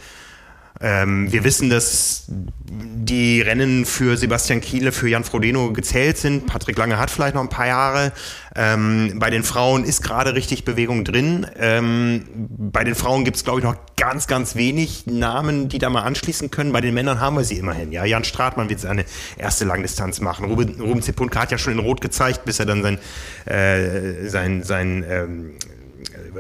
Ähm, 0.81 1.31
wir 1.31 1.43
wissen, 1.43 1.69
dass 1.69 2.25
die 2.27 3.41
Rennen 3.41 3.85
für 3.85 4.17
Sebastian 4.17 4.61
Kiele, 4.61 4.91
für 4.91 5.07
Jan 5.07 5.23
Frodeno 5.23 5.71
gezählt 5.71 6.17
sind. 6.17 6.47
Patrick 6.47 6.77
Lange 6.77 6.97
hat 6.97 7.11
vielleicht 7.11 7.35
noch 7.35 7.41
ein 7.41 7.49
paar 7.49 7.67
Jahre. 7.67 8.11
Ähm, 8.55 9.13
bei 9.17 9.29
den 9.29 9.43
Frauen 9.43 9.83
ist 9.83 10.01
gerade 10.01 10.35
richtig 10.35 10.65
Bewegung 10.65 11.05
drin. 11.05 11.45
Ähm, 11.57 12.25
bei 12.33 12.83
den 12.83 12.95
Frauen 12.95 13.23
gibt 13.23 13.37
es, 13.37 13.43
glaube 13.43 13.59
ich, 13.59 13.65
noch 13.65 13.75
ganz, 13.97 14.27
ganz 14.27 14.55
wenig 14.55 15.05
Namen, 15.05 15.69
die 15.69 15.77
da 15.77 15.89
mal 15.89 16.01
anschließen 16.01 16.51
können. 16.51 16.71
Bei 16.71 16.81
den 16.81 16.93
Männern 16.93 17.19
haben 17.19 17.35
wir 17.35 17.43
sie 17.43 17.57
immerhin. 17.57 17.91
Ja, 17.91 18.05
Jan 18.05 18.23
Stratmann 18.23 18.69
wird 18.69 18.79
seine 18.79 19.05
erste 19.37 19.65
Langdistanz 19.65 20.21
machen. 20.21 20.45
Ruben, 20.45 20.81
Ruben 20.81 21.01
Zepunka 21.01 21.41
hat 21.41 21.51
ja 21.51 21.57
schon 21.57 21.73
in 21.73 21.79
Rot 21.79 22.01
gezeigt, 22.01 22.45
bis 22.45 22.59
er 22.59 22.65
dann 22.65 22.81
sein, 22.81 22.99
äh, 23.45 24.27
sein, 24.27 24.63
sein 24.63 25.05
ähm, 25.07 25.51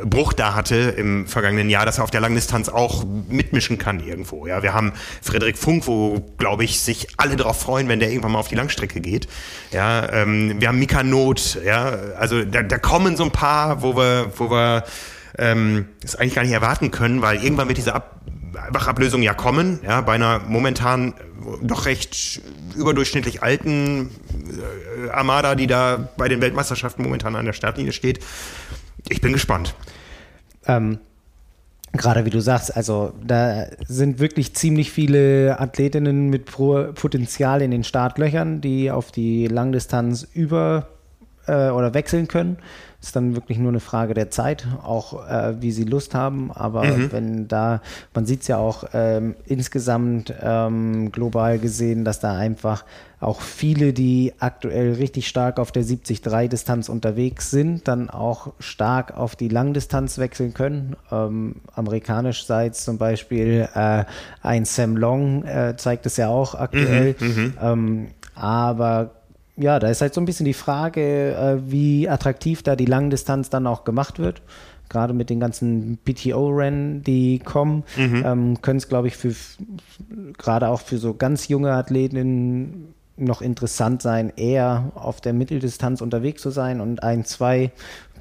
Bruch 0.05 0.33
da 0.33 0.55
hatte 0.55 0.75
im 0.75 1.27
vergangenen 1.27 1.69
Jahr, 1.69 1.85
dass 1.85 1.97
er 1.97 2.03
auf 2.03 2.11
der 2.11 2.21
Langdistanz 2.21 2.69
auch 2.69 3.03
mitmischen 3.29 3.77
kann 3.77 3.99
irgendwo. 3.99 4.47
Ja, 4.47 4.63
wir 4.63 4.73
haben 4.73 4.93
Frederik 5.21 5.57
Funk, 5.57 5.87
wo 5.87 6.33
glaube 6.37 6.63
ich 6.63 6.79
sich 6.79 7.07
alle 7.17 7.35
darauf 7.35 7.59
freuen, 7.59 7.87
wenn 7.87 7.99
der 7.99 8.09
irgendwann 8.09 8.33
mal 8.33 8.39
auf 8.39 8.47
die 8.47 8.55
Langstrecke 8.55 9.01
geht. 9.01 9.27
Ja, 9.71 10.11
ähm, 10.11 10.59
wir 10.59 10.67
haben 10.67 10.79
Mika 10.79 11.03
Not. 11.03 11.59
Ja, 11.63 11.89
also 12.17 12.43
da, 12.43 12.63
da 12.63 12.77
kommen 12.77 13.15
so 13.17 13.23
ein 13.23 13.31
paar, 13.31 13.81
wo 13.81 13.95
wir, 13.95 14.31
wo 14.37 14.49
wir 14.49 14.83
ähm, 15.37 15.87
es 16.03 16.15
eigentlich 16.15 16.35
gar 16.35 16.43
nicht 16.43 16.51
erwarten 16.51 16.91
können, 16.91 17.21
weil 17.21 17.43
irgendwann 17.43 17.67
wird 17.67 17.77
diese 17.77 17.93
Ab 17.93 18.21
Wachablösung 18.69 19.23
ja 19.23 19.33
kommen, 19.33 19.79
ja, 19.83 20.01
bei 20.01 20.13
einer 20.13 20.39
momentan 20.47 21.15
doch 21.61 21.85
recht 21.85 22.41
überdurchschnittlich 22.75 23.43
alten 23.43 24.11
äh, 25.07 25.09
Armada, 25.09 25.55
die 25.55 25.67
da 25.67 26.09
bei 26.17 26.27
den 26.27 26.41
Weltmeisterschaften 26.41 27.03
momentan 27.03 27.35
an 27.35 27.45
der 27.45 27.53
Startlinie 27.53 27.93
steht. 27.93 28.19
Ich 29.09 29.21
bin 29.21 29.33
gespannt. 29.33 29.75
Ähm, 30.65 30.99
Gerade 31.95 32.25
wie 32.25 32.31
du 32.31 32.39
sagst, 32.39 32.75
also 32.75 33.13
da 33.23 33.67
sind 33.87 34.17
wirklich 34.17 34.55
ziemlich 34.55 34.91
viele 34.91 35.59
Athletinnen 35.59 36.29
mit 36.29 36.45
Potenzial 36.45 37.61
in 37.61 37.69
den 37.69 37.83
Startlöchern, 37.83 38.61
die 38.61 38.89
auf 38.89 39.11
die 39.11 39.45
Langdistanz 39.45 40.27
über 40.33 40.87
äh, 41.45 41.69
oder 41.69 41.93
wechseln 41.93 42.27
können. 42.27 42.57
Ist 43.03 43.17
dann 43.17 43.35
wirklich 43.35 43.57
nur 43.57 43.67
eine 43.67 43.81
Frage 43.81 44.13
der 44.13 44.31
Zeit, 44.31 44.65
auch 44.81 45.27
äh, 45.27 45.61
wie 45.61 45.73
sie 45.73 45.83
Lust 45.83 46.15
haben. 46.15 46.53
Aber 46.53 46.85
mhm. 46.85 47.11
wenn 47.11 47.47
da, 47.49 47.81
man 48.13 48.25
sieht 48.25 48.43
es 48.43 48.47
ja 48.47 48.57
auch 48.57 48.85
ähm, 48.93 49.35
insgesamt 49.45 50.33
ähm, 50.41 51.11
global 51.11 51.59
gesehen, 51.59 52.05
dass 52.05 52.21
da 52.21 52.33
einfach 52.37 52.85
auch 53.19 53.41
viele, 53.41 53.91
die 53.91 54.31
aktuell 54.39 54.93
richtig 54.93 55.27
stark 55.27 55.59
auf 55.59 55.73
der 55.73 55.83
70-3-Distanz 55.83 56.87
unterwegs 56.87 57.51
sind, 57.51 57.89
dann 57.89 58.09
auch 58.09 58.53
stark 58.59 59.17
auf 59.17 59.35
die 59.35 59.49
Langdistanz 59.49 60.17
wechseln 60.17 60.53
können. 60.53 60.95
Ähm, 61.11 61.57
amerikanisch 61.75 62.45
sei 62.45 62.67
es 62.67 62.85
zum 62.85 62.97
Beispiel 62.97 63.67
äh, 63.73 64.05
ein 64.41 64.63
Sam 64.63 64.95
Long, 64.95 65.43
äh, 65.43 65.75
zeigt 65.75 66.05
es 66.05 66.15
ja 66.15 66.29
auch 66.29 66.55
aktuell. 66.55 67.15
Mhm, 67.19 67.27
mhm. 67.27 67.53
ähm, 67.61 68.07
aber 68.33 69.11
ja, 69.55 69.79
da 69.79 69.89
ist 69.89 70.01
halt 70.01 70.13
so 70.13 70.21
ein 70.21 70.25
bisschen 70.25 70.45
die 70.45 70.53
Frage, 70.53 71.35
äh, 71.35 71.71
wie 71.71 72.09
attraktiv 72.09 72.63
da 72.63 72.75
die 72.75 72.85
Langdistanz 72.85 73.49
dann 73.49 73.67
auch 73.67 73.83
gemacht 73.83 74.19
wird. 74.19 74.41
Gerade 74.89 75.13
mit 75.13 75.29
den 75.29 75.39
ganzen 75.39 75.97
PTO-Rennen, 76.05 77.03
die 77.03 77.39
kommen, 77.39 77.83
mhm. 77.97 78.23
ähm, 78.25 78.61
können 78.61 78.77
es, 78.77 78.89
glaube 78.89 79.07
ich, 79.07 79.17
für 79.17 79.33
gerade 80.37 80.69
auch 80.69 80.81
für 80.81 80.97
so 80.97 81.13
ganz 81.13 81.47
junge 81.47 81.71
Athletinnen 81.71 82.93
noch 83.15 83.41
interessant 83.41 84.01
sein, 84.01 84.33
eher 84.35 84.91
auf 84.95 85.21
der 85.21 85.33
Mitteldistanz 85.33 86.01
unterwegs 86.01 86.41
zu 86.41 86.49
sein 86.49 86.81
und 86.81 87.03
ein, 87.03 87.25
zwei 87.25 87.71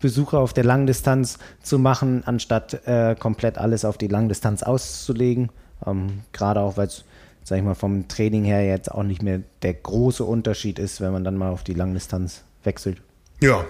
Besucher 0.01 0.39
auf 0.39 0.53
der 0.53 0.65
Langdistanz 0.65 1.39
zu 1.63 1.79
machen, 1.79 2.23
anstatt 2.27 2.87
äh, 2.87 3.15
komplett 3.19 3.59
alles 3.59 3.85
auf 3.85 3.97
die 3.97 4.09
Langdistanz 4.09 4.63
auszulegen. 4.63 5.51
Ähm, 5.87 6.23
gerade 6.33 6.61
auch, 6.61 6.77
weil 6.77 6.89
es 6.89 7.05
sag 7.45 7.59
ich 7.59 7.65
mal, 7.65 7.75
vom 7.75 8.09
Training 8.09 8.45
her 8.45 8.65
jetzt 8.65 8.91
auch 8.91 9.03
nicht 9.03 9.23
mehr 9.23 9.41
der 9.63 9.75
große 9.75 10.25
Unterschied 10.25 10.79
ist, 10.79 11.01
wenn 11.01 11.13
man 11.13 11.25
dann 11.25 11.37
mal 11.37 11.51
auf 11.51 11.65
die 11.65 11.75
Langdistanz 11.75 12.45
wechselt. 12.65 13.03
Ja. 13.41 13.65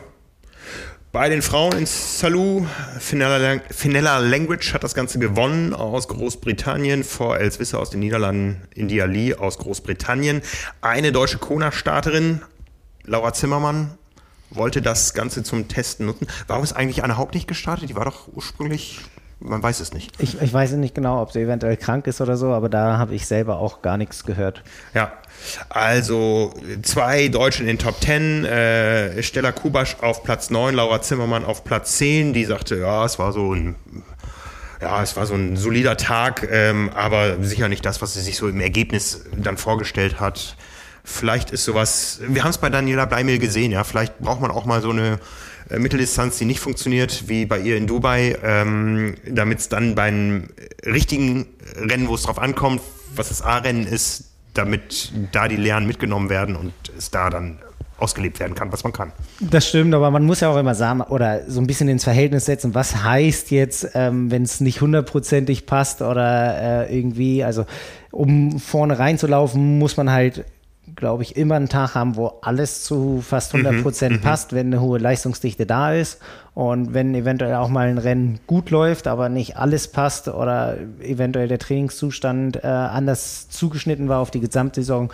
Bei 1.13 1.29
den 1.29 1.43
Frauen 1.43 1.77
in 1.77 1.85
Salou, 1.85 2.67
Finella, 2.99 4.19
Language 4.19 4.73
hat 4.73 4.83
das 4.83 4.95
Ganze 4.95 5.19
gewonnen 5.19 5.75
aus 5.75 6.09
Großbritannien 6.09 7.05
vor 7.05 7.39
Els 7.39 7.59
Wisser 7.59 7.81
aus 7.81 7.91
den 7.91 8.01
Niederlanden, 8.01 8.63
India 8.75 9.05
Lee 9.05 9.35
aus 9.35 9.59
Großbritannien. 9.59 10.41
Eine 10.81 11.13
deutsche 11.13 11.37
Kona-Starterin, 11.37 12.41
Laura 13.05 13.35
Zimmermann, 13.35 13.99
wollte 14.49 14.81
das 14.81 15.13
Ganze 15.13 15.43
zum 15.43 15.69
Testen 15.69 16.07
nutzen. 16.07 16.27
Warum 16.47 16.65
ist 16.65 16.73
eigentlich 16.73 17.05
Anne 17.05 17.19
Haupt 17.19 17.35
nicht 17.35 17.49
gestartet? 17.49 17.91
Die 17.91 17.97
war 17.97 18.07
doch 18.07 18.29
ursprünglich 18.29 19.01
man 19.43 19.63
weiß 19.63 19.81
es 19.81 19.93
nicht. 19.93 20.13
Ich, 20.21 20.41
ich 20.41 20.53
weiß 20.53 20.73
nicht 20.73 20.95
genau, 20.95 21.21
ob 21.21 21.33
sie 21.33 21.41
eventuell 21.41 21.77
krank 21.77 22.07
ist 22.07 22.21
oder 22.21 22.37
so, 22.37 22.49
aber 22.49 22.69
da 22.69 22.99
habe 22.99 23.15
ich 23.15 23.27
selber 23.27 23.59
auch 23.59 23.83
gar 23.83 23.97
nichts 23.97 24.25
gehört. 24.25 24.63
Ja, 24.95 25.13
also 25.69 26.55
zwei 26.83 27.29
Deutsche 27.29 27.63
in 27.63 27.67
den 27.67 27.79
Top 27.79 28.01
Ten, 28.01 28.45
äh, 28.45 29.23
Stella 29.23 29.53
Kubasch 29.53 29.97
auf 30.01 30.23
Platz 30.23 30.51
9, 30.51 30.75
Laura 30.75 31.03
Zimmermann 31.03 31.45
auf 31.45 31.65
Platz 31.65 31.99
10, 31.99 32.33
die 32.33 32.45
sagte, 32.45 32.77
ja, 32.77 33.05
es 33.05 33.19
war 33.19 33.33
so 33.33 33.55
ein 33.55 33.75
ja, 34.81 35.01
es 35.01 35.17
war 35.17 35.27
so 35.27 35.35
ein 35.35 35.57
solider 35.57 35.97
Tag, 35.97 36.49
ähm, 36.51 36.91
aber 36.93 37.43
sicher 37.43 37.69
nicht 37.69 37.87
das, 37.87 38.03
was 38.03 38.15
sie 38.15 38.21
sich 38.21 38.37
so 38.37 38.49
im 38.49 38.61
Ergebnis 38.61 39.25
dann 39.37 39.57
vorgestellt 39.57 40.19
hat. 40.19 40.57
Vielleicht 41.05 41.53
ist 41.53 41.65
sowas, 41.65 42.21
wir 42.27 42.43
haben 42.43 42.51
es 42.51 42.59
bei 42.59 42.69
Daniela 42.69 43.05
Bleimel 43.05 43.39
gesehen, 43.39 43.71
ja, 43.71 43.85
vielleicht 43.85 44.19
braucht 44.19 44.41
man 44.41 44.51
auch 44.51 44.65
mal 44.65 44.83
so 44.83 44.91
eine 44.91 45.21
Mitteldistanz, 45.79 46.39
die 46.39 46.45
nicht 46.45 46.61
funktioniert, 46.61 47.29
wie 47.29 47.47
bei 47.47 47.59
ihr 47.59 47.77
in 47.77 47.87
Dubai, 47.87 48.37
ähm, 48.43 49.15
damit 49.27 49.61
es 49.61 49.69
dann 49.69 49.95
beim 49.95 50.49
richtigen 50.85 51.47
Rennen, 51.77 52.09
wo 52.09 52.15
es 52.15 52.23
drauf 52.23 52.39
ankommt, 52.39 52.81
was 53.15 53.29
das 53.29 53.43
A-Rennen 53.43 53.87
ist, 53.87 54.25
damit 54.55 55.13
da 55.33 55.49
die 55.49 55.57
Lehren 55.57 55.87
mitgenommen 55.87 56.29
werden 56.29 56.57
und 56.57 56.73
es 56.97 57.11
da 57.11 57.31
dann 57.31 57.59
ausgelebt 58.03 58.41
werden 58.41 58.55
kann, 58.55 58.73
was 58.73 58.83
man 58.83 58.93
kann. 58.93 59.13
Das 59.41 59.69
stimmt, 59.69 59.95
aber 59.95 60.11
man 60.11 60.25
muss 60.25 60.41
ja 60.41 60.51
auch 60.51 60.57
immer 60.57 60.75
sagen 60.75 61.03
oder 61.03 61.49
so 61.49 61.61
ein 61.61 61.67
bisschen 61.67 61.89
ins 61.89 62.05
Verhältnis 62.05 62.47
setzen, 62.47 62.75
was 62.75 63.05
heißt 63.05 63.51
jetzt, 63.53 63.91
ähm, 63.95 64.31
wenn 64.31 64.43
es 64.43 64.61
nicht 64.61 64.81
hundertprozentig 64.81 65.67
passt 65.67 66.03
oder 66.03 66.89
äh, 66.89 66.99
irgendwie, 66.99 67.45
also 67.45 67.65
um 68.11 68.59
vorne 68.59 68.99
reinzulaufen, 68.99 69.79
muss 69.79 69.97
man 69.97 70.11
halt 70.11 70.45
glaube 70.97 71.23
ich, 71.23 71.37
immer 71.37 71.57
einen 71.57 71.69
Tag 71.69 71.95
haben, 71.95 72.17
wo 72.17 72.39
alles 72.43 72.85
zu 72.85 73.21
fast 73.21 73.55
100 73.55 73.75
mhm, 73.75 73.83
Prozent 73.83 74.17
mhm, 74.17 74.21
passt, 74.21 74.53
wenn 74.53 74.67
eine 74.67 74.81
hohe 74.81 74.99
Leistungsdichte 74.99 75.67
da 75.67 75.93
ist. 75.93 76.21
Und 76.55 76.93
wenn 76.93 77.15
eventuell 77.15 77.55
auch 77.55 77.69
mal 77.69 77.89
ein 77.89 77.99
Rennen 77.99 78.41
gut 78.47 78.71
läuft, 78.71 79.07
aber 79.07 79.29
nicht 79.29 79.57
alles 79.57 79.89
passt 79.89 80.29
oder 80.29 80.77
eventuell 81.01 81.49
der 81.49 81.59
Trainingszustand 81.59 82.63
äh, 82.63 82.67
anders 82.67 83.49
zugeschnitten 83.49 84.09
war 84.09 84.21
auf 84.21 84.31
die 84.31 84.41
Gesamtsaison, 84.41 85.11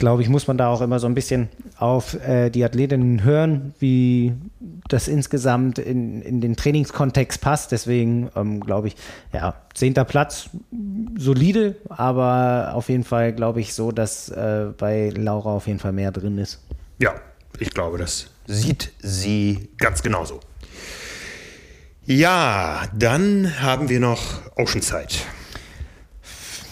glaube 0.00 0.22
ich, 0.22 0.28
muss 0.28 0.48
man 0.48 0.58
da 0.58 0.68
auch 0.68 0.80
immer 0.80 0.98
so 0.98 1.06
ein 1.06 1.14
bisschen 1.14 1.48
auf 1.76 2.14
äh, 2.14 2.50
die 2.50 2.64
Athletinnen 2.64 3.22
hören, 3.22 3.74
wie 3.78 4.32
das 4.88 5.06
insgesamt 5.06 5.78
in, 5.78 6.22
in 6.22 6.40
den 6.40 6.56
Trainingskontext 6.56 7.40
passt. 7.40 7.70
Deswegen 7.70 8.30
ähm, 8.34 8.60
glaube 8.60 8.88
ich, 8.88 8.96
ja, 9.32 9.54
zehnter 9.74 10.04
Platz, 10.04 10.50
solide, 11.16 11.76
aber 11.88 12.72
auf 12.74 12.88
jeden 12.88 13.04
Fall 13.04 13.32
glaube 13.32 13.60
ich 13.60 13.74
so, 13.74 13.92
dass 13.92 14.28
äh, 14.30 14.72
bei 14.76 15.10
Laura 15.10 15.50
auf 15.50 15.68
jeden 15.68 15.78
Fall 15.78 15.92
mehr 15.92 16.10
drin 16.10 16.38
ist. 16.38 16.60
Ja, 16.98 17.14
ich 17.60 17.70
glaube, 17.70 17.98
das 17.98 18.30
sieht 18.46 18.92
sie 18.98 19.68
ganz 19.78 20.02
genauso. 20.02 20.40
Ja, 22.06 22.88
dann 22.94 23.60
haben 23.60 23.88
wir 23.88 24.00
noch 24.00 24.40
Oceanside. 24.56 25.14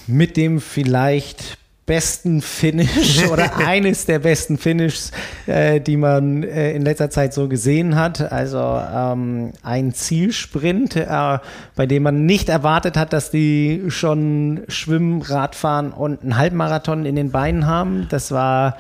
Mit 0.07 0.37
dem 0.39 0.61
vielleicht 0.61 1.58
besten 1.89 2.43
Finish 2.43 3.27
oder 3.33 3.57
eines 3.57 4.07
der 4.07 4.21
besten 4.21 4.59
Finishes, 4.59 5.11
äh, 5.47 5.81
die 5.81 5.97
man 5.97 6.45
äh, 6.45 6.73
in 6.73 6.83
letzter 6.83 7.11
Zeit 7.11 7.35
so 7.35 7.49
gesehen 7.49 7.97
hat. 7.97 8.31
Also 8.31 8.59
ähm, 8.59 9.53
ein 9.63 9.93
Zielsprint, 9.95 10.95
äh, 10.95 11.39
bei 11.75 11.87
dem 11.87 12.05
man 12.05 12.27
nicht 12.27 12.51
erwartet 12.51 12.97
hat, 12.97 13.13
dass 13.13 13.33
die 13.33 13.85
schon 13.89 14.61
Schwimmen, 14.69 15.23
Radfahren 15.23 15.93
und 15.93 16.23
einen 16.23 16.37
Halbmarathon 16.37 17.07
in 17.07 17.17
den 17.17 17.33
Beinen 17.33 17.67
haben. 17.67 18.07
Das 18.11 18.31
war 18.31 18.77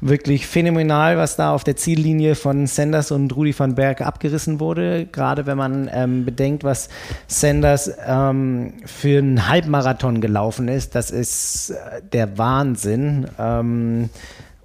wirklich 0.00 0.46
phänomenal, 0.46 1.16
was 1.16 1.36
da 1.36 1.52
auf 1.52 1.64
der 1.64 1.76
Ziellinie 1.76 2.34
von 2.34 2.66
Sanders 2.66 3.10
und 3.10 3.34
Rudi 3.34 3.58
van 3.58 3.74
Berg 3.74 4.00
abgerissen 4.00 4.60
wurde. 4.60 5.06
Gerade 5.06 5.46
wenn 5.46 5.56
man 5.56 5.90
ähm, 5.92 6.24
bedenkt, 6.24 6.64
was 6.64 6.88
Sanders 7.26 7.90
ähm, 8.06 8.74
für 8.84 9.18
einen 9.18 9.48
Halbmarathon 9.48 10.20
gelaufen 10.20 10.68
ist, 10.68 10.94
das 10.94 11.10
ist 11.10 11.70
äh, 11.70 12.02
der 12.12 12.38
Wahnsinn. 12.38 13.26
Ähm, 13.38 14.10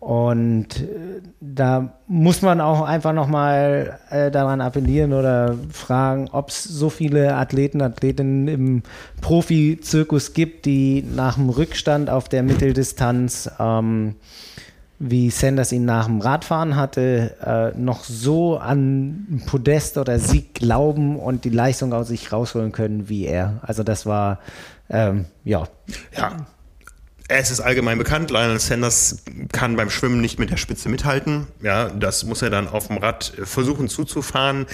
und 0.01 0.81
äh, 0.81 1.21
da 1.39 1.93
muss 2.07 2.41
man 2.41 2.59
auch 2.59 2.81
einfach 2.81 3.13
nochmal 3.13 3.99
äh, 4.09 4.31
daran 4.31 4.59
appellieren 4.59 5.13
oder 5.13 5.55
fragen, 5.71 6.27
ob 6.31 6.49
es 6.49 6.63
so 6.63 6.89
viele 6.89 7.35
Athleten, 7.35 7.83
Athletinnen 7.83 8.47
im 8.47 8.83
Profizirkus 9.21 10.33
gibt, 10.33 10.65
die 10.65 11.05
nach 11.15 11.35
dem 11.35 11.49
Rückstand 11.49 12.09
auf 12.09 12.29
der 12.29 12.41
Mitteldistanz 12.41 13.51
ähm, 13.59 14.15
wie 15.03 15.31
Sanders 15.31 15.71
ihn 15.71 15.83
nach 15.85 16.05
dem 16.05 16.21
Radfahren 16.21 16.75
hatte, 16.75 17.35
äh, 17.43 17.77
noch 17.77 18.03
so 18.03 18.57
an 18.57 19.41
Podest 19.47 19.97
oder 19.97 20.19
Sieg 20.19 20.53
glauben 20.53 21.17
und 21.17 21.43
die 21.43 21.49
Leistung 21.49 21.91
aus 21.91 22.09
sich 22.09 22.31
rausholen 22.31 22.71
können 22.71 23.09
wie 23.09 23.25
er. 23.25 23.59
Also 23.63 23.81
das 23.81 24.05
war, 24.05 24.39
ähm, 24.91 25.25
ja. 25.43 25.63
Ja, 26.15 26.45
es 27.39 27.51
ist 27.51 27.59
allgemein 27.59 27.97
bekannt, 27.97 28.31
Lionel 28.31 28.59
Sanders 28.59 29.23
kann 29.51 29.75
beim 29.75 29.89
Schwimmen 29.89 30.21
nicht 30.21 30.39
mit 30.39 30.49
der 30.49 30.57
Spitze 30.57 30.89
mithalten. 30.89 31.47
Ja, 31.61 31.89
das 31.89 32.23
muss 32.23 32.41
er 32.41 32.49
dann 32.49 32.67
auf 32.67 32.87
dem 32.87 32.97
Rad 32.97 33.33
versuchen 33.43 33.89
zuzufahren. 33.89 34.65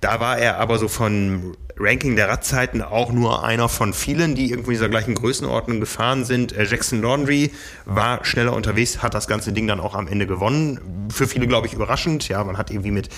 Da 0.00 0.20
war 0.20 0.38
er 0.38 0.58
aber 0.58 0.78
so 0.78 0.88
von 0.88 1.56
Ranking 1.78 2.16
der 2.16 2.28
Radzeiten 2.28 2.82
auch 2.82 3.12
nur 3.12 3.44
einer 3.44 3.68
von 3.68 3.92
vielen, 3.92 4.34
die 4.34 4.50
irgendwo 4.50 4.70
in 4.70 4.76
dieser 4.76 4.88
gleichen 4.88 5.14
Größenordnung 5.14 5.80
gefahren 5.80 6.24
sind. 6.24 6.52
Äh, 6.52 6.64
Jackson 6.64 7.02
Laundry 7.02 7.50
war 7.84 8.24
schneller 8.24 8.54
unterwegs, 8.54 9.02
hat 9.02 9.14
das 9.14 9.26
ganze 9.26 9.52
Ding 9.52 9.66
dann 9.66 9.80
auch 9.80 9.94
am 9.94 10.06
Ende 10.06 10.26
gewonnen. 10.26 11.08
Für 11.10 11.26
viele, 11.26 11.46
glaube 11.46 11.66
ich, 11.66 11.74
überraschend. 11.74 12.28
Ja, 12.28 12.44
man 12.44 12.58
hat 12.58 12.70
irgendwie 12.70 12.90
mit 12.90 13.08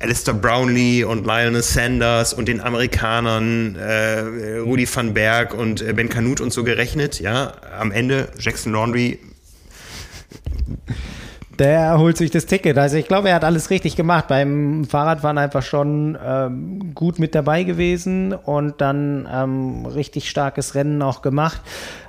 Alistair 0.00 0.34
Brownlee 0.34 1.04
und 1.04 1.26
Lionel 1.26 1.62
Sanders 1.62 2.34
und 2.34 2.46
den 2.46 2.60
Amerikanern 2.60 3.76
äh, 3.76 4.58
Rudi 4.58 4.88
van 4.92 5.14
Berg 5.14 5.54
und 5.54 5.82
äh, 5.82 5.92
Ben 5.92 6.08
Canute 6.08 6.42
und 6.42 6.52
so 6.52 6.64
gerechnet. 6.64 7.20
Ja, 7.20 7.54
am 7.78 7.90
Ende 7.90 8.28
Jackson 8.38 8.72
Laundry 8.72 9.18
der 11.58 11.98
holt 11.98 12.16
sich 12.16 12.30
das 12.30 12.46
Ticket. 12.46 12.78
Also 12.78 12.96
ich 12.96 13.06
glaube, 13.06 13.28
er 13.28 13.36
hat 13.36 13.44
alles 13.44 13.70
richtig 13.70 13.96
gemacht. 13.96 14.28
Beim 14.28 14.84
Fahrradfahren 14.84 15.38
einfach 15.38 15.62
schon 15.62 16.18
ähm, 16.24 16.94
gut 16.94 17.18
mit 17.18 17.34
dabei 17.34 17.62
gewesen 17.62 18.32
und 18.32 18.80
dann 18.80 19.28
ähm, 19.32 19.86
richtig 19.86 20.28
starkes 20.28 20.74
Rennen 20.74 21.02
auch 21.02 21.22
gemacht. 21.22 21.60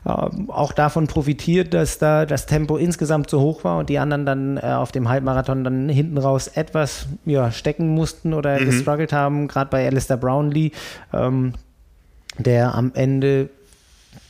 Ähm, 0.05 0.49
auch 0.49 0.71
davon 0.71 1.07
profitiert, 1.07 1.73
dass 1.73 1.97
da 1.97 2.25
das 2.25 2.45
Tempo 2.45 2.77
insgesamt 2.77 3.29
zu 3.29 3.39
hoch 3.39 3.63
war 3.63 3.77
und 3.77 3.89
die 3.89 3.99
anderen 3.99 4.25
dann 4.25 4.57
äh, 4.57 4.61
auf 4.61 4.91
dem 4.91 5.09
Halbmarathon 5.09 5.63
dann 5.63 5.89
hinten 5.89 6.17
raus 6.17 6.47
etwas 6.47 7.07
ja, 7.25 7.51
stecken 7.51 7.89
mussten 7.89 8.33
oder 8.33 8.59
mhm. 8.59 8.65
gestruggelt 8.65 9.13
haben. 9.13 9.47
Gerade 9.47 9.69
bei 9.69 9.85
Alistair 9.85 10.17
Brownlee, 10.17 10.71
ähm, 11.13 11.53
der 12.37 12.75
am 12.75 12.91
Ende 12.95 13.49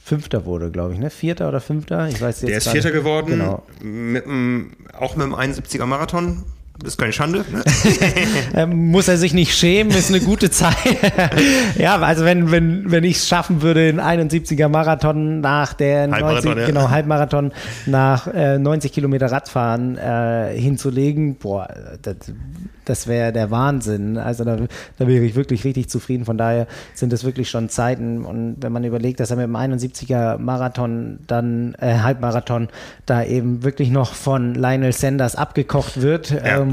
Fünfter 0.05 0.45
wurde, 0.45 0.69
glaube 0.69 0.93
ich, 0.93 0.99
ne? 0.99 1.09
Vierter 1.09 1.49
oder 1.49 1.59
Fünfter? 1.59 2.07
Ich 2.07 2.21
weiß 2.21 2.41
jetzt 2.41 2.49
Der 2.51 2.57
ist 2.59 2.69
Vierter 2.69 2.91
geworden, 2.91 3.25
genau. 3.25 3.63
mit 3.81 4.23
einem, 4.23 4.73
auch 4.93 5.15
mit 5.15 5.25
einem 5.25 5.33
71er 5.33 5.87
Marathon. 5.87 6.43
Das 6.79 6.89
ist 6.93 6.97
keine 6.97 7.13
Schande. 7.13 7.45
Ne? 7.51 7.63
Ähm, 8.53 8.91
muss 8.91 9.07
er 9.07 9.17
sich 9.17 9.33
nicht 9.33 9.53
schämen, 9.53 9.93
ist 9.93 10.09
eine 10.09 10.21
gute 10.21 10.49
Zeit. 10.49 10.75
ja, 11.77 11.97
also 11.99 12.23
wenn, 12.23 12.51
wenn, 12.51 12.89
wenn 12.89 13.03
ich 13.03 13.17
es 13.17 13.27
schaffen 13.27 13.61
würde, 13.61 13.89
einen 14.01 14.29
71er 14.29 14.69
Marathon 14.69 15.41
nach 15.41 15.73
der 15.73 16.07
90, 16.07 16.55
ja. 16.55 16.65
genau, 16.65 16.89
Halbmarathon 16.89 17.51
nach 17.85 18.27
äh, 18.27 18.57
90 18.57 18.93
Kilometer 18.93 19.31
Radfahren 19.31 19.97
äh, 19.97 20.57
hinzulegen, 20.57 21.35
boah, 21.35 21.67
das, 22.01 22.15
das 22.85 23.07
wäre 23.07 23.33
der 23.33 23.51
Wahnsinn. 23.51 24.17
Also 24.17 24.43
da, 24.43 24.57
da 24.97 25.07
wäre 25.07 25.25
ich 25.25 25.35
wirklich 25.35 25.63
richtig 25.63 25.89
zufrieden. 25.89 26.23
Von 26.25 26.37
daher 26.37 26.67
sind 26.93 27.11
es 27.11 27.23
wirklich 27.23 27.49
schon 27.49 27.67
Zeiten. 27.69 28.23
Und 28.23 28.57
wenn 28.61 28.71
man 28.71 28.83
überlegt, 28.83 29.19
dass 29.19 29.31
er 29.31 29.37
mit 29.37 29.45
dem 29.45 29.55
71er 29.55 30.37
Marathon 30.37 31.19
dann, 31.27 31.75
äh, 31.79 31.99
Halbmarathon, 31.99 32.69
da 33.05 33.23
eben 33.23 33.63
wirklich 33.63 33.89
noch 33.89 34.13
von 34.13 34.53
Lionel 34.53 34.93
Sanders 34.93 35.35
abgekocht 35.35 36.01
wird, 36.01 36.29
ja. 36.29 36.61
ähm, 36.61 36.64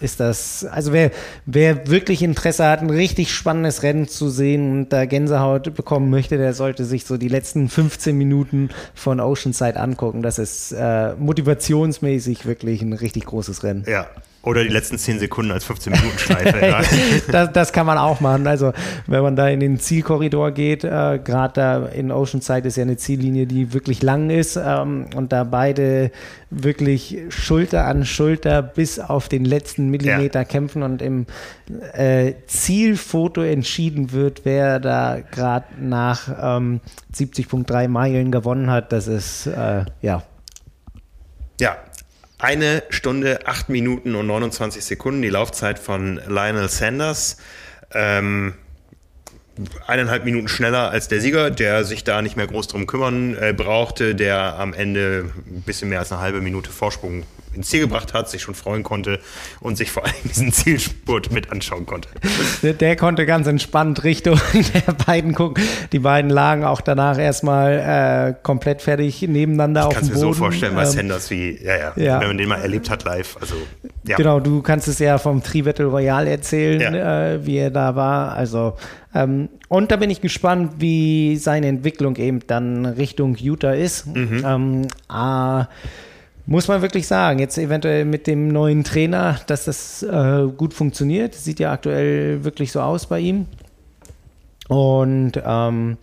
ist 0.00 0.20
das, 0.20 0.64
also 0.64 0.92
wer, 0.92 1.10
wer 1.46 1.88
wirklich 1.88 2.22
Interesse 2.22 2.66
hat, 2.66 2.80
ein 2.80 2.90
richtig 2.90 3.32
spannendes 3.32 3.82
Rennen 3.82 4.08
zu 4.08 4.28
sehen 4.28 4.72
und 4.72 4.92
da 4.92 5.04
Gänsehaut 5.04 5.74
bekommen 5.74 6.10
möchte, 6.10 6.38
der 6.38 6.54
sollte 6.54 6.84
sich 6.84 7.04
so 7.04 7.16
die 7.16 7.28
letzten 7.28 7.68
15 7.68 8.16
Minuten 8.16 8.70
von 8.94 9.20
Oceanside 9.20 9.78
angucken. 9.78 10.22
Das 10.22 10.38
ist 10.38 10.72
äh, 10.72 11.14
motivationsmäßig 11.14 12.46
wirklich 12.46 12.82
ein 12.82 12.92
richtig 12.92 13.26
großes 13.26 13.62
Rennen. 13.62 13.84
Ja, 13.86 14.06
oder 14.42 14.62
die 14.62 14.70
letzten 14.70 14.96
10 14.96 15.18
Sekunden 15.18 15.52
als 15.52 15.64
15 15.64 15.92
Minuten 15.92 16.18
Schleife. 16.18 16.66
ja. 16.66 16.80
das, 17.30 17.52
das, 17.52 17.72
kann 17.72 17.84
man 17.84 17.98
auch 17.98 18.20
machen. 18.20 18.46
Also 18.46 18.72
wenn 19.06 19.22
man 19.22 19.36
da 19.36 19.48
in 19.48 19.60
den 19.60 19.78
Zielkorridor 19.78 20.52
geht, 20.52 20.82
äh, 20.82 21.20
gerade 21.22 21.52
da 21.54 21.86
in 21.86 22.10
Oceanside 22.10 22.66
ist 22.66 22.76
ja 22.76 22.84
eine 22.84 22.96
Ziellinie, 22.96 23.46
die 23.46 23.74
wirklich 23.74 24.02
lang 24.02 24.30
ist 24.30 24.56
ähm, 24.56 25.06
und 25.14 25.32
da 25.32 25.44
beide 25.44 26.10
wirklich 26.48 27.18
Schulter 27.28 27.84
an 27.84 28.06
Schulter 28.06 28.62
bis 28.62 28.98
auf 28.98 29.28
den 29.28 29.44
letzten 29.44 29.90
Millimeter 29.90 30.40
ja. 30.40 30.44
kämpfen 30.44 30.82
und 30.82 31.02
im 31.02 31.26
äh, 31.92 32.32
Zielfoto 32.46 33.42
entschieden 33.42 34.12
wird, 34.12 34.42
wer 34.44 34.80
da 34.80 35.18
gerade 35.30 35.66
nach 35.78 36.28
ähm, 36.58 36.80
70.3 37.14 37.88
Meilen 37.88 38.32
gewonnen 38.32 38.70
hat. 38.70 38.90
Das 38.92 39.06
ist 39.06 39.46
äh, 39.46 39.84
ja 40.00 40.22
ja, 41.60 41.76
eine 42.40 42.82
Stunde, 42.90 43.46
acht 43.46 43.68
Minuten 43.68 44.14
und 44.14 44.26
29 44.26 44.84
Sekunden, 44.84 45.22
die 45.22 45.28
Laufzeit 45.28 45.78
von 45.78 46.20
Lionel 46.26 46.68
Sanders. 46.68 47.36
Ähm, 47.92 48.54
eineinhalb 49.86 50.24
Minuten 50.24 50.48
schneller 50.48 50.90
als 50.90 51.08
der 51.08 51.20
Sieger, 51.20 51.50
der 51.50 51.84
sich 51.84 52.04
da 52.04 52.22
nicht 52.22 52.36
mehr 52.36 52.46
groß 52.46 52.68
drum 52.68 52.86
kümmern 52.86 53.36
äh, 53.36 53.52
brauchte, 53.52 54.14
der 54.14 54.58
am 54.58 54.72
Ende 54.72 55.30
ein 55.46 55.62
bisschen 55.62 55.88
mehr 55.90 55.98
als 55.98 56.12
eine 56.12 56.20
halbe 56.20 56.40
Minute 56.40 56.70
Vorsprung 56.70 57.24
ins 57.54 57.68
Ziel 57.68 57.80
gebracht 57.80 58.14
hat, 58.14 58.28
sich 58.28 58.42
schon 58.42 58.54
freuen 58.54 58.82
konnte 58.82 59.18
und 59.60 59.76
sich 59.76 59.90
vor 59.90 60.04
allem 60.04 60.14
diesen 60.24 60.52
Zielspurt 60.52 61.32
mit 61.32 61.50
anschauen 61.50 61.86
konnte. 61.86 62.08
Der, 62.62 62.74
der, 62.74 62.96
konnte 62.96 63.26
ganz 63.26 63.46
entspannt 63.46 64.04
Richtung 64.04 64.40
der 64.74 64.92
beiden 64.92 65.34
gucken. 65.34 65.64
Die 65.92 65.98
beiden 65.98 66.30
lagen 66.30 66.64
auch 66.64 66.80
danach 66.80 67.18
erstmal 67.18 68.34
äh, 68.36 68.42
komplett 68.42 68.82
fertig 68.82 69.22
nebeneinander 69.22 69.82
ich 69.82 69.86
auf 69.86 69.92
dem 69.94 70.00
Boden. 70.00 70.06
Ich 70.06 70.12
kann 70.12 70.28
mir 70.28 70.34
so 70.34 70.38
vorstellen 70.38 70.74
bei 70.74 70.84
ähm, 70.84 70.90
Sanders, 70.90 71.30
wie, 71.30 71.58
ja, 71.62 71.76
ja, 71.76 71.92
ja, 71.96 72.20
wenn 72.20 72.28
man 72.28 72.38
den 72.38 72.48
mal 72.48 72.60
erlebt 72.60 72.90
hat 72.90 73.04
live. 73.04 73.36
Also, 73.40 73.54
ja. 74.06 74.16
Genau, 74.16 74.40
du 74.40 74.62
kannst 74.62 74.88
es 74.88 74.98
ja 74.98 75.18
vom 75.18 75.42
Tri-Battle 75.42 75.86
Royale 75.86 76.30
erzählen, 76.30 76.80
ja. 76.80 77.32
äh, 77.32 77.46
wie 77.46 77.56
er 77.56 77.70
da 77.70 77.96
war. 77.96 78.34
Also 78.34 78.76
ähm, 79.14 79.48
und 79.68 79.90
da 79.90 79.96
bin 79.96 80.10
ich 80.10 80.20
gespannt, 80.20 80.74
wie 80.78 81.36
seine 81.36 81.66
Entwicklung 81.66 82.16
eben 82.16 82.40
dann 82.46 82.86
Richtung 82.86 83.36
Utah 83.36 83.72
ist. 83.72 84.06
Mhm. 84.06 84.44
Ähm, 84.46 84.82
äh, 85.12 85.64
muss 86.50 86.66
man 86.66 86.82
wirklich 86.82 87.06
sagen, 87.06 87.38
jetzt 87.38 87.56
eventuell 87.58 88.04
mit 88.04 88.26
dem 88.26 88.48
neuen 88.48 88.82
Trainer, 88.82 89.38
dass 89.46 89.66
das 89.66 90.02
äh, 90.02 90.48
gut 90.56 90.74
funktioniert. 90.74 91.32
Sieht 91.32 91.60
ja 91.60 91.72
aktuell 91.72 92.42
wirklich 92.42 92.72
so 92.72 92.80
aus 92.80 93.06
bei 93.06 93.20
ihm. 93.20 93.46
Und 94.66 95.34
ähm, 95.46 95.96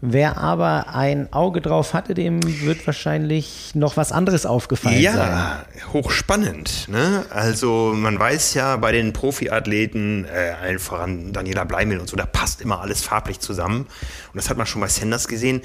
wer 0.00 0.38
aber 0.38 0.88
ein 0.88 1.32
Auge 1.32 1.60
drauf 1.60 1.94
hatte, 1.94 2.14
dem 2.14 2.40
wird 2.62 2.84
wahrscheinlich 2.84 3.76
noch 3.76 3.96
was 3.96 4.10
anderes 4.10 4.44
aufgefallen 4.44 5.00
ja, 5.00 5.12
sein. 5.12 5.30
Ja, 5.30 5.92
hochspannend. 5.92 6.88
Ne? 6.88 7.24
Also 7.30 7.92
man 7.94 8.18
weiß 8.18 8.54
ja 8.54 8.76
bei 8.78 8.90
den 8.90 9.12
Profiathleten, 9.12 10.24
äh, 10.24 10.54
allen 10.60 10.80
voran 10.80 11.32
Daniela 11.32 11.62
Bleimel 11.62 12.00
und 12.00 12.08
so, 12.08 12.16
da 12.16 12.26
passt 12.26 12.60
immer 12.60 12.80
alles 12.80 13.04
farblich 13.04 13.38
zusammen. 13.38 13.82
Und 13.82 14.34
das 14.34 14.50
hat 14.50 14.56
man 14.56 14.66
schon 14.66 14.80
bei 14.80 14.88
Sanders 14.88 15.28
gesehen 15.28 15.62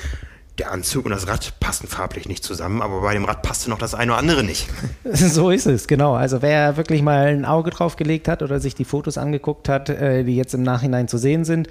der 0.57 0.71
Anzug 0.71 1.05
und 1.05 1.11
das 1.11 1.27
Rad 1.27 1.53
passen 1.59 1.87
farblich 1.87 2.27
nicht 2.27 2.43
zusammen, 2.43 2.81
aber 2.81 3.01
bei 3.01 3.13
dem 3.13 3.25
Rad 3.25 3.43
passte 3.43 3.69
noch 3.69 3.77
das 3.77 3.93
eine 3.93 4.11
oder 4.11 4.19
andere 4.19 4.43
nicht. 4.43 4.67
So 5.03 5.51
ist 5.51 5.67
es, 5.67 5.87
genau. 5.87 6.15
Also 6.15 6.41
wer 6.41 6.77
wirklich 6.77 7.01
mal 7.01 7.27
ein 7.27 7.45
Auge 7.45 7.71
drauf 7.71 7.95
gelegt 7.95 8.27
hat 8.27 8.43
oder 8.43 8.59
sich 8.59 8.75
die 8.75 8.85
Fotos 8.85 9.17
angeguckt 9.17 9.69
hat, 9.69 9.89
äh, 9.89 10.23
die 10.23 10.35
jetzt 10.35 10.53
im 10.53 10.63
Nachhinein 10.63 11.07
zu 11.07 11.17
sehen 11.17 11.45
sind, 11.45 11.67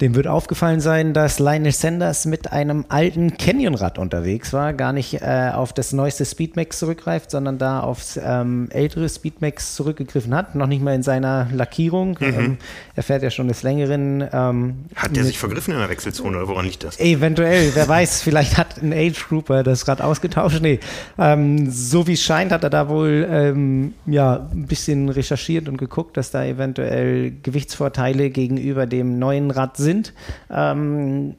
dem 0.00 0.14
wird 0.14 0.26
aufgefallen 0.26 0.80
sein, 0.80 1.14
dass 1.14 1.38
Lionel 1.38 1.72
Sanders 1.72 2.26
mit 2.26 2.52
einem 2.52 2.84
alten 2.90 3.38
Canyon-Rad 3.38 3.98
unterwegs 3.98 4.52
war, 4.52 4.74
gar 4.74 4.92
nicht 4.92 5.22
äh, 5.22 5.50
auf 5.54 5.72
das 5.72 5.94
neueste 5.94 6.26
Speedmax 6.26 6.78
zurückgreift, 6.78 7.30
sondern 7.30 7.56
da 7.56 7.80
aufs 7.80 8.20
ähm, 8.22 8.68
ältere 8.70 9.08
Speedmax 9.08 9.74
zurückgegriffen 9.74 10.34
hat, 10.34 10.54
noch 10.54 10.66
nicht 10.66 10.82
mal 10.82 10.94
in 10.94 11.02
seiner 11.02 11.48
Lackierung. 11.50 12.18
Mhm. 12.20 12.26
Ähm, 12.26 12.58
er 12.94 13.02
fährt 13.02 13.22
ja 13.22 13.30
schon 13.30 13.48
des 13.48 13.62
Längeren. 13.62 14.22
Ähm, 14.32 14.84
hat 14.94 15.16
der 15.16 15.24
sich 15.24 15.38
vergriffen 15.38 15.72
in 15.72 15.80
der 15.80 15.88
Wechselzone 15.88 16.36
oder 16.36 16.48
woran 16.48 16.66
liegt 16.66 16.84
das? 16.84 17.00
Eventuell, 17.00 17.74
wer 17.74 17.88
weiß, 17.88 18.20
vielleicht 18.26 18.58
hat 18.58 18.82
ein 18.82 18.92
Age 18.92 19.26
Grouper 19.28 19.62
das 19.62 19.88
Rad 19.88 20.02
ausgetauscht. 20.02 20.60
Nee, 20.60 20.78
ähm, 21.18 21.70
so 21.70 22.06
wie 22.06 22.12
es 22.12 22.22
scheint, 22.22 22.52
hat 22.52 22.64
er 22.64 22.70
da 22.70 22.90
wohl 22.90 23.26
ähm, 23.30 23.94
ja, 24.04 24.46
ein 24.52 24.66
bisschen 24.66 25.08
recherchiert 25.08 25.70
und 25.70 25.78
geguckt, 25.78 26.18
dass 26.18 26.30
da 26.30 26.44
eventuell 26.44 27.32
Gewichtsvorteile 27.42 28.28
gegenüber 28.28 28.84
dem 28.84 29.18
neuen 29.18 29.50
Rad 29.50 29.78
sind 29.78 29.85
sind. 29.86 30.12
Ähm, 30.50 31.36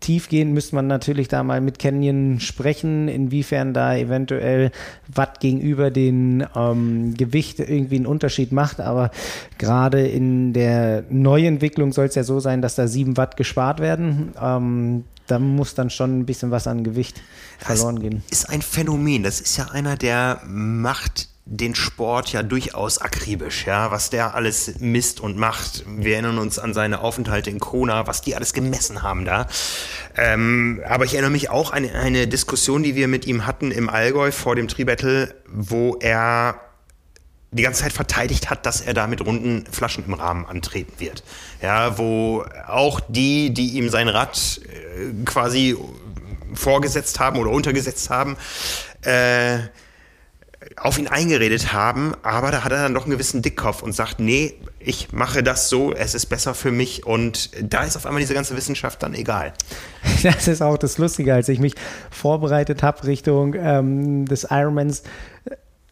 tiefgehend 0.00 0.52
müsste 0.52 0.74
man 0.74 0.86
natürlich 0.86 1.28
da 1.28 1.42
mal 1.42 1.60
mit 1.60 1.78
Canyon 1.78 2.38
sprechen, 2.40 3.08
inwiefern 3.08 3.72
da 3.72 3.96
eventuell 3.96 4.70
Watt 5.12 5.40
gegenüber 5.40 5.90
den 5.90 6.46
ähm, 6.54 7.14
Gewicht 7.14 7.58
irgendwie 7.58 7.96
einen 7.96 8.06
Unterschied 8.06 8.52
macht. 8.52 8.80
Aber 8.80 9.10
gerade 9.56 10.06
in 10.06 10.52
der 10.52 11.04
Neuentwicklung 11.08 11.92
soll 11.92 12.06
es 12.06 12.14
ja 12.14 12.22
so 12.22 12.38
sein, 12.38 12.60
dass 12.60 12.74
da 12.74 12.86
7 12.86 13.16
Watt 13.16 13.36
gespart 13.36 13.80
werden. 13.80 14.34
Ähm, 14.40 15.04
da 15.26 15.38
muss 15.38 15.74
dann 15.74 15.88
schon 15.88 16.20
ein 16.20 16.26
bisschen 16.26 16.50
was 16.50 16.66
an 16.66 16.84
Gewicht 16.84 17.22
verloren 17.58 17.98
gehen. 18.00 18.22
Das 18.28 18.40
ist 18.40 18.50
ein 18.50 18.60
Phänomen. 18.60 19.22
Das 19.22 19.40
ist 19.40 19.56
ja 19.56 19.70
einer, 19.70 19.96
der 19.96 20.42
macht 20.46 21.28
den 21.46 21.74
Sport 21.74 22.32
ja 22.32 22.42
durchaus 22.42 22.98
akribisch, 22.98 23.66
ja, 23.66 23.90
was 23.90 24.08
der 24.08 24.34
alles 24.34 24.78
misst 24.78 25.20
und 25.20 25.36
macht. 25.36 25.84
Wir 25.86 26.14
erinnern 26.14 26.38
uns 26.38 26.58
an 26.58 26.72
seine 26.72 27.00
Aufenthalte 27.00 27.50
in 27.50 27.60
Kona, 27.60 28.06
was 28.06 28.22
die 28.22 28.34
alles 28.34 28.54
gemessen 28.54 29.02
haben 29.02 29.26
da. 29.26 29.46
Ähm, 30.16 30.82
aber 30.88 31.04
ich 31.04 31.12
erinnere 31.12 31.32
mich 31.32 31.50
auch 31.50 31.72
an 31.72 31.88
eine 31.88 32.26
Diskussion, 32.26 32.82
die 32.82 32.94
wir 32.94 33.08
mit 33.08 33.26
ihm 33.26 33.46
hatten 33.46 33.70
im 33.72 33.90
Allgäu 33.90 34.32
vor 34.32 34.56
dem 34.56 34.68
Tribattle, 34.68 35.34
wo 35.46 35.96
er 36.00 36.60
die 37.50 37.62
ganze 37.62 37.82
Zeit 37.82 37.92
verteidigt 37.92 38.48
hat, 38.48 38.64
dass 38.64 38.80
er 38.80 38.94
da 38.94 39.06
mit 39.06 39.24
runden 39.24 39.64
Flaschen 39.70 40.04
im 40.06 40.14
Rahmen 40.14 40.46
antreten 40.46 40.94
wird. 40.98 41.22
Ja, 41.60 41.98
wo 41.98 42.44
auch 42.66 43.00
die, 43.08 43.52
die 43.52 43.76
ihm 43.76 43.90
sein 43.90 44.08
Rad 44.08 44.60
äh, 44.64 45.24
quasi 45.24 45.76
vorgesetzt 46.54 47.20
haben 47.20 47.38
oder 47.38 47.50
untergesetzt 47.50 48.08
haben, 48.08 48.36
äh, 49.02 49.58
auf 50.76 50.98
ihn 50.98 51.08
eingeredet 51.08 51.72
haben, 51.72 52.14
aber 52.22 52.50
da 52.50 52.64
hat 52.64 52.72
er 52.72 52.82
dann 52.82 52.94
doch 52.94 53.02
einen 53.02 53.12
gewissen 53.12 53.42
Dickkopf 53.42 53.82
und 53.82 53.92
sagt, 53.92 54.20
nee, 54.20 54.54
ich 54.80 55.12
mache 55.12 55.42
das 55.42 55.68
so, 55.68 55.92
es 55.92 56.14
ist 56.14 56.26
besser 56.26 56.54
für 56.54 56.70
mich 56.70 57.06
und 57.06 57.50
da 57.62 57.84
ist 57.84 57.96
auf 57.96 58.06
einmal 58.06 58.20
diese 58.20 58.34
ganze 58.34 58.56
Wissenschaft 58.56 59.02
dann 59.02 59.14
egal. 59.14 59.52
Das 60.22 60.48
ist 60.48 60.62
auch 60.62 60.78
das 60.78 60.96
Lustige, 60.98 61.34
als 61.34 61.48
ich 61.48 61.58
mich 61.58 61.74
vorbereitet 62.10 62.82
habe 62.82 63.06
Richtung 63.06 63.54
ähm, 63.54 64.24
des 64.26 64.46
Ironmans 64.50 65.02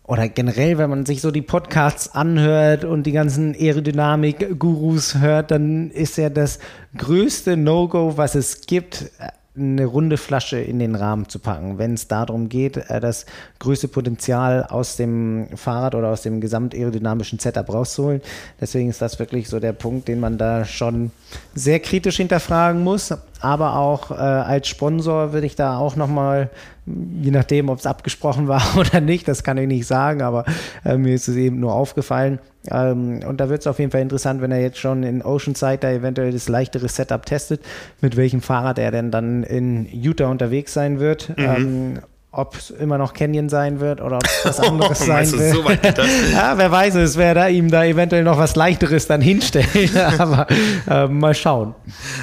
oder 0.04 0.28
generell, 0.28 0.78
wenn 0.78 0.90
man 0.90 1.06
sich 1.06 1.20
so 1.20 1.30
die 1.30 1.42
Podcasts 1.42 2.14
anhört 2.14 2.84
und 2.84 3.04
die 3.04 3.12
ganzen 3.12 3.54
Aerodynamik-Gurus 3.54 5.18
hört, 5.18 5.50
dann 5.50 5.90
ist 5.90 6.18
ja 6.18 6.28
das 6.28 6.58
größte 6.96 7.56
No-Go, 7.56 8.16
was 8.16 8.34
es 8.34 8.62
gibt, 8.62 9.10
eine 9.54 9.84
runde 9.84 10.16
Flasche 10.16 10.58
in 10.58 10.78
den 10.78 10.94
Rahmen 10.94 11.28
zu 11.28 11.38
packen, 11.38 11.76
wenn 11.76 11.94
es 11.94 12.08
darum 12.08 12.48
geht, 12.48 12.78
äh, 12.78 13.00
das 13.00 13.26
größte 13.58 13.88
Potenzial 13.88 14.64
aus 14.64 14.96
dem 14.96 15.48
Fahrrad 15.56 15.94
oder 15.94 16.08
aus 16.08 16.22
dem 16.22 16.40
gesamtaerodynamischen 16.40 17.38
Setup 17.38 17.68
rauszuholen. 17.72 18.22
Deswegen 18.60 18.88
ist 18.88 19.02
das 19.02 19.18
wirklich 19.18 19.48
so 19.48 19.60
der 19.60 19.72
Punkt, 19.72 20.08
den 20.08 20.20
man 20.20 20.38
da 20.38 20.64
schon 20.64 21.10
sehr 21.54 21.80
kritisch 21.80 22.16
hinterfragen 22.16 22.82
muss. 22.82 23.12
Aber 23.42 23.76
auch 23.76 24.10
äh, 24.10 24.14
als 24.14 24.68
Sponsor 24.68 25.32
würde 25.32 25.46
ich 25.46 25.56
da 25.56 25.76
auch 25.76 25.96
nochmal, 25.96 26.50
je 26.86 27.30
nachdem, 27.30 27.68
ob 27.68 27.78
es 27.78 27.86
abgesprochen 27.86 28.48
war 28.48 28.62
oder 28.76 29.00
nicht, 29.00 29.28
das 29.28 29.44
kann 29.44 29.58
ich 29.58 29.66
nicht 29.66 29.86
sagen, 29.86 30.22
aber 30.22 30.44
äh, 30.84 30.96
mir 30.96 31.14
ist 31.14 31.28
es 31.28 31.36
eben 31.36 31.60
nur 31.60 31.74
aufgefallen, 31.74 32.38
ähm, 32.70 33.20
und 33.26 33.40
da 33.40 33.48
wird 33.48 33.62
es 33.62 33.66
auf 33.66 33.78
jeden 33.78 33.90
Fall 33.90 34.02
interessant, 34.02 34.40
wenn 34.40 34.52
er 34.52 34.60
jetzt 34.60 34.78
schon 34.78 35.02
in 35.02 35.22
Oceanside 35.22 35.78
da 35.78 35.90
eventuell 35.90 36.32
das 36.32 36.48
leichtere 36.48 36.88
Setup 36.88 37.24
testet, 37.26 37.60
mit 38.00 38.16
welchem 38.16 38.40
Fahrrad 38.40 38.78
er 38.78 38.90
denn 38.90 39.10
dann 39.10 39.42
in 39.42 39.86
Utah 39.92 40.28
unterwegs 40.28 40.72
sein 40.72 41.00
wird. 41.00 41.36
Mhm. 41.36 41.44
Ähm, 41.44 41.98
ob 42.34 42.56
es 42.56 42.70
immer 42.70 42.96
noch 42.96 43.12
Canyon 43.12 43.50
sein 43.50 43.78
wird 43.80 44.00
oder 44.00 44.16
ob 44.16 44.24
es 44.24 44.40
was 44.44 44.60
anderes 44.60 44.98
sein 45.06 45.30
wird. 45.32 45.54
So 45.54 45.62
ja, 46.32 46.56
wer 46.56 46.70
weiß 46.70 46.94
es, 46.94 47.18
wer 47.18 47.34
da 47.34 47.48
ihm 47.48 47.70
da 47.70 47.84
eventuell 47.84 48.24
noch 48.24 48.38
was 48.38 48.56
leichteres 48.56 49.06
dann 49.06 49.20
hinstellt. 49.20 49.94
Aber 50.18 50.46
äh, 50.88 51.06
mal 51.08 51.34
schauen. 51.34 51.74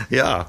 Ja. 0.09 0.47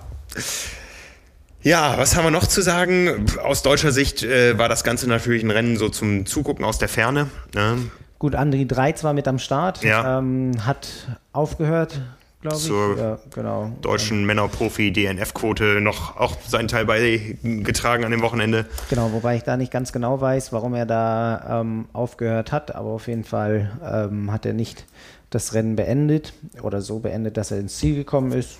Ja, 1.62 1.98
was 1.98 2.16
haben 2.16 2.24
wir 2.24 2.30
noch 2.30 2.46
zu 2.46 2.62
sagen? 2.62 3.26
Aus 3.42 3.62
deutscher 3.62 3.92
Sicht 3.92 4.22
äh, 4.22 4.56
war 4.56 4.68
das 4.68 4.82
Ganze 4.82 5.08
natürlich 5.08 5.42
ein 5.42 5.50
Rennen 5.50 5.76
so 5.76 5.90
zum 5.90 6.24
Zugucken 6.24 6.64
aus 6.64 6.78
der 6.78 6.88
Ferne. 6.88 7.28
Ne? 7.54 7.90
Gut, 8.18 8.34
André 8.34 8.66
Dreiz 8.66 9.04
war 9.04 9.12
mit 9.12 9.28
am 9.28 9.38
Start, 9.38 9.82
ja. 9.82 10.18
ähm, 10.18 10.52
hat 10.64 10.88
aufgehört, 11.32 12.00
glaube 12.40 12.56
ich. 12.56 12.62
Zur 12.62 12.98
ja, 12.98 13.18
genau. 13.34 13.72
deutschen 13.82 14.24
Männerprofi-DNF-Quote 14.24 15.82
noch 15.82 16.16
auch 16.16 16.36
seinen 16.46 16.68
Teil 16.68 16.86
beigetragen 16.86 18.04
an 18.04 18.10
dem 18.10 18.22
Wochenende. 18.22 18.64
Genau, 18.88 19.12
wobei 19.12 19.36
ich 19.36 19.42
da 19.42 19.58
nicht 19.58 19.72
ganz 19.72 19.92
genau 19.92 20.20
weiß, 20.20 20.52
warum 20.52 20.74
er 20.74 20.86
da 20.86 21.60
ähm, 21.60 21.88
aufgehört 21.92 22.52
hat, 22.52 22.74
aber 22.74 22.88
auf 22.88 23.06
jeden 23.06 23.24
Fall 23.24 23.70
ähm, 23.84 24.32
hat 24.32 24.46
er 24.46 24.54
nicht 24.54 24.86
das 25.28 25.52
Rennen 25.52 25.76
beendet 25.76 26.32
oder 26.62 26.80
so 26.80 27.00
beendet, 27.00 27.36
dass 27.36 27.50
er 27.50 27.58
ins 27.58 27.76
Ziel 27.76 27.96
gekommen 27.96 28.32
ist. 28.32 28.58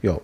Ja. 0.00 0.18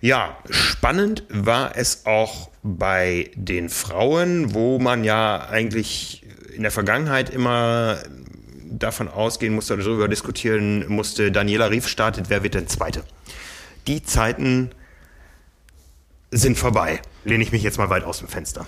Ja, 0.00 0.36
spannend 0.50 1.24
war 1.28 1.76
es 1.76 2.06
auch 2.06 2.50
bei 2.62 3.30
den 3.34 3.68
Frauen, 3.68 4.54
wo 4.54 4.78
man 4.78 5.04
ja 5.04 5.46
eigentlich 5.48 6.24
in 6.54 6.62
der 6.62 6.70
Vergangenheit 6.70 7.30
immer 7.30 7.98
davon 8.68 9.08
ausgehen 9.08 9.54
musste 9.54 9.74
oder 9.74 9.84
darüber 9.84 10.08
diskutieren 10.08 10.88
musste, 10.88 11.32
Daniela 11.32 11.70
Rief 11.70 11.88
startet, 11.88 12.28
wer 12.28 12.42
wird 12.42 12.54
denn 12.54 12.68
Zweite? 12.68 13.04
Die 13.86 14.02
Zeiten 14.02 14.70
sind 16.30 16.58
vorbei. 16.58 17.00
Lehne 17.24 17.42
ich 17.42 17.52
mich 17.52 17.62
jetzt 17.62 17.78
mal 17.78 17.90
weit 17.90 18.04
aus 18.04 18.18
dem 18.18 18.28
Fenster. 18.28 18.66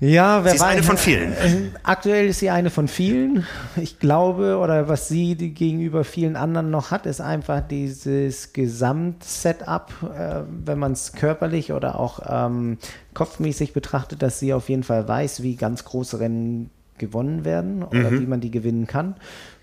Ja, 0.00 0.44
wer 0.44 0.52
sie 0.52 0.56
ist 0.56 0.62
weiß, 0.62 0.68
eine 0.68 0.82
von 0.84 0.96
vielen. 0.96 1.32
Äh, 1.32 1.70
aktuell 1.82 2.28
ist 2.28 2.38
sie 2.38 2.50
eine 2.50 2.70
von 2.70 2.86
vielen. 2.86 3.46
Ich 3.76 3.98
glaube, 3.98 4.58
oder 4.58 4.88
was 4.88 5.08
sie 5.08 5.34
gegenüber 5.34 6.04
vielen 6.04 6.36
anderen 6.36 6.70
noch 6.70 6.92
hat, 6.92 7.06
ist 7.06 7.20
einfach 7.20 7.60
dieses 7.66 8.52
Gesamtsetup, 8.52 9.92
äh, 10.02 10.42
wenn 10.64 10.78
man 10.78 10.92
es 10.92 11.12
körperlich 11.12 11.72
oder 11.72 11.98
auch 11.98 12.20
ähm, 12.28 12.78
kopfmäßig 13.14 13.72
betrachtet, 13.72 14.22
dass 14.22 14.38
sie 14.38 14.54
auf 14.54 14.68
jeden 14.68 14.84
Fall 14.84 15.08
weiß, 15.08 15.42
wie 15.42 15.56
ganz 15.56 15.84
große 15.84 16.20
Rennen 16.20 16.70
gewonnen 16.98 17.44
werden 17.44 17.82
oder 17.82 18.10
mhm. 18.10 18.20
wie 18.20 18.26
man 18.26 18.40
die 18.40 18.50
gewinnen 18.50 18.86
kann. 18.86 19.14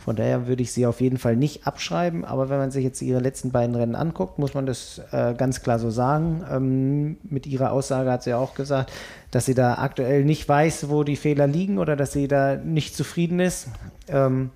Von 0.05 0.15
daher 0.15 0.47
würde 0.47 0.61
ich 0.61 0.71
sie 0.71 0.85
auf 0.85 1.01
jeden 1.01 1.17
Fall 1.17 1.35
nicht 1.35 1.65
abschreiben, 1.65 2.25
aber 2.25 2.49
wenn 2.49 2.59
man 2.59 2.69
sich 2.69 2.83
jetzt 2.83 3.01
ihre 3.01 3.19
letzten 3.19 3.51
beiden 3.51 3.75
Rennen 3.75 3.95
anguckt, 3.95 4.37
muss 4.37 4.53
man 4.53 4.67
das 4.67 5.01
äh, 5.11 5.33
ganz 5.33 5.63
klar 5.63 5.79
so 5.79 5.89
sagen. 5.89 6.45
Ähm, 6.51 7.17
mit 7.23 7.47
ihrer 7.47 7.71
Aussage 7.71 8.11
hat 8.11 8.21
sie 8.21 8.35
auch 8.35 8.53
gesagt, 8.53 8.91
dass 9.31 9.45
sie 9.45 9.55
da 9.55 9.79
aktuell 9.79 10.23
nicht 10.23 10.47
weiß, 10.47 10.89
wo 10.89 11.03
die 11.03 11.15
Fehler 11.15 11.47
liegen 11.47 11.79
oder 11.79 11.95
dass 11.95 12.13
sie 12.13 12.27
da 12.27 12.55
nicht 12.55 12.95
zufrieden 12.95 13.39
ist. 13.39 13.67
Ähm, 14.07 14.51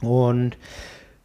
und 0.00 0.56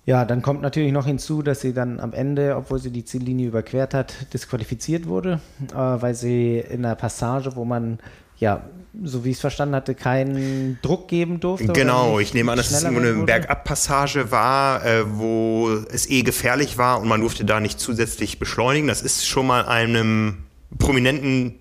ja, 0.05 0.25
dann 0.25 0.41
kommt 0.41 0.61
natürlich 0.61 0.91
noch 0.91 1.05
hinzu, 1.05 1.41
dass 1.41 1.61
sie 1.61 1.73
dann 1.73 1.99
am 1.99 2.11
Ende, 2.11 2.57
obwohl 2.57 2.79
sie 2.79 2.91
die 2.91 3.05
Ziellinie 3.05 3.47
überquert 3.47 3.93
hat, 3.93 4.33
disqualifiziert 4.33 5.07
wurde, 5.07 5.39
äh, 5.71 5.75
weil 5.75 6.13
sie 6.13 6.57
in 6.57 6.83
einer 6.83 6.95
Passage, 6.95 7.55
wo 7.55 7.63
man 7.63 7.99
ja, 8.43 8.61
so 9.03 9.23
wie 9.23 9.29
ich 9.29 9.37
es 9.37 9.41
verstanden 9.41 9.73
hatte, 9.73 9.95
keinen 9.95 10.77
Druck 10.81 11.07
geben 11.07 11.39
durfte. 11.39 11.71
Genau, 11.71 12.19
ich 12.19 12.33
nehme 12.33 12.51
an, 12.51 12.57
dass 12.57 12.71
es 12.71 12.83
eine 12.83 13.13
Bergabpassage 13.13 14.31
war, 14.31 14.85
äh, 14.85 15.17
wo 15.17 15.69
es 15.91 16.09
eh 16.09 16.21
gefährlich 16.23 16.77
war 16.77 16.99
und 16.99 17.07
man 17.07 17.21
durfte 17.21 17.45
da 17.45 17.61
nicht 17.61 17.79
zusätzlich 17.79 18.37
beschleunigen. 18.37 18.87
Das 18.87 19.01
ist 19.01 19.25
schon 19.25 19.47
mal 19.47 19.65
einem 19.65 20.39
prominenten 20.77 21.55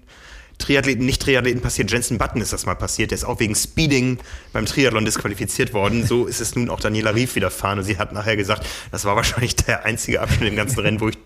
Triathleten, 0.58 1.06
nicht 1.06 1.22
Triathleten 1.22 1.62
passiert. 1.62 1.90
Jensen 1.90 2.18
Button 2.18 2.40
ist 2.40 2.52
das 2.52 2.66
mal 2.66 2.74
passiert. 2.74 3.12
Der 3.12 3.16
ist 3.16 3.24
auch 3.24 3.38
wegen 3.40 3.54
Speeding 3.54 4.18
beim 4.52 4.66
Triathlon 4.66 5.04
disqualifiziert 5.04 5.72
worden. 5.72 6.04
So 6.04 6.26
ist 6.26 6.40
es 6.40 6.54
nun 6.54 6.68
auch 6.68 6.80
Daniela 6.80 7.14
Rief 7.14 7.34
widerfahren. 7.36 7.78
Und 7.78 7.84
sie 7.84 7.98
hat 7.98 8.12
nachher 8.12 8.36
gesagt, 8.36 8.66
das 8.90 9.04
war 9.04 9.16
wahrscheinlich 9.16 9.56
der 9.56 9.84
einzige 9.84 10.20
Abschnitt 10.20 10.50
im 10.50 10.56
ganzen 10.56 10.80
Rennen, 10.80 11.00
wo 11.00 11.08
ich 11.08 11.18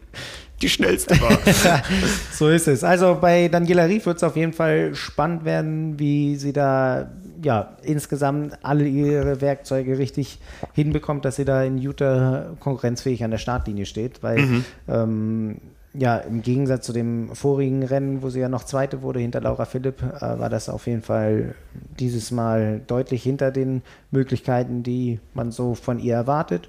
die 0.62 0.68
schnellste 0.68 1.20
war. 1.20 1.38
so 2.32 2.48
ist 2.48 2.68
es. 2.68 2.82
Also 2.82 3.18
bei 3.20 3.48
Daniela 3.48 3.84
Rief 3.84 4.06
wird 4.06 4.16
es 4.16 4.22
auf 4.22 4.36
jeden 4.36 4.52
Fall 4.52 4.94
spannend 4.94 5.44
werden, 5.44 5.98
wie 5.98 6.36
sie 6.36 6.52
da 6.52 7.10
ja 7.42 7.76
insgesamt 7.82 8.58
alle 8.62 8.86
ihre 8.86 9.40
Werkzeuge 9.40 9.98
richtig 9.98 10.38
hinbekommt, 10.72 11.24
dass 11.24 11.36
sie 11.36 11.44
da 11.44 11.62
in 11.62 11.78
Utah 11.78 12.54
konkurrenzfähig 12.60 13.22
an 13.22 13.30
der 13.30 13.38
Startlinie 13.38 13.86
steht, 13.86 14.22
weil 14.22 14.38
mhm. 14.38 14.64
ähm, 14.88 15.56
ja, 15.98 16.18
im 16.18 16.42
Gegensatz 16.42 16.84
zu 16.86 16.92
dem 16.92 17.34
vorigen 17.34 17.82
Rennen, 17.82 18.22
wo 18.22 18.28
sie 18.28 18.40
ja 18.40 18.48
noch 18.48 18.64
Zweite 18.64 19.02
wurde 19.02 19.20
hinter 19.20 19.40
Laura 19.40 19.64
Philipp, 19.64 20.02
äh, 20.02 20.38
war 20.38 20.50
das 20.50 20.68
auf 20.68 20.86
jeden 20.86 21.02
Fall 21.02 21.54
dieses 21.98 22.30
Mal 22.30 22.80
deutlich 22.86 23.22
hinter 23.22 23.50
den 23.50 23.82
Möglichkeiten, 24.10 24.82
die 24.82 25.20
man 25.32 25.52
so 25.52 25.74
von 25.74 25.98
ihr 25.98 26.14
erwartet. 26.14 26.68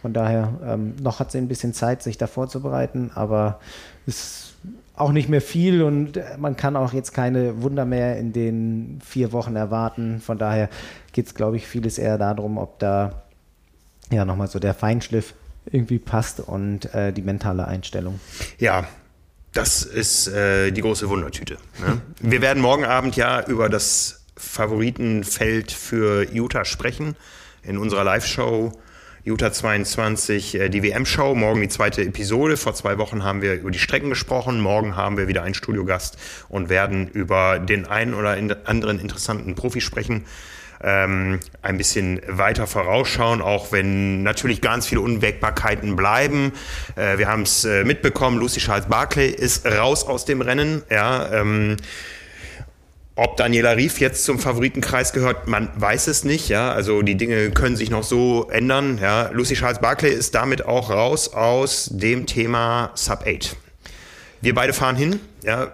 Von 0.00 0.12
daher, 0.12 0.52
ähm, 0.64 0.94
noch 1.00 1.20
hat 1.20 1.32
sie 1.32 1.38
ein 1.38 1.48
bisschen 1.48 1.74
Zeit, 1.74 2.02
sich 2.02 2.18
da 2.18 2.26
vorzubereiten, 2.26 3.10
aber 3.14 3.60
es 4.06 4.14
ist 4.14 4.54
auch 4.94 5.12
nicht 5.12 5.28
mehr 5.28 5.40
viel 5.40 5.82
und 5.82 6.20
man 6.38 6.56
kann 6.56 6.76
auch 6.76 6.92
jetzt 6.92 7.12
keine 7.12 7.62
Wunder 7.62 7.84
mehr 7.84 8.18
in 8.18 8.32
den 8.32 8.98
vier 9.04 9.32
Wochen 9.32 9.54
erwarten. 9.54 10.20
Von 10.20 10.38
daher 10.38 10.68
geht 11.12 11.26
es, 11.26 11.34
glaube 11.34 11.56
ich, 11.56 11.66
vieles 11.66 11.98
eher 11.98 12.18
darum, 12.18 12.58
ob 12.58 12.78
da 12.78 13.22
ja 14.10 14.24
nochmal 14.24 14.48
so 14.48 14.58
der 14.58 14.74
Feinschliff 14.74 15.34
irgendwie 15.66 15.98
passt 15.98 16.40
und 16.40 16.92
äh, 16.94 17.12
die 17.12 17.22
mentale 17.22 17.66
Einstellung. 17.66 18.18
Ja, 18.58 18.88
das 19.52 19.82
ist 19.82 20.28
äh, 20.28 20.70
die 20.70 20.80
große 20.80 21.08
Wundertüte. 21.08 21.58
Ne? 21.80 22.00
Wir 22.20 22.42
werden 22.42 22.62
morgen 22.62 22.84
Abend 22.84 23.16
ja 23.16 23.44
über 23.46 23.68
das 23.68 24.24
Favoritenfeld 24.36 25.72
für 25.72 26.28
Utah 26.32 26.64
sprechen 26.64 27.16
in 27.62 27.78
unserer 27.78 28.04
Live-Show. 28.04 28.72
Utah 29.24 29.52
22, 29.52 30.54
äh, 30.54 30.68
die 30.68 30.82
WM-Show. 30.82 31.34
Morgen 31.34 31.60
die 31.60 31.68
zweite 31.68 32.02
Episode. 32.02 32.56
Vor 32.56 32.74
zwei 32.74 32.98
Wochen 32.98 33.24
haben 33.24 33.42
wir 33.42 33.54
über 33.54 33.70
die 33.70 33.78
Strecken 33.78 34.10
gesprochen. 34.10 34.60
Morgen 34.60 34.96
haben 34.96 35.16
wir 35.16 35.28
wieder 35.28 35.42
einen 35.42 35.54
Studiogast 35.54 36.16
und 36.48 36.68
werden 36.68 37.08
über 37.08 37.58
den 37.58 37.86
einen 37.86 38.14
oder 38.14 38.36
anderen 38.64 38.98
interessanten 39.00 39.54
Profi 39.54 39.80
sprechen 39.80 40.24
ähm, 40.82 41.40
ein 41.62 41.76
bisschen 41.76 42.20
weiter 42.26 42.66
vorausschauen, 42.66 43.42
auch 43.42 43.72
wenn 43.72 44.22
natürlich 44.22 44.60
ganz 44.60 44.86
viele 44.86 45.00
Unwägbarkeiten 45.00 45.96
bleiben. 45.96 46.52
Äh, 46.96 47.18
wir 47.18 47.28
haben 47.28 47.42
es 47.42 47.64
äh, 47.64 47.84
mitbekommen, 47.84 48.38
Lucy 48.38 48.60
Charles 48.60 48.86
Barclay 48.86 49.28
ist 49.28 49.66
raus 49.66 50.06
aus 50.06 50.24
dem 50.24 50.40
Rennen. 50.40 50.82
Ja, 50.90 51.32
ähm, 51.32 51.76
ob 53.18 53.36
Daniela 53.36 53.72
Rief 53.72 53.98
jetzt 53.98 54.24
zum 54.24 54.38
Favoritenkreis 54.38 55.12
gehört, 55.12 55.48
man 55.48 55.68
weiß 55.74 56.06
es 56.06 56.22
nicht. 56.22 56.48
Ja, 56.48 56.70
also 56.70 57.02
die 57.02 57.16
Dinge 57.16 57.50
können 57.50 57.74
sich 57.74 57.90
noch 57.90 58.04
so 58.04 58.48
ändern. 58.48 58.98
Ja, 59.02 59.30
Lucy 59.32 59.54
Charles 59.54 59.80
Barclay 59.80 60.12
ist 60.12 60.36
damit 60.36 60.64
auch 60.64 60.88
raus 60.90 61.34
aus 61.34 61.90
dem 61.92 62.26
Thema 62.26 62.92
Sub 62.94 63.24
8. 63.26 63.56
Wir 64.40 64.54
beide 64.54 64.72
fahren 64.72 64.94
hin. 64.94 65.18
Ja, 65.42 65.72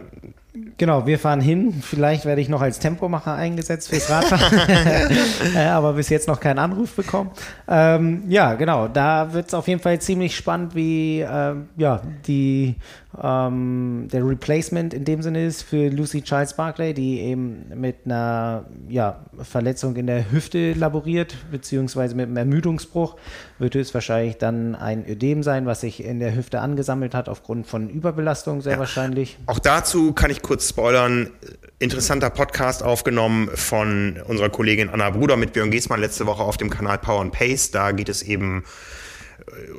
Genau, 0.79 1.05
wir 1.05 1.19
fahren 1.19 1.41
hin. 1.41 1.83
Vielleicht 1.83 2.25
werde 2.25 2.41
ich 2.41 2.49
noch 2.49 2.63
als 2.63 2.79
Tempomacher 2.79 3.35
eingesetzt 3.35 3.89
fürs 3.89 4.09
Radfahren, 4.09 5.57
aber 5.57 5.95
bis 5.95 6.09
jetzt 6.11 6.29
noch 6.29 6.39
keinen 6.39 6.61
Anruf 6.61 6.95
bekommen. 6.95 7.33
Ähm, 7.67 8.23
ja, 8.29 8.55
genau, 8.55 8.87
da 8.87 9.33
wird 9.33 9.49
es 9.49 9.55
auf 9.55 9.67
jeden 9.67 9.81
Fall 9.81 10.01
ziemlich 10.01 10.37
spannend, 10.37 10.77
wie 10.77 11.23
äh, 11.23 11.55
ja, 11.77 12.03
die 12.29 12.77
ähm, 13.23 14.09
der 14.13 14.27
Replacement 14.27 14.93
in 14.93 15.05
dem 15.05 15.23
Sinne 15.23 15.47
ist 15.47 15.63
für 15.63 15.89
Lucy 15.89 16.23
Charles 16.23 16.55
Barclay, 16.55 16.95
die 16.95 17.21
eben 17.21 17.67
mit 17.75 17.97
einer 18.05 18.65
ja, 18.89 19.25
Verletzung 19.43 19.97
in 19.97 20.07
der 20.07 20.31
Hüfte 20.31 20.73
laboriert, 20.73 21.37
beziehungsweise 21.51 22.15
mit 22.15 22.27
einem 22.27 22.37
Ermüdungsbruch, 22.37 23.17
wird 23.59 23.75
höchstwahrscheinlich 23.75 24.39
dann 24.39 24.75
ein 24.75 25.09
Ödem 25.09 25.43
sein, 25.43 25.67
was 25.67 25.83
sich 25.83 26.05
in 26.05 26.19
der 26.19 26.35
Hüfte 26.35 26.61
angesammelt 26.61 27.15
hat 27.15 27.29
aufgrund 27.29 27.67
von 27.67 27.89
Überbelastung 27.89 28.61
sehr 28.61 28.75
ja. 28.75 28.79
wahrscheinlich. 28.79 29.39
Auch 29.47 29.59
dazu 29.59 30.13
kann 30.13 30.31
ich 30.31 30.43
kurz 30.43 30.69
spoilern. 30.69 31.31
Interessanter 31.79 32.31
Podcast 32.31 32.83
aufgenommen 32.83 33.51
von 33.55 34.17
unserer 34.27 34.49
Kollegin 34.49 34.89
Anna 34.89 35.11
Bruder 35.11 35.37
mit 35.37 35.53
Björn 35.53 35.71
Giesmann 35.71 36.01
letzte 36.01 36.27
Woche 36.27 36.43
auf 36.43 36.57
dem 36.57 36.71
Kanal 36.71 36.99
Power 36.99 37.21
and 37.21 37.33
Pace. 37.33 37.71
Da 37.73 37.93
geht 37.93 38.09
es 38.09 38.23
eben 38.23 38.65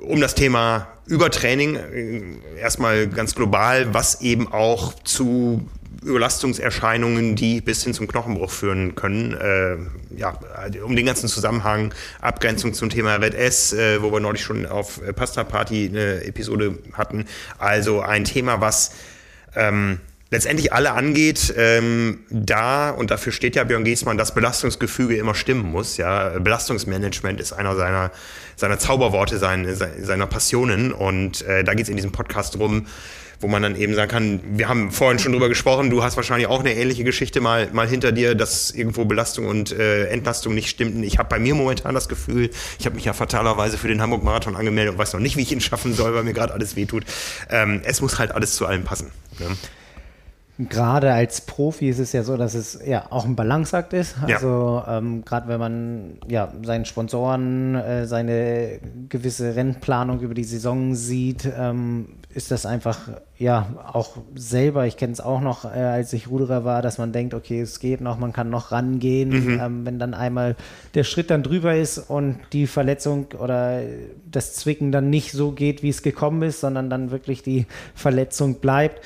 um 0.02 0.22
das 0.22 0.36
Thema 0.36 0.88
Übertraining, 1.08 2.42
erstmal 2.60 3.08
ganz 3.08 3.36
global, 3.36 3.94
was 3.94 4.22
eben 4.22 4.52
auch 4.52 4.94
zu 5.04 5.68
Überlastungserscheinungen, 6.04 7.36
die 7.36 7.62
bis 7.62 7.84
hin 7.84 7.94
zum 7.94 8.08
Knochenbruch 8.08 8.52
führen 8.52 8.96
können. 8.96 9.34
Äh, 9.34 9.78
ja, 10.18 10.38
um 10.84 10.96
den 10.96 11.06
ganzen 11.06 11.28
Zusammenhang, 11.28 11.94
Abgrenzung 12.22 12.74
zum 12.74 12.90
Thema 12.90 13.16
Red 13.16 13.34
S, 13.34 13.74
äh, 13.74 14.02
wo 14.02 14.12
wir 14.12 14.20
neulich 14.20 14.44
schon 14.44 14.66
auf 14.66 15.02
Pasta 15.16 15.44
Party 15.44 15.90
eine 15.90 16.24
Episode 16.24 16.78
hatten. 16.94 17.26
Also 17.58 18.02
ein 18.02 18.24
Thema, 18.24 18.62
was 18.62 18.92
ähm, 19.56 20.00
letztendlich 20.36 20.74
alle 20.74 20.92
angeht, 20.92 21.54
ähm, 21.58 22.20
da, 22.30 22.90
und 22.90 23.10
dafür 23.10 23.32
steht 23.32 23.56
ja 23.56 23.64
Björn 23.64 23.86
Giesmann, 23.86 24.18
das 24.18 24.34
Belastungsgefüge 24.34 25.16
immer 25.16 25.34
stimmen 25.34 25.72
muss. 25.72 25.96
Ja, 25.96 26.38
Belastungsmanagement 26.40 27.40
ist 27.40 27.54
einer 27.54 27.76
seiner, 27.76 28.12
seiner 28.58 28.78
Zauberworte, 28.78 29.38
seine, 29.38 29.74
seiner 29.76 30.28
Passionen. 30.28 30.92
Und 30.92 31.42
äh, 31.44 31.64
da 31.64 31.74
geht 31.74 31.84
es 31.84 31.90
in 31.90 31.96
diesem 31.96 32.12
Podcast 32.12 32.56
drum, 32.56 32.86
wo 33.40 33.48
man 33.48 33.62
dann 33.62 33.78
eben 33.78 33.96
sagen 33.96 34.12
kann, 34.12 34.40
wir 34.58 34.68
haben 34.68 34.92
vorhin 34.92 35.20
schon 35.20 35.32
drüber 35.32 35.48
gesprochen, 35.48 35.90
du 35.90 36.04
hast 36.04 36.18
wahrscheinlich 36.18 36.48
auch 36.48 36.60
eine 36.60 36.74
ähnliche 36.74 37.06
Geschichte 37.06 37.40
mal, 37.40 37.70
mal 37.72 37.88
hinter 37.88 38.12
dir, 38.12 38.36
dass 38.36 38.72
irgendwo 38.72 39.06
Belastung 39.06 39.46
und 39.46 39.72
äh, 39.72 40.08
Entlastung 40.08 40.54
nicht 40.54 40.70
stimmten. 40.70 41.02
Ich 41.04 41.18
habe 41.18 41.30
bei 41.30 41.40
mir 41.40 41.56
momentan 41.56 41.96
das 41.96 42.10
Gefühl, 42.10 42.50
ich 42.78 42.86
habe 42.86 42.96
mich 42.96 43.06
ja 43.06 43.14
fatalerweise 43.14 43.78
für 43.78 43.88
den 43.88 44.02
Hamburg-Marathon 44.02 44.58
angemeldet 44.58 44.94
und 44.94 44.98
weiß 44.98 45.14
noch 45.14 45.22
nicht, 45.22 45.38
wie 45.38 45.44
ich 45.44 45.52
ihn 45.54 45.62
schaffen 45.62 45.94
soll, 45.94 46.14
weil 46.14 46.24
mir 46.24 46.34
gerade 46.34 46.54
alles 46.54 46.76
wehtut. 46.76 47.06
Ähm, 47.50 47.82
es 47.86 48.02
muss 48.02 48.20
halt 48.20 48.32
alles 48.32 48.56
zu 48.56 48.66
allem 48.66 48.84
passen. 48.84 49.12
Ne? 49.40 49.48
Gerade 50.58 51.12
als 51.12 51.42
Profi 51.42 51.90
ist 51.90 52.00
es 52.00 52.14
ja 52.14 52.24
so, 52.24 52.38
dass 52.38 52.54
es 52.54 52.80
ja 52.86 53.08
auch 53.10 53.26
ein 53.26 53.36
Balanceakt 53.36 53.92
ist. 53.92 54.16
Also 54.22 54.82
ja. 54.86 55.00
ähm, 55.00 55.26
gerade 55.26 55.50
wenn 55.50 55.60
man 55.60 56.18
ja 56.30 56.54
seinen 56.64 56.86
Sponsoren 56.86 57.76
äh, 57.76 58.06
seine 58.06 58.80
gewisse 59.10 59.58
Rennplanung 59.58 60.22
über 60.22 60.34
die 60.34 60.46
Saison 60.46 60.96
sieht, 60.96 61.50
ähm, 61.58 62.08
ist 62.34 62.52
das 62.52 62.66
einfach 62.66 63.10
ja 63.38 63.68
auch 63.92 64.18
selber. 64.34 64.86
Ich 64.86 64.96
kenne 64.96 65.12
es 65.12 65.20
auch 65.20 65.42
noch, 65.42 65.66
äh, 65.66 65.78
als 65.78 66.14
ich 66.14 66.30
Ruderer 66.30 66.64
war, 66.64 66.82
dass 66.82 67.00
man 67.00 67.12
denkt, 67.12 67.34
okay, 67.34 67.60
es 67.60 67.82
geht 67.82 68.00
noch, 68.00 68.18
man 68.18 68.32
kann 68.32 68.50
noch 68.50 68.72
rangehen. 68.72 69.30
Mhm. 69.30 69.60
Ähm, 69.62 69.86
wenn 69.86 70.00
dann 70.00 70.14
einmal 70.14 70.56
der 70.94 71.04
Schritt 71.04 71.32
dann 71.32 71.44
drüber 71.44 71.76
ist 71.76 71.98
und 71.98 72.40
die 72.54 72.68
Verletzung 72.68 73.28
oder 73.38 73.82
das 74.32 74.54
Zwicken 74.54 74.94
dann 74.94 75.10
nicht 75.10 75.34
so 75.34 75.52
geht, 75.52 75.84
wie 75.84 75.90
es 75.90 76.02
gekommen 76.02 76.44
ist, 76.44 76.62
sondern 76.62 76.90
dann 76.90 77.12
wirklich 77.12 77.44
die 77.44 77.66
Verletzung 77.94 78.56
bleibt 78.56 79.02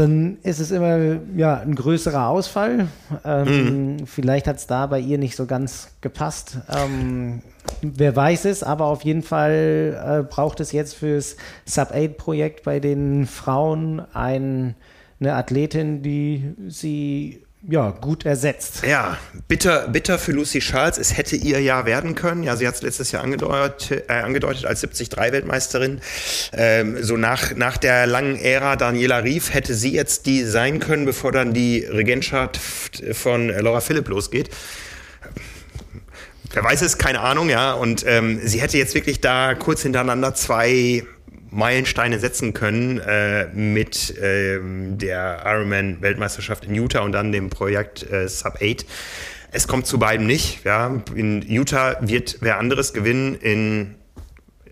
dann 0.00 0.38
ist 0.42 0.60
es 0.60 0.70
immer 0.70 1.18
ja, 1.36 1.58
ein 1.58 1.74
größerer 1.74 2.28
Ausfall. 2.28 2.88
Ähm, 3.24 3.96
mhm. 3.98 4.06
Vielleicht 4.06 4.46
hat 4.46 4.56
es 4.56 4.66
da 4.66 4.86
bei 4.86 4.98
ihr 4.98 5.18
nicht 5.18 5.36
so 5.36 5.46
ganz 5.46 5.90
gepasst. 6.00 6.58
Ähm, 6.74 7.42
wer 7.82 8.16
weiß 8.16 8.46
es, 8.46 8.62
aber 8.62 8.86
auf 8.86 9.02
jeden 9.02 9.22
Fall 9.22 10.22
äh, 10.22 10.22
braucht 10.22 10.60
es 10.60 10.72
jetzt 10.72 10.94
fürs 10.94 11.36
Sub-8-Projekt 11.66 12.64
bei 12.64 12.80
den 12.80 13.26
Frauen 13.26 14.00
ein, 14.14 14.74
eine 15.20 15.34
Athletin, 15.34 16.02
die 16.02 16.54
sie 16.66 17.42
ja, 17.68 17.90
gut 17.90 18.24
ersetzt. 18.24 18.82
Ja, 18.86 19.18
bitter, 19.46 19.88
bitter 19.88 20.18
für 20.18 20.32
Lucy 20.32 20.60
Charles. 20.60 20.96
Es 20.96 21.16
hätte 21.16 21.36
ihr 21.36 21.60
ja 21.60 21.84
werden 21.84 22.14
können. 22.14 22.42
Ja, 22.42 22.56
sie 22.56 22.66
hat 22.66 22.76
es 22.76 22.82
letztes 22.82 23.12
Jahr 23.12 23.22
angedeutet, 23.22 24.04
äh, 24.08 24.12
angedeutet 24.12 24.64
als 24.64 24.82
73-Weltmeisterin. 24.82 26.00
Ähm, 26.52 27.02
so 27.02 27.18
nach, 27.18 27.54
nach 27.56 27.76
der 27.76 28.06
langen 28.06 28.36
Ära 28.36 28.76
Daniela 28.76 29.18
Rief 29.18 29.52
hätte 29.52 29.74
sie 29.74 29.92
jetzt 29.92 30.24
die 30.24 30.44
sein 30.44 30.80
können, 30.80 31.04
bevor 31.04 31.32
dann 31.32 31.52
die 31.52 31.80
Regentschaft 31.80 33.02
von 33.12 33.48
Laura 33.48 33.80
Philipp 33.80 34.08
losgeht. 34.08 34.48
Wer 36.52 36.64
weiß 36.64 36.82
es, 36.82 36.96
keine 36.96 37.20
Ahnung, 37.20 37.50
ja. 37.50 37.74
Und 37.74 38.04
ähm, 38.06 38.40
sie 38.42 38.60
hätte 38.60 38.78
jetzt 38.78 38.94
wirklich 38.94 39.20
da 39.20 39.54
kurz 39.54 39.82
hintereinander 39.82 40.34
zwei 40.34 41.04
Meilensteine 41.50 42.18
setzen 42.18 42.54
können 42.54 42.98
äh, 42.98 43.46
mit 43.52 44.14
ähm, 44.22 44.98
der 44.98 45.42
Ironman-Weltmeisterschaft 45.44 46.64
in 46.64 46.74
Utah 46.74 47.00
und 47.00 47.12
dann 47.12 47.32
dem 47.32 47.50
Projekt 47.50 48.10
äh, 48.10 48.28
Sub 48.28 48.58
8. 48.62 48.86
Es 49.52 49.66
kommt 49.66 49.86
zu 49.86 49.98
beiden 49.98 50.26
nicht. 50.26 50.64
Ja. 50.64 51.02
In 51.14 51.42
Utah 51.42 51.96
wird 52.00 52.38
wer 52.40 52.58
anderes 52.58 52.92
gewinnen. 52.92 53.34
In, 53.34 53.96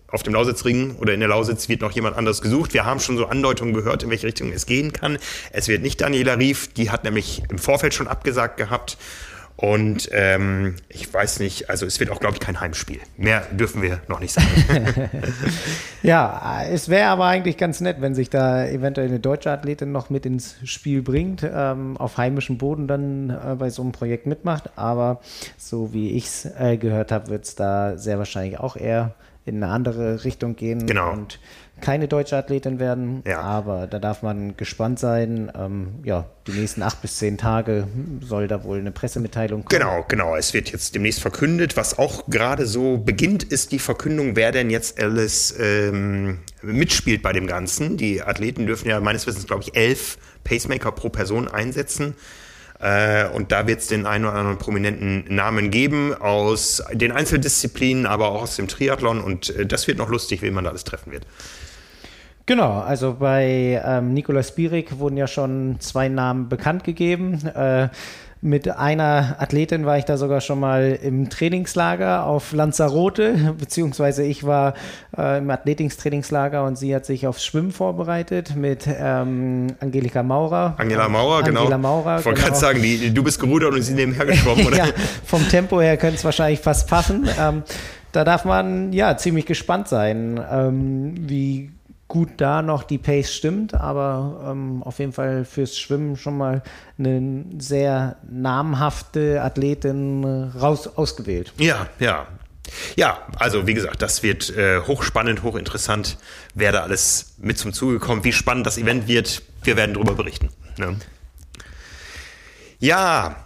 auf 0.07 0.23
dem 0.23 0.33
Lausitzring 0.33 0.95
oder 0.95 1.13
in 1.13 1.19
der 1.19 1.29
Lausitz 1.29 1.69
wird 1.69 1.81
noch 1.81 1.91
jemand 1.91 2.17
anderes 2.17 2.41
gesucht. 2.41 2.73
Wir 2.73 2.85
haben 2.85 2.99
schon 2.99 3.17
so 3.17 3.27
Andeutungen 3.27 3.73
gehört, 3.73 4.03
in 4.03 4.09
welche 4.09 4.27
Richtung 4.27 4.51
es 4.51 4.65
gehen 4.65 4.93
kann. 4.93 5.17
Es 5.51 5.67
wird 5.67 5.83
nicht 5.83 6.01
Daniela 6.01 6.35
Rief, 6.35 6.73
die 6.73 6.89
hat 6.89 7.03
nämlich 7.03 7.43
im 7.49 7.57
Vorfeld 7.57 7.93
schon 7.93 8.07
abgesagt 8.07 8.57
gehabt. 8.57 8.97
Und 9.61 10.07
ähm, 10.13 10.75
ich 10.87 11.13
weiß 11.13 11.41
nicht, 11.41 11.69
also 11.69 11.85
es 11.85 11.99
wird 11.99 12.11
auch, 12.11 12.21
glaube 12.21 12.35
ich, 12.35 12.39
kein 12.39 12.61
Heimspiel. 12.61 13.01
Mehr 13.17 13.41
dürfen 13.51 13.81
wir 13.81 13.99
noch 14.07 14.21
nicht 14.21 14.31
sagen. 14.31 14.47
ja, 16.01 16.63
es 16.63 16.87
wäre 16.87 17.09
aber 17.09 17.25
eigentlich 17.25 17.57
ganz 17.57 17.81
nett, 17.81 17.97
wenn 17.99 18.15
sich 18.15 18.29
da 18.29 18.65
eventuell 18.65 19.09
eine 19.09 19.19
deutsche 19.19 19.51
Athletin 19.51 19.91
noch 19.91 20.09
mit 20.09 20.25
ins 20.25 20.55
Spiel 20.63 21.01
bringt, 21.01 21.43
ähm, 21.43 21.97
auf 21.97 22.15
heimischem 22.15 22.57
Boden 22.57 22.87
dann 22.87 23.31
äh, 23.31 23.55
bei 23.55 23.69
so 23.69 23.81
einem 23.81 23.91
Projekt 23.91 24.27
mitmacht. 24.27 24.77
Aber 24.77 25.19
so 25.57 25.91
wie 25.91 26.11
ich 26.11 26.27
es 26.27 26.45
äh, 26.57 26.77
gehört 26.77 27.11
habe, 27.11 27.27
wird 27.27 27.43
es 27.43 27.55
da 27.55 27.97
sehr 27.97 28.17
wahrscheinlich 28.17 28.61
auch 28.61 28.77
eher 28.77 29.13
in 29.43 29.61
eine 29.61 29.73
andere 29.73 30.23
Richtung 30.23 30.55
gehen. 30.55 30.87
Genau. 30.87 31.11
Und 31.11 31.37
keine 31.79 32.07
deutsche 32.07 32.37
Athletin 32.37 32.79
werden, 32.79 33.23
ja. 33.25 33.41
aber 33.41 33.87
da 33.87 33.99
darf 33.99 34.21
man 34.21 34.55
gespannt 34.57 34.99
sein. 34.99 35.51
Ähm, 35.57 35.95
ja, 36.03 36.25
die 36.47 36.51
nächsten 36.51 36.83
acht 36.83 37.01
bis 37.01 37.17
zehn 37.17 37.37
Tage 37.37 37.87
soll 38.21 38.47
da 38.47 38.63
wohl 38.63 38.79
eine 38.79 38.91
Pressemitteilung 38.91 39.65
kommen. 39.65 39.79
Genau, 39.79 40.05
genau. 40.07 40.35
Es 40.35 40.53
wird 40.53 40.71
jetzt 40.71 40.95
demnächst 40.95 41.21
verkündet. 41.21 41.77
Was 41.77 41.97
auch 41.97 42.27
gerade 42.27 42.65
so 42.65 42.97
beginnt, 42.97 43.43
ist 43.43 43.71
die 43.71 43.79
Verkündung, 43.79 44.35
wer 44.35 44.51
denn 44.51 44.69
jetzt 44.69 45.01
alles 45.01 45.55
ähm, 45.59 46.39
mitspielt 46.61 47.21
bei 47.21 47.33
dem 47.33 47.47
Ganzen. 47.47 47.97
Die 47.97 48.21
Athleten 48.21 48.65
dürfen 48.65 48.87
ja 48.87 48.99
meines 48.99 49.27
Wissens, 49.27 49.47
glaube 49.47 49.63
ich, 49.63 49.75
elf 49.75 50.17
Pacemaker 50.43 50.91
pro 50.91 51.09
Person 51.09 51.47
einsetzen. 51.47 52.15
Äh, 52.79 53.27
und 53.29 53.51
da 53.51 53.67
wird 53.67 53.81
es 53.81 53.87
den 53.87 54.05
einen 54.05 54.25
oder 54.25 54.35
anderen 54.35 54.57
prominenten 54.57 55.25
Namen 55.27 55.69
geben 55.69 56.13
aus 56.13 56.81
den 56.93 57.11
Einzeldisziplinen, 57.11 58.05
aber 58.05 58.29
auch 58.29 58.43
aus 58.43 58.55
dem 58.55 58.67
Triathlon. 58.67 59.21
Und 59.21 59.55
äh, 59.55 59.65
das 59.65 59.87
wird 59.87 59.97
noch 59.97 60.09
lustig, 60.09 60.41
wen 60.41 60.53
man 60.53 60.63
da 60.63 60.69
alles 60.69 60.85
treffen 60.85 61.11
wird. 61.11 61.25
Genau, 62.49 62.79
also 62.79 63.15
bei 63.19 63.79
ähm, 63.85 64.15
Nikolaus 64.15 64.55
Bierig 64.55 64.97
wurden 64.97 65.17
ja 65.17 65.27
schon 65.27 65.75
zwei 65.77 66.09
Namen 66.09 66.49
bekannt 66.49 66.83
gegeben. 66.83 67.45
Äh, 67.45 67.89
mit 68.41 68.67
einer 68.67 69.35
Athletin 69.37 69.85
war 69.85 69.99
ich 69.99 70.05
da 70.05 70.17
sogar 70.17 70.41
schon 70.41 70.59
mal 70.59 70.97
im 70.99 71.29
Trainingslager 71.29 72.25
auf 72.25 72.51
Lanzarote, 72.51 73.53
beziehungsweise 73.59 74.23
ich 74.23 74.45
war 74.47 74.73
äh, 75.15 75.37
im 75.37 75.51
Athletikstrainingslager 75.51 76.63
und 76.63 76.75
sie 76.75 76.95
hat 76.95 77.05
sich 77.05 77.27
aufs 77.27 77.45
Schwimmen 77.45 77.71
vorbereitet 77.71 78.55
mit 78.55 78.87
ähm, 78.87 79.67
Angelika 79.79 80.23
Maurer. 80.23 80.73
Angela 80.79 81.07
Maurer, 81.07 81.43
genau. 81.43 81.59
Angela 81.59 81.77
Maurer, 81.77 82.17
ich 82.17 82.25
wollte 82.25 82.39
genau. 82.39 82.47
gerade 82.47 82.59
sagen, 82.59 82.81
die, 82.81 83.13
du 83.13 83.23
bist 83.23 83.39
gerudert 83.39 83.75
und 83.75 83.83
sie 83.83 83.93
nebenher 83.93 84.25
geschwommen, 84.25 84.65
oder? 84.65 84.77
ja, 84.77 84.85
vom 85.23 85.47
Tempo 85.47 85.79
her 85.81 85.97
könnte 85.97 86.15
es 86.15 86.25
wahrscheinlich 86.25 86.61
fast 86.61 86.89
passen. 86.89 87.29
Ähm, 87.39 87.61
da 88.11 88.23
darf 88.23 88.43
man 88.43 88.91
ja 88.91 89.17
ziemlich 89.17 89.45
gespannt 89.45 89.87
sein, 89.87 90.43
ähm, 90.51 91.13
wie 91.29 91.69
gut 92.09 92.29
da 92.37 92.61
noch 92.61 92.83
die 92.83 92.97
Pace 92.97 93.33
stimmt, 93.33 93.75
aber 93.75 94.49
ähm, 94.51 94.83
auf 94.83 94.99
jeden 94.99 95.13
Fall 95.13 95.45
fürs 95.45 95.77
Schwimmen 95.77 96.17
schon 96.17 96.37
mal 96.37 96.63
eine 96.97 97.45
sehr 97.59 98.17
namhafte 98.29 99.41
Athletin 99.41 100.23
äh, 100.23 100.57
raus 100.57 100.87
ausgewählt. 100.87 101.53
Ja, 101.57 101.87
ja. 101.99 102.27
Ja, 102.95 103.19
also 103.37 103.65
wie 103.65 103.73
gesagt, 103.73 104.01
das 104.01 104.21
wird 104.21 104.55
äh, 104.55 104.81
hochspannend, 104.81 105.41
hochinteressant, 105.41 106.17
wer 106.53 106.71
da 106.71 106.81
alles 106.81 107.33
mit 107.37 107.57
zum 107.57 107.73
Zuge 107.73 107.99
kommt, 107.99 108.23
wie 108.25 108.33
spannend 108.33 108.67
das 108.67 108.77
Event 108.77 109.07
wird. 109.07 109.41
Wir 109.63 109.75
werden 109.75 109.93
darüber 109.93 110.13
berichten. 110.13 110.49
Ne? 110.77 110.97
Ja, 112.79 113.37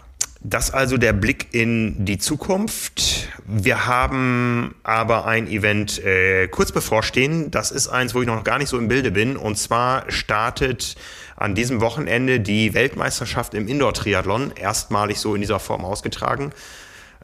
das 0.43 0.71
also 0.71 0.97
der 0.97 1.13
Blick 1.13 1.47
in 1.53 2.05
die 2.05 2.17
Zukunft. 2.17 3.29
Wir 3.45 3.85
haben 3.85 4.75
aber 4.83 5.25
ein 5.25 5.47
Event 5.47 6.03
äh, 6.03 6.47
kurz 6.49 6.71
bevorstehen. 6.71 7.49
Das 7.49 7.71
ist 7.71 7.87
eins, 7.87 8.13
wo 8.13 8.21
ich 8.21 8.27
noch 8.27 8.43
gar 8.43 8.57
nicht 8.57 8.69
so 8.69 8.77
im 8.77 8.89
Bilde 8.89 9.11
bin. 9.11 9.37
Und 9.37 9.57
zwar 9.57 10.11
startet 10.11 10.95
an 11.37 11.55
diesem 11.55 11.79
Wochenende 11.79 12.41
die 12.41 12.73
Weltmeisterschaft 12.73 13.53
im 13.53 13.67
Indoor-Triathlon, 13.67 14.51
erstmalig 14.55 15.19
so 15.19 15.33
in 15.33 15.41
dieser 15.41 15.59
Form 15.59 15.85
ausgetragen. 15.85 16.51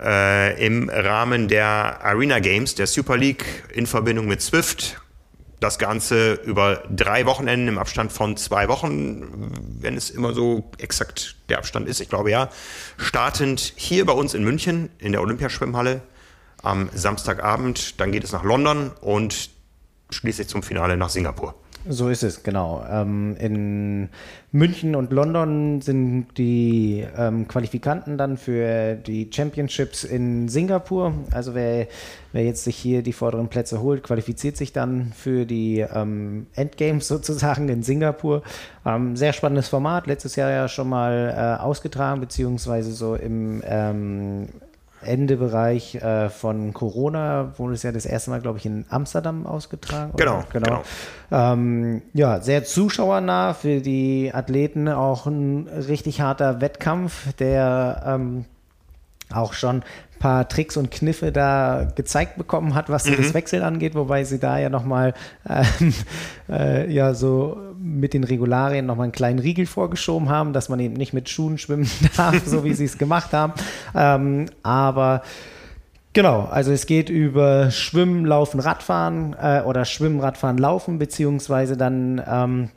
Äh, 0.01 0.65
Im 0.65 0.89
Rahmen 0.89 1.49
der 1.49 1.99
Arena 2.01 2.39
Games, 2.39 2.75
der 2.75 2.87
Super 2.87 3.17
League 3.17 3.45
in 3.73 3.85
Verbindung 3.85 4.27
mit 4.27 4.41
Swift 4.41 5.01
das 5.59 5.77
Ganze 5.77 6.33
über 6.33 6.83
drei 6.89 7.25
Wochenenden 7.25 7.67
im 7.67 7.77
Abstand 7.77 8.11
von 8.13 8.37
zwei 8.37 8.67
Wochen, 8.69 9.51
wenn 9.79 9.97
es 9.97 10.09
immer 10.09 10.33
so 10.33 10.71
exakt 10.77 11.35
der 11.49 11.57
Abstand 11.57 11.87
ist, 11.87 11.99
ich 11.99 12.09
glaube 12.09 12.31
ja, 12.31 12.49
startend 12.97 13.73
hier 13.75 14.05
bei 14.05 14.13
uns 14.13 14.33
in 14.33 14.43
München 14.43 14.89
in 14.99 15.11
der 15.11 15.21
Olympiaschwimmhalle 15.21 16.01
am 16.61 16.89
Samstagabend. 16.93 17.99
Dann 17.99 18.11
geht 18.11 18.23
es 18.23 18.31
nach 18.31 18.43
London 18.43 18.91
und 19.01 19.49
schließlich 20.09 20.47
zum 20.47 20.63
Finale 20.63 20.97
nach 20.97 21.09
Singapur. 21.09 21.55
So 21.87 22.09
ist 22.09 22.23
es, 22.23 22.43
genau. 22.43 22.83
Ähm, 22.89 23.37
in 23.39 24.09
München 24.51 24.95
und 24.95 25.13
London 25.13 25.79
sind 25.79 26.27
die 26.37 27.05
ähm, 27.17 27.47
Qualifikanten 27.47 28.17
dann 28.17 28.35
für 28.35 28.95
die 28.95 29.29
Championships 29.31 30.03
in 30.03 30.49
Singapur. 30.49 31.13
Also 31.31 31.55
wer, 31.55 31.87
wer 32.33 32.43
jetzt 32.43 32.65
sich 32.65 32.75
hier 32.75 33.01
die 33.01 33.13
vorderen 33.13 33.47
Plätze 33.47 33.81
holt, 33.81 34.03
qualifiziert 34.03 34.57
sich 34.57 34.73
dann 34.73 35.13
für 35.15 35.45
die 35.45 35.79
ähm, 35.79 36.47
Endgames 36.53 37.07
sozusagen 37.07 37.69
in 37.69 37.81
Singapur. 37.81 38.43
Ähm, 38.85 39.15
sehr 39.15 39.31
spannendes 39.31 39.69
Format, 39.69 40.05
letztes 40.05 40.35
Jahr 40.35 40.51
ja 40.51 40.67
schon 40.67 40.89
mal 40.89 41.57
äh, 41.59 41.63
ausgetragen, 41.63 42.19
beziehungsweise 42.19 42.91
so 42.91 43.15
im 43.15 43.63
ähm, 43.65 44.49
Endebereich 45.01 45.95
äh, 45.95 46.29
von 46.29 46.73
Corona 46.73 47.53
wurde 47.57 47.73
es 47.73 47.83
ja 47.83 47.91
das 47.91 48.05
erste 48.05 48.31
Mal, 48.31 48.41
glaube 48.41 48.57
ich, 48.57 48.65
in 48.65 48.85
Amsterdam 48.89 49.45
ausgetragen. 49.45 50.13
Genau, 50.17 50.43
genau. 50.51 50.65
genau. 50.65 50.83
Ähm, 51.31 52.01
ja, 52.13 52.41
sehr 52.41 52.63
zuschauernah 52.63 53.53
für 53.53 53.81
die 53.81 54.31
Athleten, 54.33 54.87
auch 54.87 55.25
ein 55.25 55.67
richtig 55.67 56.21
harter 56.21 56.61
Wettkampf, 56.61 57.33
der 57.33 58.03
ähm, 58.05 58.45
auch 59.31 59.53
schon 59.53 59.83
paar 60.19 60.47
Tricks 60.47 60.77
und 60.77 60.91
Kniffe 60.91 61.31
da 61.31 61.87
gezeigt 61.95 62.37
bekommen 62.37 62.75
hat, 62.75 62.89
was 62.89 63.05
mhm. 63.05 63.17
das 63.17 63.33
Wechseln 63.33 63.63
angeht, 63.63 63.95
wobei 63.95 64.25
sie 64.25 64.37
da 64.37 64.59
ja 64.59 64.69
nochmal 64.69 65.13
ähm, 65.49 65.93
äh, 66.49 66.91
ja 66.91 67.13
so 67.13 67.57
mit 67.81 68.13
den 68.13 68.23
Regularien 68.23 68.85
nochmal 68.85 69.05
einen 69.05 69.11
kleinen 69.13 69.39
Riegel 69.39 69.65
vorgeschoben 69.65 70.29
haben, 70.29 70.53
dass 70.53 70.69
man 70.69 70.79
eben 70.79 70.95
nicht 70.95 71.13
mit 71.13 71.29
Schuhen 71.29 71.57
schwimmen 71.57 71.89
darf, 72.17 72.45
so 72.45 72.63
wie 72.63 72.73
sie 72.73 72.85
es 72.85 72.97
gemacht 72.97 73.33
haben. 73.33 73.53
Ähm, 73.95 74.47
aber 74.63 75.21
Genau, 76.11 76.45
also 76.45 76.71
es 76.71 76.87
geht 76.87 77.09
über 77.09 77.69
Schwimmen, 77.69 78.25
Laufen, 78.25 78.59
Radfahren 78.59 79.35
äh, 79.39 79.61
oder 79.61 79.85
Schwimmen, 79.85 80.19
Radfahren, 80.19 80.57
Laufen, 80.57 80.97
beziehungsweise 80.97 81.77
dann 81.77 82.21
ähm, 82.27 82.69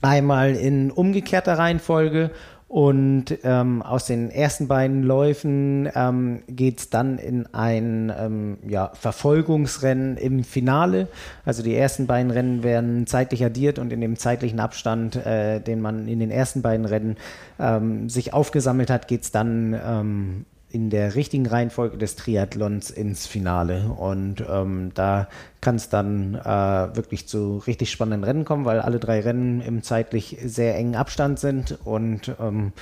einmal 0.00 0.54
in 0.54 0.90
umgekehrter 0.90 1.58
Reihenfolge 1.58 2.30
und 2.68 3.26
ähm, 3.44 3.80
aus 3.80 4.06
den 4.06 4.28
ersten 4.28 4.66
beiden 4.66 5.04
Läufen 5.04 5.88
ähm, 5.94 6.42
geht 6.48 6.80
es 6.80 6.90
dann 6.90 7.18
in 7.18 7.46
ein 7.54 8.12
ähm, 8.18 8.58
ja, 8.66 8.90
Verfolgungsrennen 8.94 10.16
im 10.16 10.42
Finale. 10.42 11.06
Also 11.44 11.62
die 11.62 11.76
ersten 11.76 12.08
beiden 12.08 12.32
Rennen 12.32 12.64
werden 12.64 13.06
zeitlich 13.06 13.44
addiert 13.44 13.78
und 13.78 13.92
in 13.92 14.00
dem 14.00 14.16
zeitlichen 14.16 14.58
Abstand, 14.58 15.14
äh, 15.14 15.60
den 15.60 15.80
man 15.80 16.08
in 16.08 16.18
den 16.18 16.32
ersten 16.32 16.60
beiden 16.60 16.86
Rennen 16.86 17.16
ähm, 17.60 18.08
sich 18.08 18.34
aufgesammelt 18.34 18.90
hat, 18.90 19.06
geht 19.06 19.22
es 19.22 19.30
dann 19.30 19.80
ähm, 19.86 20.44
in 20.76 20.90
der 20.90 21.14
richtigen 21.14 21.46
Reihenfolge 21.46 21.96
des 21.96 22.16
Triathlons 22.16 22.90
ins 22.90 23.26
Finale. 23.26 23.88
Und 23.96 24.44
ähm, 24.46 24.90
da 24.92 25.26
kann 25.62 25.76
es 25.76 25.88
dann 25.88 26.34
äh, 26.34 26.94
wirklich 26.94 27.26
zu 27.26 27.62
richtig 27.66 27.90
spannenden 27.90 28.24
Rennen 28.24 28.44
kommen, 28.44 28.66
weil 28.66 28.80
alle 28.80 29.00
drei 29.00 29.20
Rennen 29.20 29.62
im 29.62 29.82
zeitlich 29.82 30.36
sehr 30.44 30.76
engen 30.76 30.94
Abstand 30.94 31.38
sind 31.38 31.78
und 31.86 32.36
ähm, 32.38 32.72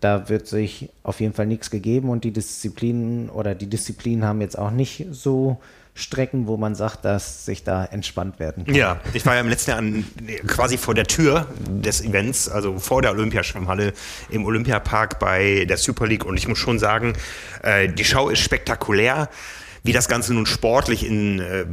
da 0.00 0.28
wird 0.28 0.46
sich 0.46 0.90
auf 1.02 1.20
jeden 1.20 1.32
Fall 1.32 1.46
nichts 1.46 1.70
gegeben 1.70 2.10
und 2.10 2.22
die 2.22 2.32
Disziplinen 2.32 3.30
oder 3.30 3.54
die 3.54 3.66
Disziplinen 3.66 4.26
haben 4.26 4.42
jetzt 4.42 4.58
auch 4.58 4.70
nicht 4.70 5.06
so 5.10 5.56
Strecken, 5.98 6.46
wo 6.46 6.56
man 6.56 6.76
sagt, 6.76 7.04
dass 7.04 7.44
sich 7.44 7.64
da 7.64 7.84
entspannt 7.84 8.38
werden 8.38 8.64
kann. 8.64 8.74
Ja, 8.74 9.00
ich 9.14 9.26
war 9.26 9.34
ja 9.34 9.40
im 9.40 9.48
letzten 9.48 9.70
Jahr 9.70 9.78
an, 9.78 10.04
quasi 10.46 10.78
vor 10.78 10.94
der 10.94 11.06
Tür 11.06 11.48
des 11.58 12.02
Events, 12.02 12.48
also 12.48 12.78
vor 12.78 13.02
der 13.02 13.10
Olympiaschwimmhalle 13.10 13.92
im 14.30 14.44
Olympiapark 14.46 15.18
bei 15.18 15.64
der 15.68 15.76
Super 15.76 16.06
League 16.06 16.24
und 16.24 16.36
ich 16.36 16.46
muss 16.46 16.58
schon 16.58 16.78
sagen, 16.78 17.14
äh, 17.62 17.88
die 17.88 18.04
Schau 18.04 18.28
ist 18.28 18.38
spektakulär. 18.38 19.28
Wie 19.82 19.92
das 19.92 20.08
Ganze 20.08 20.34
nun 20.34 20.46
sportlich 20.46 21.06
in 21.06 21.40
äh, 21.40 21.64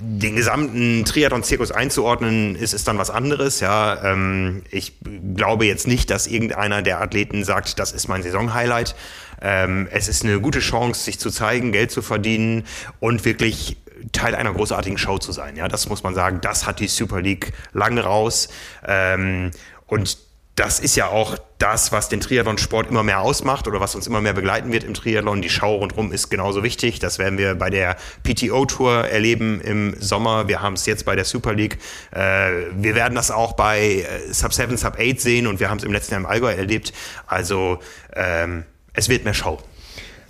den 0.00 0.36
gesamten 0.36 1.04
Triathlon-Zirkus 1.04 1.72
einzuordnen, 1.72 2.56
ist, 2.56 2.72
ist 2.72 2.88
dann 2.88 2.98
was 2.98 3.10
anderes. 3.10 3.60
Ja, 3.60 4.12
ähm, 4.12 4.62
ich 4.70 4.94
glaube 5.34 5.66
jetzt 5.66 5.86
nicht, 5.86 6.10
dass 6.10 6.26
irgendeiner 6.26 6.82
der 6.82 7.00
Athleten 7.00 7.44
sagt, 7.44 7.78
das 7.78 7.92
ist 7.92 8.08
mein 8.08 8.22
Saisonhighlight. 8.22 8.94
Ähm, 9.42 9.88
es 9.90 10.08
ist 10.08 10.24
eine 10.24 10.40
gute 10.40 10.60
Chance, 10.60 11.02
sich 11.02 11.18
zu 11.18 11.30
zeigen, 11.30 11.72
Geld 11.72 11.90
zu 11.90 12.00
verdienen 12.00 12.64
und 13.00 13.24
wirklich 13.24 13.76
Teil 14.12 14.34
einer 14.34 14.52
großartigen 14.52 14.98
Show 14.98 15.18
zu 15.18 15.32
sein. 15.32 15.56
Ja, 15.56 15.68
das 15.68 15.88
muss 15.88 16.02
man 16.02 16.14
sagen. 16.14 16.40
Das 16.40 16.66
hat 16.66 16.80
die 16.80 16.88
Super 16.88 17.20
League 17.20 17.52
lange 17.72 18.02
raus. 18.02 18.48
Ähm, 18.86 19.50
und 19.86 20.18
das 20.54 20.80
ist 20.80 20.96
ja 20.96 21.06
auch 21.06 21.38
das, 21.56 21.92
was 21.92 22.10
den 22.10 22.20
Triathlon-Sport 22.20 22.90
immer 22.90 23.02
mehr 23.02 23.20
ausmacht 23.20 23.66
oder 23.66 23.80
was 23.80 23.94
uns 23.94 24.06
immer 24.06 24.20
mehr 24.20 24.34
begleiten 24.34 24.70
wird 24.70 24.84
im 24.84 24.92
Triathlon. 24.92 25.40
Die 25.40 25.48
Schau 25.48 25.76
rundherum 25.76 26.12
ist 26.12 26.28
genauso 26.28 26.62
wichtig. 26.62 26.98
Das 26.98 27.18
werden 27.18 27.38
wir 27.38 27.54
bei 27.54 27.70
der 27.70 27.96
PTO-Tour 28.22 29.08
erleben 29.08 29.60
im 29.62 29.94
Sommer. 29.98 30.48
Wir 30.48 30.60
haben 30.60 30.74
es 30.74 30.84
jetzt 30.84 31.06
bei 31.06 31.16
der 31.16 31.24
Super 31.24 31.54
League. 31.54 31.78
Äh, 32.10 32.66
wir 32.74 32.94
werden 32.94 33.14
das 33.14 33.30
auch 33.30 33.54
bei 33.54 34.04
äh, 34.06 34.32
Sub 34.32 34.52
7, 34.52 34.76
Sub 34.76 34.98
8 34.98 35.20
sehen 35.20 35.46
und 35.46 35.58
wir 35.58 35.70
haben 35.70 35.78
es 35.78 35.84
im 35.84 35.92
letzten 35.92 36.12
Jahr 36.12 36.20
im 36.20 36.26
Allgäu 36.26 36.52
erlebt. 36.52 36.92
Also 37.26 37.78
ähm, 38.14 38.64
es 38.94 39.08
wird 39.08 39.24
mehr 39.24 39.34
Show. 39.34 39.58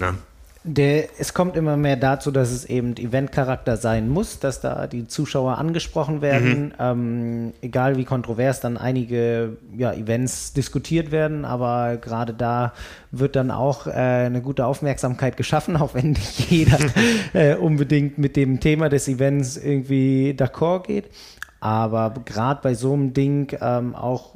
Ne? 0.01 0.15
Der, 0.65 1.09
es 1.19 1.35
kommt 1.35 1.57
immer 1.57 1.77
mehr 1.77 1.97
dazu, 1.97 2.31
dass 2.31 2.53
es 2.53 2.65
eben 2.65 2.97
Eventcharakter 2.97 3.77
sein 3.77 4.09
muss, 4.09 4.39
dass 4.39 4.61
da 4.61 4.87
die 4.87 5.09
Zuschauer 5.09 5.59
angesprochen 5.59 6.23
werden, 6.23 6.67
mhm. 6.67 6.73
ähm, 6.79 7.53
egal 7.63 7.97
wie 7.97 8.05
kontrovers 8.05 8.61
dann 8.61 8.77
einige 8.77 9.57
ja, 9.77 9.93
Events 9.93 10.53
diskutiert 10.53 11.11
werden, 11.11 11.45
aber 11.45 11.97
gerade 11.97 12.33
da 12.33 12.75
wird 13.11 13.35
dann 13.35 13.51
auch 13.51 13.89
äh, 13.89 13.91
eine 13.91 14.41
gute 14.41 14.65
Aufmerksamkeit 14.65 15.37
geschaffen, 15.37 15.77
auch 15.79 15.95
wenn 15.95 16.11
nicht 16.11 16.49
jeder 16.49 16.79
äh, 17.33 17.57
unbedingt 17.57 18.19
mit 18.19 18.37
dem 18.37 18.61
Thema 18.61 18.89
des 18.89 19.09
Events 19.09 19.57
irgendwie 19.57 20.33
d'accord 20.39 20.85
geht. 20.85 21.11
Aber 21.59 22.15
gerade 22.25 22.61
bei 22.63 22.75
so 22.75 22.93
einem 22.93 23.15
Ding 23.15 23.57
ähm, 23.61 23.97
auch 23.97 24.35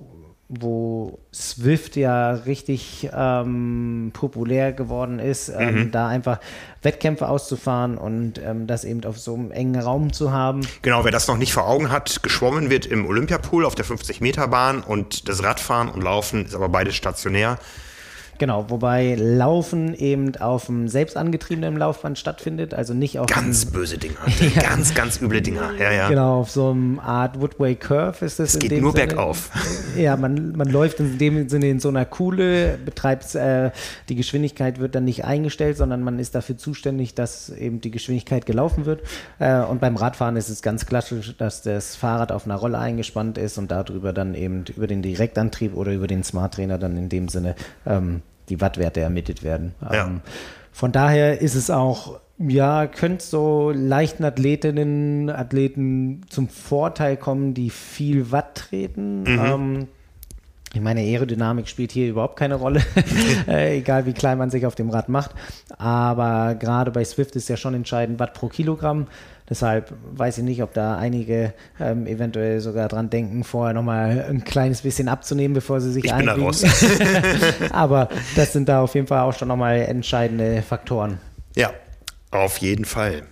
wo 0.49 1.19
Swift 1.35 1.97
ja 1.97 2.33
richtig 2.33 3.09
ähm, 3.13 4.11
populär 4.13 4.73
geworden 4.73 5.19
ist, 5.19 5.49
ähm, 5.49 5.75
mhm. 5.75 5.91
da 5.91 6.07
einfach 6.07 6.39
Wettkämpfe 6.83 7.29
auszufahren 7.29 7.99
und 7.99 8.39
ähm, 8.39 8.69
das 8.69 8.85
eben 8.85 9.05
auf 9.05 9.19
so 9.19 9.35
einem 9.35 9.51
engen 9.51 9.81
Raum 9.81 10.13
zu 10.13 10.33
haben. 10.33 10.61
Genau, 10.83 11.05
wer 11.05 11.11
das 11.11 11.27
noch 11.27 11.37
nicht 11.37 11.53
vor 11.53 11.67
Augen 11.67 11.91
hat, 11.91 12.23
geschwommen 12.23 12.71
wird 12.71 12.87
im 12.87 13.07
Olympiapool 13.07 13.65
auf 13.65 13.75
der 13.75 13.85
50-Meter-Bahn 13.85 14.83
und 14.83 15.29
das 15.29 15.43
Radfahren 15.43 15.89
und 15.89 16.03
Laufen 16.03 16.45
ist 16.45 16.55
aber 16.55 16.69
beides 16.69 16.95
stationär. 16.95 17.59
Genau, 18.39 18.69
wobei 18.69 19.15
Laufen 19.15 19.95
eben 19.95 20.37
auf 20.37 20.67
dem 20.67 20.89
selbst 20.89 21.17
angetriebenen 21.17 21.77
Laufband 21.77 22.19
stattfindet, 22.19 22.75
also 22.75 22.95
nicht 22.95 23.19
auf 23.19 23.27
ganz 23.27 23.65
einem, 23.65 23.73
böse 23.73 23.99
Dinger, 23.99 24.17
ja. 24.55 24.63
ganz 24.63 24.95
ganz 24.95 25.21
üble 25.21 25.41
Dinger, 25.41 25.73
ja 25.79 25.91
ja. 25.93 26.09
Genau, 26.09 26.41
auf 26.41 26.51
so 26.51 26.71
einem 26.71 26.99
Art 26.99 27.41
Woodway 27.41 27.75
Curve 27.75 28.25
ist 28.25 28.41
es. 28.41 28.55
Es 28.55 28.59
geht 28.59 28.81
nur 28.81 28.93
Sinne. 28.93 29.07
bergauf. 29.07 29.51
Ja, 29.97 30.17
man, 30.17 30.53
man 30.53 30.69
läuft 30.69 31.01
in 31.01 31.17
dem 31.17 31.49
Sinne 31.49 31.71
in 31.71 31.81
so 31.81 31.89
einer 31.89 32.05
Kuhle, 32.05 32.79
betreibt 32.85 33.35
äh, 33.35 33.71
die 34.11 34.15
Geschwindigkeit 34.15 34.79
wird 34.79 34.95
dann 34.95 35.05
nicht 35.05 35.25
eingestellt, 35.25 35.79
sondern 35.79 36.03
man 36.03 36.19
ist 36.19 36.35
dafür 36.35 36.59
zuständig, 36.59 37.15
dass 37.15 37.49
eben 37.49 37.81
die 37.81 37.91
Geschwindigkeit 37.91 38.45
gelaufen 38.45 38.85
wird. 38.85 39.03
Äh, 39.39 39.61
und 39.61 39.81
beim 39.81 39.97
Radfahren 39.97 40.37
ist 40.37 40.51
es 40.51 40.61
ganz 40.61 40.85
klassisch, 40.85 41.35
dass 41.39 41.63
das 41.63 41.97
Fahrrad 41.97 42.31
auf 42.31 42.45
einer 42.45 42.57
Rolle 42.57 42.79
eingespannt 42.79 43.39
ist 43.39 43.57
und 43.57 43.71
darüber 43.71 44.13
dann 44.13 44.35
eben 44.35 44.65
über 44.77 44.87
den 44.87 45.01
Direktantrieb 45.01 45.75
oder 45.75 45.93
über 45.93 46.07
den 46.07 46.25
Smart 46.25 46.55
Trainer 46.55 46.79
dann 46.79 46.97
in 46.97 47.09
dem 47.09 47.29
Sinne 47.29 47.55
ähm, 47.87 48.23
die 48.49 48.61
Wattwerte 48.61 49.01
ermittelt 49.01 49.43
werden. 49.43 49.75
Ja. 49.81 50.07
Ähm, 50.07 50.21
von 50.73 50.93
daher 50.93 51.41
ist 51.41 51.55
es 51.55 51.71
auch, 51.71 52.21
ja, 52.39 52.87
könnte 52.87 53.25
so 53.25 53.73
leichten 53.75 54.25
Athletinnen, 54.25 55.31
Athleten 55.31 56.23
zum 56.29 56.49
Vorteil 56.49 57.17
kommen, 57.17 57.55
die 57.55 57.71
viel 57.71 58.31
Watt 58.31 58.55
treten. 58.55 59.23
Mhm. 59.23 59.41
Ähm, 59.45 59.89
ich 60.75 60.83
meine, 60.83 61.01
Aerodynamik 61.01 61.69
spielt 61.69 61.93
hier 61.93 62.09
überhaupt 62.09 62.37
keine 62.37 62.57
Rolle, 62.57 62.83
äh, 63.49 63.79
egal 63.79 64.05
wie 64.05 64.13
klein 64.13 64.37
man 64.37 64.51
sich 64.51 64.67
auf 64.67 64.75
dem 64.75 64.91
Rad 64.91 65.09
macht. 65.09 65.31
Aber 65.79 66.55
gerade 66.55 66.91
bei 66.91 67.05
Swift 67.05 67.35
ist 67.37 67.49
ja 67.49 67.57
schon 67.57 67.73
entscheidend 67.73 68.21
Watt 68.21 68.35
pro 68.35 68.49
Kilogramm. 68.49 69.07
Deshalb 69.49 69.93
weiß 70.13 70.39
ich 70.39 70.45
nicht, 70.45 70.63
ob 70.63 70.75
da 70.75 70.97
einige 70.97 71.55
ähm, 71.79 72.07
eventuell 72.07 72.61
sogar 72.61 72.89
dran 72.89 73.11
denken, 73.11 73.45
vorher 73.45 73.75
nochmal 73.75 74.27
ein 74.29 74.45
kleines 74.45 74.83
bisschen 74.83 75.09
abzunehmen, 75.09 75.55
bevor 75.55 75.81
sie 75.81 75.93
sich 75.93 76.07
ich 76.07 76.13
einbiegen. 76.13 76.35
Bin 76.35 76.43
da 76.43 76.47
raus. 76.47 76.65
Aber 77.71 78.09
das 78.35 78.53
sind 78.53 78.69
da 78.69 78.81
auf 78.81 78.95
jeden 78.95 79.07
Fall 79.07 79.21
auch 79.21 79.35
schon 79.35 79.49
nochmal 79.49 79.83
entscheidende 79.83 80.63
Faktoren. 80.63 81.21
Ja, 81.55 81.71
auf 82.31 82.59
jeden 82.59 82.85
Fall. 82.85 83.23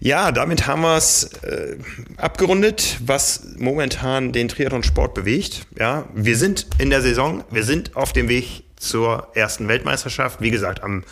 Ja, 0.00 0.32
damit 0.32 0.66
haben 0.66 0.82
wir 0.82 0.96
es 0.96 1.24
äh, 1.42 1.76
abgerundet, 2.16 2.98
was 3.04 3.54
momentan 3.56 4.32
den 4.32 4.48
Triathlon-Sport 4.48 5.14
bewegt. 5.14 5.66
Ja, 5.78 6.08
wir 6.14 6.36
sind 6.36 6.66
in 6.78 6.90
der 6.90 7.02
Saison, 7.02 7.44
wir 7.50 7.64
sind 7.64 7.96
auf 7.96 8.12
dem 8.12 8.28
Weg 8.28 8.64
zur 8.76 9.28
ersten 9.34 9.68
Weltmeisterschaft. 9.68 10.40
Wie 10.40 10.50
gesagt, 10.50 10.82
am 10.82 11.04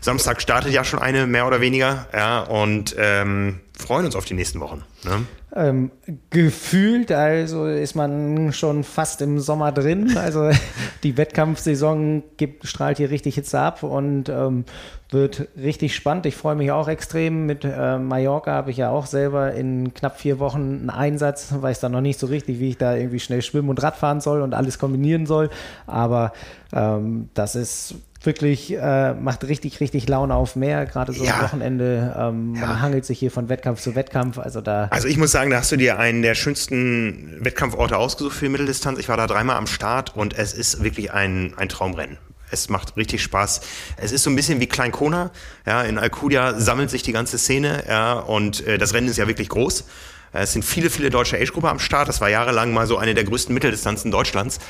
Samstag 0.00 0.42
startet 0.42 0.72
ja 0.72 0.84
schon 0.84 0.98
eine, 0.98 1.26
mehr 1.26 1.46
oder 1.46 1.60
weniger. 1.60 2.08
Ja, 2.12 2.40
und 2.40 2.96
ähm, 2.98 3.60
freuen 3.76 4.06
uns 4.06 4.16
auf 4.16 4.24
die 4.24 4.34
nächsten 4.34 4.60
Wochen. 4.60 4.84
Ne? 5.04 5.26
Ähm, 5.54 5.90
gefühlt, 6.30 7.12
also 7.12 7.66
ist 7.66 7.94
man 7.94 8.52
schon 8.52 8.84
fast 8.84 9.20
im 9.22 9.38
Sommer 9.38 9.72
drin. 9.72 10.16
Also 10.16 10.50
die 11.02 11.16
Wettkampfsaison 11.16 12.22
gibt, 12.36 12.66
strahlt 12.66 12.98
hier 12.98 13.10
richtig 13.10 13.34
Hitze 13.34 13.58
ab 13.58 13.82
und 13.82 14.28
ähm, 14.28 14.64
wird 15.10 15.48
richtig 15.56 15.94
spannend. 15.94 16.26
Ich 16.26 16.36
freue 16.36 16.54
mich 16.54 16.70
auch 16.70 16.88
extrem. 16.88 17.46
Mit 17.46 17.64
äh, 17.64 17.98
Mallorca 17.98 18.52
habe 18.52 18.70
ich 18.70 18.78
ja 18.78 18.90
auch 18.90 19.06
selber 19.06 19.52
in 19.52 19.92
knapp 19.92 20.18
vier 20.18 20.38
Wochen 20.38 20.60
einen 20.60 20.90
Einsatz. 20.90 21.52
Weiß 21.54 21.80
da 21.80 21.88
noch 21.88 22.00
nicht 22.00 22.18
so 22.18 22.26
richtig, 22.26 22.58
wie 22.60 22.70
ich 22.70 22.78
da 22.78 22.96
irgendwie 22.96 23.20
schnell 23.20 23.42
schwimmen 23.42 23.68
und 23.68 23.82
Radfahren 23.82 24.20
soll 24.20 24.42
und 24.42 24.54
alles 24.54 24.78
kombinieren 24.78 25.26
soll. 25.26 25.50
Aber 25.86 26.32
ähm, 26.72 27.28
das 27.34 27.54
ist 27.54 27.96
wirklich, 28.26 28.72
äh, 28.72 29.14
macht 29.14 29.44
richtig, 29.44 29.80
richtig 29.80 30.08
Laune 30.08 30.34
auf 30.34 30.56
Meer, 30.56 30.86
gerade 30.86 31.12
so 31.12 31.24
ja. 31.24 31.34
am 31.34 31.42
Wochenende. 31.42 32.14
Ähm, 32.18 32.54
ja. 32.54 32.66
Man 32.66 32.82
hangelt 32.82 33.04
sich 33.04 33.18
hier 33.18 33.30
von 33.30 33.48
Wettkampf 33.48 33.80
zu 33.80 33.94
Wettkampf. 33.94 34.38
Also 34.38 34.60
da. 34.60 34.88
Also 34.90 35.08
ich 35.08 35.16
muss 35.16 35.32
sagen, 35.32 35.50
da 35.50 35.58
hast 35.58 35.72
du 35.72 35.76
dir 35.76 35.98
einen 35.98 36.22
der 36.22 36.34
schönsten 36.34 37.38
Wettkampforte 37.40 37.96
ausgesucht 37.96 38.36
für 38.36 38.46
die 38.46 38.50
Mitteldistanz. 38.50 38.98
Ich 38.98 39.08
war 39.08 39.16
da 39.16 39.26
dreimal 39.26 39.56
am 39.56 39.66
Start 39.66 40.16
und 40.16 40.36
es 40.36 40.52
ist 40.52 40.82
wirklich 40.82 41.12
ein, 41.12 41.54
ein 41.56 41.68
Traumrennen. 41.68 42.18
Es 42.50 42.68
macht 42.68 42.96
richtig 42.98 43.22
Spaß. 43.22 43.62
Es 43.96 44.12
ist 44.12 44.24
so 44.24 44.30
ein 44.30 44.36
bisschen 44.36 44.60
wie 44.60 44.66
Klein 44.66 44.92
Kona. 44.92 45.30
Ja, 45.66 45.82
in 45.82 45.98
Alcudia 45.98 46.60
sammelt 46.60 46.90
sich 46.90 47.02
die 47.02 47.12
ganze 47.12 47.38
Szene. 47.38 47.84
Ja, 47.88 48.12
und 48.14 48.66
äh, 48.66 48.76
das 48.76 48.92
Rennen 48.92 49.08
ist 49.08 49.16
ja 49.16 49.26
wirklich 49.26 49.48
groß. 49.48 49.84
Es 50.32 50.52
sind 50.52 50.64
viele, 50.64 50.90
viele 50.90 51.10
deutsche 51.10 51.36
Age-Gruppe 51.36 51.68
am 51.68 51.78
Start. 51.78 52.08
Das 52.08 52.20
war 52.20 52.28
jahrelang 52.28 52.72
mal 52.72 52.86
so 52.86 52.96
eine 52.96 53.14
der 53.14 53.24
größten 53.24 53.52
Mitteldistanzen 53.52 54.10
Deutschlands. 54.10 54.60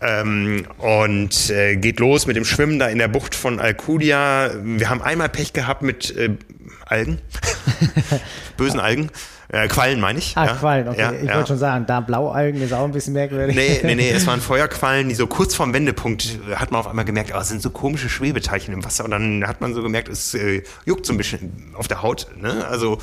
Ähm, 0.00 0.66
und 0.78 1.50
äh, 1.50 1.76
geht 1.76 2.00
los 2.00 2.26
mit 2.26 2.36
dem 2.36 2.44
Schwimmen 2.44 2.78
da 2.78 2.88
in 2.88 2.98
der 2.98 3.08
Bucht 3.08 3.34
von 3.34 3.60
Alcudia. 3.60 4.50
Wir 4.62 4.90
haben 4.90 5.02
einmal 5.02 5.28
Pech 5.28 5.52
gehabt 5.52 5.82
mit 5.82 6.14
äh, 6.16 6.30
Algen, 6.86 7.20
bösen 8.56 8.80
Algen. 8.80 9.10
Äh, 9.48 9.68
Quallen 9.68 10.00
meine 10.00 10.18
ich. 10.18 10.36
Ah, 10.36 10.46
ja. 10.46 10.54
Quallen, 10.54 10.88
okay. 10.88 11.00
Ja, 11.00 11.12
ich 11.12 11.28
ja. 11.28 11.34
wollte 11.34 11.48
schon 11.48 11.58
sagen, 11.58 11.84
da 11.86 12.00
Blaualgen 12.00 12.62
ist 12.62 12.72
auch 12.72 12.84
ein 12.84 12.92
bisschen 12.92 13.12
merkwürdig. 13.12 13.54
Nee, 13.54 13.80
nee, 13.82 13.94
nee, 13.94 14.10
es 14.10 14.26
waren 14.26 14.40
Feuerquallen, 14.42 15.08
die 15.08 15.14
so 15.14 15.26
kurz 15.26 15.54
vorm 15.54 15.72
Wendepunkt 15.72 16.38
hat 16.54 16.70
man 16.70 16.80
auf 16.80 16.88
einmal 16.88 17.04
gemerkt, 17.04 17.32
oh, 17.34 17.38
es 17.38 17.48
sind 17.48 17.62
so 17.62 17.70
komische 17.70 18.08
Schwebeteilchen 18.08 18.72
im 18.72 18.84
Wasser. 18.84 19.04
Und 19.04 19.10
dann 19.10 19.46
hat 19.46 19.60
man 19.60 19.74
so 19.74 19.82
gemerkt, 19.82 20.08
es 20.08 20.34
äh, 20.34 20.62
juckt 20.84 21.06
so 21.06 21.12
ein 21.12 21.16
bisschen 21.16 21.72
auf 21.74 21.88
der 21.88 22.02
Haut. 22.02 22.28
Ne? 22.40 22.66
Also, 22.66 22.98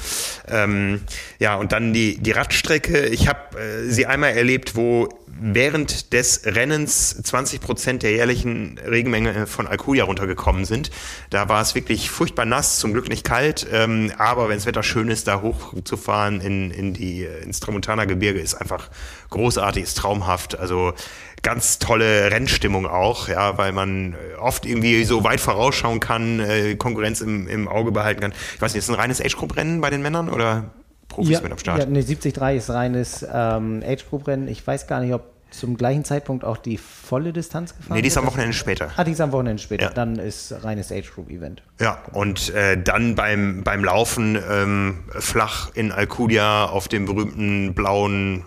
ähm, 0.47 1.01
ja, 1.39 1.55
und 1.55 1.71
dann 1.71 1.93
die, 1.93 2.17
die 2.17 2.31
Radstrecke. 2.31 3.07
Ich 3.07 3.27
habe 3.27 3.59
äh, 3.59 3.89
sie 3.89 4.05
einmal 4.05 4.31
erlebt, 4.31 4.75
wo 4.75 5.09
während 5.43 6.13
des 6.13 6.43
Rennens 6.45 7.19
20 7.23 7.61
Prozent 7.61 8.03
der 8.03 8.11
jährlichen 8.11 8.77
Regenmenge 8.77 9.47
von 9.47 9.65
Alcudia 9.65 10.03
runtergekommen 10.03 10.65
sind. 10.65 10.91
Da 11.31 11.49
war 11.49 11.61
es 11.61 11.73
wirklich 11.73 12.11
furchtbar 12.11 12.45
nass, 12.45 12.77
zum 12.77 12.93
Glück 12.93 13.09
nicht 13.09 13.23
kalt, 13.23 13.65
ähm, 13.71 14.11
aber 14.19 14.49
wenn 14.49 14.57
das 14.57 14.67
Wetter 14.67 14.83
schön 14.83 15.09
ist, 15.09 15.27
da 15.27 15.41
hochzufahren 15.41 16.41
in, 16.41 16.69
in 16.69 16.93
die, 16.93 17.23
ins 17.23 17.59
Tramontana 17.59 18.05
Gebirge 18.05 18.39
ist 18.39 18.53
einfach 18.53 18.89
großartig, 19.31 19.83
ist 19.83 19.97
traumhaft. 19.97 20.59
Also 20.59 20.93
ganz 21.41 21.79
tolle 21.79 22.29
Rennstimmung 22.29 22.85
auch, 22.85 23.27
ja, 23.27 23.57
weil 23.57 23.71
man 23.71 24.15
oft 24.39 24.67
irgendwie 24.67 25.03
so 25.05 25.23
weit 25.23 25.39
vorausschauen 25.39 25.99
kann, 25.99 26.39
äh, 26.39 26.75
Konkurrenz 26.75 27.19
im, 27.19 27.47
im 27.47 27.67
Auge 27.67 27.91
behalten 27.91 28.21
kann. 28.21 28.33
Ich 28.53 28.61
weiß 28.61 28.75
nicht, 28.75 28.83
ist 28.83 28.89
ein 28.89 28.95
reines 28.95 29.19
Age-Group-Rennen 29.19 29.81
bei 29.81 29.89
den 29.89 30.03
Männern 30.03 30.29
oder 30.29 30.65
Profis 31.07 31.31
ja, 31.31 31.41
mit 31.41 31.51
am 31.51 31.57
Start? 31.57 31.79
Ja, 31.79 31.85
nee, 31.85 32.03
73 32.03 32.33
ist 32.55 32.69
reines 32.69 33.25
ähm, 33.31 33.83
Age-Group-Rennen. 33.85 34.47
Ich 34.47 34.65
weiß 34.65 34.85
gar 34.85 35.01
nicht, 35.01 35.13
ob 35.13 35.30
zum 35.51 35.77
gleichen 35.77 36.03
Zeitpunkt 36.03 36.43
auch 36.43 36.57
die 36.57 36.77
volle 36.77 37.33
Distanz 37.33 37.75
gefahren? 37.75 37.95
Nee, 37.95 38.01
die 38.01 38.07
ist 38.07 38.17
am 38.17 38.25
Wochenende 38.25 38.53
später. 38.53 38.91
Ah, 38.95 39.03
die 39.03 39.11
ist 39.11 39.21
am 39.21 39.31
Wochenende 39.31 39.61
später. 39.61 39.85
Ja. 39.85 39.89
Dann 39.91 40.17
ist 40.17 40.53
reines 40.63 40.91
Age 40.91 41.11
Group 41.13 41.29
Event. 41.29 41.61
Ja, 41.79 41.99
und 42.13 42.53
äh, 42.53 42.81
dann 42.81 43.15
beim, 43.15 43.63
beim 43.63 43.83
Laufen 43.83 44.37
ähm, 44.49 45.03
flach 45.09 45.71
in 45.75 45.91
Alcudia 45.91 46.65
auf 46.65 46.87
dem 46.87 47.05
berühmten 47.05 47.73
blauen 47.73 48.43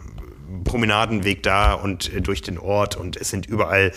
Promenadenweg 0.63 1.43
da 1.43 1.73
und 1.75 2.13
äh, 2.13 2.21
durch 2.21 2.43
den 2.43 2.59
Ort 2.59 2.97
und 2.97 3.17
es 3.17 3.31
sind 3.31 3.47
überall 3.47 3.93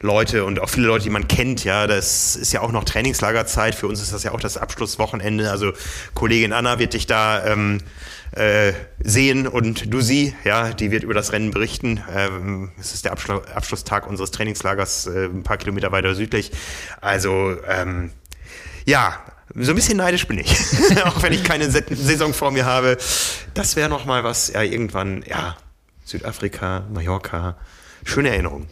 Leute 0.00 0.44
und 0.44 0.60
auch 0.60 0.68
viele 0.68 0.86
Leute, 0.86 1.04
die 1.04 1.10
man 1.10 1.28
kennt, 1.28 1.64
ja, 1.64 1.86
das 1.86 2.36
ist 2.36 2.52
ja 2.52 2.60
auch 2.60 2.72
noch 2.72 2.84
Trainingslagerzeit, 2.84 3.74
für 3.74 3.88
uns 3.88 4.00
ist 4.00 4.12
das 4.12 4.22
ja 4.22 4.32
auch 4.32 4.40
das 4.40 4.56
Abschlusswochenende, 4.56 5.50
also 5.50 5.72
Kollegin 6.14 6.52
Anna 6.52 6.78
wird 6.78 6.94
dich 6.94 7.06
da 7.06 7.44
ähm, 7.44 7.80
äh, 8.32 8.72
sehen 9.00 9.46
und 9.46 9.92
du 9.92 10.00
sie, 10.00 10.34
ja, 10.44 10.72
die 10.72 10.90
wird 10.90 11.02
über 11.02 11.14
das 11.14 11.32
Rennen 11.32 11.50
berichten. 11.50 12.02
Ähm, 12.14 12.70
es 12.78 12.92
ist 12.92 13.04
der 13.04 13.12
Abschlu 13.12 13.40
Abschlusstag 13.54 14.06
unseres 14.06 14.30
Trainingslagers, 14.30 15.06
äh, 15.06 15.26
ein 15.26 15.42
paar 15.42 15.56
Kilometer 15.56 15.92
weiter 15.92 16.14
südlich. 16.14 16.52
Also 17.00 17.56
ähm, 17.66 18.10
ja, 18.84 19.18
so 19.54 19.72
ein 19.72 19.74
bisschen 19.74 19.96
neidisch 19.96 20.26
bin 20.26 20.38
ich, 20.38 20.50
auch 21.04 21.22
wenn 21.22 21.32
ich 21.32 21.42
keine 21.44 21.70
Saison 21.70 22.34
vor 22.34 22.50
mir 22.50 22.66
habe. 22.66 22.98
Das 23.54 23.76
wäre 23.76 23.88
noch 23.88 24.04
mal 24.04 24.24
was, 24.24 24.48
ja, 24.48 24.62
irgendwann, 24.62 25.24
ja, 25.26 25.56
Südafrika, 26.08 26.84
Mallorca, 26.92 27.56
schöne 28.04 28.30
Erinnerung. 28.30 28.66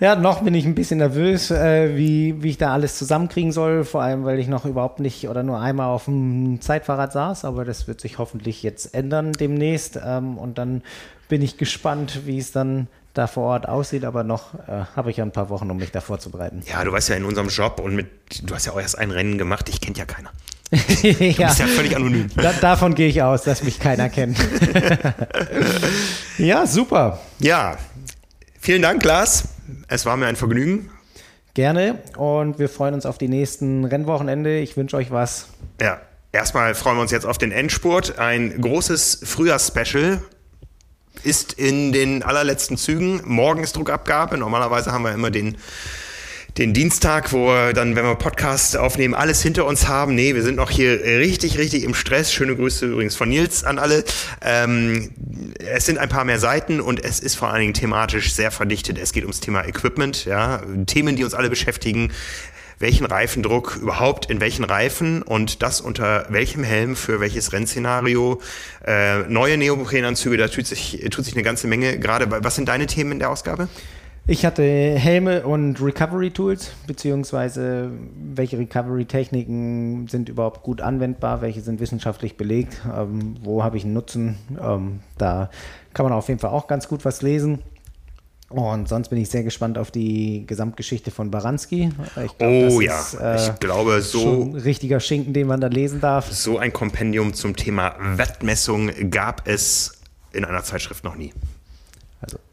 Ja, 0.00 0.16
noch 0.16 0.42
bin 0.42 0.54
ich 0.54 0.64
ein 0.64 0.74
bisschen 0.74 0.96
nervös, 0.96 1.50
äh, 1.50 1.94
wie, 1.94 2.42
wie 2.42 2.48
ich 2.48 2.56
da 2.56 2.72
alles 2.72 2.96
zusammenkriegen 2.96 3.52
soll, 3.52 3.84
vor 3.84 4.00
allem 4.00 4.24
weil 4.24 4.38
ich 4.38 4.48
noch 4.48 4.64
überhaupt 4.64 4.98
nicht 4.98 5.28
oder 5.28 5.42
nur 5.42 5.60
einmal 5.60 5.88
auf 5.88 6.06
dem 6.06 6.58
Zeitfahrrad 6.62 7.12
saß, 7.12 7.44
aber 7.44 7.66
das 7.66 7.86
wird 7.86 8.00
sich 8.00 8.16
hoffentlich 8.16 8.62
jetzt 8.62 8.94
ändern 8.94 9.32
demnächst 9.32 10.00
ähm, 10.02 10.38
und 10.38 10.56
dann 10.56 10.82
bin 11.28 11.42
ich 11.42 11.58
gespannt, 11.58 12.22
wie 12.24 12.38
es 12.38 12.50
dann 12.50 12.88
da 13.12 13.26
vor 13.26 13.44
Ort 13.44 13.68
aussieht, 13.68 14.04
aber 14.04 14.24
noch 14.24 14.54
äh, 14.54 14.84
habe 14.96 15.10
ich 15.10 15.18
ja 15.18 15.24
ein 15.24 15.32
paar 15.32 15.50
Wochen, 15.50 15.70
um 15.70 15.76
mich 15.76 15.92
da 15.92 16.00
vorzubereiten. 16.00 16.62
Ja, 16.66 16.82
du 16.82 16.92
weißt 16.92 17.10
ja 17.10 17.16
in 17.16 17.26
unserem 17.26 17.48
Job 17.48 17.78
und 17.78 17.94
mit, 17.94 18.08
du 18.42 18.54
hast 18.54 18.64
ja 18.64 18.72
auch 18.72 18.80
erst 18.80 18.96
ein 18.96 19.10
Rennen 19.10 19.36
gemacht, 19.36 19.68
ich 19.68 19.82
kennt 19.82 19.98
ja 19.98 20.06
keiner. 20.06 20.30
Du 21.02 21.08
ja. 21.08 21.48
bist 21.48 21.58
ja 21.58 21.66
völlig 21.66 21.96
anonym. 21.96 22.28
Da, 22.36 22.52
davon 22.52 22.94
gehe 22.94 23.08
ich 23.08 23.22
aus, 23.22 23.42
dass 23.42 23.62
mich 23.62 23.80
keiner 23.80 24.08
kennt. 24.08 24.38
ja, 26.38 26.66
super. 26.66 27.20
Ja, 27.40 27.76
vielen 28.60 28.82
Dank, 28.82 29.04
Lars. 29.04 29.48
Es 29.88 30.06
war 30.06 30.16
mir 30.16 30.26
ein 30.26 30.36
Vergnügen. 30.36 30.90
Gerne 31.54 31.98
und 32.16 32.60
wir 32.60 32.68
freuen 32.68 32.94
uns 32.94 33.04
auf 33.04 33.18
die 33.18 33.28
nächsten 33.28 33.84
Rennwochenende. 33.84 34.60
Ich 34.60 34.76
wünsche 34.76 34.96
euch 34.96 35.10
was. 35.10 35.48
Ja, 35.80 36.00
erstmal 36.30 36.76
freuen 36.76 36.96
wir 36.96 37.02
uns 37.02 37.10
jetzt 37.10 37.26
auf 37.26 37.38
den 37.38 37.50
Endspurt. 37.50 38.18
Ein 38.18 38.60
großes 38.60 39.22
Frühjahrsspecial 39.24 40.22
ist 41.24 41.52
in 41.54 41.92
den 41.92 42.22
allerletzten 42.22 42.76
Zügen. 42.76 43.20
Morgen 43.24 43.64
ist 43.64 43.76
Druckabgabe. 43.76 44.38
Normalerweise 44.38 44.92
haben 44.92 45.02
wir 45.02 45.12
immer 45.12 45.32
den 45.32 45.56
den 46.58 46.74
Dienstag, 46.74 47.32
wo 47.32 47.46
wir 47.46 47.72
dann, 47.72 47.96
wenn 47.96 48.04
wir 48.04 48.14
Podcast 48.16 48.76
aufnehmen, 48.76 49.14
alles 49.14 49.42
hinter 49.42 49.66
uns 49.66 49.88
haben. 49.88 50.14
Nee, 50.14 50.34
wir 50.34 50.42
sind 50.42 50.56
noch 50.56 50.70
hier 50.70 51.00
richtig, 51.02 51.58
richtig 51.58 51.84
im 51.84 51.94
Stress. 51.94 52.32
Schöne 52.32 52.56
Grüße 52.56 52.86
übrigens 52.86 53.14
von 53.14 53.28
Nils 53.28 53.64
an 53.64 53.78
alle. 53.78 54.04
Ähm, 54.42 55.10
es 55.58 55.86
sind 55.86 55.98
ein 55.98 56.08
paar 56.08 56.24
mehr 56.24 56.38
Seiten 56.38 56.80
und 56.80 57.02
es 57.04 57.20
ist 57.20 57.36
vor 57.36 57.48
allen 57.50 57.60
Dingen 57.60 57.74
thematisch 57.74 58.32
sehr 58.32 58.50
verdichtet. 58.50 58.98
Es 58.98 59.12
geht 59.12 59.24
ums 59.24 59.40
Thema 59.40 59.66
Equipment, 59.66 60.24
ja, 60.24 60.62
Themen, 60.86 61.16
die 61.16 61.24
uns 61.24 61.34
alle 61.34 61.50
beschäftigen 61.50 62.12
welchen 62.80 63.04
Reifendruck 63.04 63.76
überhaupt 63.76 64.30
in 64.30 64.40
welchen 64.40 64.64
Reifen 64.64 65.20
und 65.20 65.62
das 65.62 65.82
unter 65.82 66.24
welchem 66.30 66.64
Helm 66.64 66.96
für 66.96 67.20
welches 67.20 67.52
Rennszenario. 67.52 68.40
Äh, 68.86 69.18
neue 69.28 69.58
Neoprenanzüge, 69.58 70.38
da 70.38 70.48
tut 70.48 70.66
sich, 70.66 70.98
tut 71.10 71.26
sich 71.26 71.34
eine 71.34 71.42
ganze 71.42 71.66
Menge. 71.66 71.98
Gerade, 71.98 72.42
was 72.42 72.54
sind 72.54 72.68
deine 72.68 72.86
Themen 72.86 73.12
in 73.12 73.18
der 73.18 73.28
Ausgabe? 73.28 73.68
Ich 74.30 74.46
hatte 74.46 74.62
Helme 74.62 75.42
und 75.42 75.82
Recovery 75.82 76.30
Tools, 76.30 76.70
beziehungsweise 76.86 77.90
welche 78.14 78.60
Recovery 78.60 79.04
Techniken 79.04 80.06
sind 80.06 80.28
überhaupt 80.28 80.62
gut 80.62 80.80
anwendbar, 80.80 81.40
welche 81.40 81.62
sind 81.62 81.80
wissenschaftlich 81.80 82.36
belegt, 82.36 82.80
ähm, 82.96 83.34
wo 83.42 83.64
habe 83.64 83.76
ich 83.76 83.82
einen 83.82 83.92
Nutzen. 83.92 84.38
Ähm, 84.62 85.00
da 85.18 85.50
kann 85.94 86.04
man 86.04 86.12
auf 86.12 86.28
jeden 86.28 86.38
Fall 86.38 86.50
auch 86.50 86.68
ganz 86.68 86.86
gut 86.86 87.04
was 87.04 87.22
lesen. 87.22 87.58
Und 88.50 88.88
sonst 88.88 89.08
bin 89.08 89.18
ich 89.18 89.28
sehr 89.28 89.42
gespannt 89.42 89.76
auf 89.76 89.90
die 89.90 90.46
Gesamtgeschichte 90.46 91.10
von 91.10 91.32
Baranski. 91.32 91.90
Glaub, 92.14 92.40
oh 92.40 92.80
ja, 92.80 93.00
ist, 93.00 93.14
äh, 93.14 93.34
ich 93.34 93.58
glaube 93.58 94.00
so. 94.00 94.42
Ein 94.42 94.54
richtiger 94.54 95.00
Schinken, 95.00 95.32
den 95.32 95.48
man 95.48 95.60
da 95.60 95.66
lesen 95.66 96.00
darf. 96.00 96.30
So 96.30 96.56
ein 96.56 96.72
Kompendium 96.72 97.34
zum 97.34 97.56
Thema 97.56 97.96
Wettmessung 97.98 98.92
gab 99.10 99.48
es 99.48 100.00
in 100.32 100.44
einer 100.44 100.62
Zeitschrift 100.62 101.02
noch 101.02 101.16
nie. 101.16 101.32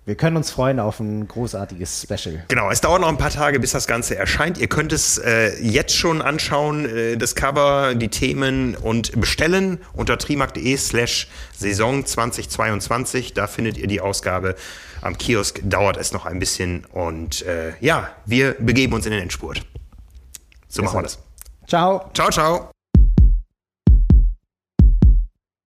Wir 0.07 0.15
können 0.15 0.37
uns 0.37 0.51
freuen 0.51 0.79
auf 0.79 1.01
ein 1.01 1.27
großartiges 1.27 2.03
Special. 2.03 2.41
Genau, 2.47 2.71
es 2.71 2.79
dauert 2.79 3.01
noch 3.01 3.09
ein 3.09 3.17
paar 3.17 3.29
Tage, 3.29 3.59
bis 3.59 3.73
das 3.73 3.87
Ganze 3.87 4.15
erscheint. 4.15 4.57
Ihr 4.57 4.67
könnt 4.69 4.93
es 4.93 5.17
äh, 5.17 5.61
jetzt 5.61 5.93
schon 5.93 6.21
anschauen, 6.21 6.85
äh, 6.85 7.17
das 7.17 7.35
Cover, 7.35 7.93
die 7.93 8.07
Themen 8.07 8.77
und 8.77 9.19
bestellen 9.19 9.79
unter 9.91 10.17
trimark.de 10.17 10.77
slash 10.77 11.27
Saison 11.53 12.05
2022. 12.05 13.33
Da 13.33 13.47
findet 13.47 13.75
ihr 13.75 13.87
die 13.87 13.99
Ausgabe. 13.99 14.55
Am 15.01 15.17
Kiosk 15.17 15.59
dauert 15.65 15.97
es 15.97 16.13
noch 16.13 16.25
ein 16.25 16.39
bisschen 16.39 16.85
und 16.85 17.41
äh, 17.41 17.73
ja, 17.81 18.07
wir 18.25 18.55
begeben 18.59 18.93
uns 18.93 19.05
in 19.05 19.11
den 19.11 19.21
Endspurt. 19.21 19.65
So 20.69 20.83
machen 20.83 20.99
wir 20.99 21.03
das. 21.03 21.19
Ciao. 21.67 22.09
Ciao, 22.13 22.29
ciao. 22.29 22.76